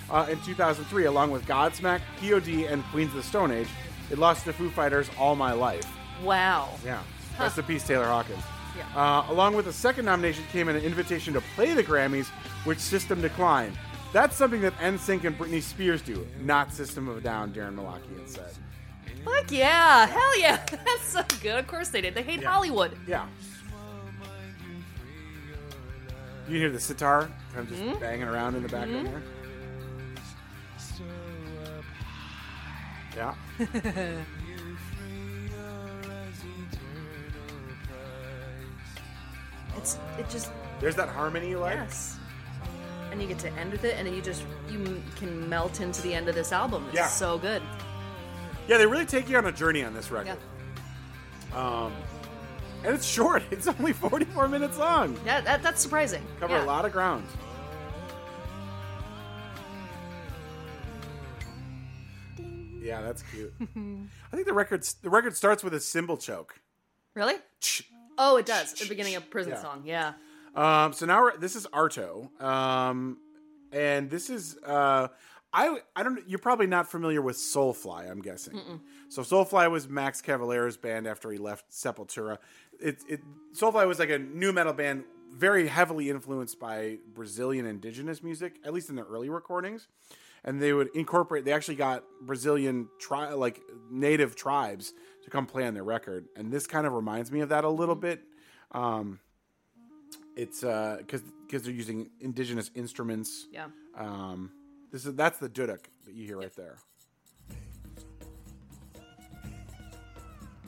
Uh, 0.10 0.28
in 0.30 0.40
2003, 0.42 1.06
along 1.06 1.32
with 1.32 1.46
Godsmack, 1.46 2.02
POD, 2.20 2.66
and 2.72 2.84
Queens 2.86 3.10
of 3.10 3.16
the 3.18 3.24
Stone 3.24 3.52
Age, 3.52 3.68
it 4.12 4.20
lost 4.20 4.46
to 4.46 4.54
Foo 4.54 4.70
Fighters 4.70 5.10
All 5.18 5.36
My 5.36 5.52
Life. 5.54 5.86
Wow. 6.24 6.70
Yeah. 6.86 7.02
Rest 7.40 7.58
in 7.58 7.64
peace, 7.66 7.86
Taylor 7.86 8.06
Hawkins. 8.06 8.44
Yeah. 8.78 8.86
Uh, 8.96 9.26
along 9.32 9.56
with 9.56 9.66
the 9.66 9.74
second 9.74 10.06
nomination 10.06 10.44
came 10.52 10.70
an 10.70 10.76
invitation 10.78 11.34
to 11.34 11.42
play 11.56 11.74
the 11.74 11.84
Grammys, 11.84 12.28
which 12.66 12.78
System 12.80 13.22
declined. 13.22 13.78
That's 14.14 14.36
something 14.36 14.62
that 14.62 14.78
NSYNC 14.78 15.24
and 15.26 15.38
Britney 15.38 15.62
Spears 15.62 16.02
do, 16.02 16.26
not 16.42 16.72
System 16.72 17.08
of 17.08 17.18
a 17.18 17.22
Down, 17.22 17.52
Daron 17.52 17.76
Malakian 17.76 18.28
said. 18.28 18.52
Fuck 19.26 19.52
yeah! 19.52 20.06
Hell 20.06 20.40
yeah! 20.40 20.64
That's 20.72 21.02
so 21.04 21.24
good. 21.42 21.56
Of 21.60 21.68
course 21.68 21.90
they 21.90 22.00
did. 22.02 22.14
They 22.14 22.22
hate 22.22 22.42
Yeah. 22.42 22.52
Hollywood. 22.52 22.96
Yeah. 23.08 23.26
You 26.48 26.60
hear 26.60 26.70
the 26.70 26.80
sitar 26.80 27.30
kind 27.54 27.60
of 27.66 27.70
just 27.70 27.82
Mm-hmm. 27.82 28.00
banging 28.00 28.28
around 28.28 28.56
in 28.56 28.62
the 28.64 28.70
background 28.70 29.08
there? 29.08 29.22
Yeah. 33.16 33.34
It's 39.78 39.98
it 40.18 40.30
just 40.30 40.52
There's 40.80 40.96
that 40.96 41.10
harmony 41.10 41.50
you 41.50 41.60
like. 41.60 41.76
yes. 41.76 42.18
And 43.12 43.22
you 43.22 43.28
get 43.28 43.40
to 43.40 43.52
end 43.54 43.72
with 43.72 43.84
it, 43.84 43.96
and 43.98 44.08
then 44.08 44.14
you 44.14 44.22
just 44.22 44.44
you 44.70 44.80
m- 44.80 45.04
can 45.16 45.48
melt 45.50 45.80
into 45.80 46.02
the 46.02 46.14
end 46.14 46.28
of 46.28 46.36
this 46.36 46.52
album. 46.52 46.86
It's 46.88 46.96
Yeah. 46.96 47.08
so 47.08 47.38
good. 47.38 47.62
Yeah, 48.68 48.78
they 48.78 48.86
really 48.88 49.06
take 49.06 49.30
you 49.30 49.38
on 49.38 49.46
a 49.46 49.52
journey 49.52 49.84
on 49.84 49.94
this 49.94 50.10
record. 50.12 50.38
Yeah, 51.54 51.58
Um, 51.86 51.94
and 52.84 52.94
it's 52.96 53.06
short. 53.06 53.44
It's 53.52 53.68
only 53.68 53.94
44 53.94 54.48
minutes 54.48 54.78
long. 54.78 55.18
yeah, 55.26 55.42
that, 55.42 55.62
that's 55.64 55.82
surprising. 55.82 56.24
Cover 56.40 56.58
a 56.58 56.64
lot 56.66 56.84
of 56.86 56.92
ground. 56.92 57.26
That's 63.06 63.24
cute. 63.24 63.54
I 63.62 64.36
think 64.36 64.48
the 64.48 64.54
record 64.54 64.84
the 65.04 65.10
record 65.10 65.36
starts 65.36 65.64
with 65.64 65.74
a 65.74 65.80
cymbal 65.80 66.18
choke. 66.18 66.60
Really? 67.14 67.36
Oh, 68.18 68.38
it 68.38 68.46
does. 68.46 68.74
The 68.74 68.88
beginning 68.88 69.16
of 69.16 69.30
Prison 69.30 69.54
Yeah. 69.54 69.62
Song. 69.62 69.84
Yeah. 69.86 70.14
Um, 70.56 70.94
so 70.94 71.06
now 71.06 71.22
we're, 71.22 71.38
this 71.38 71.56
is 71.56 71.68
Arto, 71.68 72.30
um, 72.42 73.18
and 73.74 74.10
this 74.10 74.30
is 74.30 74.58
uh, 74.66 75.10
I 75.54 75.80
I 75.96 76.04
don't 76.04 76.20
you're 76.28 76.40
probably 76.40 76.68
not 76.68 76.90
familiar 76.90 77.22
with 77.22 77.36
Soulfly. 77.36 78.10
I'm 78.10 78.22
guessing. 78.22 78.82
So 79.10 79.22
Soulfly 79.22 79.70
was 79.70 79.88
Max 79.90 80.22
Cavalera's 80.22 80.78
band 80.78 81.08
after 81.08 81.30
he 81.30 81.38
left 81.38 81.72
Sepultura. 81.72 82.38
It, 82.80 82.98
it 83.08 83.22
Soulfly 83.54 83.86
was 83.88 84.00
like 84.00 84.10
a 84.10 84.18
nu 84.20 84.52
metal 84.54 84.74
band, 84.74 85.04
very 85.34 85.68
heavily 85.68 86.10
influenced 86.10 86.60
by 86.60 86.98
Brazilian 87.14 87.66
indigenous 87.66 88.24
music, 88.24 88.56
at 88.66 88.74
least 88.74 88.90
in 88.90 88.96
their 88.96 89.06
early 89.06 89.30
recordings. 89.30 89.88
And 90.46 90.62
they 90.62 90.72
would 90.74 90.90
incorporate. 90.96 91.44
They 91.44 91.52
actually 91.54 91.76
got 91.76 92.04
Brazilian 92.22 92.88
tri- 93.00 93.34
like 93.34 93.60
native 93.90 94.36
tribes 94.36 94.94
to 95.24 95.30
come 95.32 95.48
play 95.48 95.66
on 95.66 95.74
their 95.74 95.84
record, 95.84 96.28
and 96.36 96.52
this 96.54 96.68
kind 96.68 96.86
of 96.86 96.94
reminds 96.94 97.32
me 97.32 97.40
of 97.42 97.50
that 97.50 97.64
a 97.64 97.70
little 97.70 97.96
bit. 97.96 98.22
Um, 98.72 99.20
it's 100.38 100.64
uh 100.64 100.98
because 101.00 101.22
because 101.48 101.64
they're 101.64 101.74
using 101.74 102.10
indigenous 102.20 102.70
instruments. 102.76 103.48
Yeah. 103.52 103.68
Um, 103.98 104.52
this 104.92 105.06
is 105.06 105.16
that's 105.16 105.40
the 105.40 105.50
duduk 105.50 105.80
that 106.06 106.14
you 106.14 106.26
hear 106.28 106.38
right 106.38 106.56
there. 106.56 106.78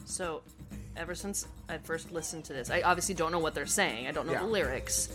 So, 0.06 0.42
ever 0.96 1.14
since 1.14 1.48
I 1.70 1.78
first 1.78 2.12
listened 2.12 2.46
to 2.46 2.54
this, 2.54 2.70
I 2.72 2.82
obviously 2.82 3.14
don't 3.14 3.32
know 3.32 3.40
what 3.40 3.54
they're 3.54 3.66
saying. 3.66 4.08
I 4.08 4.12
don't 4.12 4.26
know 4.26 4.34
Yeah. 4.34 4.40
the 4.44 4.48
lyrics. 4.48 5.10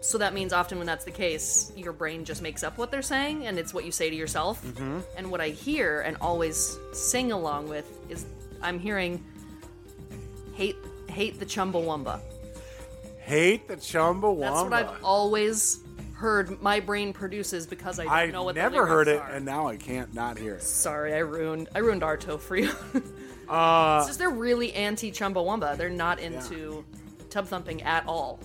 So 0.00 0.18
that 0.18 0.34
means 0.34 0.52
often 0.52 0.78
when 0.78 0.86
that's 0.86 1.04
the 1.04 1.10
case, 1.10 1.72
your 1.76 1.92
brain 1.92 2.24
just 2.24 2.42
makes 2.42 2.62
up 2.62 2.78
what 2.78 2.90
they're 2.90 3.02
saying, 3.02 3.46
and 3.46 3.58
it's 3.58 3.74
what 3.74 3.84
you 3.84 3.90
say 3.90 4.08
to 4.10 4.16
yourself. 4.16 4.64
Mm-hmm. 4.64 5.00
And 5.16 5.30
what 5.30 5.40
I 5.40 5.48
hear 5.48 6.02
and 6.02 6.16
always 6.20 6.78
sing 6.92 7.32
along 7.32 7.68
with 7.68 7.86
is 8.08 8.26
I'm 8.62 8.78
hearing 8.78 9.24
hate 10.54 10.76
hate 11.08 11.38
the 11.38 11.46
Chumbawamba. 11.46 12.20
Hate 13.18 13.66
the 13.66 13.76
Chumbawamba. 13.76 14.40
That's 14.40 14.62
what 14.62 14.72
I've 14.72 15.04
always 15.04 15.80
heard. 16.14 16.62
My 16.62 16.78
brain 16.78 17.12
produces 17.12 17.66
because 17.66 17.98
I 17.98 18.04
don't 18.04 18.12
I 18.12 18.26
know 18.26 18.44
what 18.44 18.54
never 18.54 18.86
heard 18.86 19.08
it, 19.08 19.20
are. 19.20 19.30
and 19.30 19.44
now 19.44 19.66
I 19.66 19.76
can't 19.76 20.12
not 20.14 20.38
hear 20.38 20.54
it. 20.54 20.62
Sorry, 20.62 21.14
I 21.14 21.18
ruined 21.18 21.68
I 21.74 21.80
ruined 21.80 22.02
Arto 22.02 22.38
for 22.40 22.56
you. 22.56 22.70
Uh, 23.48 23.98
it's 24.00 24.08
just 24.08 24.18
they're 24.18 24.28
really 24.28 24.72
anti 24.72 25.12
Chumbawamba. 25.12 25.76
They're 25.76 25.88
not 25.88 26.18
into 26.18 26.84
tub 27.30 27.46
thumping 27.46 27.80
at 27.82 28.04
all. 28.06 28.40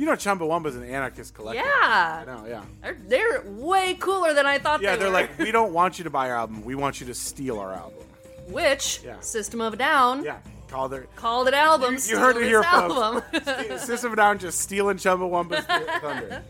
You 0.00 0.06
know, 0.06 0.12
Chumbawamba's 0.12 0.76
an 0.76 0.84
anarchist 0.84 1.34
collective. 1.34 1.64
Yeah, 1.64 2.22
I 2.22 2.24
know. 2.26 2.46
Yeah. 2.48 2.62
they're, 2.82 2.96
they're 3.06 3.42
way 3.46 3.94
cooler 4.00 4.32
than 4.32 4.46
I 4.46 4.58
thought. 4.58 4.80
Yeah, 4.80 4.96
they 4.96 5.02
they're 5.02 5.10
like, 5.12 5.38
we 5.38 5.52
don't 5.52 5.72
want 5.80 5.98
you 5.98 6.04
to 6.04 6.10
buy 6.10 6.30
our 6.30 6.36
album. 6.36 6.64
We 6.64 6.74
want 6.74 7.00
you 7.00 7.06
to 7.08 7.14
steal 7.14 7.58
our 7.58 7.72
album. 7.74 8.04
which 8.48 9.02
Yeah. 9.04 9.20
System 9.20 9.60
of 9.60 9.74
a 9.74 9.76
Down 9.76 10.24
Yeah, 10.24 10.38
call 10.68 10.88
their 10.88 11.02
called 11.16 11.48
it 11.48 11.54
album. 11.54 11.94
You- 11.96 12.00
you 12.14 12.18
heard 12.18 12.36
it 12.38 12.44
here, 12.44 12.62
this 12.62 12.70
folks. 12.70 13.84
System 13.86 14.08
of 14.08 14.12
a 14.14 14.16
Down 14.16 14.38
just 14.38 14.58
stealing 14.60 14.96
Chumbawamba's 14.96 15.66
thunder. 16.00 16.42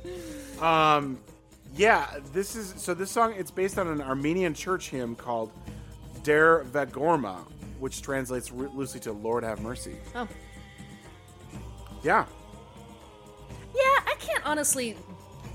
Um, 0.64 1.18
yeah, 1.74 2.06
this 2.32 2.54
is 2.54 2.74
so. 2.76 2.94
This 2.94 3.10
song 3.10 3.34
it's 3.36 3.50
based 3.50 3.78
on 3.78 3.88
an 3.88 4.00
Armenian 4.00 4.54
church 4.54 4.90
hymn 4.90 5.14
called 5.16 5.50
"Der 6.22 6.64
Vagorma," 6.64 7.36
which 7.80 8.00
translates 8.02 8.52
loosely 8.52 9.00
to 9.00 9.12
"Lord 9.12 9.42
have 9.44 9.60
mercy." 9.60 9.96
oh. 10.14 10.28
Yeah, 12.02 12.24
Yeah, 13.74 13.80
I 13.82 14.14
can't 14.18 14.46
honestly 14.46 14.96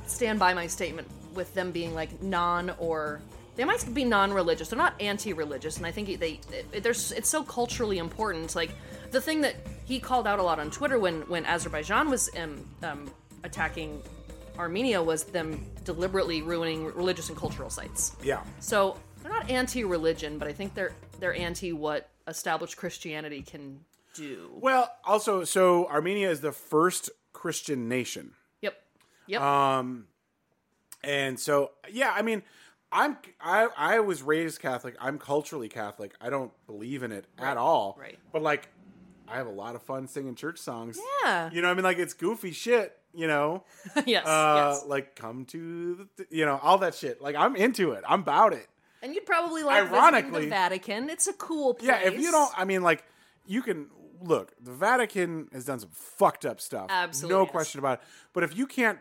stand 0.08 0.40
by 0.40 0.54
my 0.54 0.68
statement 0.68 1.08
with 1.34 1.54
them 1.54 1.72
being 1.72 1.94
like 1.94 2.22
non 2.22 2.72
or 2.78 3.22
they 3.56 3.64
might 3.64 3.94
be 3.94 4.04
non-religious. 4.04 4.70
They're 4.70 4.78
not 4.78 5.02
anti-religious, 5.02 5.78
and 5.78 5.86
I 5.86 5.92
think 5.92 6.20
they 6.20 6.40
there's 6.82 7.12
it's 7.14 7.30
so 7.30 7.44
culturally 7.44 7.98
important. 8.00 8.56
Like 8.56 8.72
the 9.12 9.22
thing 9.22 9.42
that 9.42 9.56
he 9.86 10.00
called 10.00 10.28
out 10.28 10.40
a 10.40 10.44
lot 10.44 10.60
on 10.60 10.70
Twitter 10.72 11.00
when 11.00 11.22
when 11.22 11.46
Azerbaijan 11.46 12.10
was 12.10 12.30
um, 12.38 12.66
um, 12.84 13.10
attacking 13.44 14.02
Armenia 14.58 15.02
was 15.02 15.24
them 15.24 15.66
deliberately 15.84 16.42
ruining 16.42 16.86
religious 16.86 17.30
and 17.30 17.38
cultural 17.38 17.70
sites. 17.70 18.16
yeah, 18.24 18.42
So 18.60 18.98
they're 19.22 19.32
not 19.32 19.50
anti-religion, 19.50 20.38
but 20.38 20.48
I 20.48 20.54
think 20.54 20.74
they're 20.74 20.94
they're 21.20 21.36
anti 21.36 21.72
what 21.72 22.10
established 22.28 22.78
Christianity 22.78 23.42
can 23.42 23.80
do. 24.16 24.50
Well, 24.54 24.90
also, 25.06 25.44
so 25.44 25.88
Armenia 25.88 26.30
is 26.30 26.42
the 26.42 26.52
first 26.52 27.10
Christian 27.45 27.88
nation. 27.88 28.31
Yep. 28.63 28.76
Yep. 29.27 29.39
Um, 29.39 30.07
and 31.03 31.39
so 31.39 31.73
yeah, 31.91 32.11
I 32.11 32.23
mean, 32.23 32.41
I'm 32.91 33.17
I 33.39 33.67
I 33.77 33.99
was 33.99 34.23
raised 34.23 34.59
Catholic. 34.59 34.95
I'm 34.99 35.19
culturally 35.19 35.69
Catholic. 35.69 36.15
I 36.19 36.31
don't 36.31 36.51
believe 36.65 37.03
in 37.03 37.11
it 37.11 37.26
at 37.38 37.55
all. 37.57 37.97
right. 37.99 38.17
But 38.34 38.41
like, 38.41 38.67
I 39.27 39.35
have 39.38 39.45
a 39.45 39.51
lot 39.51 39.76
of 39.76 39.84
fun 39.84 40.07
singing 40.07 40.34
church 40.34 40.57
songs. 40.57 40.97
Yeah. 41.23 41.51
You 41.53 41.61
know, 41.61 41.69
I 41.69 41.76
mean, 41.76 41.84
like 41.84 41.99
it's 41.99 42.15
goofy 42.15 42.51
shit. 42.51 42.97
You 43.13 43.27
know, 43.27 43.63
yes. 44.07 44.26
uh, 44.26 44.72
yes. 44.73 44.85
like 44.88 45.15
come 45.15 45.45
to 45.45 46.07
the, 46.17 46.26
you 46.31 46.47
know 46.47 46.59
all 46.63 46.80
that 46.80 46.95
shit. 46.95 47.22
Like 47.22 47.35
I'm 47.35 47.55
into 47.55 47.91
it. 47.91 48.03
I'm 48.09 48.22
about 48.22 48.53
it. 48.53 48.67
And 49.03 49.13
you'd 49.13 49.27
probably 49.27 49.61
like 49.61 49.84
Ironically- 49.84 50.45
the 50.45 50.49
Vatican. 50.49 51.11
It's 51.11 51.27
a 51.27 51.34
cool 51.34 51.76
place. 51.76 51.89
Yeah. 51.89 52.07
If 52.07 52.19
you 52.19 52.31
don't, 52.31 52.51
I 52.57 52.65
mean, 52.65 52.81
like 52.81 53.03
you 53.45 53.61
can 53.61 53.85
look. 54.22 54.54
The 54.62 54.72
Vatican 54.72 55.48
has 55.54 55.66
done 55.66 55.80
some 55.80 55.90
fucked 55.92 56.46
up 56.46 56.60
stuff. 56.62 56.88
Absolutely, 56.90 57.36
no 57.38 57.44
yes. 57.44 57.52
question 57.52 57.80
about 57.80 58.00
it. 58.00 58.06
But 58.34 58.44
if 58.44 58.56
you 58.58 58.68
can't 58.68 59.00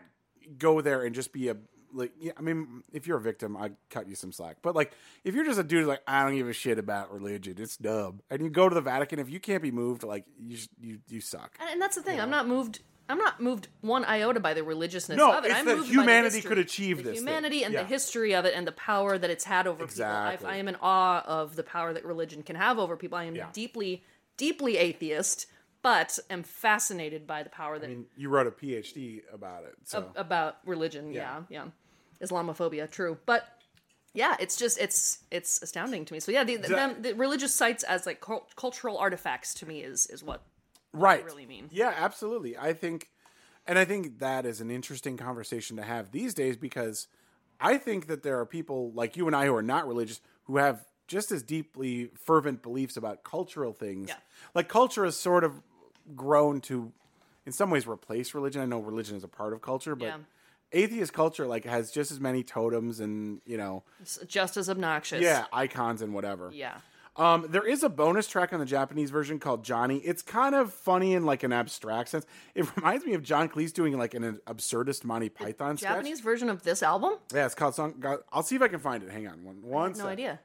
go 0.57 0.81
there 0.81 1.03
and 1.03 1.13
just 1.15 1.31
be 1.33 1.49
a 1.49 1.57
like, 1.93 2.11
yeah, 2.19 2.33
I 2.37 2.41
mean, 2.41 2.83
if 2.91 3.07
you're 3.07 3.17
a 3.17 3.21
victim, 3.21 3.55
I 3.55 3.71
cut 3.89 4.07
you 4.09 4.15
some 4.15 4.33
slack. 4.33 4.57
But 4.61 4.75
like, 4.75 4.91
if 5.23 5.33
you're 5.33 5.45
just 5.45 5.59
a 5.59 5.63
dude 5.63 5.87
like 5.87 6.01
I 6.05 6.23
don't 6.23 6.35
give 6.35 6.49
a 6.49 6.53
shit 6.53 6.77
about 6.77 7.13
religion, 7.13 7.55
it's 7.57 7.77
dumb, 7.77 8.21
and 8.29 8.41
you 8.41 8.49
go 8.49 8.67
to 8.67 8.75
the 8.75 8.81
Vatican, 8.81 9.17
if 9.19 9.29
you 9.29 9.39
can't 9.39 9.63
be 9.63 9.71
moved, 9.71 10.03
like 10.03 10.25
you 10.37 10.57
you 10.79 10.99
you 11.07 11.21
suck. 11.21 11.57
And, 11.71 11.81
that's 11.81 11.95
the 11.95 12.01
thing. 12.01 12.19
I'm 12.19 12.29
not 12.29 12.47
moved. 12.47 12.81
I'm 13.07 13.19
not 13.19 13.39
moved 13.39 13.67
one 13.81 14.03
iota 14.03 14.39
by 14.39 14.55
the 14.55 14.63
religiousness 14.63 15.15
No, 15.15 15.31
of 15.37 15.45
it. 15.45 15.51
it's 15.51 15.59
I'm 15.59 15.65
that 15.67 15.77
moved 15.77 15.89
humanity 15.89 16.09
by 16.09 16.21
the 16.21 16.35
history. 16.37 16.49
could 16.49 16.57
achieve 16.57 16.97
the 16.97 17.03
this 17.03 17.19
thing. 17.19 17.27
Humanity 17.27 17.63
and 17.63 17.71
Yeah. 17.71 17.83
the 17.83 17.87
history 17.87 18.33
of 18.33 18.45
it 18.45 18.55
and 18.55 18.65
the 18.65 18.71
power 18.71 19.15
that 19.15 19.29
it's 19.29 19.43
had 19.43 19.67
over 19.67 19.83
Exactly. 19.83 20.37
people. 20.37 20.47
I, 20.47 20.53
I 20.53 20.57
am 20.57 20.67
in 20.67 20.75
awe 20.81 21.21
of 21.23 21.55
the 21.55 21.61
power 21.61 21.93
that 21.93 22.03
religion 22.03 22.41
can 22.41 22.55
have 22.55 22.79
over 22.79 22.97
people. 22.97 23.19
I 23.19 23.25
am 23.25 23.37
deeply, 23.53 24.03
deeply 24.37 24.77
atheist, 24.77 25.47
but 25.81 26.17
am 26.29 26.43
fascinated 26.43 27.25
by 27.27 27.43
the 27.43 27.49
power 27.49 27.79
that 27.79 27.85
I 27.85 27.89
mean, 27.89 28.05
you 28.17 28.29
wrote 28.29 28.47
a 28.47 28.51
PhD 28.51 29.21
about 29.31 29.63
it, 29.63 29.75
so 29.83 29.99
ab- 29.99 30.11
about 30.15 30.57
religion. 30.65 31.11
Yeah. 31.11 31.41
Yeah. 31.49 31.65
yeah, 32.19 32.25
Islamophobia, 32.27 32.89
true, 32.89 33.17
but. 33.25 33.47
Yeah, 34.17 34.37
it's 34.39 34.55
just 34.55 34.79
it's 34.79 35.19
it's 35.29 35.61
astounding 35.61 36.05
to 36.05 36.13
me. 36.13 36.21
So 36.21 36.31
yeah, 36.31 36.45
the, 36.45 36.55
the, 36.55 36.69
them, 36.69 37.01
the 37.01 37.11
religious 37.15 37.53
sites 37.53 37.83
as 37.83 38.05
like 38.05 38.21
cul- 38.21 38.47
cultural 38.55 38.97
artifacts 38.97 39.53
to 39.55 39.65
me 39.65 39.81
is 39.81 40.07
is 40.07 40.23
what 40.23 40.41
right 40.93 41.25
really 41.25 41.45
mean. 41.45 41.69
yeah 41.71 41.93
absolutely 41.97 42.57
i 42.57 42.71
think 42.71 43.09
and 43.67 43.77
i 43.77 43.83
think 43.85 44.19
that 44.19 44.45
is 44.45 44.61
an 44.61 44.71
interesting 44.71 45.17
conversation 45.17 45.75
to 45.75 45.83
have 45.83 46.11
these 46.11 46.33
days 46.33 46.55
because 46.55 47.07
i 47.59 47.77
think 47.77 48.07
that 48.07 48.23
there 48.23 48.39
are 48.39 48.45
people 48.45 48.91
like 48.93 49.17
you 49.17 49.27
and 49.27 49.35
i 49.35 49.45
who 49.45 49.53
are 49.53 49.61
not 49.61 49.85
religious 49.87 50.21
who 50.43 50.55
have 50.57 50.85
just 51.07 51.31
as 51.31 51.43
deeply 51.43 52.09
fervent 52.15 52.61
beliefs 52.61 52.97
about 52.97 53.23
cultural 53.23 53.73
things 53.73 54.09
Yeah. 54.09 54.15
like 54.53 54.67
culture 54.69 55.05
has 55.05 55.15
sort 55.15 55.43
of 55.43 55.61
grown 56.15 56.61
to 56.61 56.91
in 57.45 57.51
some 57.51 57.69
ways 57.69 57.87
replace 57.87 58.33
religion 58.33 58.61
i 58.61 58.65
know 58.65 58.79
religion 58.79 59.15
is 59.15 59.23
a 59.23 59.27
part 59.27 59.53
of 59.53 59.61
culture 59.61 59.95
but 59.95 60.05
Yeah. 60.05 60.17
atheist 60.71 61.13
culture 61.13 61.45
like 61.47 61.65
has 61.65 61.91
just 61.91 62.11
as 62.11 62.19
many 62.19 62.43
totems 62.43 62.99
and 62.99 63.41
you 63.45 63.57
know 63.57 63.83
It's 64.01 64.19
just 64.27 64.57
as 64.57 64.69
obnoxious. 64.69 65.21
yeah 65.21 65.45
icons 65.53 66.01
and 66.01 66.13
whatever 66.13 66.51
Yeah. 66.53 66.77
Um, 67.17 67.45
there 67.47 67.65
is 67.65 67.81
a 67.81 67.87
bonus 67.87 68.27
track 68.27 68.51
on 68.51 68.59
the 68.59 68.65
Japanese 68.65 69.09
version 69.09 69.39
called 69.39 69.63
Johnny. 69.63 69.99
It's 69.99 70.21
kind 70.21 70.53
of 70.53 70.73
funny 70.73 71.13
in 71.13 71.23
like 71.25 71.43
an 71.43 71.53
abstract 71.53 72.09
sense. 72.09 72.25
It 72.55 72.67
reminds 72.75 73.05
me 73.05 73.13
of 73.13 73.23
John 73.23 73.47
Cleese 73.47 73.71
doing 73.71 73.97
like 73.97 74.13
an 74.15 74.41
absurdist 74.45 75.05
Monty 75.05 75.29
Python 75.29 75.77
sketch. 75.77 75.91
Japanese 75.91 76.19
version 76.19 76.49
of 76.49 76.63
this 76.63 76.83
album? 76.83 77.13
Yeah, 77.33 77.45
it's 77.45 77.55
called 77.55 77.73
song. 77.73 77.95
got- 78.01 78.23
I'll 78.33 78.43
see 78.43 78.57
if 78.57 78.61
I 78.61 78.67
can 78.67 78.79
find 78.81 79.01
it. 79.01 79.09
Hang 79.11 79.29
on, 79.29 79.45
one 79.45 79.61
one. 79.61 79.91
No 79.93 79.97
sec. 79.99 80.07
idea. 80.07 80.41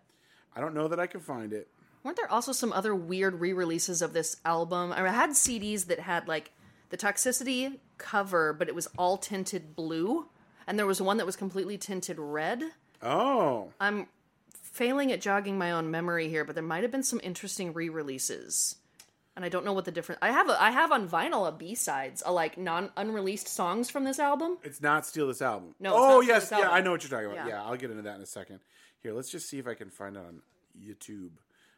I 0.54 0.60
don't 0.60 0.74
know 0.74 0.88
that 0.88 1.00
I 1.00 1.06
can 1.06 1.20
find 1.20 1.52
it. 1.52 1.68
Weren't 2.02 2.16
there 2.16 2.30
also 2.30 2.52
some 2.52 2.72
other 2.72 2.94
weird 2.94 3.40
re-releases 3.40 4.00
of 4.02 4.12
this 4.12 4.36
album? 4.44 4.92
I 4.92 5.06
had 5.08 5.30
CDs 5.30 5.86
that 5.86 6.00
had 6.00 6.28
like 6.28 6.50
the 6.88 6.96
Toxicity 6.96 7.78
cover, 7.98 8.52
but 8.52 8.68
it 8.68 8.74
was 8.74 8.88
all 8.98 9.16
tinted 9.16 9.76
blue, 9.76 10.26
and 10.66 10.78
there 10.78 10.86
was 10.86 11.00
one 11.02 11.18
that 11.18 11.26
was 11.26 11.36
completely 11.36 11.76
tinted 11.76 12.18
red. 12.18 12.62
Oh, 13.02 13.72
I'm 13.80 14.06
failing 14.62 15.12
at 15.12 15.20
jogging 15.20 15.58
my 15.58 15.72
own 15.72 15.90
memory 15.90 16.28
here, 16.28 16.44
but 16.44 16.54
there 16.54 16.64
might 16.64 16.82
have 16.82 16.90
been 16.90 17.02
some 17.02 17.20
interesting 17.22 17.72
re-releases. 17.72 18.76
And 19.36 19.44
I 19.44 19.48
don't 19.48 19.64
know 19.64 19.72
what 19.72 19.84
the 19.84 19.92
difference. 19.92 20.18
I 20.20 20.32
have 20.32 20.48
a, 20.50 20.60
I 20.60 20.70
have 20.70 20.90
on 20.92 21.08
vinyl 21.08 21.48
a 21.48 21.52
B 21.52 21.74
sides, 21.74 22.22
a 22.26 22.32
like 22.32 22.58
non 22.58 22.90
unreleased 22.96 23.48
songs 23.48 23.88
from 23.88 24.04
this 24.04 24.18
album. 24.18 24.58
it's 24.64 24.82
not 24.82 25.06
steal 25.06 25.28
this 25.28 25.40
album. 25.40 25.74
No, 25.78 25.90
it's 25.90 25.98
oh 25.98 26.20
yes, 26.20 26.48
yeah, 26.50 26.68
I 26.68 26.80
know 26.80 26.90
what 26.90 27.02
you're 27.02 27.10
talking 27.10 27.32
about. 27.32 27.46
Yeah. 27.46 27.54
Yeah. 27.54 27.64
I'll 27.64 27.76
get 27.76 27.90
into 27.90 28.02
that 28.02 28.16
in 28.16 28.22
a 28.22 28.26
second. 28.26 28.58
Here, 29.02 29.14
let's 29.14 29.30
just 29.30 29.48
see 29.48 29.58
if 29.58 29.66
I 29.66 29.74
can 29.74 29.90
find 29.90 30.16
it 30.16 30.20
on 30.20 30.42
YouTube. 30.78 31.30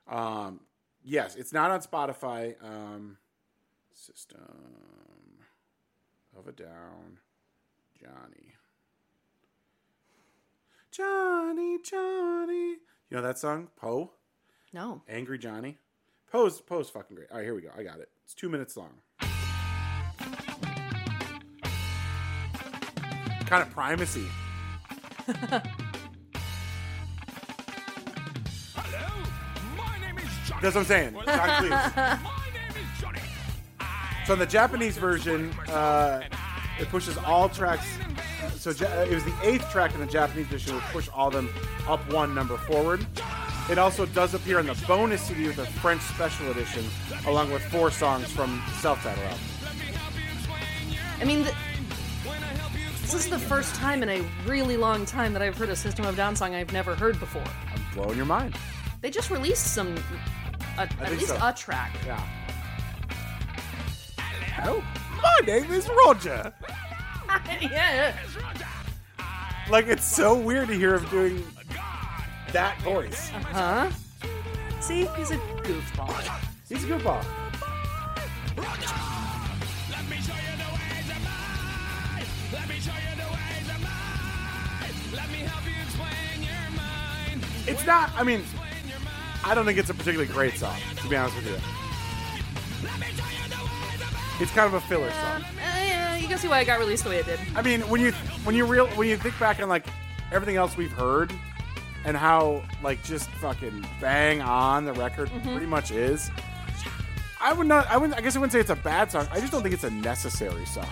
Um, 0.08 0.60
yes, 1.04 1.36
it's 1.36 1.52
not 1.52 1.70
on 1.70 1.80
Spotify. 1.80 2.54
Um, 2.62 3.18
System 3.94 4.40
of 6.36 6.48
a 6.48 6.52
Down, 6.52 7.18
Johnny, 8.00 8.54
Johnny, 10.90 11.78
Johnny. 11.84 12.76
You 13.10 13.16
know 13.18 13.22
that 13.22 13.38
song, 13.38 13.68
Poe, 13.76 14.12
No, 14.72 15.02
Angry 15.08 15.38
Johnny. 15.38 15.78
Poe's 16.30 16.60
Poe's 16.60 16.88
fucking 16.90 17.14
great. 17.14 17.30
All 17.30 17.36
right, 17.36 17.44
here 17.44 17.54
we 17.54 17.60
go. 17.60 17.68
I 17.76 17.82
got 17.82 18.00
it. 18.00 18.08
It's 18.24 18.34
two 18.34 18.48
minutes 18.48 18.76
long. 18.76 18.94
kind 23.52 23.62
of 23.62 23.70
primacy. 23.70 24.24
That's 30.62 30.74
what 30.74 30.82
I'm 30.82 30.84
saying. 30.86 31.12
John 31.26 31.48
Cleese. 31.48 32.18
So 34.26 34.32
in 34.34 34.38
the 34.38 34.46
Japanese 34.46 34.96
version, 34.96 35.50
uh, 35.68 36.22
it 36.78 36.88
pushes 36.88 37.18
all 37.18 37.48
tracks. 37.48 37.86
So 38.56 38.70
Ja- 38.70 39.02
it 39.02 39.10
was 39.12 39.24
the 39.24 39.34
eighth 39.42 39.68
track 39.72 39.92
in 39.94 40.00
the 40.00 40.06
Japanese 40.06 40.46
edition, 40.46 40.76
which 40.76 40.84
pushed 40.84 41.12
all 41.12 41.26
of 41.28 41.34
them 41.34 41.50
up 41.88 42.00
one 42.12 42.32
number 42.34 42.56
forward. 42.56 43.04
It 43.68 43.78
also 43.78 44.06
does 44.06 44.34
appear 44.34 44.60
in 44.60 44.66
the 44.66 44.80
bonus 44.86 45.22
CD 45.22 45.46
with 45.48 45.56
the 45.56 45.66
French 45.66 46.02
special 46.02 46.50
edition, 46.52 46.84
along 47.26 47.50
with 47.52 47.62
four 47.64 47.90
songs 47.90 48.30
from 48.30 48.62
the 48.68 48.72
self-titled 48.74 49.24
album. 49.26 49.40
I 51.20 51.24
mean, 51.24 51.42
th- 51.44 51.54
this 53.02 53.14
is 53.14 53.28
the 53.28 53.38
first 53.38 53.74
time 53.74 54.02
in 54.02 54.08
a 54.08 54.20
really 54.46 54.76
long 54.76 55.04
time 55.06 55.32
that 55.32 55.42
I've 55.42 55.56
heard 55.56 55.68
a 55.68 55.76
System 55.76 56.04
of 56.06 56.16
Down 56.16 56.34
song 56.36 56.54
I've 56.54 56.72
never 56.72 56.94
heard 56.94 57.18
before. 57.20 57.44
I'm 57.72 57.82
blowing 57.94 58.16
your 58.16 58.26
mind. 58.26 58.56
They 59.00 59.10
just 59.10 59.30
released 59.30 59.74
some, 59.74 59.94
a, 60.78 60.80
at 60.80 61.12
least 61.12 61.28
so. 61.28 61.38
a 61.42 61.52
track. 61.52 61.92
Yeah. 62.06 62.20
Hello, 64.54 64.82
my 65.22 65.46
name 65.46 65.70
is 65.72 65.88
Roger. 66.04 66.52
yeah, 67.60 68.14
Like 69.70 69.86
it's 69.86 70.04
so 70.04 70.38
weird 70.38 70.68
to 70.68 70.74
hear 70.74 70.96
him 70.96 71.08
doing 71.08 71.44
that 72.52 72.80
voice. 72.82 73.32
Uh 73.32 73.38
huh? 73.40 73.90
See, 74.80 75.06
he's 75.16 75.30
a 75.30 75.38
goofball. 75.62 76.40
He's 76.68 76.84
a 76.84 76.86
goofball. 76.88 77.24
It's 87.64 87.86
not. 87.86 88.10
I 88.16 88.24
mean, 88.24 88.42
I 89.44 89.54
don't 89.54 89.64
think 89.64 89.78
it's 89.78 89.90
a 89.90 89.94
particularly 89.94 90.32
great 90.32 90.54
song. 90.54 90.76
To 90.96 91.08
be 91.08 91.16
honest 91.16 91.36
with 91.36 91.46
you, 91.46 91.56
it's 94.40 94.52
kind 94.52 94.66
of 94.66 94.74
a 94.74 94.80
filler 94.86 95.10
song. 95.10 95.42
Uh, 95.42 95.44
yeah, 95.58 96.16
you 96.16 96.28
can 96.28 96.38
see 96.38 96.48
why 96.48 96.60
it 96.60 96.64
got 96.66 96.78
released 96.78 97.04
the 97.04 97.10
way 97.10 97.18
it 97.18 97.26
did. 97.26 97.40
I 97.54 97.62
mean, 97.62 97.80
when 97.82 98.00
you 98.00 98.12
when 98.44 98.54
you 98.54 98.64
real 98.64 98.86
when 98.88 99.08
you 99.08 99.16
think 99.16 99.38
back 99.38 99.60
on 99.60 99.68
like 99.68 99.86
everything 100.30 100.56
else 100.56 100.76
we've 100.76 100.92
heard 100.92 101.32
and 102.04 102.16
how 102.16 102.62
like 102.82 103.02
just 103.04 103.28
fucking 103.30 103.84
bang 104.00 104.40
on 104.40 104.84
the 104.84 104.92
record 104.92 105.30
pretty 105.44 105.66
much 105.66 105.90
is. 105.90 106.30
I 107.40 107.52
would 107.52 107.66
not. 107.66 107.88
I 107.88 107.96
would. 107.96 108.12
I 108.14 108.20
guess 108.20 108.36
I 108.36 108.38
wouldn't 108.38 108.52
say 108.52 108.60
it's 108.60 108.70
a 108.70 108.76
bad 108.76 109.10
song. 109.10 109.26
I 109.32 109.40
just 109.40 109.50
don't 109.50 109.62
think 109.62 109.74
it's 109.74 109.84
a 109.84 109.90
necessary 109.90 110.64
song. 110.64 110.86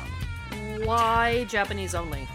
Why 0.83 1.45
Japanese 1.45 1.95
only? 1.95 2.27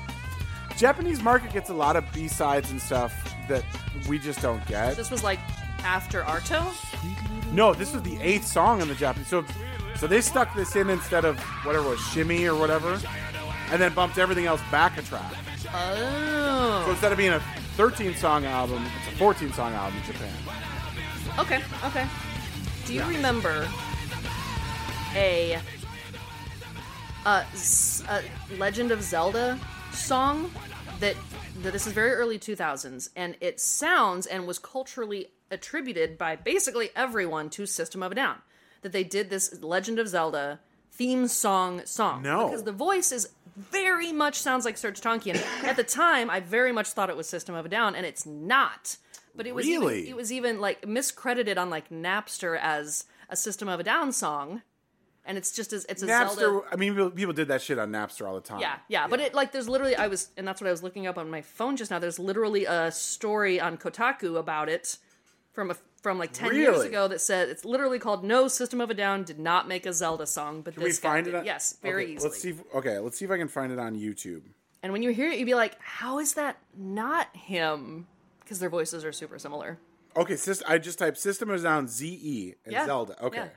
Japanese 0.77 1.21
market 1.21 1.51
gets 1.51 1.69
a 1.69 1.73
lot 1.73 1.95
of 1.95 2.05
B 2.13 2.27
sides 2.27 2.71
and 2.71 2.81
stuff 2.81 3.13
that 3.49 3.63
we 4.07 4.17
just 4.17 4.41
don't 4.41 4.65
get. 4.67 4.95
This 4.95 5.11
was 5.11 5.23
like 5.23 5.39
after 5.85 6.23
Arto. 6.23 6.73
No, 7.53 7.73
this 7.73 7.93
was 7.93 8.01
the 8.01 8.19
eighth 8.19 8.47
song 8.47 8.81
in 8.81 8.87
the 8.87 8.95
Japanese. 8.95 9.27
So, 9.27 9.45
so 9.95 10.07
they 10.07 10.19
stuck 10.19 10.53
this 10.55 10.75
in 10.75 10.89
instead 10.89 11.23
of 11.23 11.39
whatever 11.63 11.89
was 11.89 11.99
shimmy 12.07 12.45
or 12.45 12.55
whatever, 12.55 12.99
and 13.71 13.81
then 13.81 13.93
bumped 13.93 14.17
everything 14.17 14.45
else 14.45 14.61
back 14.71 14.97
a 14.97 15.03
track. 15.03 15.33
Oh. 15.73 16.83
So 16.85 16.91
instead 16.91 17.11
of 17.11 17.17
being 17.17 17.33
a 17.33 17.39
13 17.77 18.15
song 18.15 18.45
album, 18.45 18.83
it's 18.99 19.15
a 19.15 19.17
14 19.17 19.53
song 19.53 19.73
album 19.73 19.99
in 19.99 20.05
Japan. 20.05 20.33
okay, 21.39 21.61
okay. 21.85 22.07
Do 22.85 22.93
you 22.93 23.03
remember 23.03 23.67
a, 25.15 25.59
uh, 27.25 27.43
Z- 27.55 28.05
a 28.09 28.23
Legend 28.57 28.91
of 28.91 29.01
Zelda 29.01 29.59
song 29.91 30.51
that, 30.99 31.15
that 31.61 31.73
this 31.73 31.87
is 31.87 31.93
very 31.93 32.11
early 32.11 32.37
2000s, 32.37 33.09
and 33.15 33.35
it 33.39 33.59
sounds 33.59 34.25
and 34.25 34.45
was 34.45 34.59
culturally 34.59 35.27
attributed 35.51 36.17
by 36.17 36.35
basically 36.35 36.89
everyone 36.95 37.49
to 37.51 37.65
System 37.65 38.01
of 38.03 38.11
a 38.11 38.15
Down. 38.15 38.37
That 38.81 38.91
they 38.91 39.03
did 39.03 39.29
this 39.29 39.61
Legend 39.63 39.97
of 39.99 40.07
Zelda 40.07 40.59
theme 40.91 41.27
song 41.27 41.81
song. 41.85 42.21
No. 42.21 42.47
Because 42.47 42.63
the 42.63 42.71
voice 42.71 43.11
is 43.11 43.29
very 43.55 44.11
much 44.11 44.35
sounds 44.39 44.63
like 44.65 44.75
Serj 44.75 45.01
Tankian. 45.01 45.41
At 45.63 45.75
the 45.75 45.83
time, 45.83 46.29
I 46.29 46.39
very 46.39 46.71
much 46.71 46.89
thought 46.89 47.09
it 47.09 47.17
was 47.17 47.27
System 47.27 47.55
of 47.55 47.65
a 47.65 47.69
Down, 47.69 47.95
and 47.95 48.05
it's 48.05 48.25
not. 48.25 48.97
But 49.35 49.47
it 49.47 49.55
was 49.55 49.65
Really? 49.65 50.01
even, 50.01 50.11
it 50.11 50.15
was 50.15 50.31
even 50.31 50.59
like 50.61 50.81
miscredited 50.83 51.57
on 51.57 51.69
like 51.69 51.89
Napster 51.89 52.57
as 52.61 53.05
a 53.29 53.35
System 53.35 53.67
of 53.67 53.79
a 53.79 53.83
Down 53.83 54.11
song, 54.11 54.61
and 55.25 55.37
it's 55.37 55.51
just 55.51 55.73
as 55.73 55.85
it's 55.89 56.03
a 56.03 56.07
Napster. 56.07 56.35
Zelda. 56.35 56.67
I 56.71 56.75
mean, 56.75 56.93
people, 56.93 57.11
people 57.11 57.33
did 57.33 57.47
that 57.47 57.61
shit 57.61 57.79
on 57.79 57.91
Napster 57.91 58.27
all 58.27 58.35
the 58.35 58.41
time. 58.41 58.59
Yeah, 58.61 58.75
yeah, 58.87 59.07
but 59.07 59.19
it 59.19 59.33
like 59.33 59.51
there's 59.51 59.67
literally 59.67 59.95
I 59.95 60.07
was 60.07 60.29
and 60.37 60.47
that's 60.47 60.61
what 60.61 60.67
I 60.67 60.71
was 60.71 60.83
looking 60.83 61.07
up 61.07 61.17
on 61.17 61.29
my 61.31 61.41
phone 61.41 61.75
just 61.75 61.89
now. 61.91 61.99
There's 61.99 62.19
literally 62.19 62.65
a 62.65 62.91
story 62.91 63.59
on 63.59 63.77
Kotaku 63.77 64.37
about 64.37 64.69
it 64.69 64.97
from 65.55 65.71
a 65.71 65.75
from 66.03 66.19
like 66.19 66.33
ten 66.33 66.53
years 66.53 66.81
ago 66.83 67.07
that 67.07 67.21
said 67.21 67.49
it's 67.49 67.65
literally 67.65 67.97
called 67.97 68.23
"No 68.23 68.47
System 68.47 68.81
of 68.81 68.89
a 68.89 68.93
Down 68.93 69.23
did 69.23 69.39
not 69.39 69.67
make 69.67 69.85
a 69.85 69.93
Zelda 69.93 70.27
song, 70.27 70.61
but 70.61 70.75
Can 70.75 70.83
we 70.83 70.89
this 70.89 70.99
guy 70.99 71.09
find 71.13 71.25
did." 71.25 71.33
it? 71.33 71.37
On, 71.37 71.45
yes, 71.45 71.77
very 71.81 72.03
okay, 72.03 72.13
easily. 72.13 72.29
Let's 72.29 72.41
see. 72.41 72.49
If, 72.51 72.75
okay, 72.75 72.99
let's 72.99 73.17
see 73.17 73.25
if 73.25 73.31
I 73.31 73.37
can 73.37 73.47
find 73.47 73.71
it 73.71 73.79
on 73.79 73.95
YouTube. 73.95 74.41
And 74.83 74.93
when 74.93 75.01
you 75.01 75.09
hear 75.09 75.31
it, 75.31 75.39
you'd 75.39 75.45
be 75.45 75.55
like, 75.55 75.81
"How 75.81 76.19
is 76.19 76.33
that 76.35 76.57
not 76.77 77.35
him?" 77.35 78.05
Because 78.41 78.59
their 78.59 78.69
voices 78.69 79.03
are 79.03 79.11
super 79.11 79.39
similar. 79.39 79.79
Okay, 80.15 80.37
I 80.67 80.77
just 80.77 80.99
typed 80.99 81.17
System 81.17 81.49
of 81.49 81.59
a 81.59 81.63
Down 81.63 81.87
ZE 81.87 82.55
and 82.63 82.73
Yeah, 82.73 82.85
Zelda. 82.85 83.21
Okay. 83.25 83.37
yeah. 83.37 83.47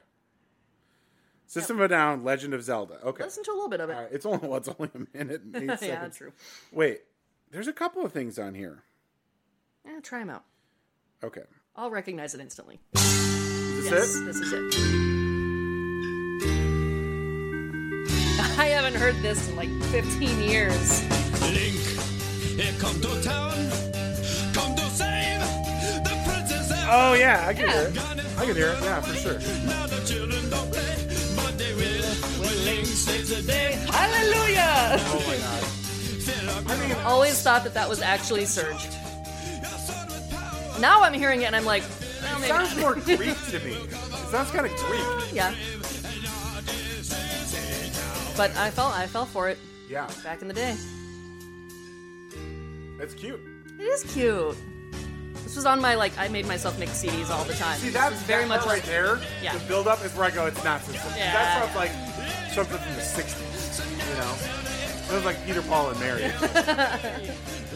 System 1.47 1.77
of 1.79 1.83
a 1.85 1.89
Down 1.89 2.25
Legend 2.25 2.53
of 2.53 2.63
Zelda. 2.63 3.01
Okay. 3.05 3.25
Listen 3.25 3.45
to 3.45 3.51
a 3.51 3.55
little 3.55 3.69
bit 3.69 3.81
of 3.81 3.91
it. 3.91 4.09
It's 4.13 4.27
only 4.27 4.47
well, 4.49 4.57
it's 4.59 4.69
only 4.69 4.91
a 4.95 5.17
minute 5.17 5.43
and 5.43 5.57
eight 5.63 5.67
yeah, 5.69 5.77
seconds. 5.77 6.17
true. 6.17 6.33
Wait, 6.73 7.03
there's 7.51 7.69
a 7.69 7.73
couple 7.73 8.05
of 8.05 8.13
things 8.13 8.39
on 8.39 8.55
here. 8.55 8.83
Yeah, 9.87 10.01
try 10.01 10.19
them 10.19 10.31
out. 10.31 10.45
Okay. 11.23 11.43
I'll 11.79 11.91
recognize 11.91 12.35
it 12.35 12.41
instantly. 12.41 12.81
Is 12.97 13.85
this 13.85 13.91
yes, 13.93 14.17
it? 14.17 14.25
this 14.25 14.37
is 14.41 14.53
it. 14.53 14.75
I 18.59 18.67
haven't 18.67 18.97
heard 18.97 19.15
this 19.23 19.49
in 19.49 19.55
like 19.55 19.71
15 19.93 20.43
years. 20.43 21.03
Link, 21.41 21.77
here 22.59 22.75
come 22.81 23.01
to 23.01 23.23
town, 23.23 23.53
come 24.53 24.75
to 24.75 24.83
save 24.91 25.39
the 26.03 26.21
princess. 26.27 26.73
Oh 26.91 27.13
yeah, 27.15 27.47
I 27.47 27.55
can 27.55 27.69
Yeah. 27.69 27.73
hear 27.73 27.89
it. 27.91 27.97
I 28.39 28.45
can 28.47 28.57
hear 28.57 28.69
it. 28.71 28.81
Yeah, 28.83 29.01
for 29.01 29.15
sure. 29.15 29.39
Now 29.65 29.87
the 29.87 30.01
children 30.05 30.51
don't 30.51 30.73
play, 30.73 30.97
but 31.37 31.57
they 31.57 31.73
will 31.75 32.03
when 32.43 32.65
Link 32.65 32.87
saves 32.87 33.29
the 33.29 33.41
day. 33.43 33.79
Hallelujah! 33.89 34.99
Oh 34.99 35.23
my 35.29 35.37
god. 35.37 35.65
I 36.71 36.77
mean, 36.89 36.97
always 37.05 37.41
thought 37.41 37.63
that 37.63 37.75
that 37.75 37.89
was 37.89 38.01
actually 38.03 38.43
Serj. 38.43 39.08
Now 40.81 41.03
I'm 41.03 41.13
hearing 41.15 41.43
it 41.43 41.47
and 41.47 41.57
I'm 41.57 41.65
like, 41.65 41.83
well, 42.23 42.37
It 42.37 42.41
maybe 42.41 42.49
sounds 42.49 42.77
more 42.79 42.95
Greek 43.17 43.37
to 43.51 43.59
me. 43.61 43.73
It 43.75 43.91
sounds 44.31 44.51
kind 44.51 44.67
of 44.67 44.73
Greek. 44.77 45.33
yeah. 45.35 45.55
But 48.37 48.57
I 48.57 48.71
fell, 48.71 48.87
I 48.89 49.07
fell 49.07 49.27
for 49.27 49.49
it 49.49 49.59
Yeah, 49.89 50.09
back 50.23 50.43
in 50.43 50.49
the 50.49 50.55
day. 50.55 50.77
it's 53.01 53.15
cute. 53.15 53.41
It 53.79 53.83
is 53.83 54.03
cute. 54.13 54.57
This 55.45 55.57
was 55.57 55.67
on 55.67 55.81
my 55.81 55.95
like 55.95 56.17
I 56.19 56.29
made 56.29 56.47
myself 56.47 56.79
mix 56.79 57.03
CDs 57.03 57.31
all 57.31 57.45
the 57.45 57.55
time. 57.55 57.79
See, 57.79 57.89
that's 57.91 58.21
very 58.23 58.43
that 58.43 58.49
much 58.49 58.61
right 58.61 58.67
like 58.79 58.85
there. 58.85 59.19
Yeah. 59.43 59.57
The 59.57 59.65
build 59.67 59.89
up 59.89 60.05
is 60.05 60.15
where 60.15 60.27
I 60.27 60.31
go, 60.31 60.47
it's 60.47 60.63
not 60.63 60.83
system. 60.83 61.11
Yeah. 61.17 61.33
That 61.33 61.65
sounds 61.65 61.75
like 61.77 61.91
something 62.53 62.77
from 62.79 62.95
the 62.95 63.01
60s, 63.01 64.11
you 64.11 64.17
know? 64.21 64.35
It 65.11 65.15
was 65.15 65.25
like 65.25 65.45
Peter, 65.47 65.63
Paul, 65.63 65.91
and 65.91 65.99
Mary. 66.01 66.23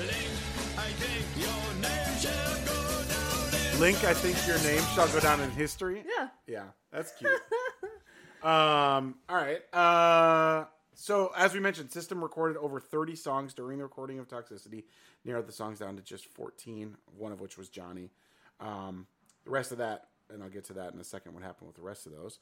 Link, 3.83 4.05
I 4.05 4.15
think 4.15 4.37
your 4.47 4.59
name 4.61 4.81
shall 4.95 5.09
go 5.09 5.19
down 5.19 5.41
in 5.41 5.51
history. 5.51 6.05
Yeah. 6.07 6.29
Yeah, 6.47 6.65
that's 6.93 7.11
cute. 7.19 7.33
um, 8.45 9.17
all 9.29 9.35
right. 9.35 9.59
Uh, 9.75 10.67
so, 10.95 11.33
as 11.37 11.53
we 11.53 11.59
mentioned, 11.59 11.91
System 11.91 12.23
recorded 12.23 12.57
over 12.59 12.79
30 12.79 13.17
songs 13.17 13.55
during 13.55 13.79
the 13.79 13.83
recording 13.83 14.21
of 14.21 14.29
Toxicity, 14.29 14.85
narrowed 15.25 15.49
the 15.49 15.53
songs 15.53 15.81
down 15.81 15.97
to 15.97 16.03
just 16.03 16.27
14, 16.27 16.97
one 17.19 17.33
of 17.33 17.41
which 17.41 17.59
was 17.59 17.69
Johnny. 17.69 18.13
Um, 18.61 19.09
the 19.45 19.51
rest 19.51 19.73
of 19.73 19.79
that, 19.79 20.11
and 20.33 20.45
I'll 20.45 20.49
get 20.49 20.63
to 20.67 20.75
that 20.75 20.95
in 20.95 21.01
a 21.01 21.05
second, 21.05 21.35
what 21.35 21.43
happened 21.43 21.67
with 21.67 21.75
the 21.75 21.83
rest 21.83 22.07
of 22.07 22.13
those. 22.13 22.39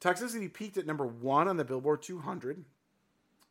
Toxicity 0.00 0.52
peaked 0.52 0.76
at 0.76 0.88
number 0.88 1.06
one 1.06 1.46
on 1.46 1.56
the 1.56 1.64
Billboard 1.64 2.02
200, 2.02 2.64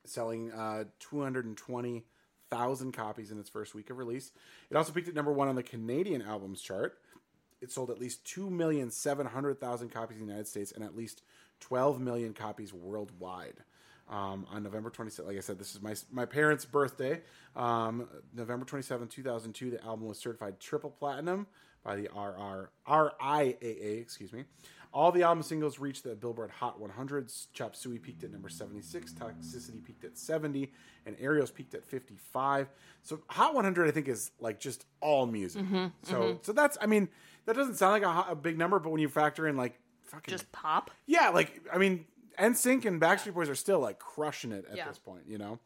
selling 0.04 0.52
uh, 0.52 0.84
220,000 1.00 2.92
copies 2.92 3.32
in 3.32 3.40
its 3.40 3.50
first 3.50 3.74
week 3.74 3.90
of 3.90 3.98
release. 3.98 4.34
It 4.70 4.76
also 4.76 4.92
peaked 4.92 5.08
at 5.08 5.16
number 5.16 5.32
one 5.32 5.48
on 5.48 5.56
the 5.56 5.64
Canadian 5.64 6.22
albums 6.22 6.60
chart. 6.60 6.98
It 7.62 7.72
sold 7.72 7.90
at 7.90 8.00
least 8.00 8.24
2,700,000 8.26 9.92
copies 9.92 10.18
in 10.18 10.26
the 10.26 10.32
United 10.32 10.48
States 10.48 10.72
and 10.72 10.84
at 10.84 10.96
least 10.96 11.22
12 11.60 12.00
million 12.00 12.34
copies 12.34 12.74
worldwide. 12.74 13.64
Um, 14.10 14.48
on 14.50 14.64
November 14.64 14.90
27th, 14.90 15.28
like 15.28 15.38
I 15.38 15.42
said, 15.42 15.60
this 15.60 15.76
is 15.76 15.84
my 15.84 15.94
my 16.12 16.26
parents' 16.26 16.66
birthday. 16.66 17.22
Um, 17.56 18.08
November 18.34 18.66
27, 18.66 19.08
2002, 19.08 19.70
the 19.70 19.84
album 19.84 20.08
was 20.08 20.18
certified 20.18 20.60
triple 20.60 20.90
platinum 20.90 21.46
by 21.84 21.96
the 21.96 22.10
RR, 22.16 22.72
RIAA, 22.88 24.02
excuse 24.02 24.34
me. 24.34 24.46
All 24.92 25.12
the 25.12 25.22
album 25.22 25.44
singles 25.44 25.78
reached 25.78 26.04
the 26.04 26.16
Billboard 26.16 26.50
Hot 26.50 26.82
100s. 26.82 27.48
Chop 27.54 27.76
Suey 27.76 28.00
peaked 28.00 28.24
at 28.24 28.32
number 28.32 28.50
76, 28.50 29.14
Toxicity 29.14 29.84
peaked 29.86 30.04
at 30.04 30.18
70, 30.18 30.72
and 31.06 31.16
Aerials 31.20 31.52
peaked 31.52 31.76
at 31.76 31.86
55. 31.86 32.68
So 33.04 33.20
Hot 33.28 33.54
100, 33.54 33.88
I 33.88 33.92
think, 33.92 34.08
is 34.08 34.32
like 34.40 34.60
just 34.60 34.86
all 35.02 35.28
music. 35.28 35.64
so 36.02 36.40
so 36.42 36.52
that's, 36.52 36.80
I 36.82 36.88
mean, 36.88 37.10
that 37.46 37.56
doesn't 37.56 37.76
sound 37.76 38.02
like 38.04 38.28
a, 38.28 38.32
a 38.32 38.36
big 38.36 38.58
number, 38.58 38.80
but 38.80 38.90
when 38.92 39.02
you 39.02 39.10
factor 39.10 39.48
in 39.48 39.58
like 39.58 39.80
fucking 40.04 40.32
just 40.32 40.52
pop. 40.52 40.92
yeah, 41.06 41.30
like 41.30 41.62
I 41.74 41.78
mean, 41.78 42.06
NSYNC 42.40 42.86
and 42.86 43.02
Backstreet 43.02 43.34
Boys 43.34 43.50
are 43.50 43.56
still 43.56 43.80
like 43.80 44.00
crushing 44.00 44.52
it 44.52 44.66
at 44.70 44.78
Yeah. 44.78 44.88
this 44.88 44.98
point, 44.98 45.24
you 45.28 45.38
know. 45.38 45.60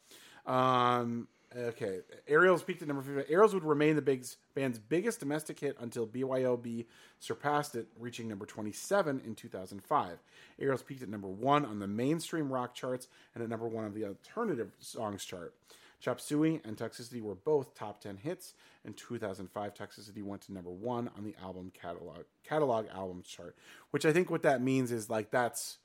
Um, 0.45 1.27
okay, 1.55 1.99
Aerials 2.27 2.63
peaked 2.63 2.81
at 2.81 2.87
number 2.87 3.03
fifty. 3.03 3.31
Aerials 3.31 3.53
would 3.53 3.63
remain 3.63 3.95
the 3.95 4.01
big 4.01 4.25
band's 4.55 4.79
biggest 4.79 5.19
domestic 5.19 5.59
hit 5.59 5.77
until 5.79 6.05
BYOB 6.07 6.85
surpassed 7.19 7.75
it, 7.75 7.87
reaching 7.97 8.27
number 8.27 8.45
twenty-seven 8.45 9.21
in 9.25 9.35
two 9.35 9.47
thousand 9.47 9.83
five. 9.83 10.17
Aerials 10.59 10.81
peaked 10.83 11.03
at 11.03 11.09
number 11.09 11.27
one 11.27 11.65
on 11.65 11.79
the 11.79 11.87
mainstream 11.87 12.51
rock 12.51 12.73
charts 12.75 13.07
and 13.33 13.43
at 13.43 13.49
number 13.49 13.67
one 13.67 13.85
on 13.85 13.93
the 13.93 14.05
alternative 14.05 14.71
songs 14.79 15.23
chart. 15.23 15.53
Chop 16.03 16.19
Suey 16.19 16.59
and 16.65 16.75
Toxicity 16.75 17.21
were 17.21 17.33
both 17.33 17.75
top 17.75 18.01
10 18.01 18.17
hits. 18.17 18.53
In 18.83 18.93
2005, 18.93 19.73
Toxicity 19.73 20.21
went 20.21 20.41
to 20.41 20.53
number 20.53 20.69
one 20.69 21.09
on 21.17 21.23
the 21.23 21.33
album 21.41 21.71
catalog 21.73 22.23
catalog 22.43 22.87
albums 22.93 23.25
chart, 23.27 23.55
which 23.91 24.05
I 24.05 24.11
think 24.11 24.29
what 24.29 24.43
that 24.43 24.61
means 24.61 24.91
is 24.91 25.09
like 25.09 25.31
that's 25.31 25.77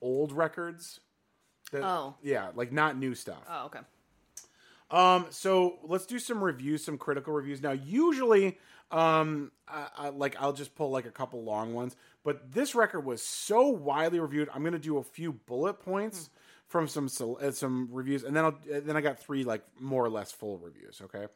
old 0.00 0.32
records. 0.32 1.00
That- 1.72 1.82
Oh. 1.84 2.14
yeah, 2.22 2.52
like 2.54 2.72
not 2.72 2.96
new 2.96 3.14
stuff. 3.14 3.42
Oh, 3.50 3.66
okay. 3.66 3.80
Um, 4.90 5.26
so 5.30 5.78
let's 5.82 6.06
do 6.06 6.18
some 6.18 6.42
reviews, 6.42 6.82
some 6.82 6.96
critical 6.96 7.34
reviews. 7.34 7.60
Now, 7.60 7.72
usually, 7.72 8.56
um, 8.92 9.50
I, 9.68 9.88
I, 9.98 10.08
like 10.10 10.36
I'll 10.40 10.52
just 10.54 10.74
pull 10.74 10.90
like 10.90 11.04
a 11.06 11.10
couple 11.10 11.42
long 11.42 11.74
ones, 11.74 11.96
but 12.24 12.52
this 12.52 12.74
record 12.74 13.00
was 13.04 13.20
so 13.20 13.68
widely 13.68 14.20
reviewed. 14.20 14.48
I'm 14.54 14.64
gonna 14.64 14.78
do 14.78 14.96
a 14.96 15.02
few 15.02 15.32
bullet 15.32 15.80
points 15.80 16.30
from 16.68 16.88
some 16.88 17.08
some 17.52 17.88
reviews, 17.92 18.24
and 18.24 18.34
then 18.34 18.44
uh, 18.44 18.52
then 18.66 18.96
I 18.96 19.00
got 19.00 19.18
three 19.18 19.44
like 19.44 19.62
more 19.80 20.04
or 20.04 20.08
less 20.08 20.32
full 20.32 20.58
reviews. 20.58 21.00
Okay, 21.04 21.26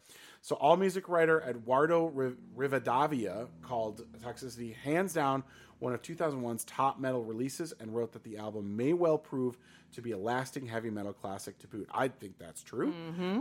so 0.41 0.57
all 0.57 0.77
music 0.77 1.09
writer 1.09 1.43
Eduardo 1.43 2.11
Rivadavia 2.57 3.49
called 3.63 4.03
Toxicity 4.23 4.75
hands 4.77 5.13
down 5.13 5.45
one 5.81 5.95
of 5.95 6.03
2001's 6.03 6.65
top 6.65 7.01
metal 7.01 7.25
releases, 7.25 7.73
and 7.81 7.95
wrote 7.95 8.13
that 8.13 8.23
the 8.23 8.37
album 8.37 8.77
may 8.77 8.93
well 8.93 9.19
prove 9.19 9.57
to 9.93 10.03
be 10.03 10.13
a 10.13 10.19
lasting 10.19 10.67
heavy 10.67 10.91
metal 10.91 11.13
classic 11.13 11.59
to 11.59 11.67
boot. 11.67 11.89
I 11.93 12.09
think 12.09 12.39
that's 12.39 12.63
true. 12.63 12.93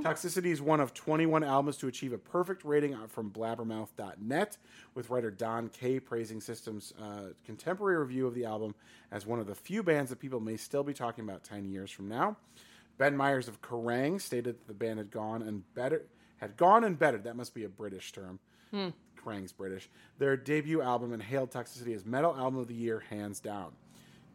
Toxicity 0.02 0.48
is 0.48 0.62
one 0.62 0.80
of 0.80 0.94
21 0.94 1.44
albums 1.44 1.78
to 1.78 1.88
achieve 1.88 2.14
a 2.14 2.18
perfect 2.18 2.64
rating 2.64 2.96
from 3.08 3.30
blabbermouth.net, 3.30 4.58
with 4.96 5.10
writer 5.10 5.30
Don 5.30 5.68
Kaye 5.70 6.00
praising 6.00 6.42
System's 6.42 6.94
uh, 7.00 7.34
contemporary 7.46 7.98
review 8.00 8.26
of 8.26 8.34
the 8.34 8.46
album 8.46 8.74
as 9.12 9.26
one 9.26 9.40
of 9.40 9.46
the 9.46 9.56
few 9.56 9.84
bands 9.84 10.10
that 10.10 10.20
people 10.20 10.40
may 10.40 10.58
still 10.58 10.84
be 10.84 10.94
talking 10.94 11.26
about 11.26 11.44
10 11.44 11.70
years 11.70 11.92
from 11.92 12.08
now. 12.08 12.38
Ben 12.98 13.16
Myers 13.16 13.48
of 13.48 13.62
Kerrang 13.62 14.20
stated 14.20 14.60
that 14.60 14.68
the 14.68 14.74
band 14.74 14.98
had 14.98 15.12
gone 15.12 15.42
and 15.42 15.64
better 15.74 16.06
had 16.40 16.58
gone 16.58 16.84
and 16.84 16.98
bettered. 16.98 17.24
That 17.24 17.36
must 17.36 17.54
be 17.54 17.64
a 17.64 17.70
British 17.70 18.12
term. 18.12 18.40
Kerrang's 19.16 19.52
British. 19.52 19.90
Their 20.18 20.38
debut 20.38 20.82
album 20.82 21.14
and 21.14 21.22
hailed 21.22 21.52
Toxicity 21.52 21.94
as 21.96 22.06
metal 22.06 22.36
album 22.36 22.60
of 22.60 22.68
the 22.68 22.74
year, 22.74 23.04
hands 23.10 23.40
down. 23.40 23.74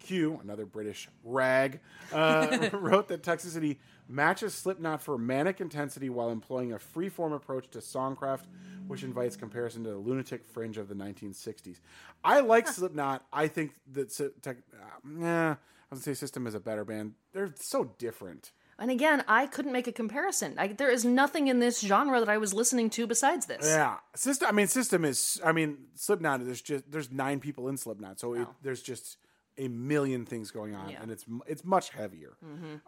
Q, 0.01 0.39
another 0.43 0.66
British 0.66 1.09
rag, 1.22 1.81
uh, 2.12 2.68
wrote 2.72 3.09
that 3.09 3.22
Toxicity 3.22 3.78
matches 4.09 4.55
Slipknot 4.55 5.01
for 5.01 5.16
manic 5.16 5.60
intensity 5.60 6.10
while 6.10 6.31
employing 6.31 6.72
a 6.72 6.78
free-form 6.78 7.32
approach 7.32 7.70
to 7.70 7.78
songcraft, 7.78 8.43
which 8.86 9.02
invites 9.02 9.36
comparison 9.36 9.82
to 9.85 9.90
the 9.90 9.97
lunatic 9.97 10.44
fringe 10.44 10.76
of 10.76 10.89
the 10.89 10.94
1960s. 10.94 11.81
I 12.22 12.40
like 12.40 12.68
Slipknot. 12.68 13.24
I 13.32 13.48
think 13.48 13.72
that 13.93 14.20
uh, 14.20 14.52
nah, 15.02 15.52
I 15.52 15.56
gonna 15.90 16.02
say 16.02 16.14
System 16.14 16.47
is 16.47 16.55
a 16.55 16.60
better 16.60 16.85
band. 16.85 17.14
They're 17.32 17.55
so 17.56 17.93
different. 17.98 18.52
And 18.78 18.90
again, 18.90 19.24
I 19.28 19.46
couldn't 19.46 19.72
make 19.72 19.86
a 19.86 19.92
comparison. 19.92 20.55
I, 20.59 20.68
there 20.68 20.90
is 20.90 21.05
nothing 21.05 21.48
in 21.48 21.59
this 21.60 21.80
genre 21.80 22.18
that 22.20 22.28
I 22.28 22.38
was 22.38 22.52
listening 22.52 22.90
to 22.90 23.06
besides 23.06 23.46
this. 23.46 23.64
Yeah, 23.66 23.96
system. 24.14 24.48
I 24.48 24.52
mean, 24.52 24.66
system 24.66 25.05
is. 25.05 25.40
I 25.44 25.52
mean, 25.52 25.78
Slipknot. 25.94 26.44
There's 26.44 26.60
just 26.62 26.90
there's 26.90 27.10
nine 27.12 27.40
people 27.40 27.68
in 27.68 27.76
Slipknot, 27.76 28.18
so 28.20 28.34
it, 28.34 28.48
there's 28.62 28.82
just 28.82 29.16
a 29.56 29.68
million 29.68 30.26
things 30.26 30.51
going 30.51 30.74
on, 30.74 30.90
Yeah. 30.90 31.01
and 31.02 31.10
it's 31.12 31.24
it's 31.46 31.64
much 31.64 31.90
heavier. 31.90 32.36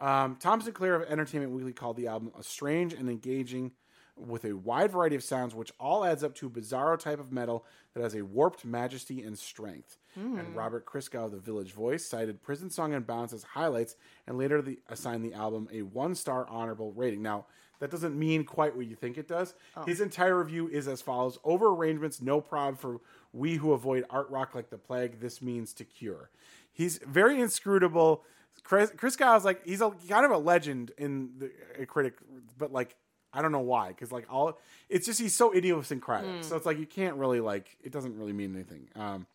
Um, 0.00 0.36
Tom 0.40 0.60
Sinclair 0.60 0.96
of 0.96 1.08
Entertainment 1.08 1.52
Weekly 1.52 1.72
called 1.72 1.96
the 1.96 2.08
album 2.08 2.32
a 2.38 2.42
strange 2.42 2.92
and 2.92 3.08
engaging, 3.08 3.70
with 4.16 4.44
a 4.44 4.54
wide 4.54 4.92
variety 4.92 5.16
of 5.16 5.22
sounds, 5.22 5.54
which 5.54 5.72
all 5.78 6.04
adds 6.04 6.24
up 6.24 6.34
to 6.36 6.46
a 6.46 6.50
bizarro 6.50 6.98
type 6.98 7.20
of 7.20 7.32
metal 7.32 7.64
that 7.94 8.02
has 8.02 8.14
a 8.14 8.22
warped 8.22 8.64
majesty 8.64 9.22
and 9.22 9.38
strength. 9.38 9.98
And 10.14 10.40
hmm. 10.40 10.54
Robert 10.54 10.86
Christgau 10.86 11.26
of 11.26 11.32
the 11.32 11.38
Village 11.38 11.72
Voice 11.72 12.04
cited 12.04 12.42
Prison 12.42 12.70
Song 12.70 12.94
and 12.94 13.06
Bounce 13.06 13.34
as 13.34 13.42
highlights, 13.42 13.96
and 14.26 14.38
later 14.38 14.62
the, 14.62 14.78
assigned 14.88 15.24
the 15.24 15.34
album 15.34 15.68
a 15.72 15.82
one 15.82 16.14
star 16.14 16.46
honorable 16.48 16.92
rating. 16.92 17.22
Now. 17.22 17.46
That 17.78 17.90
doesn't 17.90 18.18
mean 18.18 18.44
quite 18.44 18.74
what 18.74 18.86
you 18.86 18.94
think 18.94 19.18
it 19.18 19.28
does. 19.28 19.52
Oh. 19.76 19.84
His 19.84 20.00
entire 20.00 20.38
review 20.38 20.66
is 20.66 20.88
as 20.88 21.02
follows: 21.02 21.38
Over 21.44 21.68
arrangements, 21.68 22.22
no 22.22 22.40
problem 22.40 22.76
for 22.76 23.02
we 23.34 23.56
who 23.56 23.72
avoid 23.72 24.06
art 24.08 24.30
rock 24.30 24.54
like 24.54 24.70
the 24.70 24.78
plague. 24.78 25.20
This 25.20 25.42
means 25.42 25.74
to 25.74 25.84
cure. 25.84 26.30
He's 26.72 26.98
very 26.98 27.38
inscrutable. 27.38 28.24
Chris, 28.62 28.90
Chris 28.96 29.16
Giles, 29.16 29.44
like 29.44 29.64
he's 29.66 29.80
a 29.80 29.90
kind 30.08 30.24
of 30.24 30.30
a 30.30 30.38
legend 30.38 30.92
in 30.98 31.30
the 31.38 31.50
a 31.78 31.86
critic, 31.86 32.14
but 32.56 32.72
like 32.72 32.96
I 33.36 33.42
don't 33.42 33.52
know 33.52 33.60
why, 33.60 33.88
because 33.88 34.10
like 34.10 34.26
all 34.30 34.58
it's 34.88 35.06
just 35.06 35.20
he's 35.20 35.34
so 35.34 35.54
idiosyncratic. 35.54 36.42
So 36.44 36.56
it's 36.56 36.66
like 36.66 36.78
you 36.78 36.86
can't 36.86 37.16
really 37.16 37.40
like 37.40 37.76
it 37.82 37.92
doesn't 37.92 38.16
really 38.16 38.32
mean 38.32 38.54
anything. 38.54 38.88
Um, 38.96 39.26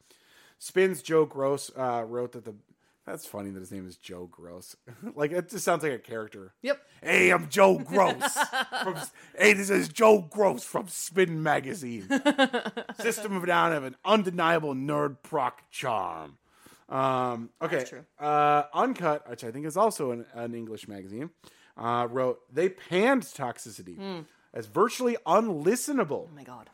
Spins 0.57 1.01
Joe 1.01 1.25
Gross 1.25 1.71
uh, 1.77 2.03
wrote 2.07 2.33
that 2.33 2.45
the 2.45 2.55
that's 3.05 3.25
funny 3.25 3.49
that 3.49 3.59
his 3.59 3.71
name 3.71 3.87
is 3.87 3.97
Joe 3.97 4.27
Gross. 4.31 4.75
like 5.15 5.31
it 5.31 5.49
just 5.49 5.65
sounds 5.65 5.83
like 5.83 5.91
a 5.91 5.99
character. 5.99 6.53
Yep. 6.61 6.81
Hey, 7.03 7.31
I'm 7.31 7.49
Joe 7.49 7.77
Gross. 7.85 8.37
from, 8.83 8.95
hey, 9.37 9.53
this 9.53 9.69
is 9.69 9.89
Joe 9.89 10.27
Gross 10.29 10.63
from 10.63 10.87
Spin 10.87 11.41
Magazine. 11.41 12.07
System 12.99 13.35
of 13.35 13.43
a 13.43 13.47
Down 13.47 13.71
have 13.71 13.83
an 13.83 13.95
undeniable 14.05 14.73
nerd 14.75 15.17
proc 15.23 15.69
charm. 15.71 16.37
Um, 16.89 17.49
okay. 17.61 17.85
Uh, 18.19 18.63
Uncut, 18.73 19.29
which 19.29 19.43
I 19.43 19.51
think 19.51 19.65
is 19.65 19.77
also 19.77 20.11
an, 20.11 20.25
an 20.33 20.53
English 20.53 20.87
magazine, 20.87 21.29
uh, 21.77 22.07
wrote 22.09 22.39
they 22.53 22.69
panned 22.69 23.23
Toxicity 23.23 24.25
as 24.53 24.65
virtually 24.67 25.17
unlistenable 25.25 26.27
Oh 26.27 26.35
my 26.35 26.43
god. 26.43 26.69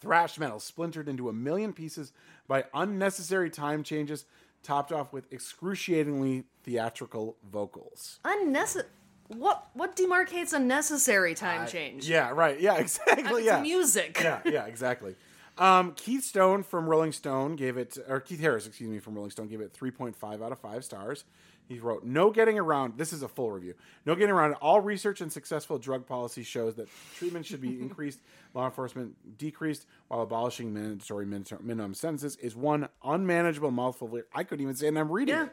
thrash 0.00 0.38
metal 0.38 0.58
splintered 0.60 1.08
into 1.08 1.28
a 1.28 1.32
million 1.32 1.72
pieces 1.72 2.12
by 2.48 2.64
unnecessary 2.74 3.48
time 3.50 3.82
changes, 3.84 4.24
topped 4.62 4.92
off 4.92 5.12
with 5.12 5.32
excruciatingly 5.32 6.44
theatrical 6.64 7.36
vocals. 7.50 8.18
Unnecessary. 8.24 8.88
What 9.28 9.68
what 9.74 9.96
demarcates 9.96 10.52
a 10.52 10.58
necessary 10.58 11.34
time 11.34 11.66
change? 11.66 12.08
Yeah, 12.08 12.30
right. 12.30 12.60
Yeah, 12.60 12.76
exactly. 12.78 13.42
It's 13.42 13.46
yeah. 13.46 13.60
music. 13.62 14.18
yeah, 14.20 14.40
yeah, 14.44 14.66
exactly. 14.66 15.14
Um, 15.58 15.92
Keith 15.94 16.24
Stone 16.24 16.64
from 16.64 16.86
Rolling 16.86 17.12
Stone 17.12 17.56
gave 17.56 17.76
it, 17.76 17.96
or 18.08 18.20
Keith 18.20 18.40
Harris, 18.40 18.66
excuse 18.66 18.90
me, 18.90 18.98
from 18.98 19.14
Rolling 19.14 19.30
Stone 19.30 19.48
gave 19.48 19.60
it 19.60 19.72
3.5 19.72 20.42
out 20.44 20.50
of 20.50 20.58
5 20.58 20.84
stars. 20.84 21.24
He 21.68 21.78
wrote, 21.78 22.04
No 22.04 22.30
getting 22.30 22.58
around, 22.58 22.98
this 22.98 23.12
is 23.12 23.22
a 23.22 23.28
full 23.28 23.50
review. 23.50 23.74
No 24.04 24.14
getting 24.14 24.34
around, 24.34 24.54
all 24.54 24.80
research 24.80 25.20
and 25.20 25.32
successful 25.32 25.78
drug 25.78 26.06
policy 26.06 26.42
shows 26.42 26.74
that 26.74 26.88
treatment 27.16 27.46
should 27.46 27.60
be 27.60 27.68
increased, 27.80 28.20
law 28.52 28.66
enforcement 28.66 29.14
decreased, 29.38 29.86
while 30.08 30.20
abolishing 30.22 30.74
mandatory 30.74 31.24
minimum 31.24 31.94
sentences 31.94 32.36
is 32.36 32.54
one 32.54 32.88
unmanageable 33.04 33.70
mouthful. 33.70 34.14
Of, 34.14 34.24
I 34.34 34.44
couldn't 34.44 34.62
even 34.62 34.74
say 34.74 34.86
it, 34.86 34.88
and 34.90 34.98
I'm 34.98 35.10
reading 35.10 35.34
Yeah. 35.34 35.44
it. 35.44 35.52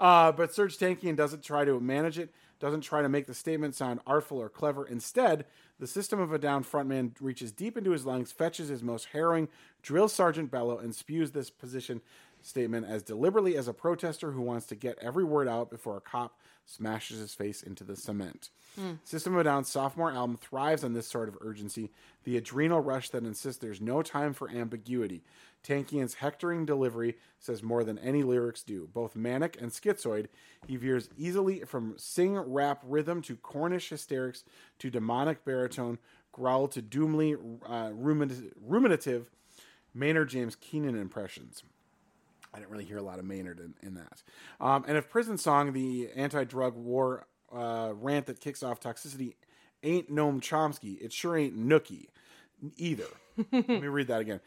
Uh, 0.00 0.32
but 0.32 0.50
Serj 0.52 0.78
Tankian 0.78 1.16
doesn't 1.16 1.42
try 1.42 1.64
to 1.64 1.78
manage 1.80 2.18
it, 2.18 2.32
doesn't 2.60 2.80
try 2.82 3.02
to 3.02 3.08
make 3.08 3.26
the 3.26 3.34
statement 3.34 3.74
sound 3.74 4.00
artful 4.06 4.38
or 4.38 4.48
clever. 4.48 4.86
Instead, 4.86 5.44
the 5.80 5.86
System 5.86 6.18
of 6.20 6.32
a 6.32 6.38
Down 6.38 6.64
frontman 6.64 7.12
reaches 7.20 7.52
deep 7.52 7.76
into 7.76 7.90
his 7.90 8.06
lungs, 8.06 8.32
fetches 8.32 8.68
his 8.68 8.82
most 8.82 9.06
harrowing 9.12 9.48
drill 9.82 10.08
sergeant 10.08 10.50
bellow, 10.50 10.78
and 10.78 10.94
spews 10.94 11.32
this 11.32 11.50
position 11.50 12.00
statement 12.42 12.86
as 12.86 13.02
deliberately 13.02 13.56
as 13.56 13.68
a 13.68 13.72
protester 13.74 14.32
who 14.32 14.42
wants 14.42 14.66
to 14.66 14.74
get 14.74 14.98
every 15.00 15.24
word 15.24 15.48
out 15.48 15.70
before 15.70 15.96
a 15.96 16.00
cop 16.00 16.38
smashes 16.66 17.18
his 17.18 17.34
face 17.34 17.62
into 17.62 17.82
the 17.84 17.96
cement. 17.96 18.50
System 19.02 19.34
of 19.34 19.40
a 19.40 19.44
Down's 19.44 19.68
sophomore 19.68 20.12
album 20.12 20.36
thrives 20.36 20.84
on 20.84 20.92
this 20.92 21.08
sort 21.08 21.28
of 21.28 21.36
urgency, 21.40 21.90
the 22.22 22.36
adrenal 22.36 22.78
rush 22.80 23.10
that 23.10 23.24
insists 23.24 23.60
there's 23.60 23.80
no 23.80 24.02
time 24.02 24.32
for 24.34 24.48
ambiguity. 24.50 25.24
Tankian's 25.64 26.14
hectoring 26.14 26.64
delivery 26.64 27.16
says 27.40 27.60
more 27.60 27.82
than 27.82 27.98
any 27.98 28.22
lyrics 28.22 28.62
do. 28.62 28.88
Both 28.92 29.16
manic 29.16 29.60
and 29.60 29.72
schizoid, 29.72 30.26
he 30.68 30.76
veers 30.76 31.08
easily 31.16 31.60
from 31.60 31.94
sing 31.96 32.38
rap 32.38 32.82
rhythm 32.86 33.20
to 33.22 33.34
Cornish 33.34 33.88
hysterics 33.88 34.44
to 34.78 34.90
demonic 34.90 35.44
baritone, 35.44 35.98
growl 36.30 36.68
to 36.68 36.80
doomly 36.80 37.36
uh, 37.66 37.90
ruminative 37.92 39.24
Maynard 39.92 40.28
James 40.28 40.54
Keenan 40.54 40.96
impressions. 40.96 41.64
I 42.52 42.58
didn't 42.58 42.70
really 42.70 42.84
hear 42.84 42.98
a 42.98 43.02
lot 43.02 43.18
of 43.18 43.24
Maynard 43.24 43.60
in, 43.60 43.74
in 43.82 43.94
that. 43.94 44.22
Um, 44.60 44.84
and 44.88 44.96
if 44.96 45.08
Prison 45.08 45.38
Song, 45.38 45.72
the 45.72 46.08
anti 46.14 46.44
drug 46.44 46.74
war 46.76 47.26
uh, 47.54 47.92
rant 47.94 48.26
that 48.26 48.40
kicks 48.40 48.62
off 48.62 48.80
toxicity, 48.80 49.34
ain't 49.82 50.10
Noam 50.10 50.40
Chomsky, 50.40 51.00
it 51.00 51.12
sure 51.12 51.36
ain't 51.36 51.58
Nookie 51.58 52.06
either. 52.76 53.08
Let 53.52 53.68
me 53.68 53.88
read 53.88 54.08
that 54.08 54.20
again. 54.20 54.40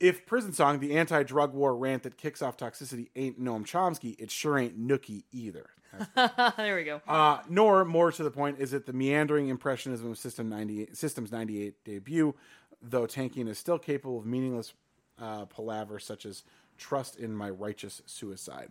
If 0.00 0.26
Prison 0.26 0.52
Song, 0.52 0.80
the 0.80 0.96
anti 0.96 1.22
drug 1.22 1.54
war 1.54 1.76
rant 1.76 2.02
that 2.04 2.16
kicks 2.16 2.42
off 2.42 2.56
toxicity, 2.56 3.08
ain't 3.14 3.42
Noam 3.42 3.64
Chomsky, 3.64 4.16
it 4.18 4.30
sure 4.30 4.58
ain't 4.58 4.80
Nookie 4.80 5.24
either. 5.32 5.66
there 6.56 6.76
we 6.76 6.84
go. 6.84 7.02
Uh, 7.06 7.40
nor, 7.48 7.84
more 7.84 8.10
to 8.10 8.22
the 8.22 8.30
point, 8.30 8.58
is 8.58 8.72
it 8.72 8.86
the 8.86 8.92
meandering 8.92 9.48
impressionism 9.48 10.10
of 10.10 10.18
System 10.18 10.48
98, 10.48 10.96
System's 10.96 11.30
98 11.30 11.84
debut, 11.84 12.34
though 12.80 13.06
Tankian 13.06 13.48
is 13.48 13.58
still 13.58 13.78
capable 13.78 14.18
of 14.18 14.26
meaningless 14.26 14.72
uh, 15.20 15.44
palaver 15.44 15.98
such 15.98 16.26
as 16.26 16.42
Trust 16.82 17.16
in 17.16 17.32
My 17.32 17.48
Righteous 17.48 18.02
Suicide. 18.06 18.68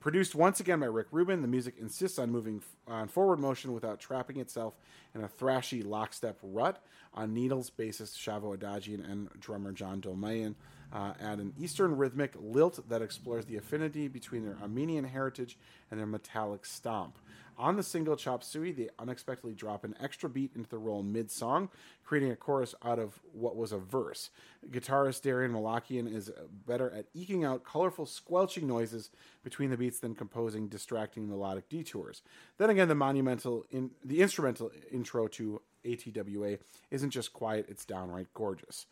Produced 0.00 0.34
once 0.34 0.60
again 0.60 0.80
by 0.80 0.86
Rick 0.86 1.08
Rubin, 1.10 1.42
the 1.42 1.48
music 1.48 1.74
insists 1.78 2.18
on 2.18 2.30
moving 2.30 2.62
on 2.88 3.06
forward 3.06 3.38
motion 3.38 3.74
without 3.74 4.00
trapping 4.00 4.38
itself 4.40 4.78
in 5.14 5.22
a 5.22 5.28
thrashy 5.28 5.84
lockstep 5.84 6.38
rut. 6.42 6.82
On 7.12 7.34
needles, 7.34 7.70
bassist 7.70 8.16
Shavo 8.16 8.56
Odadjian 8.56 9.04
and 9.10 9.28
drummer 9.40 9.72
John 9.72 10.00
Dolmayan 10.00 10.54
uh, 10.90 11.12
add 11.20 11.38
an 11.38 11.52
Eastern 11.58 11.98
rhythmic 11.98 12.32
lilt 12.40 12.88
that 12.88 13.02
explores 13.02 13.44
the 13.44 13.56
affinity 13.56 14.08
between 14.08 14.42
their 14.42 14.56
Armenian 14.62 15.04
heritage 15.04 15.58
and 15.90 16.00
their 16.00 16.06
metallic 16.06 16.64
stomp. 16.64 17.18
On 17.56 17.76
the 17.76 17.82
single 17.82 18.16
Chop 18.16 18.42
Suey, 18.42 18.72
they 18.72 18.88
unexpectedly 18.98 19.54
drop 19.54 19.84
an 19.84 19.94
extra 20.00 20.28
beat 20.28 20.52
into 20.54 20.68
the 20.68 20.78
role 20.78 21.02
mid 21.02 21.30
song, 21.30 21.68
creating 22.04 22.30
a 22.30 22.36
chorus 22.36 22.74
out 22.84 22.98
of 22.98 23.20
what 23.32 23.56
was 23.56 23.72
a 23.72 23.78
verse. 23.78 24.30
Guitarist 24.70 25.22
Daron 25.22 25.52
Malakian 25.52 26.12
is 26.12 26.30
better 26.66 26.90
at 26.90 27.06
eking 27.14 27.44
out 27.44 27.64
colorful, 27.64 28.06
squelching 28.06 28.66
noises 28.66 29.10
between 29.42 29.70
the 29.70 29.76
beats 29.76 30.00
than 30.00 30.14
composing 30.14 30.68
distracting 30.68 31.28
melodic 31.28 31.68
detours. 31.68 32.22
Then 32.58 32.70
again, 32.70 32.88
the 32.88 32.94
monumental, 32.94 33.64
in, 33.70 33.90
the 34.04 34.20
instrumental 34.20 34.70
intro 34.90 35.28
to 35.28 35.62
ATWA 35.84 36.58
isn't 36.90 37.10
just 37.10 37.32
quiet; 37.32 37.66
it's 37.68 37.84
downright 37.84 38.32
gorgeous. 38.34 38.86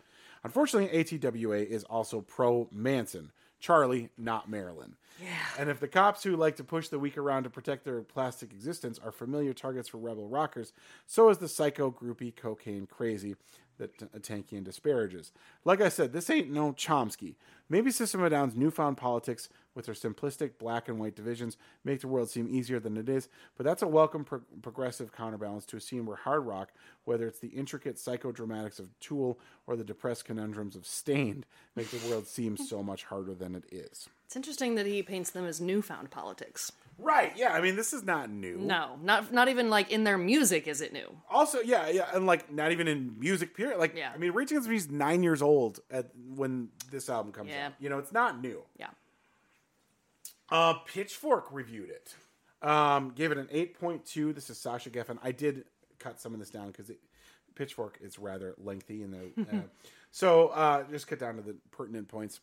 Unfortunately, 0.45 0.97
ATWA 0.97 1.67
is 1.67 1.85
also 1.85 2.21
pro 2.21 2.69
Manson. 2.73 3.33
Charlie, 3.63 4.11
not 4.19 4.51
Marilyn. 4.51 4.97
Yeah. 5.23 5.29
And 5.57 5.71
if 5.71 5.79
the 5.79 5.87
cops 5.87 6.25
who 6.25 6.35
like 6.35 6.57
to 6.57 6.65
push 6.65 6.89
the 6.89 6.99
weak 6.99 7.17
around 7.17 7.45
to 7.45 7.51
protect 7.51 7.85
their 7.85 8.01
plastic 8.01 8.51
existence 8.51 8.99
are 9.03 9.13
familiar 9.13 9.53
targets 9.53 9.89
for 9.89 9.99
rebel 9.99 10.29
rockers, 10.29 10.73
so 11.07 11.29
is 11.29 11.39
the 11.39 11.47
psycho 11.47 11.93
groupie 11.93 12.35
cocaine 12.35 12.87
crazy 12.87 13.37
that 13.79 13.97
T- 13.99 14.07
Tankian 14.19 14.65
disparages. 14.65 15.31
Like 15.65 15.81
I 15.81 15.91
said, 15.91 16.13
this 16.13 16.29
ain't 16.29 16.51
no 16.51 16.73
Chomsky. 16.73 17.37
Maybe 17.69 17.93
System 17.93 18.25
of 18.25 18.33
Down's 18.33 18.57
newfound 18.57 18.97
politics, 18.97 19.49
with 19.75 19.87
their 19.87 19.95
simplistic 19.95 20.59
black 20.59 20.89
and 20.89 20.99
white 20.99 21.17
divisions, 21.17 21.57
make 21.85 22.01
the 22.01 22.09
world 22.09 22.29
seem 22.31 22.49
easier 22.49 22.79
than 22.79 22.97
it 22.97 23.09
is, 23.09 23.29
but 23.57 23.65
that's 23.65 23.83
a 23.83 23.87
welcome 23.89 24.25
pro- 24.25 24.43
progressive 24.61 25.13
counterbalance 25.13 25.65
to 25.67 25.77
a 25.77 25.81
scene 25.81 26.05
where 26.07 26.17
hard 26.17 26.45
rock, 26.47 26.73
whether 27.05 27.27
it's 27.27 27.39
the 27.39 27.49
intricate 27.49 27.97
psychodramatics 27.97 28.79
of 28.79 28.89
Tool 29.01 29.39
or 29.67 29.77
the 29.77 29.85
depressed 29.85 30.25
conundrums 30.25 30.77
of 30.77 30.87
Staind, 30.87 31.47
make 31.75 31.91
the 31.91 32.09
world 32.09 32.27
seem 32.27 32.57
so 32.57 32.83
much 32.83 33.05
harder 33.05 33.35
than 33.35 33.55
it 33.55 33.65
is. 33.73 34.09
It's 34.27 34.37
interesting 34.37 34.75
that 34.77 34.87
he 34.87 35.03
paints 35.03 35.31
them 35.31 35.45
as 35.45 35.61
newfound 35.61 36.11
politics. 36.11 36.73
Right, 36.99 37.33
yeah, 37.37 37.53
I 37.53 37.61
mean, 37.63 37.75
this 37.77 37.93
is 37.93 38.05
not 38.05 38.31
new. 38.31 38.59
No, 38.59 38.97
not 39.03 39.33
not 39.33 39.49
even 39.49 39.71
like 39.71 39.91
in 39.91 40.05
their 40.05 40.19
music 40.19 40.69
is 40.69 40.81
it 40.83 40.93
new. 40.93 41.09
Also, 41.31 41.61
yeah, 41.61 41.89
yeah, 41.89 42.07
and 42.15 42.27
like 42.27 42.53
not 42.53 42.71
even 42.71 42.87
in 42.87 43.19
music 43.19 43.57
period. 43.57 43.79
Like, 43.79 43.97
Yeah. 43.97 44.13
I 44.15 44.19
mean, 44.19 44.33
Rage 44.33 44.51
Against 44.53 44.69
the 44.69 44.75
Machine's 44.75 44.93
nine 44.93 45.23
years 45.23 45.41
old 45.43 45.81
at 45.91 46.11
when 46.35 46.69
this 46.91 47.09
album 47.09 47.33
comes 47.33 47.51
Yeah. 47.51 47.69
out. 47.69 47.73
You 47.81 47.89
know, 47.89 47.99
it's 47.99 48.13
not 48.13 48.41
new. 48.41 48.63
Yeah. 48.79 48.89
Uh, 50.53 50.75
Pitchfork 50.75 51.47
reviewed 51.51 51.89
it, 51.89 52.15
um, 52.61 53.13
gave 53.17 53.33
it 53.33 53.39
an 53.39 53.49
eight 53.51 53.81
point 53.81 54.05
two. 54.05 54.35
This 54.35 54.51
is 54.51 54.59
Sasha 54.59 54.91
Geffen. 54.91 55.17
I 55.23 55.33
did 55.33 55.65
cut 55.99 56.21
some 56.21 56.35
of 56.35 56.41
this 56.41 56.51
down 56.51 56.67
because 56.67 56.91
Pitchfork 57.55 57.99
is 58.03 58.19
rather 58.19 58.55
lengthy, 58.59 59.03
and 59.03 59.15
the 59.15 59.43
uh, 59.51 59.61
so 60.11 60.49
uh, 60.49 60.85
just 60.91 61.07
cut 61.07 61.19
down 61.19 61.37
to 61.37 61.43
the 61.43 61.57
pertinent 61.71 62.09
points. 62.09 62.41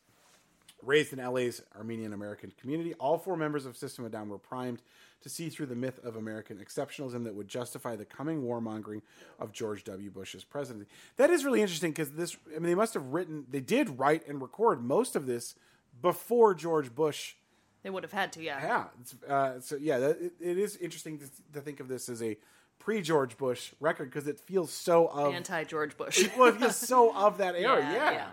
Raised 0.81 1.14
in 1.14 1.19
LA's 1.19 1.61
Armenian 1.77 2.14
American 2.14 2.52
community, 2.60 2.95
all 2.95 3.18
four 3.18 3.38
members 3.38 3.65
of 3.65 3.77
System 3.77 4.06
of 4.06 4.11
a 4.11 4.18
Down 4.18 4.30
were 4.30 4.40
primed 4.40 4.81
to 5.22 5.30
see 5.30 5.49
through 5.49 5.65
the 5.65 5.76
myth 5.76 5.99
of 6.03 6.15
American 6.15 6.57
exceptionalism 6.57 7.26
that 7.26 7.36
would 7.36 7.49
justify 7.49 7.95
the 7.95 8.06
coming 8.06 8.41
warmongering 8.44 9.02
of 9.40 9.52
George 9.52 9.84
W. 9.84 10.10
Bush's 10.10 10.45
presidency. 10.45 10.90
That 11.18 11.30
is 11.30 11.44
really 11.44 11.61
interesting 11.61 11.91
because 11.91 12.11
this, 12.11 12.38
I 12.48 12.53
mean, 12.53 12.64
they 12.64 12.76
must 12.76 12.94
have 12.94 13.07
written, 13.07 13.45
they 13.49 13.60
did 13.60 13.99
write 13.99 14.26
and 14.26 14.41
record 14.41 14.81
most 14.81 15.18
of 15.18 15.26
this 15.26 15.53
before 16.02 16.56
George 16.56 16.95
Bush. 16.95 17.36
They 17.84 17.89
would 17.89 18.03
have 18.03 18.11
had 18.11 18.34
to, 18.34 18.43
yeah. 18.43 18.60
Yeah, 18.61 18.84
it's, 18.99 19.15
uh, 19.23 19.60
so 19.61 19.77
yeah, 19.77 19.97
it, 19.97 20.34
it 20.39 20.57
is 20.57 20.76
interesting 20.77 21.19
to, 21.19 21.26
to 21.53 21.61
think 21.61 21.80
of 21.80 21.88
this 21.88 22.10
as 22.10 22.22
a 22.22 22.38
pre 22.77 23.01
George 23.01 23.38
Bush 23.38 23.72
record 23.80 24.06
because 24.11 24.27
it 24.27 24.39
feels 24.39 24.72
so 24.72 25.07
of 25.07 25.34
Anti 25.34 25.64
George 25.64 25.95
Bush. 25.97 26.27
well, 26.38 26.49
it 26.49 26.57
feels 26.60 26.76
so 26.76 27.15
of 27.15 27.38
that 27.38 27.56
era. 27.57 27.80
Yeah, 27.80 27.93
Yeah. 27.93 28.11
yeah. 28.11 28.27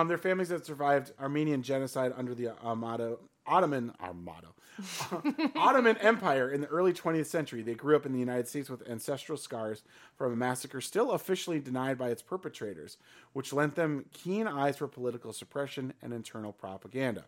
Um, 0.00 0.08
their 0.08 0.16
families 0.18 0.48
had 0.48 0.64
survived 0.64 1.12
Armenian 1.20 1.62
genocide 1.62 2.12
under 2.16 2.34
the 2.34 2.48
Armada, 2.64 3.16
Ottoman 3.46 3.92
Armada, 4.00 4.48
Ottoman 5.56 5.96
Empire 5.98 6.50
in 6.50 6.60
the 6.60 6.66
early 6.66 6.92
20th 6.92 7.26
century. 7.26 7.62
They 7.62 7.74
grew 7.74 7.96
up 7.96 8.06
in 8.06 8.12
the 8.12 8.18
United 8.18 8.48
States 8.48 8.68
with 8.68 8.88
ancestral 8.88 9.38
scars 9.38 9.82
from 10.16 10.32
a 10.32 10.36
massacre 10.36 10.80
still 10.80 11.12
officially 11.12 11.60
denied 11.60 11.98
by 11.98 12.08
its 12.08 12.22
perpetrators, 12.22 12.96
which 13.32 13.52
lent 13.52 13.74
them 13.74 14.06
keen 14.12 14.46
eyes 14.46 14.76
for 14.76 14.88
political 14.88 15.32
suppression 15.32 15.94
and 16.02 16.12
internal 16.12 16.52
propaganda. 16.52 17.24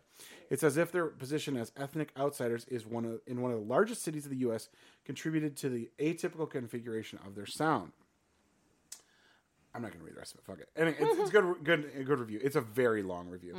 It's 0.49 0.63
as 0.63 0.77
if 0.77 0.91
their 0.91 1.07
position 1.07 1.57
as 1.57 1.71
ethnic 1.77 2.11
outsiders 2.17 2.65
is 2.65 2.85
one 2.85 3.05
of, 3.05 3.21
in 3.25 3.41
one 3.41 3.51
of 3.51 3.59
the 3.59 3.65
largest 3.65 4.03
cities 4.03 4.25
of 4.25 4.31
the 4.31 4.37
U.S. 4.37 4.69
contributed 5.05 5.55
to 5.57 5.69
the 5.69 5.89
atypical 5.99 6.49
configuration 6.49 7.19
of 7.25 7.35
their 7.35 7.45
sound. 7.45 7.91
I'm 9.77 9.83
not 9.83 9.91
going 9.91 9.99
to 9.99 10.05
read 10.05 10.15
the 10.15 10.19
rest 10.19 10.33
of 10.33 10.39
it. 10.39 10.45
Fuck 10.45 10.59
it. 10.59 10.69
Anyway, 10.75 10.97
it's, 10.99 11.19
it's 11.19 11.29
good, 11.29 11.55
good, 11.63 11.91
a 11.99 12.03
good 12.03 12.19
review. 12.19 12.39
It's 12.43 12.55
a 12.55 12.61
very 12.61 13.03
long 13.03 13.29
review. 13.29 13.55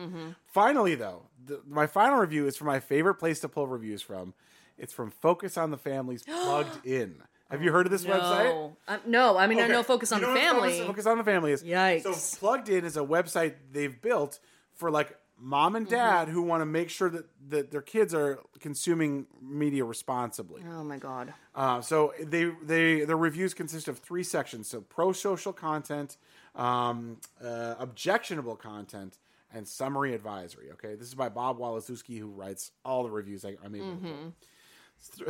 Finally, 0.47 0.97
though, 0.97 1.23
the, 1.47 1.61
my 1.65 1.87
final 1.87 2.19
review 2.19 2.49
is 2.49 2.57
from 2.57 2.67
my 2.67 2.81
favorite 2.81 3.15
place 3.15 3.39
to 3.41 3.49
pull 3.49 3.69
reviews 3.69 4.03
from. 4.03 4.35
It's 4.77 4.93
from 4.93 5.13
Focus 5.13 5.57
on 5.57 5.71
the 5.71 5.79
Families 5.79 6.23
Plugged 6.27 6.85
In. 6.85 7.23
Have 7.53 7.63
you 7.63 7.71
heard 7.71 7.87
of 7.87 7.93
this 7.93 8.05
website? 8.05 8.45
No, 8.45 8.77
um, 8.89 9.01
no. 9.07 9.39
I 9.39 9.47
mean, 9.47 9.61
I 9.61 9.69
know 9.69 9.85
Focus 9.85 10.11
on 10.11 10.21
You 10.21 10.27
the 10.27 10.35
know 10.35 10.41
what 10.41 10.53
Family. 10.53 10.71
Focus, 10.73 10.87
Focus 10.87 11.07
on 11.07 11.19
the 11.19 11.25
Family 11.25 11.53
is. 11.53 11.63
Yikes. 11.63 12.03
So 12.03 12.39
Plugged 12.41 12.69
In 12.69 12.85
is 12.85 12.97
a 12.97 13.01
website 13.01 13.55
they've 13.73 14.03
built 14.03 14.41
for 14.75 14.91
like 14.91 15.17
mom 15.41 15.77
and 15.77 15.89
dad 15.89 16.27
Mm-hmm. 16.27 16.35
who 16.35 16.43
want 16.43 16.61
to 16.63 16.67
make 16.67 16.91
sure 16.91 17.09
that, 17.11 17.27
that 17.51 17.71
their 17.71 17.83
kids 17.83 18.13
are 18.15 18.39
consuming 18.61 19.27
media 19.43 19.85
responsibly. 19.85 20.63
oh 20.69 20.83
my 20.85 20.99
god. 20.99 21.33
Uh, 21.55 21.81
so 21.81 22.13
they 22.23 22.51
they 22.63 23.05
their 23.05 23.17
reviews 23.17 23.55
consist 23.55 23.89
of 23.89 23.99
three 23.99 24.23
sections: 24.25 24.69
so 24.69 24.81
pro 24.81 25.13
social 25.13 25.53
content, 25.53 26.17
um, 26.55 27.19
uh, 27.45 27.75
objectionable 27.79 28.57
content, 28.57 29.19
and 29.53 29.67
summary 29.69 30.15
advisory. 30.15 30.71
Okay, 30.73 30.95
this 30.95 31.09
is 31.09 31.15
by 31.15 31.29
Bob 31.29 31.59
Waliszewski, 31.59 32.19
who 32.19 32.29
writes 32.29 32.73
all 32.85 33.03
the 33.03 33.11
reviews 33.11 33.45
I, 33.45 33.57
I'm 33.65 33.75
able 33.75 33.97
to. 33.97 34.33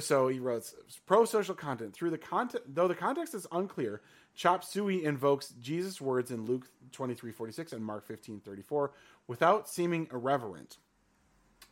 So 0.00 0.28
he 0.28 0.38
wrote 0.38 0.72
pro 1.06 1.26
social 1.26 1.54
content 1.54 1.92
through 1.92 2.10
the 2.10 2.18
content 2.18 2.64
though 2.74 2.88
the 2.88 2.94
context 2.94 3.34
is 3.34 3.46
unclear. 3.52 4.00
Chop 4.34 4.64
Suey 4.64 5.04
invokes 5.04 5.52
Jesus' 5.60 6.00
words 6.00 6.30
in 6.30 6.46
Luke 6.46 6.68
twenty 6.90 7.14
three 7.14 7.32
forty 7.32 7.52
six 7.52 7.72
and 7.72 7.84
Mark 7.84 8.06
fifteen 8.06 8.40
thirty 8.40 8.62
four 8.62 8.92
without 9.28 9.68
seeming 9.68 10.08
irreverent. 10.10 10.78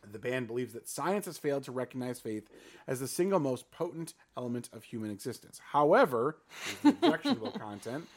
The 0.09 0.19
band 0.19 0.47
believes 0.47 0.71
that 0.73 0.87
science 0.87 1.25
has 1.25 1.37
failed 1.37 1.63
to 1.63 1.73
recognize 1.73 2.21
faith 2.21 2.47
as 2.87 3.01
the 3.01 3.07
single 3.09 3.39
most 3.39 3.69
potent 3.71 4.13
element 4.37 4.69
of 4.71 4.83
human 4.83 5.11
existence. 5.11 5.59
However, 5.71 6.37
the 6.81 6.89
objectionable 6.89 7.51
content. 7.59 8.07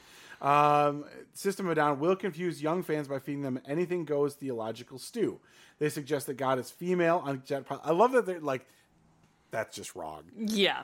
Um, 0.41 1.05
System 1.35 1.69
of 1.69 1.77
Down 1.77 1.99
will 1.99 2.17
confuse 2.17 2.63
young 2.63 2.83
fans 2.83 3.09
by 3.09 3.19
feeding 3.19 3.43
them 3.43 3.61
anything 3.67 4.05
goes 4.05 4.35
theological 4.35 4.99
stew. 4.99 5.41
They 5.79 5.89
suggest 5.89 6.27
that 6.29 6.37
God 6.37 6.59
is 6.59 6.71
female 6.71 7.23
on 7.25 7.43
Jet 7.45 7.67
Pilot. 7.67 7.83
I 7.85 7.93
love 7.93 8.13
that 8.13 8.25
they're 8.25 8.41
like, 8.41 8.67
that's 9.51 9.75
just 9.75 9.97
wrong. 9.97 10.23
Yeah. 10.37 10.83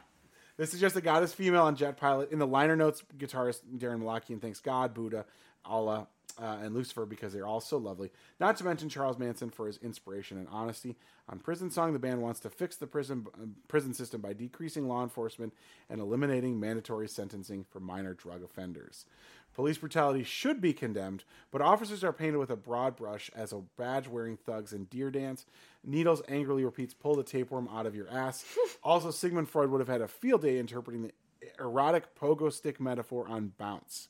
They 0.56 0.66
suggest 0.66 0.94
that 0.94 1.02
God 1.02 1.22
is 1.22 1.32
female 1.32 1.62
on 1.62 1.76
Jet 1.76 1.96
Pilot. 1.96 2.32
In 2.32 2.38
the 2.38 2.46
liner 2.46 2.76
notes, 2.76 3.02
guitarist 3.16 3.60
Daron 3.78 4.02
Malakian 4.02 4.40
thanks 4.40 4.60
God, 4.60 4.92
Buddha, 4.92 5.24
Allah, 5.64 6.08
uh, 6.40 6.58
and 6.62 6.74
Lucifer 6.74 7.06
because 7.06 7.32
they're 7.32 7.46
all 7.46 7.60
so 7.60 7.76
lovely. 7.76 8.10
Not 8.38 8.56
to 8.58 8.64
mention 8.64 8.88
Charles 8.88 9.18
Manson 9.18 9.50
for 9.50 9.66
his 9.66 9.78
inspiration 9.78 10.38
and 10.38 10.48
honesty. 10.50 10.96
On 11.28 11.38
Prison 11.38 11.70
Song, 11.70 11.92
the 11.92 11.98
band 11.98 12.22
wants 12.22 12.40
to 12.40 12.50
fix 12.50 12.76
the 12.76 12.86
prison 12.86 13.26
uh, 13.34 13.46
prison 13.68 13.94
system 13.94 14.20
by 14.20 14.32
decreasing 14.32 14.86
law 14.86 15.02
enforcement 15.02 15.52
and 15.90 16.00
eliminating 16.00 16.60
mandatory 16.60 17.08
sentencing 17.08 17.64
for 17.64 17.80
minor 17.80 18.14
drug 18.14 18.42
offenders. 18.42 19.06
Police 19.54 19.78
brutality 19.78 20.22
should 20.22 20.60
be 20.60 20.74
condemned, 20.74 21.24
but 21.50 21.62
officers 21.62 22.04
are 22.04 22.12
painted 22.12 22.36
with 22.36 22.50
a 22.50 22.56
broad 22.56 22.94
brush 22.94 23.30
as 23.34 23.52
a 23.52 23.62
badge 23.78 24.06
wearing 24.06 24.36
thugs 24.36 24.74
in 24.74 24.84
Deer 24.84 25.10
Dance. 25.10 25.46
Needles 25.82 26.20
angrily 26.28 26.64
repeats, 26.64 26.92
pull 26.92 27.14
the 27.14 27.22
tapeworm 27.22 27.66
out 27.72 27.86
of 27.86 27.96
your 27.96 28.08
ass. 28.10 28.44
also, 28.84 29.10
Sigmund 29.10 29.48
Freud 29.48 29.70
would 29.70 29.80
have 29.80 29.88
had 29.88 30.02
a 30.02 30.08
field 30.08 30.42
day 30.42 30.58
interpreting 30.58 31.02
the 31.02 31.12
erotic 31.58 32.14
pogo 32.14 32.52
stick 32.52 32.78
metaphor 32.78 33.26
on 33.28 33.52
bounce. 33.56 34.08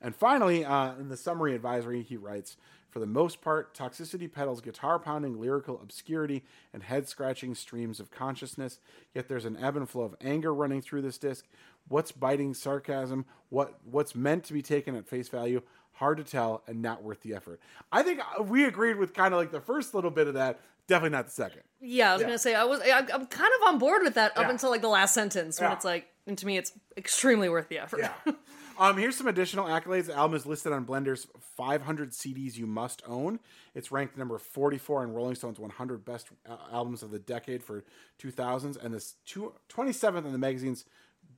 And 0.00 0.14
finally, 0.14 0.64
uh, 0.64 0.94
in 0.96 1.08
the 1.08 1.16
summary 1.16 1.54
advisory, 1.54 2.02
he 2.02 2.16
writes 2.16 2.56
For 2.90 2.98
the 2.98 3.06
most 3.06 3.40
part, 3.40 3.74
Toxicity 3.76 4.30
peddles 4.30 4.60
guitar 4.60 4.98
pounding 4.98 5.40
lyrical 5.40 5.80
obscurity 5.82 6.44
and 6.72 6.82
head 6.82 7.08
scratching 7.08 7.54
streams 7.54 7.98
of 8.00 8.10
consciousness, 8.10 8.78
yet 9.14 9.28
there's 9.28 9.44
an 9.44 9.56
ebb 9.60 9.76
and 9.76 9.88
flow 9.88 10.02
of 10.04 10.14
anger 10.20 10.52
running 10.54 10.82
through 10.82 11.02
this 11.02 11.18
disc. 11.18 11.46
What's 11.88 12.12
biting 12.12 12.52
sarcasm? 12.54 13.24
What 13.48 13.78
What's 13.84 14.14
meant 14.14 14.44
to 14.44 14.52
be 14.52 14.62
taken 14.62 14.96
at 14.96 15.06
face 15.08 15.28
value? 15.28 15.62
Hard 15.92 16.18
to 16.18 16.24
tell 16.24 16.62
and 16.66 16.82
not 16.82 17.02
worth 17.02 17.22
the 17.22 17.34
effort. 17.34 17.58
I 17.90 18.02
think 18.02 18.20
uh, 18.38 18.42
we 18.42 18.64
agreed 18.64 18.96
with 18.98 19.14
kind 19.14 19.32
of 19.32 19.40
like 19.40 19.50
the 19.50 19.60
first 19.62 19.94
little 19.94 20.10
bit 20.10 20.26
of 20.26 20.34
that, 20.34 20.60
definitely 20.88 21.16
not 21.16 21.24
the 21.26 21.30
second. 21.32 21.62
Yeah, 21.80 22.10
I 22.10 22.12
was 22.14 22.20
Yeah. 22.20 22.26
gonna 22.28 22.38
say 22.38 22.54
I 22.54 22.64
was. 22.64 22.80
I, 22.80 22.98
I'm 22.98 23.26
kind 23.26 23.50
of 23.62 23.68
on 23.68 23.78
board 23.78 24.02
with 24.02 24.14
that 24.14 24.32
up 24.36 24.44
Yeah. 24.44 24.50
until 24.50 24.68
like 24.70 24.82
the 24.82 24.88
last 24.88 25.14
sentence 25.14 25.58
when 25.58 25.70
Yeah. 25.70 25.74
it's 25.76 25.84
like, 25.86 26.06
and 26.26 26.36
to 26.36 26.44
me, 26.46 26.58
it's 26.58 26.72
extremely 26.98 27.48
worth 27.48 27.68
the 27.68 27.78
effort. 27.78 28.00
Yeah. 28.00 28.12
um, 28.78 28.96
here's 28.96 29.16
some 29.16 29.26
additional 29.26 29.66
accolades. 29.66 30.06
The 30.06 30.14
album 30.14 30.36
is 30.36 30.46
listed 30.46 30.72
on 30.72 30.84
Blender's 30.84 31.26
500 31.56 32.10
CDs 32.10 32.56
you 32.56 32.66
must 32.66 33.02
own. 33.06 33.40
It's 33.74 33.90
ranked 33.90 34.16
number 34.16 34.38
44 34.38 35.02
on 35.02 35.12
Rolling 35.12 35.34
Stone's 35.34 35.58
100 35.58 36.04
best 36.04 36.28
uh, 36.48 36.56
albums 36.72 37.02
of 37.02 37.10
the 37.10 37.18
decade 37.18 37.62
for 37.62 37.84
2000s, 38.20 38.82
and 38.82 38.94
this 38.94 39.14
two, 39.24 39.52
27th 39.68 40.24
in 40.24 40.32
the 40.32 40.38
magazine's 40.38 40.84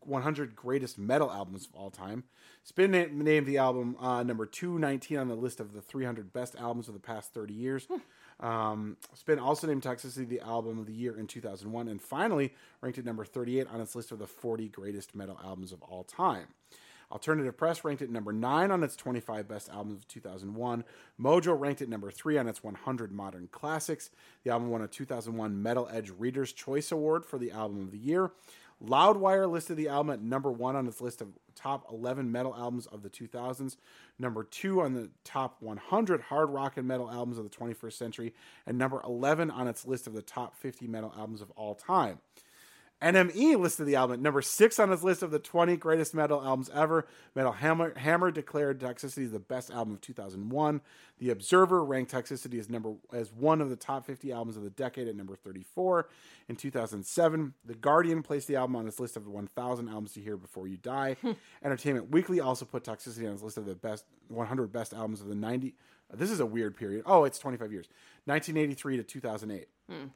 100 0.00 0.56
greatest 0.56 0.98
metal 0.98 1.30
albums 1.30 1.66
of 1.66 1.74
all 1.74 1.90
time. 1.90 2.24
Spin 2.64 2.90
na- 2.90 3.06
named 3.10 3.46
the 3.46 3.58
album 3.58 3.96
uh, 4.00 4.22
number 4.22 4.46
219 4.46 5.18
on 5.18 5.28
the 5.28 5.34
list 5.34 5.60
of 5.60 5.72
the 5.72 5.80
300 5.80 6.32
best 6.32 6.56
albums 6.56 6.88
of 6.88 6.94
the 6.94 7.00
past 7.00 7.32
30 7.34 7.54
years. 7.54 7.86
Um, 8.40 8.96
Spin 9.14 9.38
also 9.38 9.66
named 9.66 9.82
Toxicity 9.82 10.28
the 10.28 10.40
album 10.40 10.78
of 10.78 10.86
the 10.86 10.92
year 10.92 11.18
in 11.18 11.26
2001, 11.26 11.88
and 11.88 12.00
finally 12.00 12.52
ranked 12.80 12.98
at 12.98 13.04
number 13.04 13.24
38 13.24 13.66
on 13.68 13.80
its 13.80 13.94
list 13.94 14.12
of 14.12 14.18
the 14.18 14.26
40 14.26 14.68
greatest 14.68 15.14
metal 15.14 15.38
albums 15.42 15.72
of 15.72 15.82
all 15.82 16.04
time. 16.04 16.46
Alternative 17.10 17.56
Press 17.56 17.84
ranked 17.84 18.02
it 18.02 18.10
number 18.10 18.32
9 18.32 18.70
on 18.70 18.82
its 18.82 18.94
25 18.94 19.48
best 19.48 19.70
albums 19.70 19.94
of 19.94 20.08
2001. 20.08 20.84
Mojo 21.20 21.58
ranked 21.58 21.80
it 21.80 21.88
number 21.88 22.10
3 22.10 22.36
on 22.38 22.48
its 22.48 22.62
100 22.62 23.12
modern 23.12 23.48
classics. 23.50 24.10
The 24.44 24.50
album 24.50 24.68
won 24.68 24.82
a 24.82 24.88
2001 24.88 25.62
Metal 25.62 25.88
Edge 25.90 26.12
Reader's 26.16 26.52
Choice 26.52 26.92
Award 26.92 27.24
for 27.24 27.38
the 27.38 27.50
album 27.50 27.80
of 27.80 27.92
the 27.92 27.98
year. 27.98 28.32
Loudwire 28.84 29.50
listed 29.50 29.76
the 29.76 29.88
album 29.88 30.12
at 30.12 30.22
number 30.22 30.52
1 30.52 30.76
on 30.76 30.86
its 30.86 31.00
list 31.00 31.20
of 31.20 31.28
top 31.56 31.86
11 31.90 32.30
metal 32.30 32.54
albums 32.54 32.86
of 32.86 33.02
the 33.02 33.10
2000s, 33.10 33.76
number 34.18 34.44
2 34.44 34.80
on 34.80 34.94
the 34.94 35.10
top 35.24 35.56
100 35.60 36.20
hard 36.22 36.50
rock 36.50 36.76
and 36.76 36.86
metal 36.86 37.10
albums 37.10 37.38
of 37.38 37.44
the 37.44 37.50
21st 37.50 37.94
century, 37.94 38.34
and 38.66 38.78
number 38.78 39.02
11 39.04 39.50
on 39.50 39.66
its 39.66 39.84
list 39.84 40.06
of 40.06 40.12
the 40.12 40.22
top 40.22 40.54
50 40.54 40.86
metal 40.86 41.12
albums 41.16 41.40
of 41.40 41.50
all 41.52 41.74
time. 41.74 42.20
NME 43.00 43.58
listed 43.58 43.86
the 43.86 43.94
album 43.94 44.14
at 44.14 44.20
number 44.20 44.42
six 44.42 44.78
on 44.80 44.90
his 44.90 45.04
list 45.04 45.22
of 45.22 45.30
the 45.30 45.38
20 45.38 45.76
greatest 45.76 46.14
metal 46.14 46.42
albums 46.42 46.68
ever. 46.74 47.06
Metal 47.34 47.52
Hammer, 47.52 47.96
Hammer 47.96 48.32
declared 48.32 48.80
Toxicity 48.80 49.30
the 49.30 49.38
best 49.38 49.70
album 49.70 49.94
of 49.94 50.00
2001. 50.00 50.80
The 51.18 51.30
Observer 51.30 51.84
ranked 51.84 52.12
Toxicity 52.12 52.58
as 52.58 52.68
number 52.68 52.94
as 53.12 53.32
one 53.32 53.60
of 53.60 53.70
the 53.70 53.76
top 53.76 54.04
50 54.04 54.32
albums 54.32 54.56
of 54.56 54.64
the 54.64 54.70
decade 54.70 55.06
at 55.06 55.14
number 55.14 55.36
34. 55.36 56.08
In 56.48 56.56
2007, 56.56 57.54
The 57.64 57.74
Guardian 57.74 58.22
placed 58.22 58.48
the 58.48 58.56
album 58.56 58.74
on 58.74 58.88
its 58.88 58.98
list 58.98 59.16
of 59.16 59.24
the 59.24 59.30
1,000 59.30 59.88
albums 59.88 60.12
to 60.14 60.20
hear 60.20 60.36
before 60.36 60.66
you 60.66 60.76
die. 60.76 61.16
Entertainment 61.64 62.10
Weekly 62.10 62.40
also 62.40 62.64
put 62.64 62.82
Toxicity 62.82 63.26
on 63.26 63.34
its 63.34 63.42
list 63.42 63.58
of 63.58 63.66
the 63.66 63.76
best 63.76 64.06
100 64.26 64.72
best 64.72 64.92
albums 64.92 65.20
of 65.20 65.28
the 65.28 65.36
90. 65.36 65.74
This 66.14 66.30
is 66.30 66.40
a 66.40 66.46
weird 66.46 66.76
period. 66.76 67.04
Oh, 67.06 67.24
it's 67.24 67.38
25 67.38 67.70
years, 67.70 67.88
1983 68.24 68.96
to 68.96 69.02
2008. 69.04 69.68
Hmm. 69.88 70.06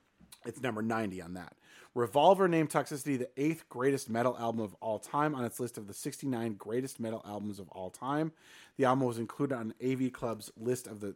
It's 0.45 0.61
number 0.61 0.83
90 0.83 1.23
on 1.23 1.35
that. 1.35 1.55
Revolver 1.94 2.48
named 2.48 2.70
Toxicity 2.70 3.19
the 3.19 3.28
eighth 3.36 3.69
greatest 3.69 4.09
metal 4.09 4.36
album 4.39 4.62
of 4.62 4.74
all 4.81 4.98
time 4.98 5.35
on 5.35 5.44
its 5.44 5.60
list 5.60 5.77
of 5.77 5.86
the 5.86 5.94
69 5.94 6.55
greatest 6.55 6.98
metal 6.98 7.23
albums 7.27 7.59
of 7.59 7.69
all 7.69 7.90
time. 7.90 8.32
The 8.78 8.86
album 8.86 9.06
was 9.06 9.19
included 9.19 9.55
on 9.55 9.74
AV 9.85 10.12
Club's 10.12 10.51
list 10.56 10.86
of 10.86 11.01
the 11.01 11.14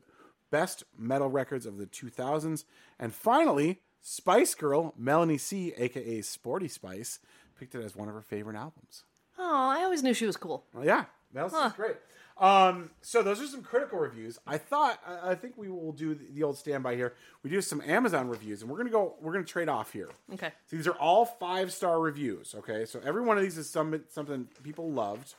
best 0.50 0.84
metal 0.96 1.28
records 1.28 1.64
of 1.64 1.78
the 1.78 1.86
2000s. 1.86 2.64
And 2.98 3.14
finally, 3.14 3.80
Spice 4.02 4.54
Girl 4.54 4.92
Melanie 4.98 5.38
C, 5.38 5.72
aka 5.78 6.20
Sporty 6.20 6.68
Spice, 6.68 7.20
picked 7.58 7.74
it 7.74 7.82
as 7.82 7.96
one 7.96 8.08
of 8.08 8.14
her 8.14 8.20
favorite 8.20 8.56
albums. 8.56 9.04
Oh, 9.38 9.70
I 9.70 9.82
always 9.82 10.02
knew 10.02 10.14
she 10.14 10.26
was 10.26 10.36
cool. 10.36 10.64
Well, 10.74 10.84
yeah, 10.84 11.06
that 11.32 11.50
was 11.50 11.72
great. 11.72 11.96
Um, 12.38 12.90
so 13.00 13.22
those 13.22 13.40
are 13.40 13.46
some 13.46 13.62
critical 13.62 13.98
reviews. 13.98 14.38
I 14.46 14.58
thought, 14.58 15.00
I, 15.06 15.30
I 15.30 15.34
think 15.34 15.54
we 15.56 15.70
will 15.70 15.92
do 15.92 16.14
the, 16.14 16.24
the 16.32 16.42
old 16.42 16.58
standby 16.58 16.94
here. 16.96 17.14
We 17.42 17.48
do 17.48 17.62
some 17.62 17.80
Amazon 17.80 18.28
reviews, 18.28 18.60
and 18.60 18.70
we're 18.70 18.76
gonna 18.76 18.90
go. 18.90 19.14
We're 19.22 19.32
gonna 19.32 19.44
trade 19.44 19.68
off 19.68 19.92
here. 19.92 20.10
Okay. 20.34 20.52
So 20.66 20.76
these 20.76 20.86
are 20.86 20.96
all 20.96 21.24
five 21.24 21.72
star 21.72 21.98
reviews. 21.98 22.54
Okay, 22.58 22.84
so 22.84 23.00
every 23.04 23.22
one 23.22 23.38
of 23.38 23.42
these 23.42 23.56
is 23.56 23.70
some 23.70 24.02
something 24.10 24.48
people 24.62 24.90
loved, 24.90 25.34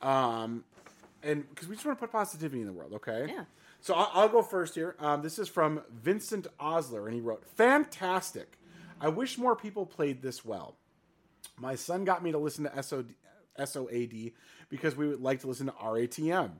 um, 0.00 0.64
and 1.24 1.48
because 1.48 1.66
we 1.68 1.74
just 1.74 1.84
want 1.84 1.98
to 1.98 2.00
put 2.00 2.12
positivity 2.12 2.60
in 2.60 2.66
the 2.66 2.72
world. 2.72 2.92
Okay. 2.94 3.26
Yeah. 3.28 3.44
So 3.80 3.94
I'll, 3.94 4.10
I'll 4.14 4.28
go 4.28 4.42
first 4.42 4.76
here. 4.76 4.94
Um, 5.00 5.22
this 5.22 5.40
is 5.40 5.48
from 5.48 5.82
Vincent 5.90 6.46
Osler, 6.60 7.06
and 7.06 7.14
he 7.14 7.20
wrote, 7.20 7.44
"Fantastic! 7.56 8.58
I 9.00 9.08
wish 9.08 9.38
more 9.38 9.56
people 9.56 9.86
played 9.86 10.22
this 10.22 10.44
well. 10.44 10.76
My 11.60 11.74
son 11.74 12.04
got 12.04 12.22
me 12.22 12.30
to 12.30 12.38
listen 12.38 12.64
to 12.64 12.82
SOD, 12.82 13.14
SOAD 13.64 14.32
because 14.68 14.96
we 14.96 15.08
would 15.08 15.20
like 15.20 15.40
to 15.40 15.46
listen 15.46 15.66
to 15.66 15.72
RATM. 15.72 16.52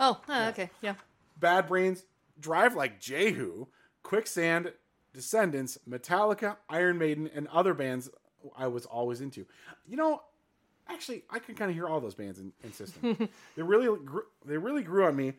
Oh, 0.00 0.20
uh, 0.28 0.50
okay, 0.52 0.70
yeah. 0.80 0.94
Bad 1.38 1.68
Brains, 1.68 2.04
Drive 2.38 2.74
Like 2.74 3.00
Jehu, 3.00 3.66
Quicksand, 4.02 4.72
Descendents, 5.14 5.78
Metallica, 5.88 6.56
Iron 6.68 6.98
Maiden, 6.98 7.30
and 7.34 7.48
other 7.48 7.74
bands 7.74 8.10
I 8.56 8.68
was 8.68 8.86
always 8.86 9.20
into. 9.20 9.46
You 9.86 9.96
know, 9.96 10.22
actually, 10.88 11.24
I 11.30 11.38
can 11.38 11.54
kind 11.54 11.70
of 11.70 11.76
hear 11.76 11.88
all 11.88 12.00
those 12.00 12.14
bands 12.14 12.38
in, 12.38 12.52
in 12.62 12.72
System. 12.72 13.28
they 13.56 13.62
really, 13.62 13.86
grew, 14.04 14.22
they 14.44 14.58
really 14.58 14.82
grew 14.82 15.06
on 15.06 15.16
me, 15.16 15.34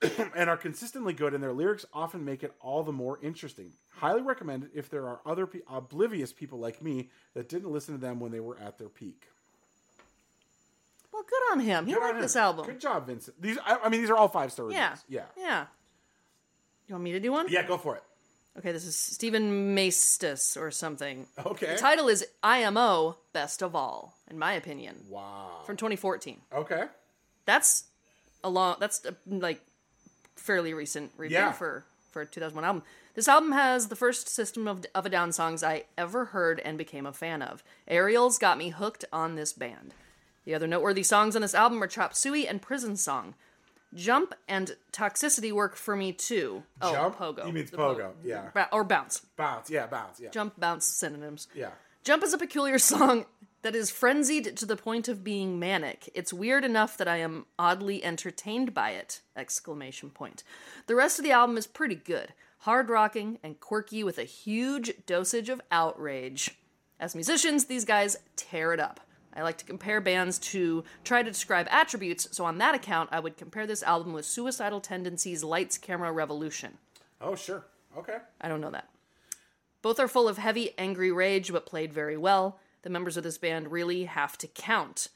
and 0.34 0.48
are 0.48 0.56
consistently 0.56 1.12
good. 1.12 1.34
And 1.34 1.42
their 1.42 1.52
lyrics 1.52 1.84
often 1.92 2.24
make 2.24 2.42
it 2.42 2.54
all 2.60 2.82
the 2.82 2.92
more 2.92 3.18
interesting. 3.22 3.72
Highly 3.90 4.22
recommended 4.22 4.70
if 4.74 4.88
there 4.88 5.06
are 5.06 5.20
other 5.26 5.46
pe- 5.46 5.60
oblivious 5.68 6.32
people 6.32 6.58
like 6.58 6.82
me 6.82 7.10
that 7.34 7.48
didn't 7.48 7.70
listen 7.70 7.94
to 7.94 8.00
them 8.00 8.20
when 8.20 8.32
they 8.32 8.40
were 8.40 8.58
at 8.58 8.78
their 8.78 8.88
peak. 8.88 9.26
Well, 11.18 11.26
good 11.28 11.52
on 11.52 11.60
him. 11.60 11.86
He 11.86 11.92
Good 11.94 11.98
on 12.02 12.06
liked 12.08 12.16
him. 12.16 12.22
this 12.22 12.36
album. 12.36 12.66
Good 12.66 12.80
job, 12.80 13.06
Vincent. 13.06 13.40
These, 13.42 13.58
I, 13.66 13.78
I 13.84 13.88
mean, 13.88 14.00
these 14.00 14.10
are 14.10 14.16
all 14.16 14.28
five 14.28 14.52
star 14.52 14.66
reviews. 14.66 14.78
Yeah. 14.78 14.96
yeah, 15.08 15.24
Yeah. 15.36 15.66
You 16.86 16.94
want 16.94 17.04
me 17.04 17.12
to 17.12 17.20
do 17.20 17.32
one? 17.32 17.46
yeah. 17.48 17.66
Go 17.66 17.76
for 17.76 17.96
it. 17.96 18.02
Okay, 18.58 18.72
this 18.72 18.84
is 18.84 18.96
Stephen 18.96 19.74
Maestas 19.76 20.56
or 20.56 20.70
something. 20.70 21.26
Okay. 21.44 21.74
The 21.74 21.78
title 21.78 22.08
is 22.08 22.24
IMO 22.42 23.16
Best 23.32 23.62
of 23.62 23.74
All, 23.76 24.16
in 24.30 24.38
my 24.38 24.52
opinion, 24.54 24.96
Wow. 25.08 25.60
from 25.66 25.76
2014. 25.76 26.40
Okay. 26.54 26.84
That's 27.46 27.84
a 28.44 28.48
long. 28.50 28.76
That's 28.80 29.04
a, 29.04 29.14
like 29.28 29.60
fairly 30.36 30.72
recent 30.74 31.10
review 31.16 31.36
Yeah. 31.38 31.52
for 31.52 31.84
for 32.12 32.22
a 32.22 32.26
2001 32.26 32.64
album. 32.64 32.82
This 33.14 33.28
album 33.28 33.52
has 33.52 33.88
the 33.88 33.96
first 33.96 34.28
System 34.28 34.66
of, 34.68 34.84
of 34.94 35.04
a 35.04 35.10
Down 35.10 35.30
songs 35.32 35.62
I 35.62 35.84
ever 35.98 36.26
heard 36.26 36.58
and 36.60 36.78
became 36.78 37.04
a 37.06 37.12
fan 37.12 37.42
of. 37.42 37.62
Aerials 37.86 38.38
got 38.38 38.56
me 38.58 38.70
hooked 38.70 39.04
on 39.12 39.34
this 39.34 39.52
band. 39.52 39.92
The 40.48 40.54
other 40.54 40.66
noteworthy 40.66 41.02
songs 41.02 41.36
on 41.36 41.42
this 41.42 41.54
album 41.54 41.82
are 41.82 41.86
Chop 41.86 42.14
Suey 42.14 42.48
and 42.48 42.62
Prison 42.62 42.96
Song. 42.96 43.34
Jump 43.92 44.34
and 44.48 44.76
Toxicity 44.94 45.52
work 45.52 45.76
for 45.76 45.94
me 45.94 46.10
too. 46.10 46.62
Oh, 46.80 46.90
Jump? 46.90 47.18
Pogo. 47.18 47.44
He 47.44 47.52
means 47.52 47.70
The 47.70 47.76
pogo, 47.76 48.12
yeah. 48.24 48.48
Ba- 48.54 48.70
or 48.72 48.82
Bounce. 48.82 49.20
Bounce. 49.36 49.68
Yeah, 49.68 49.86
bounce. 49.86 50.18
Yeah. 50.18 50.30
Jump, 50.30 50.58
Bounce 50.58 50.86
synonyms. 50.86 51.48
Yeah. 51.54 51.72
Jump 52.02 52.24
is 52.24 52.32
a 52.32 52.38
peculiar 52.38 52.78
song 52.78 53.26
that 53.60 53.74
is 53.74 53.90
frenzied 53.90 54.56
to 54.56 54.64
the 54.64 54.74
point 54.74 55.06
of 55.06 55.22
being 55.22 55.58
manic. 55.58 56.08
It's 56.14 56.32
weird 56.32 56.64
enough 56.64 56.96
that 56.96 57.08
I 57.08 57.18
am 57.18 57.44
oddly 57.58 58.02
entertained 58.02 58.72
by 58.72 58.92
it! 58.92 59.20
Exclamation 59.36 60.08
point. 60.08 60.44
The 60.86 60.94
rest 60.94 61.18
of 61.18 61.26
the 61.26 61.32
album 61.32 61.58
is 61.58 61.66
pretty 61.66 61.96
good, 61.96 62.32
hard 62.60 62.88
rocking 62.88 63.38
and 63.42 63.60
quirky 63.60 64.02
with 64.02 64.16
a 64.16 64.24
huge 64.24 64.94
dosage 65.04 65.50
of 65.50 65.60
outrage. 65.70 66.58
As 66.98 67.14
musicians, 67.14 67.66
these 67.66 67.84
guys 67.84 68.16
tear 68.34 68.72
it 68.72 68.80
up. 68.80 69.00
I 69.38 69.42
like 69.42 69.58
to 69.58 69.64
compare 69.64 70.00
bands 70.00 70.38
to 70.40 70.82
try 71.04 71.22
to 71.22 71.30
describe 71.30 71.68
attributes, 71.70 72.28
so 72.32 72.44
on 72.44 72.58
that 72.58 72.74
account, 72.74 73.10
I 73.12 73.20
would 73.20 73.36
compare 73.36 73.68
this 73.68 73.84
album 73.84 74.12
with 74.12 74.26
Suicidal 74.26 74.80
Tendencies' 74.80 75.44
Lights 75.44 75.78
Camera 75.78 76.10
Revolution. 76.10 76.78
Oh, 77.20 77.36
sure. 77.36 77.64
Okay. 77.96 78.16
I 78.40 78.48
don't 78.48 78.60
know 78.60 78.72
that. 78.72 78.88
Both 79.80 80.00
are 80.00 80.08
full 80.08 80.28
of 80.28 80.38
heavy, 80.38 80.74
angry 80.76 81.12
rage, 81.12 81.52
but 81.52 81.66
played 81.66 81.92
very 81.92 82.16
well. 82.16 82.58
The 82.82 82.90
members 82.90 83.16
of 83.16 83.22
this 83.22 83.38
band 83.38 83.70
really 83.70 84.04
have 84.04 84.36
to 84.38 84.48
count. 84.48 85.08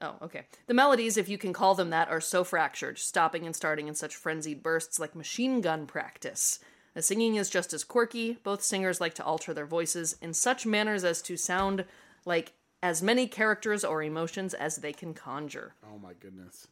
Oh, 0.00 0.14
okay. 0.22 0.44
The 0.68 0.74
melodies, 0.74 1.16
if 1.16 1.28
you 1.28 1.38
can 1.38 1.52
call 1.52 1.74
them 1.74 1.90
that, 1.90 2.08
are 2.08 2.20
so 2.20 2.44
fractured, 2.44 2.98
stopping 2.98 3.46
and 3.46 3.56
starting 3.56 3.88
in 3.88 3.96
such 3.96 4.14
frenzied 4.14 4.62
bursts 4.62 5.00
like 5.00 5.16
machine 5.16 5.60
gun 5.60 5.86
practice. 5.86 6.60
The 6.94 7.02
singing 7.02 7.34
is 7.34 7.50
just 7.50 7.72
as 7.72 7.82
quirky. 7.82 8.38
Both 8.44 8.62
singers 8.62 9.00
like 9.00 9.14
to 9.14 9.24
alter 9.24 9.52
their 9.52 9.66
voices 9.66 10.16
in 10.22 10.34
such 10.34 10.66
manners 10.66 11.02
as 11.02 11.20
to 11.22 11.36
sound 11.36 11.84
like 12.24 12.52
as 12.82 13.02
many 13.02 13.26
characters 13.26 13.84
or 13.84 14.02
emotions 14.02 14.54
as 14.54 14.76
they 14.76 14.92
can 14.92 15.14
conjure. 15.14 15.74
Oh 15.84 15.98
my 15.98 16.12
goodness. 16.18 16.68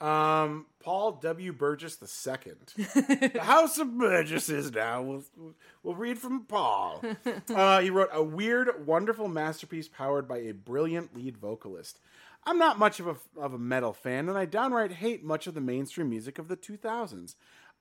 Um, 0.00 0.66
Paul 0.80 1.12
W. 1.22 1.52
Burgess 1.52 1.98
II. 2.02 2.54
the 2.76 3.40
House 3.40 3.78
of 3.78 3.96
Burgess 3.96 4.48
is 4.48 4.72
now. 4.72 5.00
We'll, 5.00 5.24
we'll 5.84 5.94
read 5.94 6.18
from 6.18 6.44
Paul. 6.44 7.02
Uh, 7.54 7.80
he 7.80 7.90
wrote 7.90 8.08
a 8.12 8.22
weird, 8.22 8.86
wonderful 8.86 9.28
masterpiece 9.28 9.86
powered 9.86 10.26
by 10.26 10.38
a 10.38 10.52
brilliant 10.52 11.14
lead 11.14 11.36
vocalist. 11.36 11.98
I'm 12.44 12.58
not 12.58 12.78
much 12.78 12.98
of 12.98 13.06
a, 13.06 13.16
of 13.38 13.52
a 13.52 13.58
metal 13.58 13.92
fan, 13.92 14.28
and 14.28 14.36
I 14.36 14.46
downright 14.46 14.92
hate 14.92 15.22
much 15.22 15.46
of 15.46 15.54
the 15.54 15.60
mainstream 15.60 16.08
music 16.08 16.38
of 16.38 16.48
the 16.48 16.56
2000s. 16.56 17.34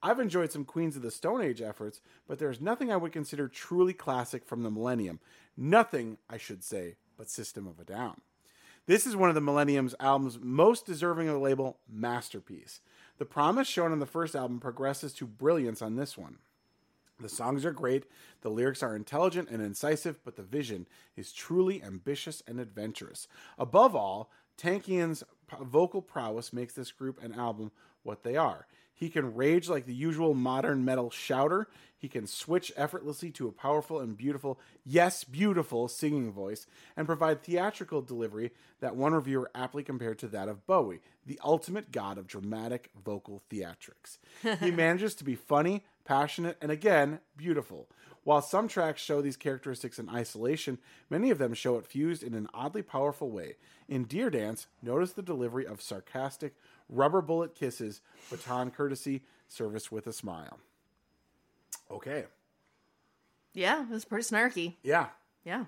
I've 0.03 0.19
enjoyed 0.19 0.51
some 0.51 0.65
Queens 0.65 0.95
of 0.95 1.01
the 1.01 1.11
Stone 1.11 1.41
Age 1.41 1.61
efforts, 1.61 2.01
but 2.27 2.37
there's 2.37 2.61
nothing 2.61 2.91
I 2.91 2.97
would 2.97 3.11
consider 3.11 3.47
truly 3.47 3.93
classic 3.93 4.45
from 4.45 4.63
the 4.63 4.71
millennium. 4.71 5.19
Nothing, 5.55 6.17
I 6.29 6.37
should 6.37 6.63
say, 6.63 6.95
but 7.21 7.29
System 7.29 7.67
of 7.67 7.79
a 7.79 7.83
Down. 7.83 8.19
This 8.87 9.05
is 9.05 9.15
one 9.15 9.29
of 9.29 9.35
the 9.35 9.41
Millennium's 9.41 9.93
albums 9.99 10.39
most 10.41 10.87
deserving 10.87 11.27
of 11.27 11.35
the 11.35 11.39
label 11.39 11.77
masterpiece. 11.87 12.79
The 13.19 13.25
promise 13.25 13.67
shown 13.67 13.91
on 13.91 13.99
the 13.99 14.07
first 14.07 14.35
album 14.35 14.59
progresses 14.59 15.13
to 15.13 15.27
brilliance 15.27 15.83
on 15.83 15.97
this 15.97 16.17
one. 16.17 16.39
The 17.19 17.29
songs 17.29 17.63
are 17.63 17.73
great, 17.73 18.05
the 18.41 18.49
lyrics 18.49 18.81
are 18.81 18.95
intelligent 18.95 19.49
and 19.51 19.61
incisive, 19.61 20.17
but 20.25 20.35
the 20.35 20.41
vision 20.41 20.87
is 21.15 21.31
truly 21.31 21.83
ambitious 21.83 22.41
and 22.47 22.59
adventurous. 22.59 23.27
Above 23.59 23.95
all, 23.95 24.31
Tankian's 24.57 25.23
vocal 25.61 26.01
prowess 26.01 26.51
makes 26.51 26.73
this 26.73 26.91
group 26.91 27.21
and 27.21 27.35
album 27.35 27.71
what 28.01 28.23
they 28.23 28.35
are. 28.35 28.65
He 29.01 29.09
can 29.09 29.33
rage 29.33 29.67
like 29.67 29.87
the 29.87 29.95
usual 29.95 30.35
modern 30.35 30.85
metal 30.85 31.09
shouter. 31.09 31.67
He 31.97 32.07
can 32.07 32.27
switch 32.27 32.71
effortlessly 32.77 33.31
to 33.31 33.47
a 33.47 33.51
powerful 33.51 33.99
and 33.99 34.15
beautiful, 34.15 34.59
yes, 34.85 35.23
beautiful 35.23 35.87
singing 35.87 36.31
voice, 36.31 36.67
and 36.95 37.07
provide 37.07 37.41
theatrical 37.41 38.03
delivery 38.03 38.51
that 38.79 38.95
one 38.95 39.15
reviewer 39.15 39.49
aptly 39.55 39.81
compared 39.81 40.19
to 40.19 40.27
that 40.27 40.47
of 40.47 40.67
Bowie, 40.67 40.99
the 41.25 41.39
ultimate 41.43 41.91
god 41.91 42.19
of 42.19 42.27
dramatic 42.27 42.91
vocal 43.03 43.41
theatrics. 43.49 44.19
he 44.59 44.69
manages 44.71 45.15
to 45.15 45.23
be 45.23 45.33
funny, 45.33 45.83
passionate, 46.05 46.57
and 46.61 46.71
again, 46.71 47.21
beautiful. 47.35 47.87
While 48.23 48.43
some 48.43 48.67
tracks 48.67 49.01
show 49.01 49.19
these 49.19 49.35
characteristics 49.35 49.97
in 49.97 50.09
isolation, 50.09 50.77
many 51.09 51.31
of 51.31 51.39
them 51.39 51.55
show 51.55 51.77
it 51.77 51.87
fused 51.87 52.21
in 52.21 52.35
an 52.35 52.47
oddly 52.53 52.83
powerful 52.83 53.31
way. 53.31 53.55
In 53.89 54.03
Deer 54.03 54.29
Dance, 54.29 54.67
notice 54.79 55.13
the 55.13 55.23
delivery 55.23 55.65
of 55.65 55.81
sarcastic, 55.81 56.53
rubber 56.91 57.21
bullet 57.21 57.55
kisses, 57.55 58.01
baton 58.29 58.69
courtesy, 58.69 59.23
service 59.47 59.91
with 59.91 60.05
a 60.07 60.13
smile. 60.13 60.59
Okay. 61.89 62.25
Yeah, 63.53 63.81
it 63.83 63.89
was 63.89 64.05
pretty 64.05 64.23
snarky. 64.23 64.75
Yeah. 64.83 65.07
Yeah. 65.43 65.59
I'm 65.59 65.67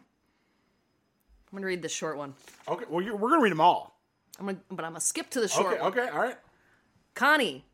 gonna 1.58 1.66
read 1.68 1.82
this 1.82 1.91
short 1.91 2.18
one. 2.18 2.34
Okay. 2.68 2.86
Well, 2.90 3.04
you're, 3.04 3.16
we're 3.16 3.36
to 3.36 3.41
read 3.41 3.52
them 3.52 3.62
all. 3.62 4.00
I'm 4.40 4.45
gonna, 4.45 4.58
but 4.72 4.86
I'm 4.86 4.91
gonna 4.91 5.02
skip 5.02 5.30
to 5.32 5.40
the 5.41 5.48
short 5.48 5.74
Okay. 5.74 5.82
one. 5.82 5.91
Okay. 5.91 6.08
All 6.10 6.20
right. 6.20 6.38
Connie 7.16 7.66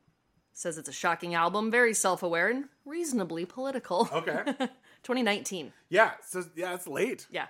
says 0.53 0.77
it's 0.77 0.89
a 0.89 0.93
shocking 0.93 1.33
album, 1.35 1.71
very 1.71 1.93
self-aware 1.93 2.49
and 2.49 2.65
reasonably 2.85 3.45
political. 3.45 4.09
Okay. 4.11 4.43
2019. 5.03 5.71
yeah. 5.89 6.11
So, 6.27 6.43
yeah, 6.55 6.73
it's 6.73 6.87
late. 6.87 7.27
Yeah. 7.31 7.47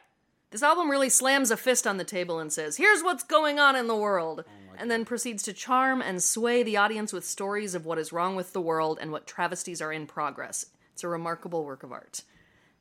This 0.51 0.61
album 0.61 0.89
really 0.91 1.09
slams 1.09 1.49
a 1.49 1.57
fist 1.57 1.87
on 1.87 1.97
the 1.97 2.03
table 2.03 2.39
and 2.39 2.51
says, 2.53 2.77
Here's 2.77 3.01
what's 3.01 3.23
going 3.23 3.57
on 3.59 3.75
in 3.75 3.87
the 3.87 3.95
world. 3.95 4.43
And 4.79 4.89
then 4.89 5.05
proceeds 5.05 5.43
to 5.43 5.53
charm 5.53 6.01
and 6.01 6.23
sway 6.23 6.63
the 6.63 6.77
audience 6.77 7.11
with 7.11 7.25
stories 7.25 7.75
of 7.75 7.85
what 7.85 7.99
is 7.99 8.13
wrong 8.13 8.35
with 8.35 8.53
the 8.53 8.61
world 8.61 8.97
and 9.01 9.11
what 9.11 9.27
travesties 9.27 9.81
are 9.81 9.91
in 9.91 10.07
progress. 10.07 10.67
It's 10.93 11.03
a 11.03 11.07
remarkable 11.07 11.65
work 11.65 11.83
of 11.83 11.91
art. 11.91 12.23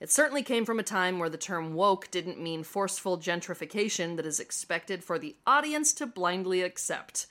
It 0.00 0.12
certainly 0.12 0.44
came 0.44 0.64
from 0.64 0.78
a 0.78 0.84
time 0.84 1.18
where 1.18 1.28
the 1.28 1.36
term 1.36 1.74
woke 1.74 2.10
didn't 2.10 2.40
mean 2.40 2.62
forceful 2.62 3.18
gentrification 3.18 4.16
that 4.16 4.26
is 4.26 4.38
expected 4.38 5.02
for 5.02 5.18
the 5.18 5.34
audience 5.44 5.92
to 5.94 6.06
blindly 6.06 6.62
accept. 6.62 7.26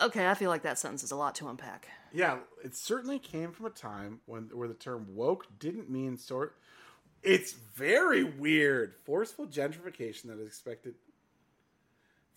Okay, 0.00 0.28
I 0.28 0.34
feel 0.34 0.50
like 0.50 0.62
that 0.62 0.78
sentence 0.78 1.02
is 1.02 1.10
a 1.10 1.16
lot 1.16 1.34
to 1.36 1.48
unpack. 1.48 1.88
Yeah, 2.12 2.38
it 2.62 2.76
certainly 2.76 3.18
came 3.18 3.52
from 3.52 3.66
a 3.66 3.70
time 3.70 4.20
when 4.26 4.50
where 4.52 4.68
the 4.68 4.74
term 4.74 5.06
woke 5.14 5.46
didn't 5.58 5.88
mean 5.88 6.18
sort. 6.18 6.56
It's 7.22 7.52
very 7.52 8.24
weird. 8.24 8.94
Forceful 9.06 9.46
gentrification 9.46 10.24
that 10.24 10.40
is 10.40 10.46
expected 10.46 10.94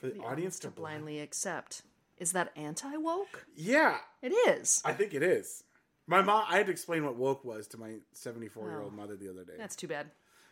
for 0.09 0.17
the, 0.17 0.23
audience 0.23 0.59
to 0.59 0.69
blindly 0.69 1.19
accept. 1.19 1.81
Is 2.17 2.31
that 2.31 2.51
anti 2.55 2.95
woke? 2.97 3.45
Yeah, 3.55 3.97
It 4.21 4.29
is. 4.29 4.81
I 4.85 4.93
think 4.93 5.13
it 5.13 5.21
is. 5.23 5.63
My 6.07 6.21
mom, 6.21 6.45
I 6.49 6.57
had 6.57 6.67
to 6.67 6.71
explain 6.71 7.03
what 7.03 7.15
woke 7.15 7.43
was 7.43 7.67
to 7.69 7.77
my 7.77 7.95
74 8.13 8.69
year 8.69 8.81
old 8.81 8.93
mother 8.93 9.15
the 9.15 9.29
other 9.29 9.43
day. 9.43 9.53
That's 9.57 9.75
too 9.75 9.87
bad. 9.87 10.07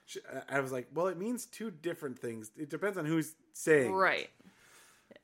She, 0.05 0.19
I 0.49 0.59
was 0.59 0.71
like, 0.71 0.87
well, 0.93 1.07
it 1.07 1.17
means 1.17 1.45
two 1.45 1.71
different 1.71 2.19
things. 2.19 2.51
It 2.57 2.69
depends 2.69 2.97
on 2.97 3.05
who's 3.05 3.33
saying. 3.53 3.93
Right. 3.93 4.29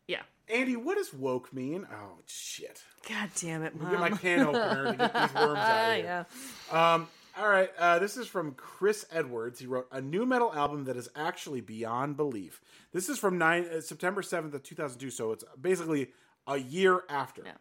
Yeah. 0.07 0.21
Andy, 0.47 0.75
what 0.75 0.97
does 0.97 1.13
woke 1.13 1.51
mean? 1.53 1.85
Oh, 1.91 2.19
shit. 2.25 2.81
God 3.07 3.29
damn 3.39 3.63
it, 3.63 3.79
Mom. 3.79 3.91
Get 3.91 3.99
my 3.99 4.09
can 4.11 4.41
opener 4.47 4.91
to 4.91 4.97
get 4.97 5.13
these 5.13 5.33
worms 5.35 5.57
out 5.59 5.89
of 5.89 5.95
here. 5.97 6.25
yeah. 6.71 6.93
Um, 6.93 7.07
all 7.39 7.47
right, 7.47 7.69
uh, 7.77 7.99
this 7.99 8.17
is 8.17 8.27
from 8.27 8.51
Chris 8.51 9.05
Edwards. 9.11 9.59
He 9.59 9.65
wrote 9.65 9.87
a 9.93 10.01
new 10.01 10.25
metal 10.25 10.53
album 10.53 10.83
that 10.85 10.97
is 10.97 11.07
actually 11.15 11.61
beyond 11.61 12.17
belief. 12.17 12.61
This 12.91 13.07
is 13.07 13.17
from 13.17 13.37
nine, 13.37 13.65
uh, 13.65 13.79
September 13.79 14.21
7th 14.21 14.53
of 14.53 14.63
2002, 14.63 15.09
so 15.09 15.31
it's 15.31 15.45
basically 15.59 16.09
a 16.47 16.57
year 16.57 17.03
after. 17.07 17.43
Yeah. 17.45 17.53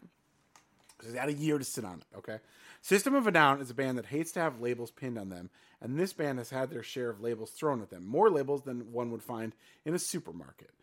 So 1.00 1.06
he's 1.06 1.16
had 1.16 1.28
a 1.28 1.32
year 1.32 1.58
to 1.58 1.64
sit 1.64 1.84
on 1.84 2.00
it, 2.00 2.18
okay? 2.18 2.38
System 2.82 3.14
of 3.14 3.28
a 3.28 3.30
Down 3.30 3.60
is 3.60 3.70
a 3.70 3.74
band 3.74 3.98
that 3.98 4.06
hates 4.06 4.32
to 4.32 4.40
have 4.40 4.60
labels 4.60 4.90
pinned 4.90 5.16
on 5.16 5.28
them, 5.28 5.48
and 5.80 5.98
this 5.98 6.12
band 6.12 6.38
has 6.38 6.50
had 6.50 6.70
their 6.70 6.82
share 6.82 7.10
of 7.10 7.20
labels 7.20 7.52
thrown 7.52 7.80
at 7.80 7.90
them. 7.90 8.04
More 8.04 8.30
labels 8.30 8.62
than 8.62 8.92
one 8.92 9.12
would 9.12 9.22
find 9.22 9.54
in 9.84 9.94
a 9.94 9.98
supermarket. 9.98 10.70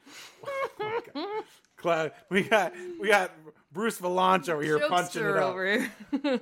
Oh 1.17 1.43
Cla- 1.85 2.11
we 2.29 2.41
got 2.43 2.73
we 2.99 3.07
got 3.09 3.31
Bruce 3.75 3.99
Vilanch 3.99 4.47
over 4.47 4.63
here 4.63 4.79
punching 4.79 5.21
it 5.21 5.25
Jokester 5.25 5.37
up. 5.37 5.49
over 5.49 5.65
here. 5.65 5.91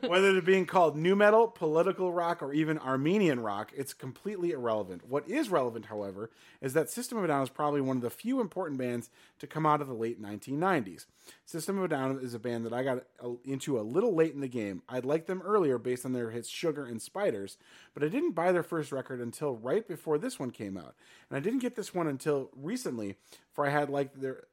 Whether 0.07 0.33
they're 0.33 0.41
being 0.43 0.67
called 0.67 0.95
new 0.95 1.15
metal, 1.15 1.47
political 1.47 2.13
rock, 2.13 2.43
or 2.43 2.53
even 2.53 2.77
Armenian 2.77 3.39
rock, 3.39 3.71
it's 3.75 3.91
completely 3.91 4.51
irrelevant. 4.51 5.09
What 5.09 5.27
is 5.27 5.49
relevant, 5.49 5.87
however, 5.87 6.29
is 6.61 6.73
that 6.73 6.91
System 6.91 7.17
of 7.17 7.23
a 7.23 7.27
Down 7.27 7.41
is 7.41 7.49
probably 7.49 7.81
one 7.81 7.97
of 7.97 8.03
the 8.03 8.11
few 8.11 8.39
important 8.39 8.77
bands 8.77 9.09
to 9.39 9.47
come 9.47 9.65
out 9.65 9.81
of 9.81 9.87
the 9.87 9.95
late 9.95 10.21
1990s. 10.21 11.07
System 11.43 11.79
of 11.79 11.85
a 11.85 11.87
Down 11.87 12.19
is 12.21 12.35
a 12.35 12.39
band 12.39 12.67
that 12.67 12.73
I 12.73 12.83
got 12.83 13.03
uh, 13.19 13.29
into 13.43 13.79
a 13.79 13.81
little 13.81 14.13
late 14.13 14.35
in 14.35 14.41
the 14.41 14.47
game. 14.47 14.83
I'd 14.87 15.03
liked 15.03 15.25
them 15.25 15.41
earlier 15.41 15.79
based 15.79 16.05
on 16.05 16.13
their 16.13 16.29
hits 16.29 16.47
Sugar 16.47 16.85
and 16.85 17.01
Spiders, 17.01 17.57
but 17.95 18.03
I 18.03 18.09
didn't 18.09 18.33
buy 18.33 18.51
their 18.51 18.61
first 18.61 18.91
record 18.91 19.19
until 19.19 19.55
right 19.55 19.87
before 19.87 20.19
this 20.19 20.39
one 20.39 20.51
came 20.51 20.77
out. 20.77 20.93
And 21.31 21.37
I 21.37 21.39
didn't 21.39 21.59
get 21.59 21.75
this 21.75 21.95
one 21.95 22.05
until 22.05 22.51
recently, 22.55 23.15
for 23.51 23.65
I 23.65 23.69
had 23.71 23.89
like 23.89 24.13
their 24.13 24.43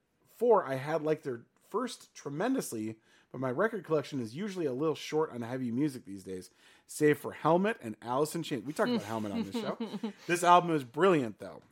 I 0.67 0.77
had 0.77 1.03
liked 1.03 1.25
their 1.25 1.43
first 1.69 2.15
tremendously, 2.15 2.97
but 3.31 3.41
my 3.41 3.51
record 3.51 3.85
collection 3.85 4.21
is 4.21 4.35
usually 4.35 4.67
a 4.67 4.73
little 4.73 4.95
short 4.95 5.33
on 5.33 5.43
heavy 5.43 5.71
music 5.71 6.05
these 6.07 6.25
days, 6.25 6.51
save 6.87 7.19
for 7.19 7.33
Helmet 7.33 7.77
and 7.83 7.95
Alice 8.03 8.35
in 8.35 8.43
Chains. 8.43 8.65
We 8.65 8.73
talked 8.73 8.91
about 8.91 9.03
Helmet 9.03 9.33
on 9.33 9.45
this 9.45 9.55
show. 9.55 9.77
This 10.27 10.43
album 10.43 10.75
is 10.75 10.83
brilliant, 10.83 11.39
though. 11.39 11.63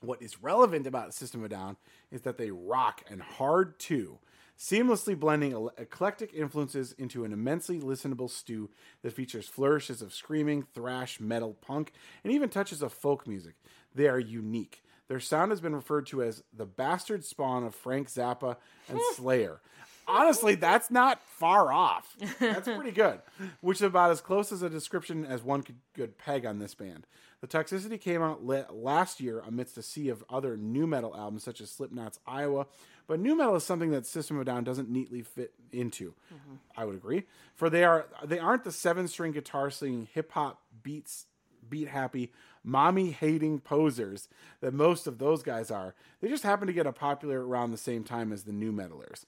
What 0.00 0.22
is 0.22 0.42
relevant 0.42 0.86
about 0.86 1.14
System 1.14 1.40
of 1.40 1.46
a 1.46 1.48
Down 1.50 1.76
is 2.10 2.22
that 2.22 2.38
they 2.38 2.50
rock 2.50 3.02
and 3.08 3.22
hard 3.22 3.78
too, 3.78 4.18
seamlessly 4.58 5.18
blending 5.18 5.68
eclectic 5.76 6.32
influences 6.34 6.92
into 6.92 7.24
an 7.24 7.32
immensely 7.32 7.78
listenable 7.78 8.30
stew 8.30 8.70
that 9.02 9.12
features 9.12 9.48
flourishes 9.48 10.02
of 10.02 10.14
screaming, 10.14 10.64
thrash, 10.74 11.20
metal, 11.20 11.56
punk, 11.60 11.92
and 12.24 12.32
even 12.32 12.48
touches 12.48 12.82
of 12.82 12.92
folk 12.92 13.28
music. 13.28 13.54
They 13.94 14.08
are 14.08 14.18
unique. 14.18 14.82
Their 15.08 15.20
sound 15.20 15.50
has 15.50 15.60
been 15.60 15.74
referred 15.74 16.06
to 16.06 16.22
as 16.22 16.42
the 16.56 16.64
bastard 16.66 17.24
spawn 17.24 17.64
of 17.64 17.74
Frank 17.74 18.08
Zappa 18.08 18.56
and 18.88 18.98
Slayer. 19.14 19.60
honestly, 20.06 20.54
that's 20.54 20.90
not 20.90 21.20
far 21.22 21.72
off. 21.72 22.16
That's 22.40 22.66
pretty 22.74 22.92
good, 22.92 23.20
which 23.60 23.78
is 23.78 23.82
about 23.82 24.10
as 24.10 24.20
close 24.20 24.52
as 24.52 24.62
a 24.62 24.70
description 24.70 25.24
as 25.24 25.42
one 25.42 25.62
could, 25.62 25.76
could 25.94 26.18
peg 26.18 26.46
on 26.46 26.58
this 26.58 26.74
band. 26.74 27.06
The 27.40 27.48
Toxicity 27.48 28.00
came 28.00 28.22
out 28.22 28.44
la- 28.44 28.70
last 28.70 29.20
year 29.20 29.42
amidst 29.46 29.76
a 29.76 29.82
sea 29.82 30.08
of 30.08 30.24
other 30.30 30.56
new 30.56 30.86
metal 30.86 31.14
albums 31.16 31.42
such 31.42 31.60
as 31.60 31.70
Slipknot's 31.70 32.20
Iowa, 32.26 32.66
but 33.08 33.18
new 33.18 33.36
metal 33.36 33.56
is 33.56 33.64
something 33.64 33.90
that 33.90 34.06
System 34.06 34.36
of 34.36 34.42
a 34.42 34.44
Down 34.44 34.62
doesn't 34.62 34.88
neatly 34.88 35.22
fit 35.22 35.52
into. 35.72 36.14
Mm-hmm. 36.32 36.54
I 36.76 36.84
would 36.84 36.94
agree, 36.94 37.24
for 37.56 37.68
they 37.68 37.82
are 37.84 38.06
they 38.24 38.38
aren't 38.38 38.62
the 38.62 38.70
seven 38.72 39.08
string 39.08 39.32
guitar 39.32 39.70
singing 39.70 40.08
hip 40.14 40.30
hop 40.32 40.60
beats 40.84 41.26
beat 41.72 41.88
happy, 41.88 42.30
mommy 42.62 43.10
hating 43.10 43.58
posers 43.58 44.28
that 44.60 44.74
most 44.74 45.06
of 45.06 45.18
those 45.18 45.42
guys 45.42 45.70
are. 45.70 45.94
They 46.20 46.28
just 46.28 46.44
happen 46.44 46.66
to 46.66 46.72
get 46.72 46.86
a 46.86 46.92
popular 46.92 47.44
around 47.44 47.70
the 47.70 47.78
same 47.78 48.04
time 48.04 48.30
as 48.30 48.42
the 48.44 48.52
new 48.52 48.72
metalers. 48.72 49.24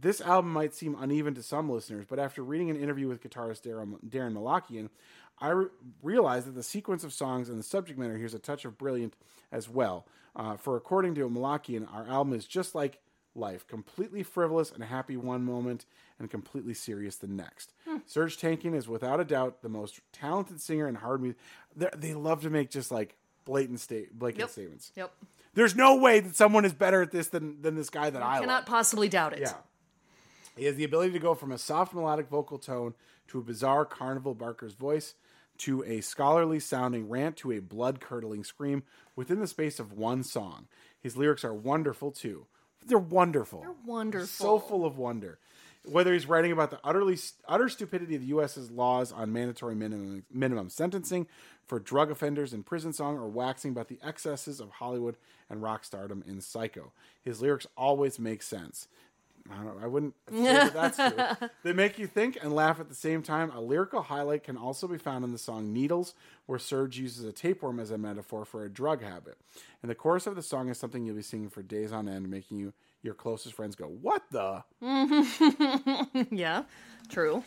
This 0.00 0.20
album 0.20 0.52
might 0.52 0.74
seem 0.74 0.96
uneven 0.98 1.34
to 1.34 1.42
some 1.42 1.68
listeners, 1.68 2.06
but 2.08 2.20
after 2.20 2.42
reading 2.42 2.70
an 2.70 2.80
interview 2.80 3.08
with 3.08 3.22
guitarist 3.22 3.62
Daron, 3.62 4.32
Malakian, 4.32 4.90
I 5.40 5.48
re- 5.48 5.66
realized 6.00 6.46
that 6.46 6.54
the 6.54 6.62
sequence 6.62 7.02
of 7.02 7.12
songs 7.12 7.48
and 7.48 7.58
the 7.58 7.64
subject 7.64 7.98
matter 7.98 8.16
here 8.16 8.26
is 8.26 8.34
a 8.34 8.38
touch 8.38 8.64
of 8.64 8.78
brilliant 8.78 9.14
as 9.50 9.68
well. 9.68 10.06
Uh, 10.36 10.56
for 10.56 10.76
according 10.76 11.16
to 11.16 11.28
Malakian, 11.28 11.92
our 11.92 12.06
album 12.06 12.32
is 12.32 12.46
just 12.46 12.76
like 12.76 13.00
life, 13.34 13.66
completely 13.66 14.22
frivolous 14.22 14.70
and 14.72 14.82
happy 14.82 15.16
one 15.16 15.44
moment 15.44 15.84
and 16.18 16.30
completely 16.30 16.74
serious 16.74 17.16
the 17.16 17.26
next. 17.28 17.72
Hmm. 17.86 17.98
Serj 18.08 18.38
Tankian 18.38 18.74
is 18.74 18.88
without 18.88 19.20
a 19.20 19.24
doubt 19.24 19.62
the 19.62 19.68
most 19.68 20.00
talented 20.12 20.60
singer 20.60 20.88
in 20.88 20.96
hard 20.96 21.20
music. 21.22 21.38
They're- 21.76 21.92
They 21.96 22.14
love 22.14 22.42
to 22.42 22.50
make 22.50 22.70
just 22.70 22.90
like 22.90 23.16
blatant 23.44 23.80
state 23.80 24.18
blanket 24.18 24.40
Yep. 24.40 24.50
statements. 24.50 24.92
Yep. 24.96 25.14
There's 25.54 25.74
no 25.76 25.96
way 25.96 26.20
that 26.20 26.36
someone 26.36 26.64
is 26.64 26.72
better 26.74 27.02
at 27.02 27.10
this 27.10 27.28
than 27.28 27.62
than 27.62 27.74
this 27.74 27.90
guy 27.90 28.10
that 28.10 28.22
I 28.22 28.40
Cannot 28.40 28.54
love. 28.62 28.66
possibly 28.66 29.08
doubt 29.08 29.32
it. 29.32 29.40
Yeah. 29.40 29.54
He 30.56 30.64
has 30.64 30.76
the 30.76 30.84
ability 30.84 31.12
to 31.12 31.18
go 31.18 31.34
from 31.34 31.52
a 31.52 31.58
soft 31.58 31.94
melodic 31.94 32.28
vocal 32.28 32.58
tone 32.58 32.94
to 33.28 33.38
a 33.38 33.42
bizarre 33.42 33.84
carnival 33.84 34.34
barker's 34.34 34.74
voice 34.74 35.14
to 35.58 35.82
a 35.84 36.00
scholarly 36.00 36.60
sounding 36.60 37.08
rant 37.08 37.36
to 37.38 37.52
a 37.52 37.60
blood 37.60 38.00
curdling 38.00 38.44
scream 38.44 38.82
within 39.16 39.40
the 39.40 39.46
space 39.46 39.78
of 39.80 39.92
one 39.92 40.22
song. 40.22 40.66
His 41.00 41.16
lyrics 41.16 41.44
are 41.44 41.54
wonderful 41.54 42.10
too. 42.12 42.46
They're 42.86 42.98
wonderful. 42.98 43.60
They're 43.60 43.74
wonderful. 43.86 44.26
So 44.26 44.58
full 44.58 44.84
of 44.84 44.98
wonder. 44.98 45.38
Whether 45.84 46.12
he's 46.12 46.26
writing 46.26 46.52
about 46.52 46.70
the 46.70 46.80
utterly 46.84 47.16
utter 47.46 47.68
stupidity 47.68 48.14
of 48.14 48.20
the 48.20 48.28
U.S.'s 48.28 48.70
laws 48.70 49.12
on 49.12 49.32
mandatory 49.32 49.74
minimum 49.74 50.24
minimum 50.30 50.68
sentencing 50.68 51.26
for 51.66 51.78
drug 51.78 52.10
offenders 52.10 52.52
in 52.52 52.62
Prison 52.62 52.92
Song, 52.92 53.16
or 53.16 53.28
waxing 53.28 53.70
about 53.70 53.88
the 53.88 53.98
excesses 54.02 54.60
of 54.60 54.70
Hollywood 54.70 55.16
and 55.48 55.62
rock 55.62 55.84
stardom 55.84 56.24
in 56.26 56.40
Psycho, 56.40 56.92
his 57.22 57.40
lyrics 57.40 57.66
always 57.76 58.18
make 58.18 58.42
sense. 58.42 58.88
I 59.50 59.64
don't. 59.64 59.82
I 59.82 59.86
wouldn't 59.86 60.14
say 60.30 60.42
that 60.42 60.74
that's 60.74 60.96
true. 60.96 61.48
They 61.62 61.72
make 61.72 61.98
you 61.98 62.06
think 62.06 62.38
and 62.40 62.54
laugh 62.54 62.80
at 62.80 62.88
the 62.88 62.94
same 62.94 63.22
time. 63.22 63.50
A 63.50 63.60
lyrical 63.60 64.02
highlight 64.02 64.44
can 64.44 64.56
also 64.56 64.86
be 64.86 64.98
found 64.98 65.24
in 65.24 65.32
the 65.32 65.38
song 65.38 65.72
Needles, 65.72 66.14
where 66.46 66.58
Serj 66.58 66.96
uses 66.96 67.24
a 67.24 67.32
tapeworm 67.32 67.80
as 67.80 67.90
a 67.90 67.98
metaphor 67.98 68.44
for 68.44 68.64
a 68.64 68.68
drug 68.68 69.02
habit. 69.02 69.38
And 69.82 69.90
the 69.90 69.94
chorus 69.94 70.26
of 70.26 70.36
the 70.36 70.42
song 70.42 70.68
is 70.68 70.78
something 70.78 71.04
you'll 71.04 71.16
be 71.16 71.22
singing 71.22 71.50
for 71.50 71.62
days 71.62 71.92
on 71.92 72.08
end, 72.08 72.28
making 72.28 72.58
you 72.58 72.72
your 73.02 73.14
closest 73.14 73.54
friends 73.54 73.76
go, 73.76 73.86
What 73.86 74.22
the? 74.30 74.64
Yeah, 76.30 76.64
true. 77.08 77.44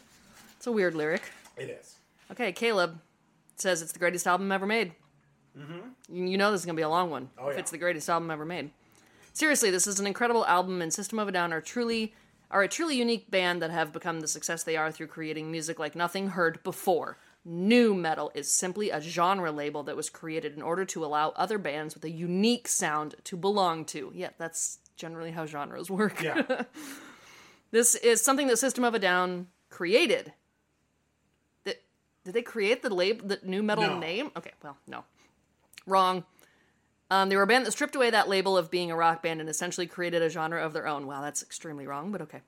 It's 0.57 0.67
a 0.67 0.71
weird 0.71 0.95
lyric. 0.95 1.23
It 1.57 1.69
is. 1.69 1.95
Okay, 2.31 2.51
Caleb 2.51 2.99
says 3.55 3.81
it's 3.81 3.91
the 3.91 3.99
greatest 3.99 4.25
album 4.25 4.51
ever 4.51 4.65
made. 4.65 4.93
Mm-hmm. 5.57 6.15
You 6.15 6.37
know 6.37 6.51
this 6.51 6.61
is 6.61 6.65
going 6.65 6.75
to 6.75 6.79
be 6.79 6.83
a 6.83 6.89
long 6.89 7.09
one 7.09 7.29
if 7.37 7.53
yeah. 7.53 7.59
it's 7.59 7.71
the 7.71 7.77
greatest 7.77 8.09
album 8.09 8.31
ever 8.31 8.45
made. 8.45 8.71
Seriously, 9.33 9.71
this 9.71 9.87
is 9.87 9.99
an 9.99 10.07
incredible 10.07 10.45
album, 10.45 10.81
and 10.81 10.93
System 10.93 11.19
of 11.19 11.27
a 11.27 11.31
Down 11.31 11.53
are 11.53 11.61
truly 11.61 12.13
are 12.49 12.63
a 12.63 12.67
truly 12.67 12.97
unique 12.97 13.31
band 13.31 13.61
that 13.61 13.71
have 13.71 13.93
become 13.93 14.19
the 14.19 14.27
success 14.27 14.63
they 14.63 14.75
are 14.75 14.91
through 14.91 15.07
creating 15.07 15.49
music 15.49 15.79
like 15.79 15.95
nothing 15.95 16.27
heard 16.29 16.61
before. 16.63 17.17
New 17.45 17.93
metal 17.93 18.29
is 18.35 18.51
simply 18.51 18.89
a 18.89 18.99
genre 18.99 19.53
label 19.53 19.83
that 19.83 19.95
was 19.95 20.09
created 20.09 20.53
in 20.57 20.61
order 20.61 20.83
to 20.83 21.05
allow 21.05 21.29
other 21.37 21.57
bands 21.57 21.93
with 21.95 22.03
a 22.03 22.09
unique 22.09 22.67
sound 22.67 23.15
to 23.23 23.37
belong 23.37 23.85
to. 23.85 24.11
Yeah, 24.13 24.31
that's 24.37 24.79
generally 24.97 25.31
how 25.31 25.45
genres 25.45 25.89
work. 25.89 26.21
Yeah. 26.21 26.63
This 27.71 27.95
is 27.95 28.21
something 28.21 28.47
that 28.47 28.57
System 28.59 28.83
of 28.83 28.93
a 28.93 28.99
Down 28.99 29.47
created. 29.69 30.33
Did, 31.63 31.77
did 32.25 32.33
they 32.33 32.41
create 32.41 32.81
the 32.81 32.93
label, 32.93 33.25
the 33.25 33.39
new 33.43 33.63
metal 33.63 33.85
No. 33.85 33.97
name? 33.97 34.29
Okay, 34.35 34.51
well, 34.61 34.75
no, 34.87 35.05
wrong. 35.87 36.25
Um, 37.11 37.27
they 37.27 37.35
were 37.35 37.43
a 37.43 37.47
band 37.47 37.65
that 37.65 37.73
stripped 37.73 37.93
away 37.93 38.09
that 38.09 38.29
label 38.29 38.57
of 38.57 38.71
being 38.71 38.89
a 38.89 38.95
rock 38.95 39.21
band 39.21 39.41
and 39.41 39.49
essentially 39.49 39.85
created 39.85 40.21
a 40.21 40.29
genre 40.29 40.65
of 40.65 40.71
their 40.71 40.87
own. 40.87 41.05
Wow, 41.05 41.21
that's 41.21 41.43
extremely 41.43 41.85
wrong, 41.85 42.09
but 42.09 42.21
okay. 42.21 42.39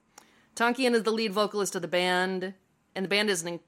Tankian 0.56 0.94
is 0.94 1.04
the 1.04 1.12
lead 1.12 1.34
vocalist 1.34 1.76
of 1.76 1.82
the 1.82 1.88
band, 1.90 2.54
and 2.96 3.04
the 3.04 3.10
band 3.10 3.30
is 3.30 3.44
an. 3.44 3.60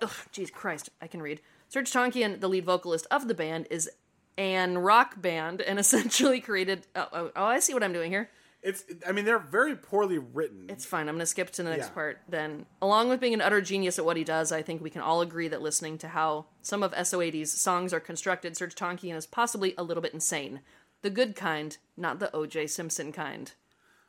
Ugh, 0.00 0.10
jeez 0.32 0.50
Christ, 0.50 0.88
I 1.02 1.08
can 1.08 1.20
read. 1.20 1.42
Serj 1.70 1.92
Tankian, 1.92 2.40
the 2.40 2.48
lead 2.48 2.64
vocalist 2.64 3.06
of 3.10 3.28
the 3.28 3.34
band, 3.34 3.66
is 3.70 3.90
an 4.38 4.78
rock 4.78 5.20
band 5.20 5.60
and 5.60 5.78
essentially 5.78 6.40
created. 6.40 6.86
Oh, 6.96 7.08
oh, 7.12 7.30
oh, 7.36 7.44
I 7.44 7.58
see 7.58 7.74
what 7.74 7.84
I'm 7.84 7.92
doing 7.92 8.10
here. 8.10 8.30
It's 8.64 8.82
I 9.06 9.12
mean, 9.12 9.26
they're 9.26 9.38
very 9.38 9.76
poorly 9.76 10.16
written. 10.18 10.66
It's 10.70 10.86
fine. 10.86 11.06
I'm 11.08 11.16
going 11.16 11.20
to 11.20 11.26
skip 11.26 11.50
to 11.50 11.62
the 11.62 11.68
next 11.68 11.88
Yeah. 11.88 11.92
part. 11.92 12.18
Then, 12.28 12.64
along 12.80 13.10
with 13.10 13.20
being 13.20 13.34
an 13.34 13.42
utter 13.42 13.60
genius 13.60 13.98
at 13.98 14.06
what 14.06 14.16
he 14.16 14.24
does, 14.24 14.50
I 14.52 14.62
think 14.62 14.82
we 14.82 14.88
can 14.88 15.02
all 15.02 15.20
agree 15.20 15.48
that 15.48 15.60
listening 15.60 15.98
to 15.98 16.08
how 16.08 16.46
some 16.62 16.82
of 16.82 16.92
SO80's 16.92 17.52
songs 17.52 17.92
are 17.92 18.00
constructed, 18.00 18.54
Serj 18.54 18.74
Tankian 18.74 19.16
is 19.16 19.26
possibly 19.26 19.74
a 19.76 19.82
little 19.82 20.02
bit 20.02 20.14
insane. 20.14 20.60
The 21.02 21.10
good 21.10 21.36
kind, 21.36 21.76
not 21.98 22.18
the 22.20 22.34
O.J. 22.34 22.68
Simpson 22.68 23.12
kind. 23.12 23.52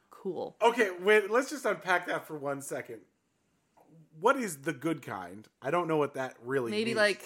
Cool. 0.09 0.55
Okay, 0.61 0.91
wait, 1.01 1.29
let's 1.29 1.49
just 1.49 1.65
unpack 1.65 2.07
that 2.07 2.25
for 2.25 2.37
one 2.37 2.61
second. 2.61 3.01
What 4.21 4.37
is 4.37 4.57
the 4.61 4.71
good 4.71 5.01
kind? 5.01 5.45
I 5.61 5.69
don't 5.71 5.89
know 5.89 5.97
what 5.97 6.13
that 6.13 6.37
really 6.41 6.71
Maybe 6.71 6.91
means. 6.91 6.97
like, 6.97 7.21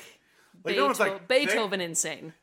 Like, 0.63 0.75
no 0.75 0.87
one's 0.87 0.99
like, 0.99 1.27
Beethoven 1.27 1.79
insane. 1.79 2.33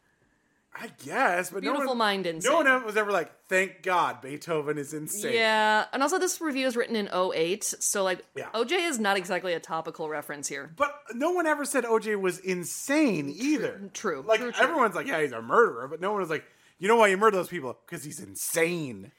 I 0.78 0.90
guess, 1.05 1.48
but 1.51 1.62
no 1.62 1.70
Beautiful 1.73 1.89
one, 1.93 1.98
mind 1.98 2.27
insane. 2.27 2.53
No 2.53 2.59
one 2.59 2.66
ever 2.66 2.85
was 2.85 2.97
ever 2.98 3.11
like, 3.11 3.32
thank 3.48 3.82
God 3.82 4.20
Beethoven 4.20 4.77
is 4.77 4.93
insane. 4.93 5.32
Yeah, 5.32 5.86
and 5.93 6.03
also 6.03 6.19
this 6.19 6.39
review 6.40 6.66
is 6.66 6.77
written 6.77 6.94
in 6.97 7.09
08, 7.09 7.65
so 7.65 8.05
like 8.05 8.24
Yeah. 8.35 8.51
OJ 8.55 8.86
is 8.89 8.98
not 8.98 9.16
exactly 9.16 9.55
a 9.55 9.61
topical 9.61 10.09
reference 10.11 10.48
here. 10.48 10.70
But 10.77 10.94
no 11.15 11.31
one 11.31 11.47
ever 11.47 11.65
said 11.65 11.85
OJ 11.85 12.20
was 12.20 12.39
insane 12.40 13.31
either. 13.35 13.81
true, 13.94 14.23
Like 14.27 14.40
true, 14.40 14.53
true. 14.53 14.62
everyone's 14.65 14.94
like, 14.94 15.07
yeah, 15.07 15.23
he's 15.23 15.32
a 15.32 15.40
murderer, 15.40 15.89
but 15.89 16.01
no 16.01 16.12
one 16.12 16.20
was 16.20 16.28
like, 16.31 16.44
you 16.78 16.89
know 16.89 16.97
why 16.97 17.07
you 17.09 17.16
murder 17.16 17.39
those 17.39 17.48
people? 17.48 17.78
Because 17.86 18.05
he's 18.05 18.20
insane. 18.20 19.12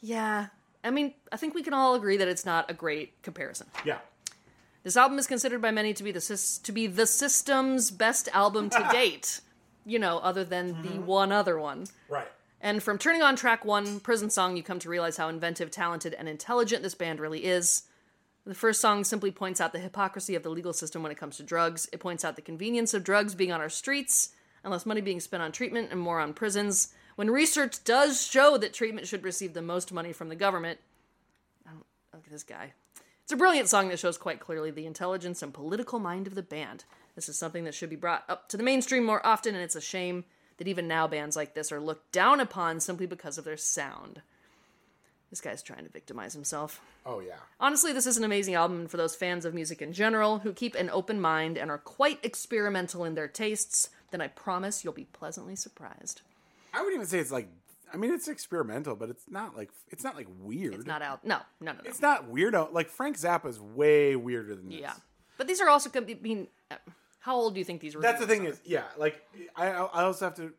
Yeah, 0.00 0.46
I 0.82 0.90
mean, 0.90 1.14
I 1.32 1.36
think 1.36 1.54
we 1.54 1.62
can 1.62 1.74
all 1.74 1.94
agree 1.94 2.16
that 2.16 2.26
it's 2.28 2.44
not 2.44 2.68
a 2.70 2.74
great 2.74 3.22
comparison. 3.22 3.68
Yeah. 3.84 3.98
This 4.82 4.96
album 4.96 5.18
is 5.18 5.26
considered 5.26 5.62
by 5.62 5.70
many 5.70 5.94
to 5.94 6.02
be 6.02 6.10
the 6.12 6.58
to 6.64 6.72
be 6.72 6.86
the 6.88 7.06
system's 7.06 7.90
best 7.90 8.28
album 8.34 8.68
to 8.70 8.88
date. 8.92 9.40
You 9.84 9.98
know, 9.98 10.18
other 10.18 10.44
than 10.44 10.82
the 10.82 10.88
mm-hmm. 10.88 11.06
one 11.06 11.32
other 11.32 11.58
one. 11.58 11.86
Right. 12.08 12.26
And 12.60 12.82
from 12.82 12.96
turning 12.96 13.22
on 13.22 13.36
track 13.36 13.64
one, 13.64 14.00
Prison 14.00 14.30
Song, 14.30 14.56
you 14.56 14.62
come 14.62 14.78
to 14.78 14.88
realize 14.88 15.18
how 15.18 15.28
inventive, 15.28 15.70
talented, 15.70 16.14
and 16.14 16.28
intelligent 16.28 16.82
this 16.82 16.94
band 16.94 17.20
really 17.20 17.44
is. 17.44 17.82
The 18.46 18.54
first 18.54 18.80
song 18.80 19.04
simply 19.04 19.30
points 19.30 19.60
out 19.60 19.72
the 19.72 19.78
hypocrisy 19.78 20.34
of 20.34 20.42
the 20.42 20.50
legal 20.50 20.72
system 20.72 21.02
when 21.02 21.12
it 21.12 21.18
comes 21.18 21.36
to 21.36 21.42
drugs. 21.42 21.88
It 21.92 22.00
points 22.00 22.24
out 22.24 22.36
the 22.36 22.42
convenience 22.42 22.94
of 22.94 23.04
drugs 23.04 23.34
being 23.34 23.52
on 23.52 23.60
our 23.60 23.68
streets, 23.68 24.30
and 24.62 24.70
less 24.70 24.86
money 24.86 25.00
being 25.00 25.20
spent 25.20 25.42
on 25.42 25.52
treatment 25.52 25.88
and 25.90 26.00
more 26.00 26.20
on 26.20 26.32
prisons. 26.32 26.92
When 27.16 27.30
research 27.30 27.84
does 27.84 28.26
show 28.26 28.56
that 28.58 28.74
treatment 28.74 29.06
should 29.06 29.24
receive 29.24 29.54
the 29.54 29.62
most 29.62 29.92
money 29.92 30.12
from 30.12 30.30
the 30.30 30.34
government. 30.34 30.78
I 31.66 31.70
don't, 31.70 31.84
look 32.12 32.24
at 32.26 32.32
this 32.32 32.42
guy. 32.42 32.72
It's 33.22 33.32
a 33.32 33.36
brilliant 33.36 33.68
song 33.68 33.88
that 33.88 33.98
shows 33.98 34.18
quite 34.18 34.40
clearly 34.40 34.70
the 34.70 34.86
intelligence 34.86 35.42
and 35.42 35.54
political 35.54 35.98
mind 35.98 36.26
of 36.26 36.34
the 36.34 36.42
band. 36.42 36.84
This 37.14 37.28
is 37.28 37.38
something 37.38 37.64
that 37.64 37.74
should 37.74 37.90
be 37.90 37.96
brought 37.96 38.24
up 38.28 38.48
to 38.48 38.56
the 38.56 38.62
mainstream 38.62 39.04
more 39.04 39.24
often, 39.24 39.54
and 39.54 39.62
it's 39.62 39.76
a 39.76 39.80
shame 39.80 40.24
that 40.58 40.68
even 40.68 40.88
now 40.88 41.06
bands 41.06 41.36
like 41.36 41.54
this 41.54 41.72
are 41.72 41.80
looked 41.80 42.12
down 42.12 42.40
upon 42.40 42.80
simply 42.80 43.06
because 43.06 43.38
of 43.38 43.44
their 43.44 43.56
sound. 43.56 44.22
This 45.30 45.40
guy's 45.40 45.62
trying 45.62 45.84
to 45.84 45.90
victimize 45.90 46.32
himself. 46.32 46.80
Oh 47.04 47.18
yeah. 47.20 47.34
Honestly, 47.58 47.92
this 47.92 48.06
is 48.06 48.16
an 48.16 48.24
amazing 48.24 48.54
album 48.54 48.86
for 48.86 48.96
those 48.96 49.16
fans 49.16 49.44
of 49.44 49.52
music 49.54 49.82
in 49.82 49.92
general 49.92 50.38
who 50.38 50.52
keep 50.52 50.74
an 50.76 50.90
open 50.90 51.20
mind 51.20 51.58
and 51.58 51.70
are 51.70 51.78
quite 51.78 52.20
experimental 52.24 53.04
in 53.04 53.14
their 53.14 53.26
tastes. 53.26 53.88
Then 54.12 54.20
I 54.20 54.28
promise 54.28 54.84
you'll 54.84 54.92
be 54.92 55.06
pleasantly 55.06 55.56
surprised. 55.56 56.20
I 56.72 56.78
wouldn't 56.78 56.94
even 56.94 57.06
say 57.06 57.18
it's 57.18 57.32
like. 57.32 57.48
I 57.92 57.96
mean, 57.96 58.12
it's 58.12 58.26
experimental, 58.26 58.96
but 58.96 59.08
it's 59.08 59.24
not 59.28 59.56
like 59.56 59.70
it's 59.90 60.04
not 60.04 60.14
like 60.16 60.28
weird. 60.40 60.74
It's 60.74 60.86
not 60.86 61.02
out. 61.02 61.24
No, 61.24 61.38
no, 61.60 61.72
no, 61.72 61.78
no. 61.78 61.84
It's 61.84 62.02
not 62.02 62.30
weirdo. 62.30 62.72
Like 62.72 62.88
Frank 62.88 63.16
Zappa 63.16 63.46
is 63.46 63.60
way 63.60 64.14
weirder 64.16 64.54
than 64.54 64.68
this. 64.68 64.80
yeah, 64.80 64.94
but 65.36 65.46
these 65.48 65.60
are 65.60 65.68
also 65.68 65.90
going 65.90 66.06
to 66.06 66.14
be. 66.14 66.20
I 66.20 66.22
mean, 66.22 66.48
how 67.24 67.36
old 67.36 67.54
do 67.54 67.58
you 67.58 67.64
think 67.64 67.80
these? 67.80 67.96
Were? 67.96 68.02
That's 68.02 68.20
the 68.20 68.26
thing 68.26 68.46
are? 68.46 68.50
is, 68.50 68.60
yeah. 68.66 68.82
Like 68.98 69.22
I, 69.56 69.68
I 69.68 70.02
also 70.02 70.26
have 70.26 70.34
to, 70.34 70.52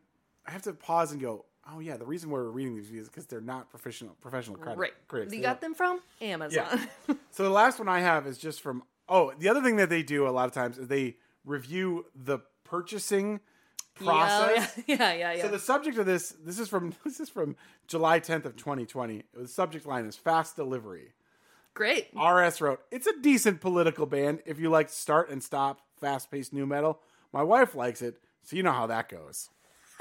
I 0.44 0.50
have 0.50 0.62
to 0.62 0.72
pause 0.72 1.12
and 1.12 1.20
go. 1.20 1.44
Oh 1.72 1.78
yeah, 1.78 1.96
the 1.96 2.04
reason 2.04 2.28
why 2.28 2.38
we're 2.38 2.50
reading 2.50 2.74
these 2.74 2.86
reviews 2.86 3.02
is 3.04 3.08
because 3.08 3.26
they're 3.26 3.40
not 3.40 3.70
professional 3.70 4.16
professional 4.20 4.56
criti- 4.56 4.76
right. 4.76 4.92
critics. 5.06 5.32
You 5.32 5.38
They 5.38 5.42
got 5.44 5.60
don't- 5.60 5.70
them 5.70 5.74
from 5.74 6.00
Amazon. 6.20 6.66
Yeah. 7.08 7.14
so 7.30 7.44
the 7.44 7.50
last 7.50 7.78
one 7.78 7.88
I 7.88 8.00
have 8.00 8.26
is 8.26 8.36
just 8.36 8.62
from. 8.62 8.82
Oh, 9.08 9.32
the 9.38 9.48
other 9.48 9.62
thing 9.62 9.76
that 9.76 9.88
they 9.88 10.02
do 10.02 10.26
a 10.26 10.30
lot 10.30 10.48
of 10.48 10.54
times 10.54 10.76
is 10.76 10.88
they 10.88 11.18
review 11.44 12.06
the 12.16 12.40
purchasing 12.64 13.38
oh, 14.00 14.04
process. 14.04 14.82
Yeah, 14.88 14.96
yeah, 14.98 15.12
yeah, 15.12 15.32
yeah. 15.34 15.42
So 15.42 15.48
the 15.48 15.60
subject 15.60 15.98
of 15.98 16.06
this, 16.06 16.34
this 16.44 16.58
is 16.58 16.68
from 16.68 16.94
this 17.04 17.20
is 17.20 17.28
from 17.28 17.54
July 17.86 18.18
10th 18.18 18.44
of 18.44 18.56
2020. 18.56 19.22
The 19.34 19.46
subject 19.46 19.86
line 19.86 20.04
is 20.04 20.16
fast 20.16 20.56
delivery. 20.56 21.12
Great. 21.74 22.08
RS 22.16 22.60
wrote, 22.60 22.80
It's 22.90 23.06
a 23.06 23.12
decent 23.20 23.60
political 23.60 24.06
band 24.06 24.40
if 24.46 24.58
you 24.58 24.68
like 24.68 24.88
start 24.88 25.30
and 25.30 25.44
stop, 25.44 25.82
fast 26.00 26.30
paced 26.30 26.52
new 26.52 26.66
metal. 26.66 27.00
My 27.32 27.42
wife 27.42 27.74
likes 27.74 28.02
it, 28.02 28.16
so 28.42 28.56
you 28.56 28.62
know 28.62 28.72
how 28.72 28.86
that 28.86 29.08
goes. 29.08 29.50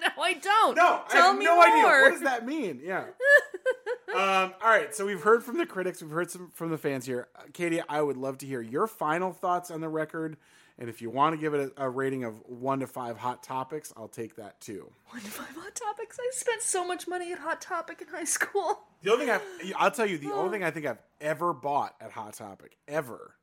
no, 0.00 0.22
I 0.22 0.34
don't. 0.34 0.76
No, 0.76 1.02
Tell 1.10 1.22
I 1.22 1.26
have 1.28 1.38
me 1.38 1.44
no 1.44 1.54
more. 1.56 1.64
idea. 1.64 2.02
What 2.02 2.10
does 2.12 2.20
that 2.22 2.46
mean? 2.46 2.80
Yeah. 2.82 3.04
um, 4.14 4.52
all 4.62 4.68
right, 4.70 4.94
so 4.94 5.06
we've 5.06 5.22
heard 5.22 5.42
from 5.42 5.58
the 5.58 5.66
critics, 5.66 6.02
we've 6.02 6.10
heard 6.10 6.30
some 6.30 6.50
from 6.54 6.70
the 6.70 6.78
fans 6.78 7.06
here. 7.06 7.28
Uh, 7.36 7.42
Katie, 7.52 7.80
I 7.88 8.00
would 8.02 8.16
love 8.16 8.38
to 8.38 8.46
hear 8.46 8.60
your 8.60 8.86
final 8.86 9.32
thoughts 9.32 9.70
on 9.70 9.80
the 9.80 9.88
record. 9.88 10.36
And 10.76 10.88
if 10.88 11.00
you 11.00 11.08
want 11.08 11.34
to 11.34 11.40
give 11.40 11.54
it 11.54 11.72
a, 11.76 11.84
a 11.84 11.88
rating 11.88 12.24
of 12.24 12.34
one 12.46 12.80
to 12.80 12.88
five 12.88 13.16
hot 13.16 13.44
topics, 13.44 13.92
I'll 13.96 14.08
take 14.08 14.34
that 14.36 14.60
too. 14.60 14.90
One 15.10 15.22
to 15.22 15.30
five 15.30 15.54
Hot 15.54 15.72
Topics. 15.74 16.18
I 16.20 16.28
spent 16.32 16.62
so 16.62 16.84
much 16.84 17.06
money 17.06 17.30
at 17.32 17.38
Hot 17.38 17.60
Topic 17.60 18.02
in 18.02 18.08
high 18.08 18.24
school. 18.24 18.80
The 19.04 19.12
only 19.12 19.26
thing 19.26 19.34
I've, 19.34 19.72
I'll 19.76 19.90
tell 19.90 20.06
you, 20.06 20.16
the 20.16 20.32
only 20.32 20.50
thing 20.50 20.64
I 20.64 20.70
think 20.70 20.86
I've 20.86 21.02
ever 21.20 21.52
bought 21.52 21.94
at 22.00 22.10
Hot 22.12 22.32
Topic, 22.32 22.78
ever, 22.88 23.34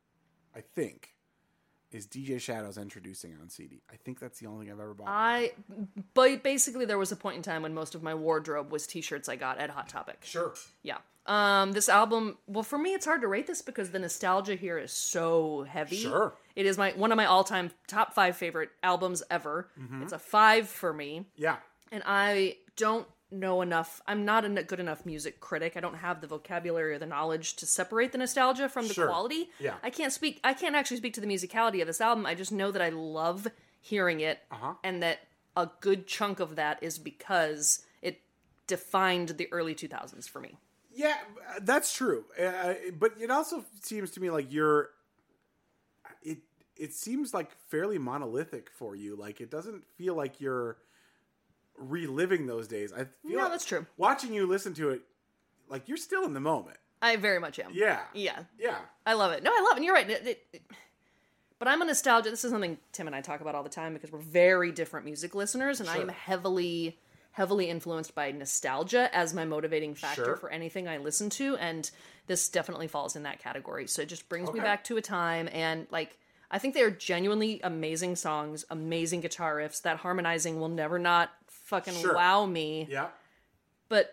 I 0.56 0.62
think, 0.62 1.11
is 1.94 2.08
DJ 2.08 2.40
Shadows 2.40 2.78
Endtroducing 2.78 3.40
on 3.42 3.50
CD. 3.50 3.82
I 3.92 3.96
think 3.98 4.20
that's 4.20 4.40
the 4.40 4.48
only 4.48 4.66
thing 4.66 4.74
I've 4.74 4.80
ever 4.80 4.94
bought. 4.94 5.08
I, 5.10 5.52
but 6.14 6.44
basically, 6.44 6.86
there 6.86 6.98
was 6.98 7.12
a 7.12 7.16
point 7.16 7.38
in 7.38 7.42
time 7.44 7.62
when 7.64 7.74
most 7.74 7.96
of 7.96 8.04
my 8.04 8.14
wardrobe 8.16 8.72
was 8.72 8.88
T-shirts 8.88 9.28
I 9.30 9.36
got 9.36 9.58
at 9.60 9.70
Hot 9.70 9.90
Topic. 9.90 10.20
sure. 10.24 10.54
Yeah. 10.84 10.98
Um, 11.28 11.74
this 11.74 11.88
album, 11.88 12.38
well, 12.48 12.64
for 12.64 12.80
me, 12.80 12.94
it's 12.94 13.06
hard 13.06 13.22
to 13.22 13.28
rate 13.28 13.46
this 13.46 13.62
because 13.62 13.92
the 13.92 14.00
nostalgia 14.00 14.56
here 14.56 14.80
is 14.80 14.92
so 14.92 15.66
heavy. 15.70 15.98
Sure. 15.98 16.34
It 16.56 16.66
is 16.66 16.78
my 16.80 16.92
one 16.92 17.12
of 17.12 17.16
my 17.16 17.26
all-time 17.26 17.70
top 17.88 18.14
five 18.14 18.36
favorite 18.36 18.70
albums 18.82 19.22
ever. 19.30 19.70
Mm-hmm. 19.80 20.02
It's 20.02 20.14
a 20.14 20.20
five 20.20 20.68
for 20.68 20.92
me, 20.92 21.26
Yeah. 21.36 21.58
and 21.92 22.02
I 22.08 22.58
don't 22.76 23.08
know 23.32 23.62
enough. 23.62 24.02
I'm 24.08 24.26
not 24.26 24.44
a 24.46 24.50
good 24.64 24.80
enough 24.80 25.06
music 25.06 25.40
critic. 25.40 25.74
I 25.76 25.80
don't 25.80 25.96
have 25.96 26.22
the 26.22 26.28
vocabulary 26.28 26.94
or 26.94 27.00
the 27.00 27.06
knowledge 27.06 27.56
to 27.58 27.66
separate 27.66 28.12
the 28.12 28.18
nostalgia 28.18 28.68
from 28.70 28.88
the 28.88 28.94
Sure. 28.94 29.08
quality. 29.08 29.50
Yeah. 29.60 29.76
I 29.84 29.90
can't 29.90 30.12
speak. 30.14 30.40
I 30.44 30.54
can't 30.54 30.76
actually 30.76 30.98
speak 30.98 31.14
to 31.14 31.22
the 31.22 31.28
musicality 31.28 31.82
of 31.82 31.88
this 31.88 32.02
album. 32.02 32.26
I 32.26 32.36
just 32.36 32.52
know 32.52 32.72
that 32.72 32.82
I 32.82 32.90
love 32.90 33.48
hearing 33.80 34.20
it, 34.20 34.40
Uh-huh. 34.52 34.74
and 34.84 35.02
that 35.02 35.20
a 35.56 35.70
good 35.80 36.08
chunk 36.08 36.40
of 36.40 36.56
that 36.56 36.82
is 36.84 37.00
because 37.00 37.86
it 38.02 38.22
defined 38.68 39.30
the 39.30 39.52
early 39.52 39.76
2000s 39.76 40.28
for 40.28 40.40
me. 40.40 40.58
Yeah, 40.94 41.18
that's 41.62 41.94
true. 41.94 42.26
Uh, 42.40 42.74
but 43.00 43.14
it 43.20 43.32
also 43.32 43.66
seems 43.82 44.12
to 44.12 44.20
me 44.20 44.30
like 44.30 44.52
you're. 44.52 44.92
It 46.22 46.40
it 46.76 46.94
seems 46.94 47.34
like 47.34 47.52
fairly 47.70 47.98
monolithic 47.98 48.70
for 48.72 48.96
you. 48.96 49.16
Like 49.16 49.40
it 49.42 49.50
doesn't 49.50 49.86
feel 49.98 50.16
like 50.16 50.42
you're 50.42 50.78
reliving 51.78 52.46
those 52.48 52.68
days. 52.68 52.92
I 52.94 53.06
feel 53.06 53.08
No, 53.24 53.38
like 53.40 53.52
that's 53.52 53.66
true. 53.66 53.86
Watching 53.98 54.34
you 54.34 54.46
listen 54.48 54.74
to 54.76 54.90
it, 54.90 55.02
like 55.70 55.88
you're 55.88 55.98
still 55.98 56.24
in 56.26 56.34
the 56.34 56.40
moment. 56.40 56.78
I 57.02 57.16
very 57.16 57.40
much 57.40 57.58
am. 57.60 57.72
Yeah. 57.74 58.02
Yeah. 58.14 58.44
Yeah. 58.60 58.78
I 59.06 59.14
love 59.14 59.32
it. 59.32 59.42
No, 59.44 59.52
I 59.52 59.62
love 59.62 59.74
it. 59.74 59.78
And 59.78 59.86
you're 59.86 59.96
right. 59.96 60.10
It- 60.10 60.28
it- 60.28 60.48
it- 60.54 60.62
but 61.58 61.68
I'm 61.68 61.82
a 61.82 61.86
nostalgia. 61.86 62.30
This 62.32 62.44
is 62.44 62.52
something 62.52 62.78
Tim 62.92 63.08
and 63.08 63.16
I 63.16 63.22
talk 63.22 63.40
about 63.42 63.54
all 63.56 63.64
the 63.64 63.70
time 63.70 63.94
because 63.94 64.12
we're 64.12 64.20
very 64.20 64.72
different 64.72 65.06
music 65.06 65.36
listeners, 65.36 65.80
and 65.80 65.88
I 65.88 65.98
am 65.98 66.10
heavily, 66.10 67.00
heavily 67.34 67.70
influenced 67.70 68.16
by 68.16 68.32
nostalgia 68.32 69.16
as 69.16 69.34
my 69.36 69.46
motivating 69.46 69.94
factor 69.94 70.26
Sure. 70.26 70.36
for 70.38 70.50
anything 70.50 70.88
I 70.88 70.98
listen 70.98 71.30
to, 71.32 71.56
and 71.58 71.90
this 72.26 72.50
definitely 72.50 72.88
falls 72.88 73.16
in 73.16 73.24
that 73.24 73.40
category. 73.40 73.86
So 73.88 74.02
it 74.02 74.10
just 74.10 74.28
brings 74.28 74.52
me 74.52 74.60
back 74.60 74.84
to 74.86 74.98
a 74.98 75.02
time, 75.04 75.50
and 75.52 75.86
like 75.92 76.18
I 76.50 76.58
think 76.60 76.74
they 76.74 76.82
are 76.82 76.92
genuinely 76.92 77.62
amazing 77.64 78.16
songs, 78.18 78.66
amazing 78.72 79.22
guitar 79.22 79.56
riffs. 79.56 79.82
That 79.84 79.98
harmonizing 79.98 80.60
will 80.60 80.68
never 80.70 80.98
not 81.00 81.30
fucking 81.72 81.94
Sure. 81.96 82.14
wow 82.16 82.46
me 82.46 82.86
Yeah. 82.90 83.08
but 83.90 84.06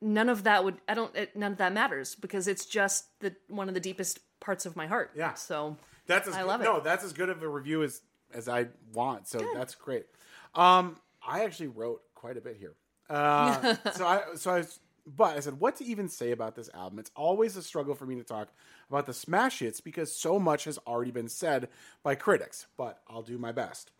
none 0.00 0.28
of 0.28 0.44
that 0.44 0.62
would 0.64 0.76
i 0.88 0.94
don't 0.94 1.14
it, 1.16 1.34
none 1.36 1.52
of 1.52 1.58
that 1.58 1.72
matters 1.72 2.14
because 2.14 2.46
it's 2.48 2.66
just 2.66 3.06
the 3.20 3.34
one 3.48 3.68
of 3.68 3.74
the 3.74 3.80
deepest 3.80 4.20
parts 4.40 4.66
of 4.66 4.76
my 4.76 4.86
heart 4.86 5.10
Yeah. 5.16 5.34
so 5.34 5.76
That's 6.06 6.28
as 6.28 6.34
I 6.34 6.40
good, 6.42 6.46
love 6.48 6.60
it. 6.60 6.64
No, 6.64 6.80
that's 6.80 7.04
as 7.04 7.12
good 7.12 7.28
of 7.30 7.42
a 7.42 7.48
review 7.48 7.82
as 7.82 8.02
as 8.34 8.48
I 8.48 8.66
want. 8.92 9.28
So 9.28 9.38
that's 9.54 9.74
great. 9.76 10.06
Um, 10.54 10.96
I 11.26 11.44
actually 11.44 11.68
wrote 11.68 12.00
quite 12.14 12.36
a 12.36 12.40
bit 12.40 12.56
here. 12.56 12.74
Uh, 13.08 13.76
so 13.94 14.06
I 14.06 14.22
so 14.34 14.50
I 14.50 14.58
was, 14.58 14.80
but 15.06 15.36
I 15.36 15.40
said, 15.40 15.60
what 15.60 15.76
to 15.76 15.84
even 15.84 16.08
say 16.08 16.32
about 16.32 16.56
this 16.56 16.68
album? 16.74 16.98
It's 16.98 17.12
always 17.14 17.56
a 17.56 17.62
struggle 17.62 17.94
for 17.94 18.04
me 18.06 18.16
to 18.16 18.24
talk 18.24 18.48
about 18.90 19.06
the 19.06 19.14
smash 19.14 19.60
hits 19.60 19.80
because 19.80 20.10
so 20.12 20.38
much 20.40 20.64
has 20.64 20.78
already 20.86 21.10
been 21.12 21.28
said 21.28 21.68
by 22.02 22.14
critics. 22.16 22.66
But 22.76 23.00
I'll 23.08 23.22
do 23.22 23.38
my 23.38 23.52
best. 23.52 23.92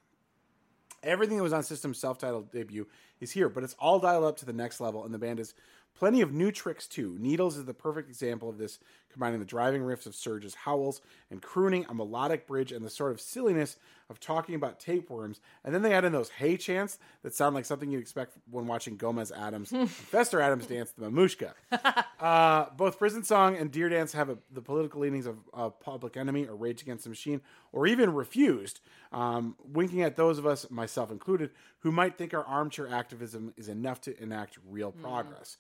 Everything 1.03 1.37
that 1.37 1.43
was 1.43 1.53
on 1.53 1.63
System's 1.63 1.99
self-titled 1.99 2.53
debut 2.53 2.87
is 3.21 3.33
here, 3.33 3.49
but 3.49 3.65
it's 3.65 3.77
all 3.79 3.99
dialed 3.99 4.25
up 4.25 4.37
to 4.39 4.47
the 4.47 4.53
next 4.53 4.81
level, 4.81 5.05
and 5.05 5.13
the 5.13 5.19
band 5.19 5.39
has 5.39 5.55
plenty 5.95 6.21
of 6.21 6.33
new 6.33 6.53
tricks 6.53 6.87
too. 6.87 7.17
Needles 7.19 7.57
is 7.57 7.65
the 7.65 7.75
perfect 7.75 8.09
example 8.09 8.49
of 8.49 8.59
this, 8.59 8.79
combining 9.13 9.39
the 9.39 9.47
driving 9.47 9.83
riffs 9.83 10.07
of 10.07 10.15
Serj's 10.15 10.55
howls 10.55 11.01
and 11.31 11.41
crooning, 11.43 11.87
a 11.89 11.95
melodic 11.95 12.47
bridge, 12.47 12.73
and 12.73 12.85
the 12.85 12.91
sort 12.91 13.13
of 13.13 13.21
silliness 13.21 13.77
of 14.11 14.21
talking 14.21 14.55
about 14.55 14.79
tapeworms. 14.79 15.41
And 15.65 15.75
then 15.75 15.83
they 15.83 15.93
add 15.93 16.05
in 16.05 16.13
those 16.13 16.31
hey 16.31 16.57
chants 16.57 16.99
that 17.23 17.35
sound 17.35 17.55
like 17.55 17.65
something 17.65 17.91
you'd 17.91 18.01
expect 18.01 18.37
when 18.51 18.67
watching 18.67 18.97
Gomez 18.97 19.33
Addams 19.33 19.73
and 19.73 19.91
Fester 19.91 20.41
Addams 20.41 20.67
dance 20.67 20.93
the 20.93 21.11
mamushka. 21.11 21.53
Uh, 22.23 22.71
both 22.77 23.01
Prison 23.01 23.25
Song 23.25 23.57
and 23.57 23.73
Deer 23.73 23.89
Dance 23.89 24.13
have 24.13 24.31
a, 24.31 24.39
the 24.53 24.63
political 24.63 25.01
leanings 25.01 25.27
of, 25.27 25.39
of 25.53 25.81
Public 25.81 26.17
Enemy 26.17 26.47
or 26.47 26.55
Rage 26.55 26.81
Against 26.81 27.03
the 27.03 27.11
Machine, 27.11 27.41
or 27.73 27.85
even 27.85 28.15
Refused, 28.15 28.79
um, 29.11 29.57
winking 29.65 30.03
at 30.03 30.15
those 30.15 30.39
of 30.39 30.47
us, 30.47 30.71
myself 30.71 31.11
included, 31.11 31.51
who 31.81 31.91
might 31.91 32.17
think 32.17 32.33
our 32.33 32.45
armchair 32.45 32.89
activism 32.89 33.53
is 33.57 33.67
enough 33.67 34.01
to 34.03 34.23
enact 34.23 34.57
real 34.71 34.93
progress. 34.93 35.57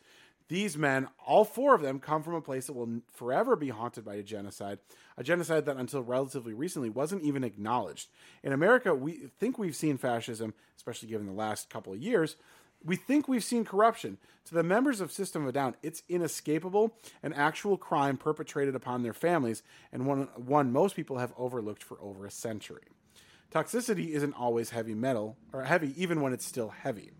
These 0.52 0.76
men, 0.76 1.08
all 1.26 1.46
four 1.46 1.74
of 1.74 1.80
them, 1.80 1.98
come 1.98 2.22
from 2.22 2.34
a 2.34 2.42
place 2.42 2.66
that 2.66 2.74
will 2.74 3.00
forever 3.10 3.56
be 3.56 3.70
haunted 3.70 4.04
by 4.04 4.16
a 4.16 4.22
genocide, 4.22 4.80
a 5.16 5.24
genocide 5.24 5.64
that 5.64 5.78
until 5.78 6.02
relatively 6.02 6.52
recently 6.52 6.90
wasn't 6.90 7.22
even 7.22 7.42
acknowledged. 7.42 8.10
In 8.42 8.52
America, 8.52 8.94
we 8.94 9.30
think 9.40 9.56
we've 9.56 9.74
seen 9.74 9.96
fascism, 9.96 10.52
especially 10.76 11.08
given 11.08 11.26
the 11.26 11.32
last 11.32 11.70
couple 11.70 11.94
of 11.94 12.02
years, 12.02 12.36
we 12.84 12.96
think 12.96 13.26
we've 13.26 13.42
seen 13.42 13.64
corruption. 13.64 14.18
To 14.44 14.54
the 14.54 14.62
members 14.62 15.00
of 15.00 15.10
System 15.10 15.40
of 15.40 15.48
a 15.48 15.52
Down, 15.52 15.74
it's 15.82 16.02
inescapable, 16.10 16.98
an 17.22 17.32
actual 17.32 17.78
crime 17.78 18.18
perpetrated 18.18 18.74
upon 18.74 19.02
their 19.02 19.14
families, 19.14 19.62
and 19.90 20.04
one, 20.04 20.28
one 20.36 20.70
most 20.70 20.94
people 20.94 21.16
have 21.16 21.32
overlooked 21.38 21.82
for 21.82 21.98
over 21.98 22.26
a 22.26 22.30
century. 22.30 22.84
Toxicity 23.50 24.10
isn't 24.10 24.34
always 24.34 24.68
heavy 24.68 24.94
metal, 24.94 25.38
or 25.50 25.64
heavy 25.64 25.94
even 25.96 26.20
when 26.20 26.34
it's 26.34 26.44
still 26.44 26.68
heavy. 26.68 27.12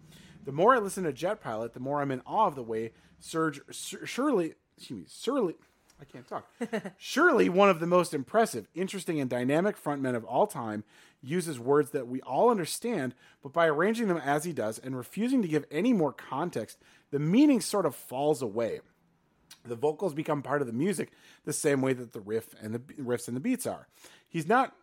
The 0.45 0.53
more 0.53 0.75
I 0.75 0.81
listen 0.81 1.05
to 1.05 1.13
Jet 1.13 1.41
Pilot, 1.41 1.73
the 1.73 1.81
more 1.81 2.03
I'm 2.03 2.11
in 2.11 2.21
awe 2.27 2.49
of 2.49 2.57
the 2.57 2.65
way 2.65 2.93
Surge, 3.23 3.61
Sur- 3.71 4.05
surely, 4.05 4.55
excuse 4.77 4.99
me, 4.99 5.07
surely, 5.09 5.55
I 6.01 6.05
can't 6.05 6.27
talk. 6.27 6.49
Surely 6.99 7.49
one 7.49 7.71
of 7.71 7.79
the 7.79 7.87
most 7.87 8.13
impressive, 8.13 8.67
interesting, 8.75 9.21
and 9.21 9.31
dynamic 9.31 9.81
frontmen 9.81 10.17
of 10.17 10.25
all 10.25 10.49
time 10.49 10.83
uses 11.23 11.61
words 11.61 11.91
that 11.91 12.09
we 12.09 12.21
all 12.23 12.51
understand, 12.51 13.15
but 13.41 13.53
by 13.53 13.69
arranging 13.69 14.09
them 14.09 14.17
as 14.17 14.43
he 14.43 14.53
does 14.53 14.81
and 14.81 14.97
refusing 14.97 15.43
to 15.43 15.49
give 15.49 15.65
any 15.71 15.93
more 15.93 16.13
context, 16.13 16.79
the 17.13 17.21
meaning 17.21 17.61
sort 17.61 17.87
of 17.87 17.95
falls 17.95 18.43
away. 18.43 18.81
The 19.65 19.77
vocals 19.77 20.13
become 20.13 20.43
part 20.43 20.61
of 20.61 20.67
the 20.67 20.73
music 20.73 21.13
the 21.45 21.53
same 21.53 21.81
way 21.81 21.93
that 21.93 22.13
the 22.13 22.21
riff 22.21 22.49
and 22.61 22.75
the 22.75 22.81
riffs 22.81 23.29
and 23.29 23.37
the 23.37 23.41
beats 23.41 23.65
are. 23.65 23.87
He's 24.29 24.49
not 24.49 24.75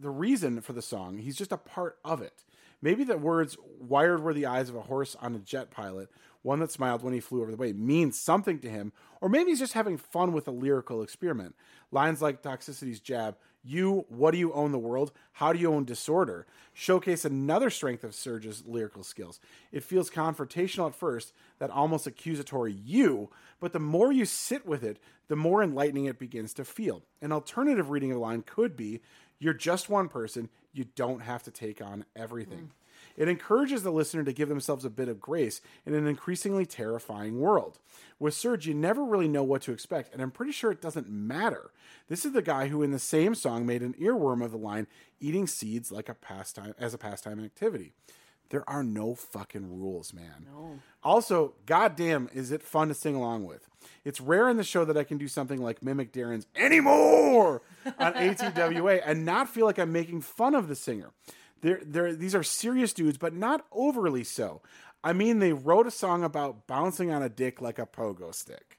the 0.00 0.10
reason 0.10 0.60
for 0.62 0.72
the 0.72 0.82
song, 0.82 1.18
he's 1.18 1.36
just 1.36 1.52
a 1.52 1.56
part 1.56 1.98
of 2.04 2.22
it. 2.22 2.42
Maybe 2.82 3.04
the 3.04 3.16
words 3.16 3.56
wired 3.80 4.22
were 4.22 4.34
the 4.34 4.46
eyes 4.46 4.68
of 4.68 4.74
a 4.74 4.82
horse 4.82 5.16
on 5.20 5.34
a 5.36 5.38
jet 5.38 5.70
pilot, 5.70 6.10
one 6.46 6.60
that 6.60 6.70
smiled 6.70 7.02
when 7.02 7.12
he 7.12 7.18
flew 7.18 7.42
over 7.42 7.50
the 7.50 7.56
way, 7.56 7.72
means 7.72 8.20
something 8.20 8.60
to 8.60 8.70
him, 8.70 8.92
or 9.20 9.28
maybe 9.28 9.50
he's 9.50 9.58
just 9.58 9.72
having 9.72 9.98
fun 9.98 10.32
with 10.32 10.46
a 10.46 10.52
lyrical 10.52 11.02
experiment. 11.02 11.56
Lines 11.90 12.22
like 12.22 12.40
Toxicity's 12.40 13.00
jab, 13.00 13.36
you, 13.64 14.06
what 14.08 14.30
do 14.30 14.38
you 14.38 14.52
own 14.52 14.70
the 14.70 14.78
world? 14.78 15.10
How 15.32 15.52
do 15.52 15.58
you 15.58 15.72
own 15.72 15.84
disorder? 15.84 16.46
Showcase 16.72 17.24
another 17.24 17.68
strength 17.68 18.04
of 18.04 18.12
Serj's 18.12 18.64
lyrical 18.64 19.02
skills. 19.02 19.40
It 19.72 19.82
feels 19.82 20.08
confrontational 20.08 20.86
at 20.86 20.94
first, 20.94 21.32
that 21.58 21.70
almost 21.70 22.06
accusatory 22.06 22.72
you, 22.72 23.28
but 23.58 23.72
the 23.72 23.80
more 23.80 24.12
you 24.12 24.24
sit 24.24 24.64
with 24.64 24.84
it, 24.84 25.00
the 25.26 25.34
more 25.34 25.64
enlightening 25.64 26.04
it 26.04 26.20
begins 26.20 26.54
to 26.54 26.64
feel. 26.64 27.02
An 27.20 27.32
alternative 27.32 27.90
reading 27.90 28.12
of 28.12 28.18
the 28.18 28.22
line 28.22 28.44
could 28.46 28.76
be, 28.76 29.00
you're 29.40 29.52
just 29.52 29.90
one 29.90 30.08
person, 30.08 30.48
you 30.72 30.84
don't 30.94 31.22
have 31.22 31.42
to 31.42 31.50
take 31.50 31.82
on 31.82 32.04
everything. 32.14 32.70
Mm. 32.70 32.85
It 33.16 33.28
encourages 33.28 33.82
the 33.82 33.90
listener 33.90 34.24
to 34.24 34.32
give 34.32 34.48
themselves 34.48 34.84
a 34.84 34.90
bit 34.90 35.08
of 35.08 35.20
grace 35.20 35.60
in 35.84 35.94
an 35.94 36.06
increasingly 36.06 36.66
terrifying 36.66 37.40
world. 37.40 37.78
With 38.18 38.34
Serj, 38.34 38.66
you 38.66 38.74
never 38.74 39.04
really 39.04 39.28
know 39.28 39.42
what 39.42 39.62
to 39.62 39.72
expect, 39.72 40.12
and 40.12 40.22
I'm 40.22 40.30
pretty 40.30 40.52
sure 40.52 40.70
it 40.70 40.82
doesn't 40.82 41.08
matter. 41.08 41.70
This 42.08 42.24
is 42.24 42.32
the 42.32 42.42
guy 42.42 42.68
who, 42.68 42.82
in 42.82 42.90
the 42.90 42.98
same 42.98 43.34
song, 43.34 43.66
made 43.66 43.82
an 43.82 43.94
earworm 43.94 44.44
of 44.44 44.50
the 44.50 44.58
line 44.58 44.86
"eating 45.20 45.46
seeds 45.46 45.90
like 45.90 46.08
a 46.08 46.14
pastime 46.14 46.74
as 46.78 46.94
a 46.94 46.98
pastime 46.98 47.42
activity." 47.42 47.92
There 48.50 48.68
are 48.70 48.84
no 48.84 49.16
fucking 49.16 49.80
rules, 49.80 50.12
man. 50.12 50.46
Also, 51.02 51.54
goddamn, 51.66 52.28
is 52.32 52.52
it 52.52 52.62
fun 52.62 52.86
to 52.88 52.94
sing 52.94 53.16
along 53.16 53.44
with? 53.44 53.68
It's 54.04 54.20
rare 54.20 54.48
in 54.48 54.56
the 54.56 54.62
show 54.62 54.84
that 54.84 54.96
I 54.96 55.02
can 55.02 55.18
do 55.18 55.26
something 55.26 55.60
like 55.60 55.82
mimic 55.82 56.12
Daron's 56.12 56.46
anymore 56.54 57.62
on 57.98 58.12
ATWA 58.14 59.02
and 59.04 59.24
not 59.24 59.48
feel 59.48 59.66
like 59.66 59.78
I'm 59.78 59.90
making 59.90 60.20
fun 60.20 60.54
of 60.54 60.68
the 60.68 60.76
singer. 60.76 61.10
They're, 61.66 61.80
they're, 61.84 62.14
these 62.14 62.36
are 62.36 62.44
serious 62.44 62.92
dudes, 62.92 63.18
but 63.18 63.34
not 63.34 63.66
overly 63.72 64.22
so. 64.22 64.62
I 65.02 65.12
mean, 65.12 65.40
they 65.40 65.52
wrote 65.52 65.88
a 65.88 65.90
song 65.90 66.22
about 66.22 66.68
bouncing 66.68 67.10
on 67.10 67.24
a 67.24 67.28
dick 67.28 67.60
like 67.60 67.80
a 67.80 67.86
pogo 67.86 68.32
stick. 68.32 68.78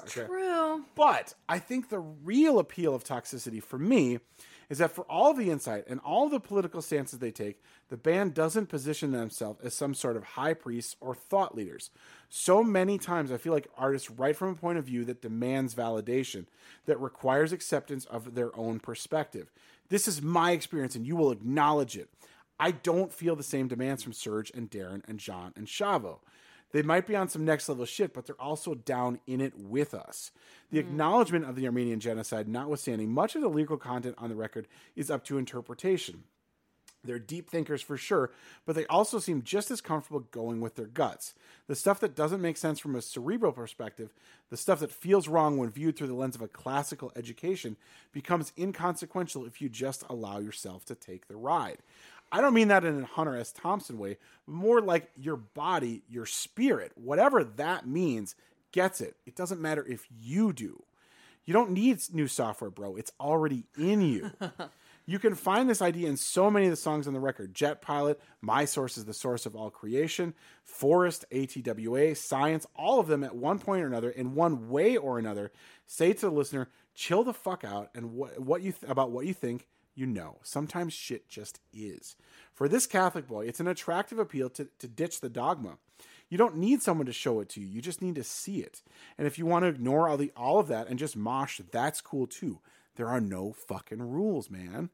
Okay. 0.00 0.24
True. 0.24 0.84
But 0.94 1.34
I 1.48 1.58
think 1.58 1.88
the 1.88 1.98
real 1.98 2.60
appeal 2.60 2.94
of 2.94 3.02
toxicity 3.02 3.60
for 3.60 3.76
me 3.76 4.20
is 4.68 4.78
that 4.78 4.92
for 4.94 5.02
all 5.04 5.32
the 5.32 5.50
insight 5.50 5.84
and 5.88 6.00
all 6.00 6.28
the 6.28 6.40
political 6.40 6.82
stances 6.82 7.18
they 7.18 7.30
take, 7.30 7.62
the 7.88 7.96
band 7.96 8.34
doesn't 8.34 8.66
position 8.66 9.12
themselves 9.12 9.60
as 9.62 9.74
some 9.74 9.94
sort 9.94 10.16
of 10.16 10.24
high 10.24 10.54
priests 10.54 10.96
or 11.00 11.14
thought 11.14 11.56
leaders. 11.56 11.90
So 12.28 12.62
many 12.62 12.98
times 12.98 13.32
I 13.32 13.38
feel 13.38 13.52
like 13.52 13.68
artists 13.76 14.10
write 14.10 14.36
from 14.36 14.50
a 14.50 14.54
point 14.54 14.78
of 14.78 14.84
view 14.84 15.04
that 15.06 15.22
demands 15.22 15.74
validation, 15.74 16.46
that 16.86 17.00
requires 17.00 17.52
acceptance 17.52 18.04
of 18.04 18.34
their 18.34 18.54
own 18.56 18.78
perspective. 18.78 19.50
This 19.88 20.06
is 20.06 20.20
my 20.20 20.52
experience, 20.52 20.94
and 20.94 21.06
you 21.06 21.16
will 21.16 21.32
acknowledge 21.32 21.96
it. 21.96 22.10
I 22.60 22.72
don't 22.72 23.12
feel 23.12 23.36
the 23.36 23.42
same 23.42 23.68
demands 23.68 24.02
from 24.02 24.12
Serj 24.12 24.54
and 24.54 24.70
Daron 24.70 25.02
and 25.08 25.18
John 25.18 25.52
and 25.56 25.66
Shavo. 25.66 26.18
They 26.72 26.82
might 26.82 27.06
be 27.06 27.16
on 27.16 27.28
some 27.28 27.44
next 27.44 27.68
level 27.68 27.86
shit, 27.86 28.12
but 28.12 28.26
they're 28.26 28.40
also 28.40 28.74
down 28.74 29.20
in 29.26 29.40
it 29.40 29.54
with 29.56 29.94
us. 29.94 30.30
The 30.70 30.80
hmm. 30.80 30.88
acknowledgement 30.88 31.44
of 31.46 31.56
the 31.56 31.66
Armenian 31.66 32.00
genocide, 32.00 32.48
notwithstanding, 32.48 33.10
much 33.10 33.34
of 33.34 33.42
the 33.42 33.48
lyrical 33.48 33.78
content 33.78 34.16
on 34.18 34.28
the 34.28 34.36
record 34.36 34.68
is 34.94 35.10
up 35.10 35.24
to 35.24 35.38
interpretation. 35.38 36.24
They're 37.04 37.18
deep 37.20 37.48
thinkers 37.48 37.80
for 37.80 37.96
sure, 37.96 38.32
but 38.66 38.74
they 38.74 38.84
also 38.86 39.20
seem 39.20 39.42
just 39.42 39.70
as 39.70 39.80
comfortable 39.80 40.20
going 40.32 40.60
with 40.60 40.74
their 40.74 40.86
guts. 40.86 41.32
The 41.68 41.76
stuff 41.76 42.00
that 42.00 42.16
doesn't 42.16 42.42
make 42.42 42.56
sense 42.56 42.80
from 42.80 42.96
a 42.96 43.02
cerebral 43.02 43.52
perspective, 43.52 44.12
the 44.50 44.56
stuff 44.56 44.80
that 44.80 44.90
feels 44.90 45.28
wrong 45.28 45.56
when 45.56 45.70
viewed 45.70 45.96
through 45.96 46.08
the 46.08 46.14
lens 46.14 46.34
of 46.34 46.42
a 46.42 46.48
classical 46.48 47.12
education, 47.14 47.76
becomes 48.12 48.52
inconsequential 48.58 49.46
if 49.46 49.62
you 49.62 49.68
just 49.68 50.02
allow 50.10 50.38
yourself 50.38 50.84
to 50.86 50.96
take 50.96 51.28
the 51.28 51.36
ride. 51.36 51.78
I 52.30 52.40
don't 52.40 52.54
mean 52.54 52.68
that 52.68 52.84
in 52.84 53.02
a 53.02 53.06
Hunter 53.06 53.36
S. 53.36 53.52
Thompson 53.52 53.98
way, 53.98 54.18
more 54.46 54.80
like 54.80 55.10
your 55.16 55.36
body, 55.36 56.02
your 56.08 56.26
spirit, 56.26 56.92
whatever 56.94 57.44
that 57.44 57.86
means, 57.86 58.34
gets 58.72 59.00
it. 59.00 59.16
It 59.26 59.34
doesn't 59.34 59.60
matter 59.60 59.84
if 59.86 60.06
you 60.20 60.52
do. 60.52 60.82
You 61.44 61.54
don't 61.54 61.70
need 61.70 61.98
new 62.12 62.28
software, 62.28 62.70
bro. 62.70 62.96
It's 62.96 63.12
already 63.18 63.64
in 63.78 64.02
you. 64.02 64.30
you 65.06 65.18
can 65.18 65.34
find 65.34 65.70
this 65.70 65.80
idea 65.80 66.06
in 66.10 66.18
so 66.18 66.50
many 66.50 66.66
of 66.66 66.70
the 66.70 66.76
songs 66.76 67.06
on 67.06 67.14
the 67.14 67.20
record 67.20 67.54
Jet 67.54 67.80
Pilot, 67.80 68.20
My 68.42 68.66
Source 68.66 68.98
is 68.98 69.06
the 69.06 69.14
Source 69.14 69.46
of 69.46 69.56
All 69.56 69.70
Creation, 69.70 70.34
Forest, 70.62 71.24
ATWA, 71.32 72.14
Science, 72.14 72.66
all 72.76 73.00
of 73.00 73.06
them 73.06 73.24
at 73.24 73.34
one 73.34 73.58
point 73.58 73.82
or 73.82 73.86
another, 73.86 74.10
in 74.10 74.34
one 74.34 74.68
way 74.68 74.98
or 74.98 75.18
another, 75.18 75.50
say 75.86 76.12
to 76.12 76.20
the 76.20 76.30
listener, 76.30 76.68
chill 76.94 77.24
the 77.24 77.32
fuck 77.32 77.64
out 77.64 77.88
and 77.94 78.12
what, 78.12 78.38
what 78.38 78.60
you 78.60 78.72
th- 78.72 78.90
about 78.90 79.10
what 79.10 79.24
you 79.24 79.32
think 79.32 79.66
you 79.98 80.06
know. 80.06 80.38
Sometimes 80.42 80.92
shit 80.92 81.28
just 81.28 81.60
is. 81.72 82.16
For 82.54 82.68
this 82.68 82.86
Catholic 82.86 83.26
boy, 83.26 83.46
it's 83.46 83.60
an 83.60 83.68
attractive 83.68 84.18
appeal 84.18 84.48
to, 84.50 84.68
to 84.78 84.88
ditch 84.88 85.20
the 85.20 85.28
dogma. 85.28 85.78
You 86.28 86.38
don't 86.38 86.56
need 86.56 86.82
someone 86.82 87.06
to 87.06 87.12
show 87.12 87.40
it 87.40 87.48
to 87.50 87.60
you. 87.60 87.66
You 87.66 87.80
just 87.80 88.02
need 88.02 88.14
to 88.14 88.24
see 88.24 88.60
it. 88.60 88.82
And 89.16 89.26
if 89.26 89.38
you 89.38 89.46
want 89.46 89.64
to 89.64 89.68
ignore 89.68 90.08
all 90.08 90.16
the 90.16 90.32
all 90.36 90.58
of 90.58 90.68
that 90.68 90.88
and 90.88 90.98
just 90.98 91.16
mosh, 91.16 91.60
that's 91.72 92.00
cool 92.00 92.26
too. 92.26 92.60
There 92.96 93.08
are 93.08 93.20
no 93.20 93.52
fucking 93.52 94.02
rules, 94.02 94.50
man. 94.50 94.90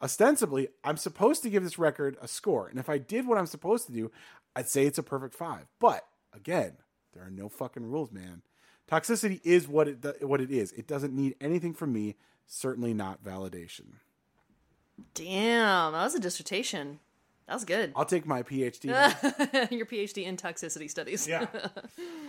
Ostensibly, 0.00 0.68
I'm 0.82 0.96
supposed 0.96 1.42
to 1.42 1.50
give 1.50 1.62
this 1.62 1.78
record 1.78 2.16
a 2.20 2.28
score, 2.28 2.68
and 2.68 2.78
if 2.78 2.88
I 2.88 2.98
did 2.98 3.26
what 3.26 3.38
I'm 3.38 3.46
supposed 3.46 3.86
to 3.86 3.92
do, 3.92 4.10
I'd 4.54 4.68
say 4.68 4.86
it's 4.86 4.98
a 4.98 5.02
perfect 5.02 5.34
five. 5.34 5.66
But 5.78 6.04
again, 6.32 6.78
there 7.12 7.24
are 7.24 7.30
no 7.30 7.48
fucking 7.48 7.84
rules, 7.84 8.12
man. 8.12 8.42
Toxicity 8.90 9.40
is 9.44 9.68
what 9.68 9.88
it 9.88 10.26
what 10.26 10.40
it 10.40 10.50
is. 10.50 10.72
It 10.72 10.86
doesn't 10.86 11.14
need 11.14 11.34
anything 11.40 11.74
from 11.74 11.92
me. 11.92 12.16
Certainly 12.46 12.94
not 12.94 13.22
validation. 13.22 13.96
Damn, 15.14 15.92
that 15.92 16.04
was 16.04 16.14
a 16.14 16.20
dissertation. 16.20 17.00
That 17.48 17.54
was 17.54 17.64
good. 17.64 17.92
I'll 17.96 18.04
take 18.04 18.26
my 18.26 18.42
PhD. 18.42 18.84
Your 19.72 19.86
PhD 19.86 20.24
in 20.24 20.36
toxicity 20.36 20.90
studies. 20.90 21.26
Yeah. 21.26 21.46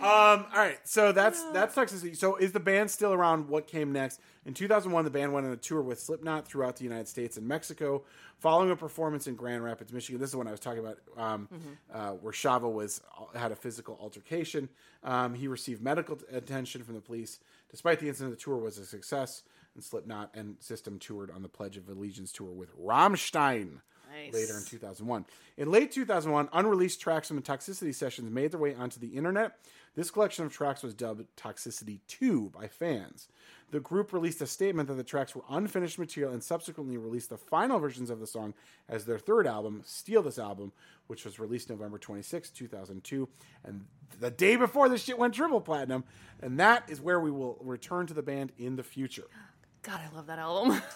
all 0.00 0.46
right. 0.54 0.78
So 0.84 1.12
that's 1.12 1.42
that's 1.52 1.74
toxicity. 1.74 2.16
So 2.16 2.36
is 2.36 2.52
the 2.52 2.60
band 2.60 2.90
still 2.90 3.12
around? 3.12 3.46
What 3.48 3.66
came 3.66 3.92
next? 3.92 4.20
In 4.46 4.54
2001, 4.54 5.04
the 5.04 5.10
band 5.10 5.34
went 5.34 5.46
on 5.46 5.52
a 5.52 5.56
tour 5.56 5.82
with 5.82 6.00
Slipknot 6.00 6.48
throughout 6.48 6.76
the 6.76 6.84
United 6.84 7.06
States 7.06 7.36
and 7.36 7.46
Mexico. 7.46 8.02
Following 8.38 8.70
a 8.70 8.76
performance 8.76 9.26
in 9.26 9.34
Grand 9.34 9.62
Rapids, 9.62 9.92
Michigan, 9.92 10.18
this 10.18 10.30
is 10.30 10.36
when 10.36 10.48
I 10.48 10.52
was 10.52 10.60
talking 10.60 10.78
about 10.78 10.96
um, 11.18 11.46
uh, 11.92 12.12
where 12.12 12.32
Shavo 12.32 12.72
was 12.72 13.02
had 13.34 13.52
a 13.52 13.56
physical 13.56 13.98
altercation. 14.00 14.70
Um, 15.04 15.34
he 15.34 15.48
received 15.48 15.82
medical 15.82 16.16
t- 16.16 16.24
attention 16.32 16.82
from 16.82 16.94
the 16.94 17.02
police. 17.02 17.40
Despite 17.70 18.00
the 18.00 18.08
incident, 18.08 18.38
the 18.38 18.42
tour 18.42 18.56
was 18.56 18.78
a 18.78 18.86
success, 18.86 19.42
and 19.74 19.84
Slipknot 19.84 20.30
and 20.34 20.56
System 20.60 20.98
toured 20.98 21.30
on 21.30 21.42
the 21.42 21.48
Pledge 21.48 21.76
of 21.76 21.88
Allegiance 21.88 22.32
tour 22.32 22.52
with 22.52 22.76
Rammstein 22.78 23.80
Nice. 24.12 24.34
later 24.34 24.56
in 24.58 24.64
2001. 24.64 25.24
In 25.56 25.70
late 25.70 25.92
2001, 25.92 26.48
unreleased 26.52 27.00
tracks 27.00 27.28
from 27.28 27.36
the 27.36 27.42
Toxicity 27.42 27.94
sessions 27.94 28.30
made 28.30 28.50
their 28.50 28.60
way 28.60 28.74
onto 28.74 28.98
the 28.98 29.08
internet. 29.08 29.58
This 29.94 30.10
collection 30.10 30.44
of 30.44 30.52
tracks 30.52 30.82
was 30.82 30.94
dubbed 30.94 31.24
Toxicity 31.36 32.00
2 32.08 32.50
by 32.50 32.68
fans. 32.68 33.28
The 33.70 33.80
group 33.80 34.12
released 34.12 34.40
a 34.40 34.46
statement 34.46 34.88
that 34.88 34.94
the 34.94 35.04
tracks 35.04 35.34
were 35.34 35.44
unfinished 35.48 35.98
material 35.98 36.32
and 36.32 36.42
subsequently 36.42 36.96
released 36.96 37.30
the 37.30 37.36
final 37.36 37.78
versions 37.78 38.10
of 38.10 38.18
the 38.18 38.26
song 38.26 38.54
as 38.88 39.04
their 39.04 39.18
third 39.18 39.46
album, 39.46 39.82
Steal 39.84 40.22
This 40.22 40.38
Album, 40.38 40.72
which 41.06 41.24
was 41.24 41.38
released 41.38 41.70
November 41.70 41.98
26, 41.98 42.50
2002. 42.50 43.28
And 43.64 43.84
the 44.18 44.30
day 44.30 44.56
before 44.56 44.88
this 44.88 45.04
shit 45.04 45.18
went 45.18 45.34
triple 45.34 45.60
platinum. 45.60 46.04
And 46.40 46.58
that 46.58 46.88
is 46.88 47.00
where 47.00 47.20
we 47.20 47.30
will 47.30 47.58
return 47.60 48.06
to 48.06 48.14
the 48.14 48.22
band 48.22 48.52
in 48.58 48.76
the 48.76 48.82
future. 48.82 49.26
God, 49.82 50.00
I 50.00 50.14
love 50.14 50.26
that 50.26 50.38
album. 50.38 50.80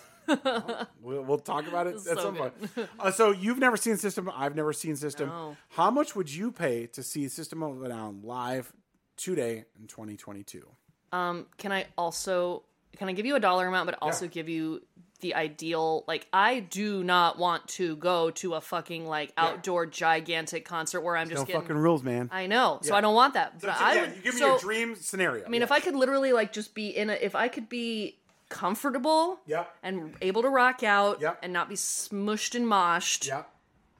We'll, 1.02 1.23
we'll 1.23 1.39
talk 1.39 1.66
about 1.69 1.86
it 1.86 1.97
at 1.97 2.01
so 2.01 2.15
some 2.16 2.35
good. 2.35 2.52
point. 2.74 2.89
Uh, 2.98 3.11
so 3.11 3.31
you've 3.31 3.59
never 3.59 3.77
seen 3.77 3.98
System. 3.98 4.31
I've 4.35 4.56
never 4.56 4.73
seen 4.73 4.97
System. 4.97 5.28
No. 5.28 5.56
How 5.70 5.90
much 5.90 6.16
would 6.16 6.32
you 6.32 6.51
pay 6.51 6.86
to 6.89 7.02
see 7.02 7.28
System 7.28 7.62
of 7.62 7.82
a 7.82 7.89
Down 7.90 8.23
live 8.23 8.73
today 9.19 9.65
in 9.78 9.86
2022? 9.86 10.66
Um, 11.12 11.44
can 11.59 11.73
I 11.73 11.86
also 11.98 12.62
can 12.97 13.09
I 13.09 13.12
give 13.12 13.27
you 13.27 13.36
a 13.36 13.40
dollar 13.40 13.66
amount, 13.66 13.86
but 13.86 13.98
also 14.01 14.24
Yeah. 14.24 14.31
give 14.31 14.48
you 14.48 14.81
the 15.20 15.35
ideal? 15.35 16.05
Like, 16.09 16.27
I 16.32 16.61
do 16.61 17.05
not 17.05 17.39
want 17.39 17.69
to 17.69 17.97
go 17.97 18.31
to 18.31 18.55
a 18.55 18.61
fucking 18.62 19.06
like 19.06 19.31
outdoor 19.36 19.85
gigantic 19.85 20.65
concert 20.65 21.02
where 21.02 21.16
I'm 21.19 21.28
just 21.28 21.40
No 21.43 21.44
getting. 21.44 21.61
fucking 21.62 21.77
rules, 21.77 22.02
man. 22.02 22.31
I 22.32 22.47
know, 22.47 22.78
so 22.82 22.94
Yeah. 22.94 22.98
I 22.98 23.01
don't 23.02 23.15
want 23.15 23.35
that. 23.35 23.61
But 23.61 23.77
so, 23.77 23.85
I 23.85 23.94
yeah, 23.94 24.01
would. 24.02 24.16
you 24.16 24.23
give 24.23 24.35
me 24.35 24.40
so, 24.40 24.47
your 24.52 24.59
dream 24.59 24.94
scenario. 24.97 25.44
I 25.44 25.48
mean, 25.51 25.61
if 25.62 25.70
I 25.70 25.81
could 25.81 25.94
literally 25.97 26.32
like 26.32 26.52
just 26.55 26.74
be 26.74 26.89
in 26.97 27.11
a, 27.11 27.12
if 27.12 27.35
I 27.35 27.48
could 27.48 27.69
be 27.69 28.16
comfortable, 28.55 29.40
Yep. 29.47 29.76
and 29.82 30.14
able 30.22 30.43
to 30.43 30.48
rock 30.48 30.82
out, 30.82 31.20
Yep. 31.20 31.40
and 31.43 31.52
not 31.52 31.68
be 31.68 31.74
smushed 31.74 32.55
and 32.55 32.66
moshed, 32.66 33.26
yeah. 33.26 33.43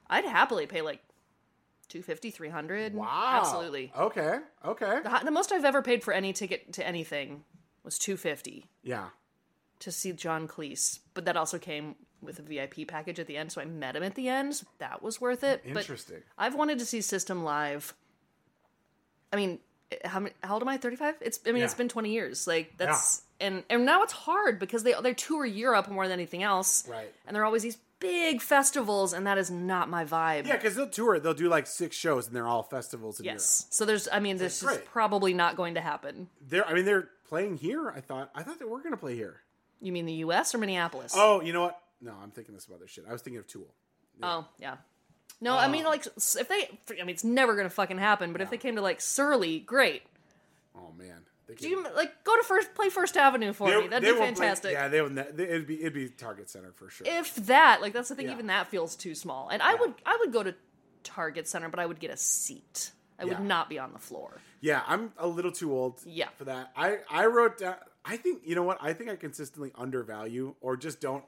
I'd 0.09 0.25
happily 0.25 0.65
pay 0.65 0.81
like 0.81 1.01
250 1.89 2.31
300 2.31 2.93
Wow. 2.95 3.07
absolutely 3.41 3.91
Okay. 3.97 4.39
Okay. 4.65 4.99
the, 5.03 5.21
the 5.25 5.31
most 5.31 5.51
i've 5.51 5.63
ever 5.65 5.81
paid 5.81 6.03
for 6.03 6.13
any 6.13 6.33
ticket 6.33 6.73
to 6.73 6.85
anything 6.85 7.43
was 7.83 7.99
250 7.99 8.65
Yeah. 8.81 9.09
to 9.79 9.91
see 9.91 10.11
john 10.11 10.47
cleese 10.47 10.99
but 11.13 11.25
that 11.25 11.37
also 11.37 11.59
came 11.59 11.95
with 12.21 12.39
a 12.39 12.41
vip 12.41 12.87
package 12.87 13.19
at 13.19 13.27
the 13.27 13.37
end 13.37 13.51
so 13.51 13.61
i 13.61 13.65
met 13.65 13.95
him 13.95 14.01
at 14.03 14.15
the 14.15 14.27
end 14.29 14.55
so 14.55 14.65
that 14.79 15.03
was 15.03 15.21
worth 15.21 15.43
it 15.43 15.61
Interesting. 15.63 16.23
but 16.35 16.43
i've 16.43 16.55
wanted 16.55 16.79
to 16.79 16.85
see 16.85 17.01
system 17.01 17.43
live 17.43 17.93
i 19.31 19.35
mean 19.35 19.59
how, 20.03 20.19
many, 20.19 20.33
how 20.43 20.53
old 20.53 20.63
am 20.63 20.67
i 20.69 20.77
35 20.77 21.15
it's 21.21 21.39
i 21.45 21.51
mean 21.51 21.63
it's 21.63 21.73
been 21.73 21.89
20 21.89 22.11
years 22.11 22.47
like 22.47 22.73
that's 22.77 23.21
and 23.39 23.63
and 23.69 23.85
now 23.85 24.01
it's 24.03 24.13
hard 24.13 24.59
because 24.59 24.83
they 24.83 24.93
they 25.01 25.13
tour 25.13 25.45
europe 25.45 25.87
more 25.89 26.07
than 26.07 26.13
anything 26.13 26.43
else 26.43 26.87
Right. 26.87 27.11
and 27.27 27.35
there 27.35 27.43
are 27.43 27.45
always 27.45 27.63
these 27.63 27.77
big 27.99 28.41
festivals 28.41 29.13
and 29.13 29.25
that 29.27 29.37
is 29.37 29.49
not 29.51 29.89
my 29.89 30.03
vibe 30.05 30.45
Yeah, 30.47 30.55
because 30.57 30.75
they'll 30.75 30.89
tour. 30.89 31.19
They'll 31.19 31.33
do 31.33 31.47
like 31.49 31.65
six 31.65 31.95
shows, 31.95 32.27
and 32.27 32.35
they're 32.35 32.47
all 32.47 32.61
festivals 32.61 33.19
in 33.19 33.25
Yes. 33.25 33.67
So 33.69 33.85
there's, 33.85 34.07
I 34.11 34.19
mean, 34.19 34.37
this 34.37 34.61
is 34.61 34.77
probably 34.85 35.33
not 35.33 35.55
going 35.55 35.75
to 35.75 35.81
happen. 35.81 36.15
Europe. 36.15 36.29
They're. 36.49 36.67
I 36.67 36.73
mean, 36.73 36.85
they're 36.85 37.09
playing 37.27 37.55
here. 37.57 37.89
I 37.89 38.01
thought. 38.01 38.31
I 38.35 38.43
thought 38.43 38.59
they 38.59 38.65
were 38.65 38.79
going 38.79 38.91
to 38.91 38.97
play 38.97 39.15
here. 39.15 39.41
You 39.81 39.91
mean 39.93 40.05
the 40.05 40.13
U.S. 40.27 40.53
or 40.53 40.57
Minneapolis? 40.57 41.13
Oh, 41.15 41.41
you 41.41 41.53
know 41.53 41.61
what? 41.61 41.79
No, 42.01 42.13
I'm 42.21 42.31
thinking 42.31 42.53
this 42.53 42.67
of 42.67 42.73
other 42.73 42.85
shit. 42.87 43.05
I 43.09 43.13
was 43.13 43.21
thinking 43.21 43.39
of 43.39 43.47
Tool. 43.47 43.73
Oh, 44.21 44.45
yeah. 44.59 44.75
No, 45.41 45.57
I 45.57 45.67
mean, 45.67 45.83
like, 45.83 46.05
if 46.05 46.47
they, 46.47 46.69
I 46.91 47.03
mean, 47.03 47.09
it's 47.09 47.23
never 47.23 47.53
going 47.55 47.65
to 47.65 47.73
fucking 47.73 47.97
happen. 47.97 48.31
But 48.31 48.41
if 48.41 48.49
they 48.49 48.57
came 48.57 48.75
to 48.75 48.81
like 48.81 49.01
Surly, 49.01 49.59
great. 49.59 50.03
Oh 50.75 50.91
man. 50.97 51.21
They 51.47 51.53
Do 51.55 51.69
you 51.69 51.83
like 51.95 52.23
go 52.23 52.35
to 52.35 52.43
first, 52.43 52.73
play 52.73 52.89
First 52.89 53.15
Avenue 53.17 53.53
for 53.53 53.67
me? 53.67 53.87
That'd 53.87 54.01
be 54.03 54.07
won't 54.19 54.35
play- 54.35 54.47
fantastic. 54.47 54.71
yeah, 54.71 54.87
they 54.87 55.01
would. 55.01 55.13
ne- 55.13 55.31
they- 55.31 55.43
It'd 55.43 55.67
be 55.67 55.79
it'd 55.81 55.93
be 55.93 56.09
Target 56.09 56.49
Center 56.49 56.71
for 56.71 56.89
sure. 56.89 57.05
If 57.07 57.35
that, 57.47 57.81
like, 57.81 57.93
that's 57.93 58.09
the 58.09 58.15
thing. 58.15 58.25
Yeah. 58.27 58.33
Even 58.33 58.47
that 58.47 58.67
feels 58.69 58.95
too 58.95 59.13
small. 59.13 59.49
And 59.49 59.61
I 59.61 59.75
would, 59.75 59.93
I 60.05 60.17
would 60.21 60.33
go 60.33 60.41
to 60.41 60.55
Target 61.03 61.47
Center, 61.47 61.69
but 61.69 61.79
I 61.79 61.85
would 61.85 61.99
get 61.99 62.09
a 62.09 62.17
seat. 62.17 62.91
I 63.19 63.25
would 63.25 63.33
Yeah. 63.37 63.43
not 63.43 63.69
be 63.69 63.77
on 63.77 63.93
the 63.93 63.99
floor. 63.99 64.41
yeah, 64.59 64.81
I'm 64.87 65.13
a 65.17 65.27
little 65.27 65.51
too 65.51 65.71
old. 65.71 66.01
Yeah. 66.05 66.29
for 66.37 66.45
that. 66.45 66.71
I 66.75 66.97
I 67.09 67.27
wrote 67.27 67.59
down. 67.59 67.75
I 68.03 68.17
think 68.17 68.41
you 68.45 68.55
know 68.55 68.63
what? 68.63 68.79
I 68.81 68.93
think 68.93 69.09
I 69.11 69.15
consistently 69.15 69.71
undervalue 69.75 70.55
or 70.61 70.75
just 70.77 70.99
don't 70.99 71.23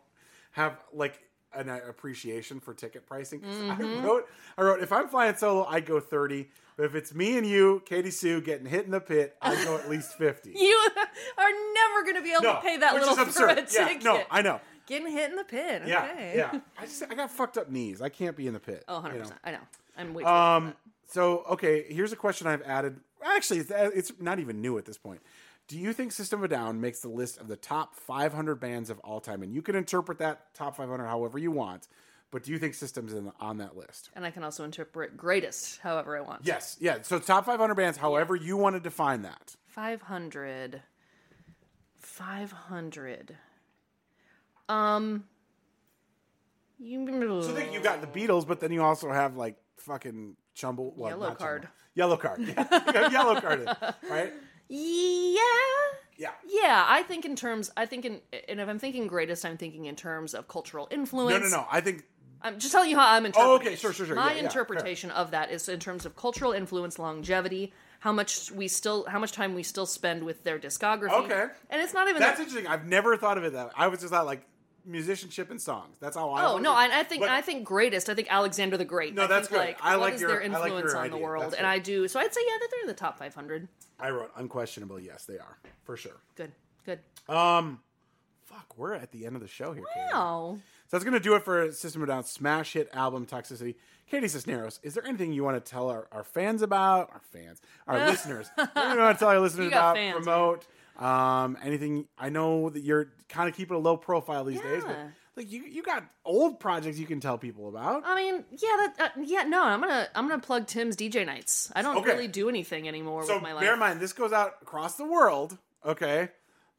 have 0.51 0.77
like 0.93 1.21
an 1.57 1.69
uh, 1.69 1.79
appreciation 1.87 2.59
for 2.59 2.73
ticket 2.73 3.05
pricing. 3.05 3.41
Mm-hmm. 3.41 3.81
I 3.81 4.03
wrote 4.03 4.27
I 4.57 4.61
wrote 4.61 4.81
if 4.81 4.91
I'm 4.91 5.07
flying 5.07 5.35
solo, 5.35 5.65
I 5.65 5.79
go 5.79 5.99
thirty. 5.99 6.49
But 6.75 6.85
if 6.85 6.95
it's 6.95 7.13
me 7.15 7.37
and 7.37 7.47
you, 7.47 7.81
Katie 7.85 8.11
Sue, 8.11 8.39
getting 8.39 8.67
hit 8.67 8.85
in 8.85 8.91
the 8.91 8.99
pit, 8.99 9.35
I 9.41 9.55
go 9.65 9.77
at 9.77 9.89
least 9.89 10.13
fifty. 10.17 10.51
You 10.55 10.89
are 11.37 11.49
never 11.73 12.03
going 12.03 12.15
to 12.15 12.21
be 12.21 12.31
able 12.31 12.43
no, 12.43 12.53
to 12.55 12.61
pay 12.61 12.77
that 12.77 12.93
little 12.93 13.15
for 13.25 13.47
a. 13.47 13.55
Yeah, 13.55 13.87
ticket. 13.87 14.03
no, 14.03 14.23
I 14.29 14.41
know. 14.41 14.61
Getting 14.85 15.11
hit 15.11 15.31
in 15.31 15.35
the 15.35 15.43
pit. 15.43 15.83
Yeah, 15.85 16.03
Okay. 16.11 16.33
yeah. 16.37 16.59
I 16.77 16.85
just 16.85 17.03
I 17.09 17.15
got 17.15 17.31
fucked 17.31 17.57
up 17.57 17.69
knees. 17.69 18.01
I 18.01 18.09
can't 18.09 18.37
be 18.37 18.47
in 18.47 18.53
the 18.53 18.59
pit. 18.59 18.85
Oh, 18.87 19.03
100%. 19.03 19.13
you 19.13 19.19
know? 19.19 19.29
I 19.43 19.51
know. 19.51 19.59
I'm 19.97 20.13
way 20.13 20.23
Um. 20.23 20.75
So 21.07 21.43
okay, 21.51 21.85
here's 21.89 22.11
a 22.11 22.15
question 22.15 22.47
I've 22.47 22.61
added. 22.61 22.99
Actually, 23.25 23.61
it's, 23.61 23.71
it's 23.71 24.11
not 24.19 24.39
even 24.39 24.61
new 24.61 24.77
at 24.77 24.85
this 24.85 24.97
point. 24.97 25.21
Do 25.67 25.77
you 25.77 25.91
think 25.91 26.13
System 26.13 26.39
of 26.39 26.45
a 26.45 26.47
Down 26.47 26.79
makes 26.79 27.01
the 27.01 27.09
list 27.09 27.39
of 27.39 27.47
the 27.47 27.57
top 27.57 27.93
500 27.95 28.55
bands 28.55 28.89
of 28.89 28.99
all 28.99 29.19
time? 29.19 29.43
And 29.43 29.53
you 29.53 29.61
can 29.61 29.75
interpret 29.75 30.19
that 30.19 30.53
top 30.53 30.77
500 30.77 31.05
however 31.05 31.37
you 31.37 31.51
want. 31.51 31.87
But 32.31 32.43
do 32.43 32.51
you 32.51 32.57
think 32.59 32.73
System's 32.73 33.13
in 33.13 33.31
on 33.39 33.57
that 33.57 33.75
list? 33.77 34.09
And 34.15 34.25
I 34.25 34.31
can 34.31 34.43
also 34.43 34.63
interpret 34.63 35.15
greatest 35.15 35.79
however 35.79 36.17
I 36.17 36.21
want. 36.21 36.41
Yes, 36.45 36.77
yeah. 36.79 37.01
So 37.01 37.19
top 37.19 37.45
500 37.45 37.75
bands, 37.75 37.97
however 37.97 38.35
you 38.35 38.57
want 38.57 38.75
to 38.75 38.79
define 38.79 39.21
that. 39.23 39.55
500. 39.67 40.81
500. 41.99 43.37
Um. 44.69 45.25
You, 46.79 47.41
So 47.41 47.55
think 47.55 47.73
you 47.73 47.79
got 47.79 48.01
the 48.01 48.07
Beatles, 48.07 48.47
but 48.47 48.59
then 48.59 48.71
you 48.71 48.83
also 48.83 49.11
have 49.11 49.35
like 49.35 49.55
fucking 49.77 50.35
Chumble. 50.53 50.93
Well, 50.95 51.09
Yellow 51.09 51.33
Card. 51.33 51.61
Chumble. 51.63 51.73
Yellow 51.95 52.17
card. 52.17 52.39
Yeah. 52.41 53.09
Yellow 53.11 53.41
card, 53.41 53.67
right? 54.07 54.31
Yeah. 54.69 55.41
Yeah. 56.17 56.31
Yeah, 56.47 56.85
I 56.87 57.03
think 57.03 57.25
in 57.25 57.35
terms. 57.35 57.71
I 57.77 57.85
think 57.85 58.05
in, 58.05 58.21
and 58.47 58.59
if 58.59 58.67
I'm 58.67 58.79
thinking 58.79 59.07
greatest, 59.07 59.45
I'm 59.45 59.57
thinking 59.57 59.85
in 59.85 59.95
terms 59.95 60.33
of 60.33 60.47
cultural 60.47 60.87
influence. 60.91 61.39
No, 61.43 61.49
no, 61.49 61.57
no. 61.63 61.67
I 61.71 61.81
think 61.81 62.03
I'm 62.41 62.59
just 62.59 62.71
telling 62.71 62.89
you 62.89 62.97
how 62.97 63.07
I'm 63.07 63.25
interpreting. 63.25 63.51
Oh, 63.51 63.55
okay, 63.55 63.75
sure, 63.75 63.93
sure, 63.93 64.05
sure. 64.05 64.15
My 64.15 64.31
Yeah, 64.31 64.37
yeah, 64.37 64.43
interpretation 64.43 65.11
of 65.11 65.31
that 65.31 65.51
is 65.51 65.69
in 65.69 65.79
terms 65.79 66.05
of 66.05 66.15
cultural 66.15 66.51
influence, 66.51 66.99
longevity, 66.99 67.73
how 67.99 68.11
much 68.11 68.51
we 68.51 68.67
still, 68.67 69.05
how 69.07 69.19
much 69.19 69.31
time 69.31 69.55
we 69.55 69.63
still 69.63 69.85
spend 69.85 70.23
with 70.23 70.43
their 70.43 70.59
discography. 70.59 71.11
Okay. 71.11 71.47
and 71.69 71.81
it's 71.81 71.93
not 71.93 72.07
even 72.07 72.19
that's 72.21 72.37
that. 72.37 72.43
interesting. 72.43 72.67
I've 72.71 72.85
never 72.85 73.17
thought 73.17 73.37
of 73.37 73.43
it 73.43 73.53
that. 73.53 73.67
way. 73.67 73.71
I 73.75 73.87
was 73.87 73.99
just 73.99 74.11
thought 74.11 74.25
like 74.25 74.45
musicianship 74.87 75.51
and 75.51 75.61
songs. 75.61 75.97
That's 75.99 76.15
how 76.15 76.29
I. 76.31 76.45
Oh 76.45 76.57
no. 76.57 76.73
I, 76.73 76.99
I 76.99 77.03
think 77.03 77.21
But- 77.21 77.29
I 77.29 77.41
think 77.41 77.65
greatest. 77.65 78.09
I 78.09 78.13
think 78.15 78.27
Alexander 78.31 78.77
the 78.77 78.85
Great. 78.85 79.13
No, 79.13 79.23
I 79.23 79.27
that's 79.27 79.47
think, 79.47 79.61
good. 79.61 79.67
Like, 79.67 79.77
I 79.83 79.97
what 79.97 80.01
like 80.05 80.13
is 80.15 80.21
their 80.21 80.29
like 80.29 80.43
influence 80.45 80.93
your 80.93 80.97
on 80.97 81.09
the 81.11 81.17
world? 81.17 81.53
And. 81.57 81.67
I 81.67 81.79
do. 81.79 82.07
So 82.07 82.19
I'd 82.19 82.33
say 82.33 82.41
yeah, 82.47 82.57
that 82.59 82.67
they're 82.71 82.81
in 82.81 82.87
the 82.87 82.93
top 82.93 83.19
500. 83.19 83.67
I 83.99 84.09
wrote 84.11 84.31
unquestionable. 84.35 84.99
Yes, 84.99 85.25
they 85.25 85.37
are 85.37 85.57
for 85.83 85.97
sure. 85.97 86.17
Good, 86.35 86.51
good. 86.85 86.99
Um, 87.27 87.79
fuck, 88.45 88.77
we're 88.77 88.93
at 88.93 89.11
the 89.11 89.25
end 89.25 89.35
of 89.35 89.41
the 89.41 89.47
show 89.47 89.73
here. 89.73 89.83
Katie. 89.93 90.13
Wow. 90.13 90.57
So 90.87 90.95
that's 90.95 91.03
going 91.03 91.15
to 91.15 91.19
do 91.19 91.35
it 91.35 91.43
for 91.43 91.69
System 91.73 92.01
of 92.01 92.07
a 92.07 92.11
Down 92.13 92.23
smash 92.23 92.73
hit 92.73 92.89
album 92.93 93.25
Toxicity. 93.25 93.75
Katie 94.09 94.29
Cisneros, 94.29 94.79
is 94.83 94.93
there 94.93 95.05
anything 95.05 95.33
you 95.33 95.43
want 95.43 95.61
to 95.63 95.69
tell 95.69 95.89
our, 95.89 96.07
our 96.13 96.23
fans 96.23 96.61
about? 96.61 97.09
Our 97.11 97.19
fans, 97.33 97.61
our 97.87 97.97
listeners. 98.07 98.49
Anything 98.57 98.91
you 98.93 98.99
want 98.99 99.17
to 99.17 99.19
tell 99.19 99.27
our 99.27 99.39
listeners 99.41 99.67
about? 99.67 99.97
fans, 99.97 100.15
promote? 100.15 100.65
Um, 100.97 101.57
anything? 101.63 102.07
I 102.17 102.29
know 102.29 102.69
that 102.69 102.81
you're 102.83 103.11
kind 103.29 103.47
of 103.49 103.55
keeping 103.55 103.75
a 103.75 103.79
low 103.79 103.97
profile 103.97 104.43
these 104.45 104.61
days, 104.61 104.83
but 104.83 104.95
Yeah. 104.95 105.07
like 105.35 105.51
you, 105.51 105.63
you 105.63 105.83
got 105.83 106.03
old 106.25 106.59
projects 106.59 106.97
you 106.97 107.05
can 107.05 107.19
tell 107.19 107.37
people 107.37 107.69
about. 107.69 108.03
I 108.05 108.15
mean, 108.15 108.43
yeah, 108.51 108.87
that, 108.87 108.95
uh, 108.99 109.09
yeah. 109.23 109.43
No, 109.43 109.63
I'm 109.63 109.79
gonna 109.81 110.07
I'm 110.15 110.27
gonna 110.27 110.41
plug 110.41 110.65
Tim's 110.67 110.95
DJ 110.95 111.25
nights. 111.25 111.71
I 111.75 111.81
don't 111.83 111.97
Okay. 111.97 112.11
really 112.11 112.27
do 112.27 112.49
anything 112.49 112.87
anymore 112.87 113.25
so 113.25 113.35
with 113.35 113.43
my 113.43 113.53
life. 113.53 113.61
bear 113.63 113.73
in 113.73 113.79
mind, 113.79 113.99
this 113.99 114.13
goes 114.13 114.33
out 114.33 114.53
across 114.61 114.95
the 114.95 115.05
world. 115.05 115.57
Okay. 115.85 116.29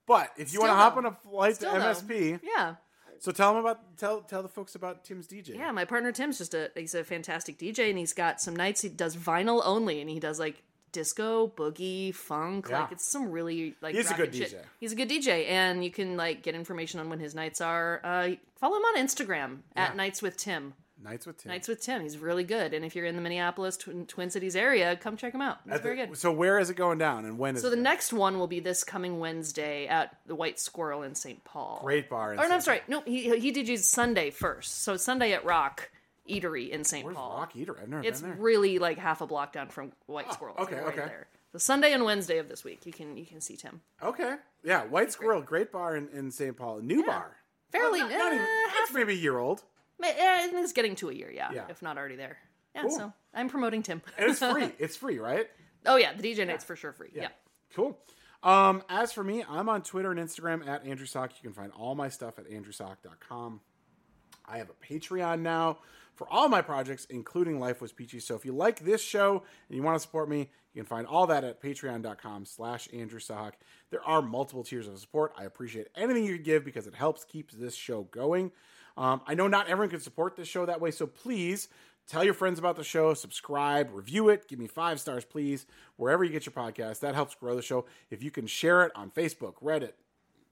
But 0.06 0.30
if 0.36 0.52
you 0.52 0.60
want 0.60 0.70
to 0.70 0.76
hop 0.76 0.96
on 0.96 1.04
a 1.06 1.12
flight 1.12 1.56
Still, 1.56 1.74
to 1.74 1.78
though. 1.78 1.84
MSP, 1.84 2.40
Yeah. 2.42 2.76
so 3.20 3.30
tell 3.30 3.52
them 3.52 3.60
about 3.60 3.96
tell 3.98 4.22
tell 4.22 4.42
the 4.42 4.48
folks 4.48 4.74
about 4.74 5.04
Tim's 5.04 5.28
DJ. 5.28 5.54
Yeah, 5.54 5.70
my 5.70 5.84
partner 5.84 6.10
Tim's 6.12 6.38
just 6.38 6.54
a 6.54 6.70
he's 6.74 6.94
a 6.94 7.04
fantastic 7.04 7.58
DJ, 7.58 7.90
and 7.90 7.98
he's 7.98 8.14
got 8.14 8.40
some 8.40 8.56
nights 8.56 8.80
he 8.80 8.88
does 8.88 9.16
vinyl 9.16 9.62
only, 9.64 10.00
and 10.00 10.08
he 10.10 10.18
does 10.18 10.38
like 10.40 10.62
disco, 10.92 11.48
boogie, 11.48 12.14
funk. 12.14 12.66
Yeah. 12.70 12.80
Like 12.82 12.92
it's 12.92 13.10
some 13.10 13.30
really 13.30 13.74
like 13.80 13.94
He's 13.94 14.10
a 14.10 14.14
good 14.14 14.34
shit. 14.34 14.50
DJ. 14.52 14.56
He's 14.80 14.92
a 14.92 14.96
good 14.96 15.08
DJ, 15.10 15.48
and 15.48 15.84
you 15.84 15.90
can 15.90 16.16
like 16.16 16.42
get 16.42 16.54
information 16.54 17.00
on 17.00 17.08
when 17.10 17.18
his 17.20 17.34
nights 17.34 17.60
are. 17.60 18.00
Uh, 18.04 18.30
follow 18.56 18.76
him 18.76 18.82
on 18.84 18.96
Instagram 18.96 19.58
at 19.76 19.96
Nights 19.96 20.22
with 20.22 20.36
Tim. 20.36 20.74
Nights 21.00 21.26
with 21.28 21.38
Tim. 21.38 21.50
Nights 21.52 21.68
with 21.68 21.80
Tim. 21.80 22.02
He's 22.02 22.18
really 22.18 22.42
good, 22.42 22.74
and 22.74 22.84
if 22.84 22.96
you're 22.96 23.04
in 23.06 23.14
the 23.14 23.22
Minneapolis 23.22 23.76
Twin, 23.76 24.04
Twin 24.06 24.30
Cities 24.30 24.56
area, 24.56 24.96
come 24.96 25.16
check 25.16 25.32
him 25.32 25.40
out. 25.40 25.58
He's 25.64 25.74
the- 25.74 25.78
very 25.78 25.94
good. 25.94 26.16
So 26.18 26.32
where 26.32 26.58
is 26.58 26.70
it 26.70 26.74
going 26.74 26.98
down 26.98 27.24
and 27.24 27.38
when 27.38 27.54
is 27.54 27.62
So 27.62 27.70
the 27.70 27.76
it? 27.76 27.80
next 27.82 28.12
one 28.12 28.36
will 28.40 28.48
be 28.48 28.58
this 28.58 28.82
coming 28.82 29.20
Wednesday 29.20 29.86
at 29.86 30.16
the 30.26 30.34
White 30.34 30.58
Squirrel 30.58 31.04
in 31.04 31.14
St. 31.14 31.44
Paul. 31.44 31.78
Great 31.84 32.10
bar. 32.10 32.32
in 32.32 32.40
Or 32.40 32.48
no, 32.48 32.54
I'm 32.56 32.60
sorry. 32.60 32.80
No, 32.88 33.02
he 33.02 33.38
he 33.38 33.52
DJs 33.52 33.84
Sunday 33.84 34.30
first. 34.30 34.82
So 34.82 34.96
Sunday 34.96 35.32
at 35.34 35.44
Rock 35.44 35.88
Eatery 36.28 36.70
in 36.70 36.84
St. 36.84 37.04
Where's 37.04 37.16
Paul. 37.16 37.38
Rock 37.38 37.56
Eater? 37.56 37.76
I've 37.80 37.88
never 37.88 38.02
It's 38.04 38.20
been 38.20 38.30
there. 38.30 38.38
really 38.38 38.78
like 38.78 38.98
half 38.98 39.20
a 39.20 39.26
block 39.26 39.52
down 39.52 39.68
from 39.68 39.92
White 40.06 40.32
Squirrel. 40.32 40.54
okay, 40.58 40.76
right 40.76 40.86
okay. 40.88 40.96
There. 40.96 41.26
So 41.52 41.58
Sunday 41.58 41.92
and 41.92 42.04
Wednesday 42.04 42.38
of 42.38 42.48
this 42.48 42.62
week, 42.64 42.84
you 42.84 42.92
can 42.92 43.16
you 43.16 43.24
can 43.26 43.40
see 43.40 43.56
Tim. 43.56 43.80
Okay. 44.02 44.36
Yeah, 44.62 44.84
White 44.84 45.10
Squirrel, 45.12 45.40
great 45.42 45.72
bar 45.72 45.96
in, 45.96 46.08
in 46.08 46.30
St. 46.30 46.56
Paul. 46.56 46.80
New 46.80 47.04
bar. 47.06 47.36
Fairly, 47.72 48.00
Well, 48.00 48.08
not- 48.10 48.18
not 48.18 48.32
even- 48.34 48.46
it's 48.82 48.92
maybe 48.92 49.12
a 49.12 49.16
year 49.16 49.38
old. 49.38 49.62
ma- 50.00 50.08
I 50.08 50.48
think 50.50 50.62
it's 50.64 50.72
getting 50.72 50.94
to 50.96 51.10
a 51.10 51.12
year, 51.14 51.30
yeah, 51.30 51.50
Yeah. 51.52 51.66
if 51.68 51.80
not 51.82 51.96
already 51.98 52.16
there. 52.16 52.38
Yeah, 52.74 52.82
Cool. 52.82 52.90
so 52.90 53.12
I'm 53.34 53.48
promoting 53.48 53.82
Tim. 53.82 54.02
And 54.18 54.30
it's 54.30 54.38
free. 54.40 54.72
it's 54.78 54.96
free, 54.96 55.18
right? 55.18 55.48
oh 55.86 55.96
yeah, 55.96 56.12
the 56.14 56.22
DJ 56.22 56.46
night's 56.46 56.64
for 56.64 56.76
sure 56.76 56.92
free. 56.92 57.10
Yeah. 57.14 57.28
Cool. 57.74 57.98
Um, 58.42 58.82
as 58.88 59.12
for 59.12 59.24
me, 59.24 59.44
I'm 59.48 59.68
on 59.68 59.82
Twitter 59.82 60.10
and 60.12 60.20
Instagram 60.20 60.66
at 60.66 60.86
Andrew 60.86 61.06
Sock. 61.06 61.32
You 61.36 61.42
can 61.42 61.52
find 61.54 61.72
all 61.72 61.94
my 61.94 62.08
stuff 62.08 62.38
at 62.38 62.48
andrewsock.com. 62.48 63.60
I 64.46 64.58
have 64.58 64.70
a 64.70 64.74
Patreon 64.74 65.40
now 65.40 65.78
for 66.18 66.28
all 66.30 66.48
my 66.48 66.60
projects, 66.60 67.06
including 67.08 67.60
Life 67.60 67.80
Was 67.80 67.92
Peachy. 67.92 68.18
So 68.18 68.34
if 68.34 68.44
you 68.44 68.52
like 68.52 68.80
this 68.80 69.00
show 69.00 69.44
and 69.68 69.76
you 69.76 69.84
want 69.84 69.94
to 69.94 70.00
support 70.00 70.28
me, 70.28 70.50
you 70.74 70.82
can 70.82 70.84
find 70.84 71.06
all 71.06 71.28
that 71.28 71.44
at 71.44 71.62
patreon.com 71.62 72.44
slash 72.44 72.88
Andrew 72.92 73.20
Sock. 73.20 73.56
There 73.90 74.02
are 74.02 74.20
multiple 74.20 74.64
tiers 74.64 74.88
of 74.88 74.98
support. 74.98 75.32
I 75.38 75.44
appreciate 75.44 75.86
anything 75.94 76.24
you 76.24 76.36
give 76.36 76.64
because 76.64 76.88
it 76.88 76.94
helps 76.96 77.24
keep 77.24 77.52
this 77.52 77.76
show 77.76 78.02
going. 78.02 78.50
Um, 78.96 79.20
I 79.28 79.34
know 79.34 79.46
not 79.46 79.68
everyone 79.68 79.90
can 79.90 80.00
support 80.00 80.34
this 80.34 80.48
show 80.48 80.66
that 80.66 80.80
way, 80.80 80.90
so 80.90 81.06
please 81.06 81.68
tell 82.08 82.24
your 82.24 82.34
friends 82.34 82.58
about 82.58 82.74
the 82.74 82.82
show, 82.82 83.14
subscribe, 83.14 83.90
review 83.92 84.28
it, 84.28 84.48
give 84.48 84.58
me 84.58 84.66
five 84.66 84.98
stars, 84.98 85.24
please, 85.24 85.66
wherever 85.96 86.24
you 86.24 86.32
get 86.32 86.46
your 86.46 86.52
podcast. 86.52 86.98
That 87.00 87.14
helps 87.14 87.36
grow 87.36 87.54
the 87.54 87.62
show. 87.62 87.86
If 88.10 88.24
you 88.24 88.32
can 88.32 88.48
share 88.48 88.82
it 88.82 88.90
on 88.96 89.12
Facebook, 89.12 89.54
Reddit, 89.62 89.92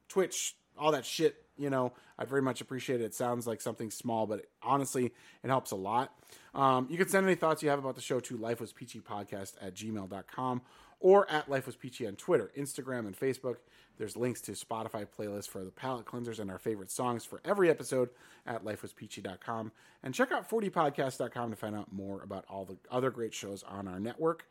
Twitch, 0.09 0.55
all 0.79 0.93
that 0.93 1.05
shit, 1.05 1.37
you 1.57 1.71
know, 1.71 1.93
I 2.19 2.25
very 2.25 2.43
much 2.43 2.61
appreciate 2.61 3.01
it. 3.01 3.05
It 3.05 3.15
sounds 3.15 3.47
like 3.47 3.61
something 3.61 3.91
small, 3.91 4.27
but 4.27 4.47
honestly, 4.63 5.13
it 5.43 5.49
helps 5.49 5.71
a 5.71 5.77
lot. 5.77 6.13
Um, 6.55 6.87
you 6.91 6.99
can 6.99 7.09
send 7.09 7.27
any 7.27 7.35
thoughts 7.35 7.63
you 7.63 7.69
have 7.69 7.79
about 7.79 7.95
the 7.95 8.01
show 8.01 8.21
to 8.21 8.39
lifewaspeachypodcast 8.39 9.55
at 9.61 9.75
gmail.com 9.75 10.63
or 11.01 11.31
at 11.31 11.49
Life 11.49 11.67
Was 11.67 11.77
Peachy 11.77 12.07
on 12.07 12.17
Twitter, 12.17 12.51
Instagram, 12.57 13.01
and 13.01 13.19
Facebook. 13.19 13.57
There's 13.99 14.17
links 14.17 14.41
to 14.43 14.53
Spotify 14.53 15.07
playlists 15.07 15.49
for 15.49 15.65
the 15.65 15.71
palate 15.71 16.07
cleansers 16.07 16.39
and 16.39 16.51
our 16.51 16.59
favorite 16.59 16.91
songs 16.91 17.25
for 17.25 17.41
every 17.45 17.71
episode 17.71 18.11
at 18.47 18.65
lifewaspeachy.com. 18.65 19.73
And 20.03 20.15
check 20.15 20.33
out 20.33 20.49
40podcast.com 20.49 21.51
to 21.51 21.57
find 21.57 21.75
out 21.75 21.93
more 21.93 22.23
about 22.23 22.45
all 22.49 22.65
the 22.65 22.77
other 22.91 23.11
great 23.11 23.35
shows 23.35 23.63
on 23.63 23.89
our 23.89 24.01
network. 24.01 24.47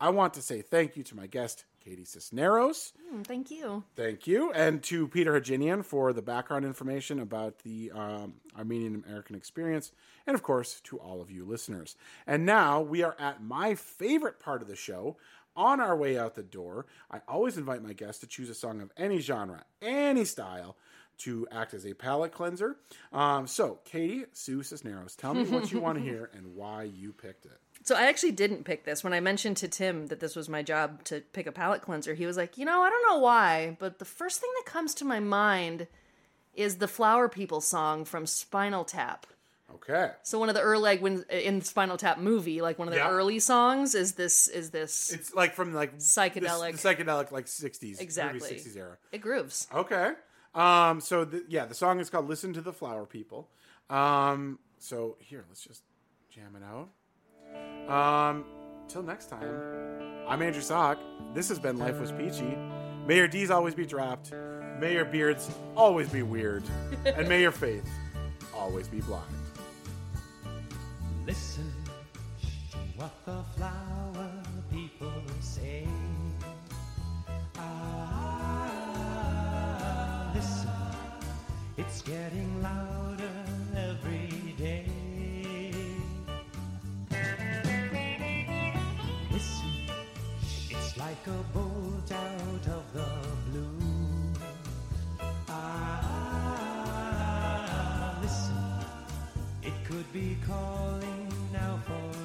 I 0.00 0.10
want 0.10 0.34
to 0.34 0.42
say 0.42 0.62
thank 0.62 0.96
you 0.96 1.02
to 1.04 1.16
my 1.16 1.26
guest, 1.26 1.64
Katie 1.84 2.04
Cisneros. 2.04 2.92
Mm, 3.12 3.26
Thank 3.26 3.50
you. 3.50 3.82
Thank 3.96 4.26
you. 4.26 4.52
And 4.52 4.82
to 4.84 5.08
Peter 5.08 5.32
Hajinian 5.40 5.84
for 5.84 6.12
the 6.12 6.22
background 6.22 6.64
information 6.64 7.18
about 7.20 7.60
the 7.60 7.90
um, 7.94 8.34
Armenian 8.56 9.02
American 9.06 9.36
experience. 9.36 9.92
And 10.26 10.34
of 10.34 10.42
course, 10.42 10.80
to 10.84 10.98
all 10.98 11.20
of 11.20 11.30
you 11.30 11.44
listeners. 11.44 11.96
And 12.26 12.44
now 12.46 12.80
we 12.80 13.02
are 13.02 13.16
at 13.18 13.42
my 13.42 13.74
favorite 13.74 14.38
part 14.40 14.62
of 14.62 14.68
the 14.68 14.76
show. 14.76 15.16
On 15.56 15.80
our 15.80 15.96
way 15.96 16.16
out 16.16 16.36
the 16.36 16.44
door, 16.44 16.86
I 17.10 17.20
always 17.26 17.58
invite 17.58 17.82
my 17.82 17.92
guests 17.92 18.20
to 18.20 18.26
choose 18.28 18.48
a 18.50 18.54
song 18.54 18.80
of 18.80 18.92
any 18.96 19.18
genre, 19.18 19.64
any 19.82 20.24
style, 20.24 20.76
to 21.18 21.46
act 21.50 21.74
as 21.74 21.84
a 21.84 21.92
palate 21.92 22.32
cleanser. 22.32 22.76
Um, 23.12 23.46
so, 23.46 23.80
Katie 23.84 24.24
Sue 24.32 24.62
Cisneros, 24.62 25.16
tell 25.16 25.34
me 25.34 25.42
what 25.44 25.72
you 25.72 25.80
want 25.80 25.98
to 25.98 26.04
hear 26.10 26.30
and 26.34 26.54
why 26.54 26.84
you 26.84 27.12
picked 27.12 27.46
it. 27.46 27.58
So 27.90 27.96
I 27.96 28.04
actually 28.04 28.30
didn't 28.30 28.62
pick 28.62 28.84
this. 28.84 29.02
When 29.02 29.12
I 29.12 29.18
mentioned 29.18 29.56
to 29.56 29.66
Tim 29.68 30.06
that 30.06 30.20
this 30.20 30.36
was 30.36 30.48
my 30.48 30.62
job 30.62 31.02
to 31.06 31.22
pick 31.32 31.48
a 31.48 31.50
palate 31.50 31.82
cleanser, 31.82 32.14
he 32.14 32.24
was 32.24 32.36
like, 32.36 32.56
"You 32.56 32.64
know, 32.64 32.82
I 32.82 32.88
don't 32.88 33.02
know 33.10 33.18
why, 33.18 33.76
but 33.80 33.98
the 33.98 34.04
first 34.04 34.40
thing 34.40 34.48
that 34.58 34.64
comes 34.64 34.94
to 34.94 35.04
my 35.04 35.18
mind 35.18 35.88
is 36.54 36.76
the 36.76 36.86
Flower 36.86 37.28
People 37.28 37.60
song 37.60 38.04
from 38.04 38.26
Spinal 38.26 38.84
Tap." 38.84 39.26
Okay. 39.74 40.12
So 40.22 40.38
one 40.38 40.48
of 40.48 40.54
the 40.54 40.60
early 40.60 40.82
like 40.84 41.02
when 41.02 41.24
in 41.30 41.62
Spinal 41.62 41.96
Tap 41.96 42.18
movie, 42.18 42.62
like 42.62 42.78
one 42.78 42.86
of 42.86 42.94
the 42.94 42.98
Yeah. 43.00 43.10
early 43.10 43.40
songs 43.40 43.96
is 43.96 44.12
this 44.12 44.46
is 44.46 44.70
this 44.70 45.10
It's 45.12 45.34
like 45.34 45.54
from 45.56 45.74
like 45.74 45.98
Psychedelic. 45.98 46.70
this- 46.74 46.82
the 46.82 46.94
psychedelic 46.94 47.32
like 47.32 47.46
60s, 47.48 48.00
exactly 48.00 48.38
maybe 48.38 48.60
60s 48.60 48.76
era. 48.76 48.98
It 49.10 49.18
grooves. 49.18 49.66
Okay. 49.74 50.12
Um, 50.54 51.00
so 51.00 51.24
the, 51.24 51.44
yeah, 51.48 51.66
the 51.66 51.74
song 51.74 51.98
is 51.98 52.08
called 52.08 52.28
"Listen 52.28 52.52
to 52.52 52.60
the 52.60 52.72
Flower 52.72 53.04
People." 53.04 53.50
Um, 53.88 54.60
so 54.78 55.16
here, 55.18 55.44
let's 55.48 55.62
just 55.64 55.82
jam 56.32 56.54
it 56.54 56.62
out. 56.62 56.90
Um, 57.88 58.44
till 58.88 59.02
next 59.02 59.26
time, 59.26 59.54
I'm 60.28 60.42
Andrew 60.42 60.62
Sock. 60.62 60.98
This 61.34 61.48
has 61.48 61.58
been 61.58 61.78
Life 61.78 61.98
Was 61.98 62.12
Peachy. 62.12 62.56
May 63.06 63.16
your 63.16 63.28
D's 63.28 63.50
always 63.50 63.74
be 63.74 63.84
dropped. 63.86 64.32
May 64.78 64.92
your 64.94 65.04
beards 65.04 65.50
always 65.76 66.08
be 66.08 66.22
weird, 66.22 66.62
and 67.04 67.28
may 67.28 67.42
your 67.42 67.52
faith 67.52 67.86
always 68.54 68.88
be 68.88 69.00
blind. 69.00 69.24
Listen 71.26 71.72
to 72.72 72.78
what 72.96 73.12
the 73.26 73.42
flower 73.56 74.30
people 74.70 75.12
say. 75.40 75.86
Ah, 77.56 78.70
listen, 80.34 80.70
it's 81.76 82.00
getting 82.02 82.62
louder 82.62 82.99
like 91.26 91.36
a 91.36 91.42
bolt 91.52 92.12
out 92.12 92.66
of 92.68 92.92
the 92.92 93.50
blue. 93.50 93.78
Ah, 95.48 96.00
ah, 96.02 96.86
ah 97.68 98.18
listen, 98.22 98.56
it 99.62 99.84
could 99.84 100.10
be 100.12 100.36
calling 100.46 101.32
now 101.52 101.78
for. 101.86 102.19